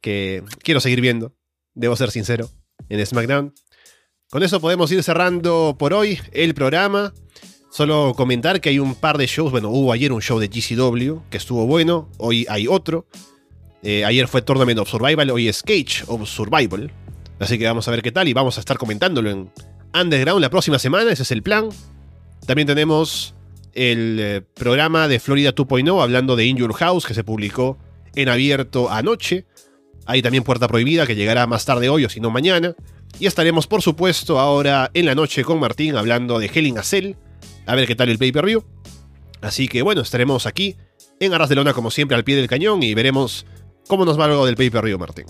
que 0.00 0.42
quiero 0.62 0.80
seguir 0.80 1.00
viendo, 1.00 1.34
debo 1.74 1.96
ser 1.96 2.10
sincero, 2.10 2.50
en 2.88 3.04
SmackDown. 3.04 3.52
Con 4.30 4.42
eso 4.42 4.60
podemos 4.60 4.90
ir 4.92 5.02
cerrando 5.02 5.76
por 5.78 5.92
hoy 5.92 6.18
el 6.32 6.54
programa. 6.54 7.12
Solo 7.70 8.14
comentar 8.16 8.60
que 8.60 8.68
hay 8.68 8.78
un 8.78 8.94
par 8.94 9.18
de 9.18 9.26
shows. 9.26 9.50
Bueno, 9.50 9.70
hubo 9.70 9.92
ayer 9.92 10.12
un 10.12 10.22
show 10.22 10.38
de 10.38 10.48
GCW 10.48 11.28
que 11.30 11.36
estuvo 11.36 11.66
bueno. 11.66 12.08
Hoy 12.18 12.46
hay 12.48 12.68
otro. 12.68 13.06
Eh, 13.82 14.04
ayer 14.04 14.28
fue 14.28 14.42
Tournament 14.42 14.78
of 14.78 14.88
Survival. 14.88 15.30
Hoy 15.30 15.48
es 15.48 15.62
Cage 15.62 16.04
of 16.06 16.28
Survival. 16.28 16.92
Así 17.38 17.58
que 17.58 17.66
vamos 17.66 17.86
a 17.88 17.90
ver 17.90 18.02
qué 18.02 18.12
tal 18.12 18.28
y 18.28 18.32
vamos 18.32 18.56
a 18.56 18.60
estar 18.60 18.78
comentándolo 18.78 19.30
en 19.30 19.50
Underground 19.92 20.40
la 20.40 20.50
próxima 20.50 20.78
semana, 20.78 21.12
ese 21.12 21.22
es 21.22 21.30
el 21.30 21.42
plan. 21.42 21.68
También 22.46 22.66
tenemos 22.66 23.33
el 23.74 24.18
eh, 24.20 24.42
programa 24.54 25.08
de 25.08 25.20
Florida 25.20 25.54
2.0 25.54 26.02
hablando 26.02 26.36
de 26.36 26.46
In 26.46 26.56
Your 26.56 26.74
House 26.74 27.06
que 27.06 27.14
se 27.14 27.24
publicó 27.24 27.78
en 28.14 28.28
abierto 28.28 28.90
anoche. 28.90 29.44
Hay 30.06 30.22
también 30.22 30.44
Puerta 30.44 30.68
Prohibida 30.68 31.06
que 31.06 31.14
llegará 31.14 31.46
más 31.46 31.64
tarde 31.64 31.88
hoy 31.88 32.04
o 32.04 32.08
si 32.08 32.20
no 32.20 32.30
mañana. 32.30 32.74
Y 33.18 33.26
estaremos 33.26 33.66
por 33.66 33.82
supuesto 33.82 34.38
ahora 34.38 34.90
en 34.94 35.06
la 35.06 35.14
noche 35.14 35.44
con 35.44 35.60
Martín 35.60 35.96
hablando 35.96 36.38
de 36.38 36.50
Helen 36.52 36.76
Cell. 36.82 37.14
A 37.66 37.74
ver 37.74 37.86
qué 37.86 37.94
tal 37.94 38.08
el 38.08 38.18
pay-per-view. 38.18 38.64
Así 39.40 39.68
que 39.68 39.82
bueno, 39.82 40.02
estaremos 40.02 40.46
aquí 40.46 40.76
en 41.20 41.32
Arras 41.34 41.48
de 41.48 41.54
Lona 41.54 41.72
como 41.72 41.90
siempre 41.90 42.16
al 42.16 42.24
pie 42.24 42.36
del 42.36 42.48
cañón 42.48 42.82
y 42.82 42.94
veremos 42.94 43.46
cómo 43.86 44.04
nos 44.04 44.18
va 44.18 44.26
algo 44.26 44.46
del 44.46 44.56
pay-per-view 44.56 44.98
Martín. 44.98 45.26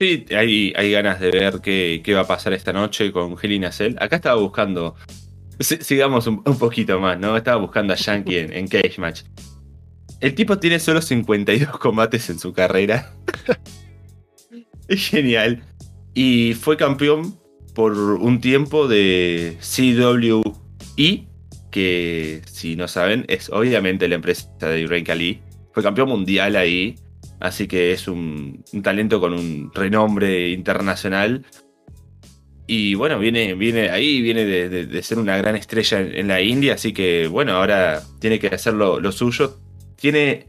Sí, 0.00 0.24
hay, 0.34 0.72
hay 0.74 0.90
ganas 0.90 1.20
de 1.20 1.30
ver 1.30 1.60
qué, 1.62 2.00
qué, 2.04 2.12
va 2.14 2.22
a 2.22 2.26
pasar 2.26 2.52
esta 2.54 2.72
noche 2.72 3.12
con 3.12 3.36
Helena 3.40 3.70
Cell. 3.70 3.94
Acá 4.00 4.16
estaba 4.16 4.40
buscando, 4.40 4.96
sigamos 5.60 6.26
un, 6.26 6.42
poquito 6.42 6.98
más, 7.00 7.18
¿no? 7.18 7.36
Estaba 7.36 7.58
buscando 7.58 7.92
a 7.92 7.96
Yankee 7.96 8.38
en, 8.38 8.68
Cage 8.68 8.94
Match. 8.98 9.22
El 10.20 10.34
tipo 10.34 10.58
tiene 10.58 10.78
solo 10.78 11.02
52 11.02 11.78
combates 11.78 12.30
en 12.30 12.38
su 12.38 12.52
carrera. 12.52 13.12
es 14.88 15.08
genial. 15.08 15.62
Y 16.14 16.54
fue 16.54 16.76
campeón 16.76 17.38
por 17.74 17.92
un 17.96 18.40
tiempo 18.40 18.86
de 18.86 19.56
CWE, 19.60 21.26
que 21.70 22.42
si 22.46 22.76
no 22.76 22.86
saben, 22.88 23.24
es 23.28 23.50
obviamente 23.50 24.08
la 24.08 24.16
empresa 24.16 24.48
de 24.60 24.80
Irene 24.80 25.04
Kali. 25.04 25.42
Fue 25.72 25.82
campeón 25.82 26.08
mundial 26.08 26.56
ahí 26.56 26.96
Así 27.42 27.66
que 27.66 27.90
es 27.90 28.06
un, 28.06 28.62
talento 28.84 29.20
con 29.20 29.32
un 29.32 29.72
renombre 29.74 30.50
internacional. 30.50 31.44
Y 32.74 32.94
bueno, 32.94 33.18
viene, 33.18 33.52
viene 33.52 33.90
ahí, 33.90 34.22
viene 34.22 34.46
de, 34.46 35.02
ser 35.02 35.18
una 35.18 35.36
gran 35.36 35.56
estrella 35.56 36.00
en, 36.00 36.26
la 36.28 36.40
India. 36.40 36.72
Así 36.72 36.94
que 36.94 37.26
bueno, 37.26 37.52
ahora 37.52 38.02
tiene 38.18 38.38
que 38.38 38.46
hacer 38.46 38.72
lo, 38.72 39.12
suyo. 39.12 39.58
Tiene 39.94 40.46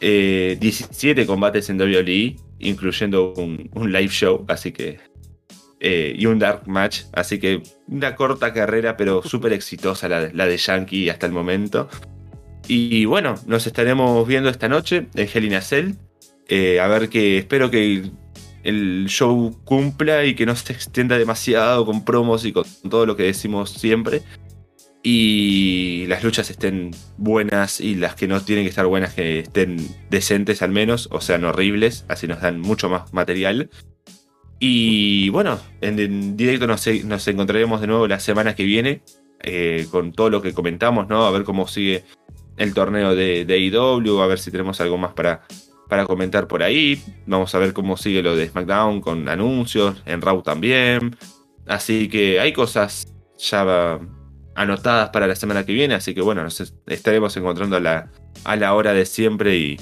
17 0.00 1.22
eh, 1.22 1.26
combates 1.26 1.70
en 1.70 1.80
WWE, 1.80 2.34
incluyendo 2.58 3.34
un, 3.34 3.92
live 3.92 4.08
show. 4.08 4.44
Así 4.48 4.72
que 4.72 4.98
eh, 5.78 6.12
y 6.18 6.26
un 6.26 6.40
dark 6.40 6.66
match. 6.66 7.02
Así 7.12 7.38
que 7.38 7.62
una 7.86 8.16
corta 8.16 8.52
carrera, 8.52 8.96
pero 8.96 9.22
súper 9.22 9.52
exitosa 9.52 10.08
la, 10.08 10.28
la, 10.32 10.46
de 10.46 10.56
Yankee 10.56 11.08
hasta 11.08 11.26
el 11.26 11.32
momento. 11.32 11.88
Y 12.66 13.04
bueno, 13.04 13.36
nos 13.46 13.68
estaremos 13.68 14.26
viendo 14.26 14.50
esta 14.50 14.68
noche 14.68 15.06
en 15.14 15.28
Hell 15.32 15.44
in 15.44 15.54
a 15.54 15.60
Cell. 15.60 15.92
Eh, 16.48 16.80
a 16.80 16.88
ver 16.88 17.08
que 17.08 17.38
espero 17.38 17.70
que 17.70 18.10
el 18.62 19.06
show 19.08 19.56
cumpla 19.64 20.24
y 20.24 20.34
que 20.34 20.46
no 20.46 20.54
se 20.56 20.72
extienda 20.72 21.18
demasiado 21.18 21.86
con 21.86 22.04
promos 22.04 22.44
y 22.44 22.52
con 22.52 22.64
todo 22.88 23.06
lo 23.06 23.16
que 23.16 23.24
decimos 23.24 23.70
siempre. 23.70 24.22
Y 25.02 26.04
las 26.08 26.22
luchas 26.22 26.50
estén 26.50 26.90
buenas 27.16 27.80
y 27.80 27.94
las 27.94 28.14
que 28.14 28.28
no 28.28 28.42
tienen 28.42 28.64
que 28.64 28.68
estar 28.68 28.86
buenas 28.86 29.14
que 29.14 29.40
estén 29.40 29.78
decentes 30.10 30.60
al 30.60 30.70
menos, 30.70 31.08
o 31.10 31.22
sean 31.22 31.44
horribles, 31.44 32.04
así 32.08 32.26
nos 32.26 32.42
dan 32.42 32.60
mucho 32.60 32.90
más 32.90 33.12
material. 33.14 33.70
Y 34.58 35.30
bueno, 35.30 35.58
en, 35.80 36.36
directo 36.36 36.66
nos, 36.66 36.86
encontraremos 36.86 37.80
de 37.80 37.86
nuevo 37.86 38.06
la 38.06 38.20
semana 38.20 38.54
que 38.54 38.64
viene 38.64 39.02
eh, 39.42 39.86
con 39.90 40.12
todo 40.12 40.28
lo 40.28 40.42
que 40.42 40.52
comentamos, 40.52 41.08
¿no? 41.08 41.24
A 41.24 41.30
ver 41.30 41.44
cómo 41.44 41.66
sigue 41.66 42.04
el 42.58 42.74
torneo 42.74 43.14
de, 43.14 43.46
de 43.46 43.58
IW, 43.58 44.20
a 44.20 44.26
ver 44.26 44.38
si 44.38 44.50
tenemos 44.50 44.82
algo 44.82 44.98
más 44.98 45.14
para, 45.14 45.46
para 45.90 46.06
comentar 46.06 46.48
por 46.48 46.62
ahí. 46.62 47.02
Vamos 47.26 47.54
a 47.54 47.58
ver 47.58 47.74
cómo 47.74 47.98
sigue 47.98 48.22
lo 48.22 48.34
de 48.34 48.48
SmackDown 48.48 49.02
con 49.02 49.28
anuncios, 49.28 50.02
en 50.06 50.22
Raw 50.22 50.40
también. 50.40 51.16
Así 51.66 52.08
que 52.08 52.40
hay 52.40 52.54
cosas 52.54 53.12
ya 53.36 54.00
anotadas 54.54 55.10
para 55.10 55.26
la 55.26 55.34
semana 55.34 55.66
que 55.66 55.72
viene, 55.72 55.94
así 55.94 56.14
que 56.14 56.20
bueno, 56.20 56.42
nos 56.42 56.74
estaremos 56.86 57.36
encontrando 57.36 57.76
a 57.76 57.80
la, 57.80 58.10
a 58.44 58.56
la 58.56 58.74
hora 58.74 58.92
de 58.92 59.04
siempre 59.04 59.76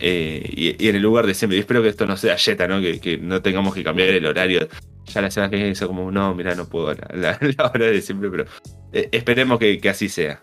eh, 0.00 0.76
y, 0.78 0.88
en 0.88 0.96
el 0.96 1.02
lugar 1.02 1.26
de 1.26 1.34
siempre. 1.34 1.56
Y 1.56 1.60
espero 1.60 1.82
que 1.82 1.88
esto 1.88 2.06
no 2.06 2.16
sea 2.16 2.36
Jetta, 2.36 2.68
¿no? 2.68 2.80
Que, 2.80 3.18
no 3.20 3.42
tengamos 3.42 3.74
que 3.74 3.82
cambiar 3.82 4.10
el 4.10 4.26
horario. 4.26 4.68
Ya 5.06 5.22
la 5.22 5.30
semana 5.30 5.50
que 5.50 5.56
viene 5.56 5.74
como, 5.74 6.10
no, 6.12 6.34
mira, 6.34 6.54
no 6.54 6.68
puedo 6.68 6.92
la, 6.92 7.38
la, 7.40 7.70
hora 7.74 7.86
de 7.86 8.02
siempre, 8.02 8.30
pero 8.30 8.44
eh, 8.92 9.08
esperemos 9.12 9.58
que 9.58 9.80
así 9.88 10.10
sea. 10.10 10.40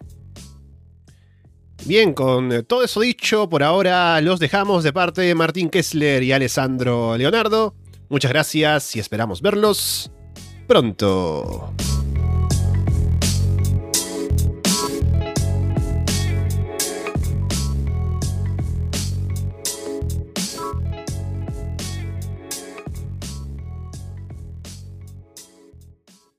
Bien, 1.85 2.13
con 2.15 2.51
eh, 2.51 2.63
todo 2.63 2.83
eso 2.83 3.01
dicho, 3.01 3.47
por 3.47 3.61
ahora 3.61 4.19
los 4.19 4.39
dejamos 4.39 4.83
de 4.83 4.91
parte 4.91 5.21
de 5.21 5.35
Martín 5.35 5.69
Kessler 5.69 6.23
y 6.23 6.31
Alessandro 6.31 7.15
Leonardo. 7.15 7.75
Muchas 8.09 8.31
gracias 8.31 8.95
y 8.95 8.99
esperamos 8.99 9.39
verlos 9.39 10.11
pronto. 10.67 11.71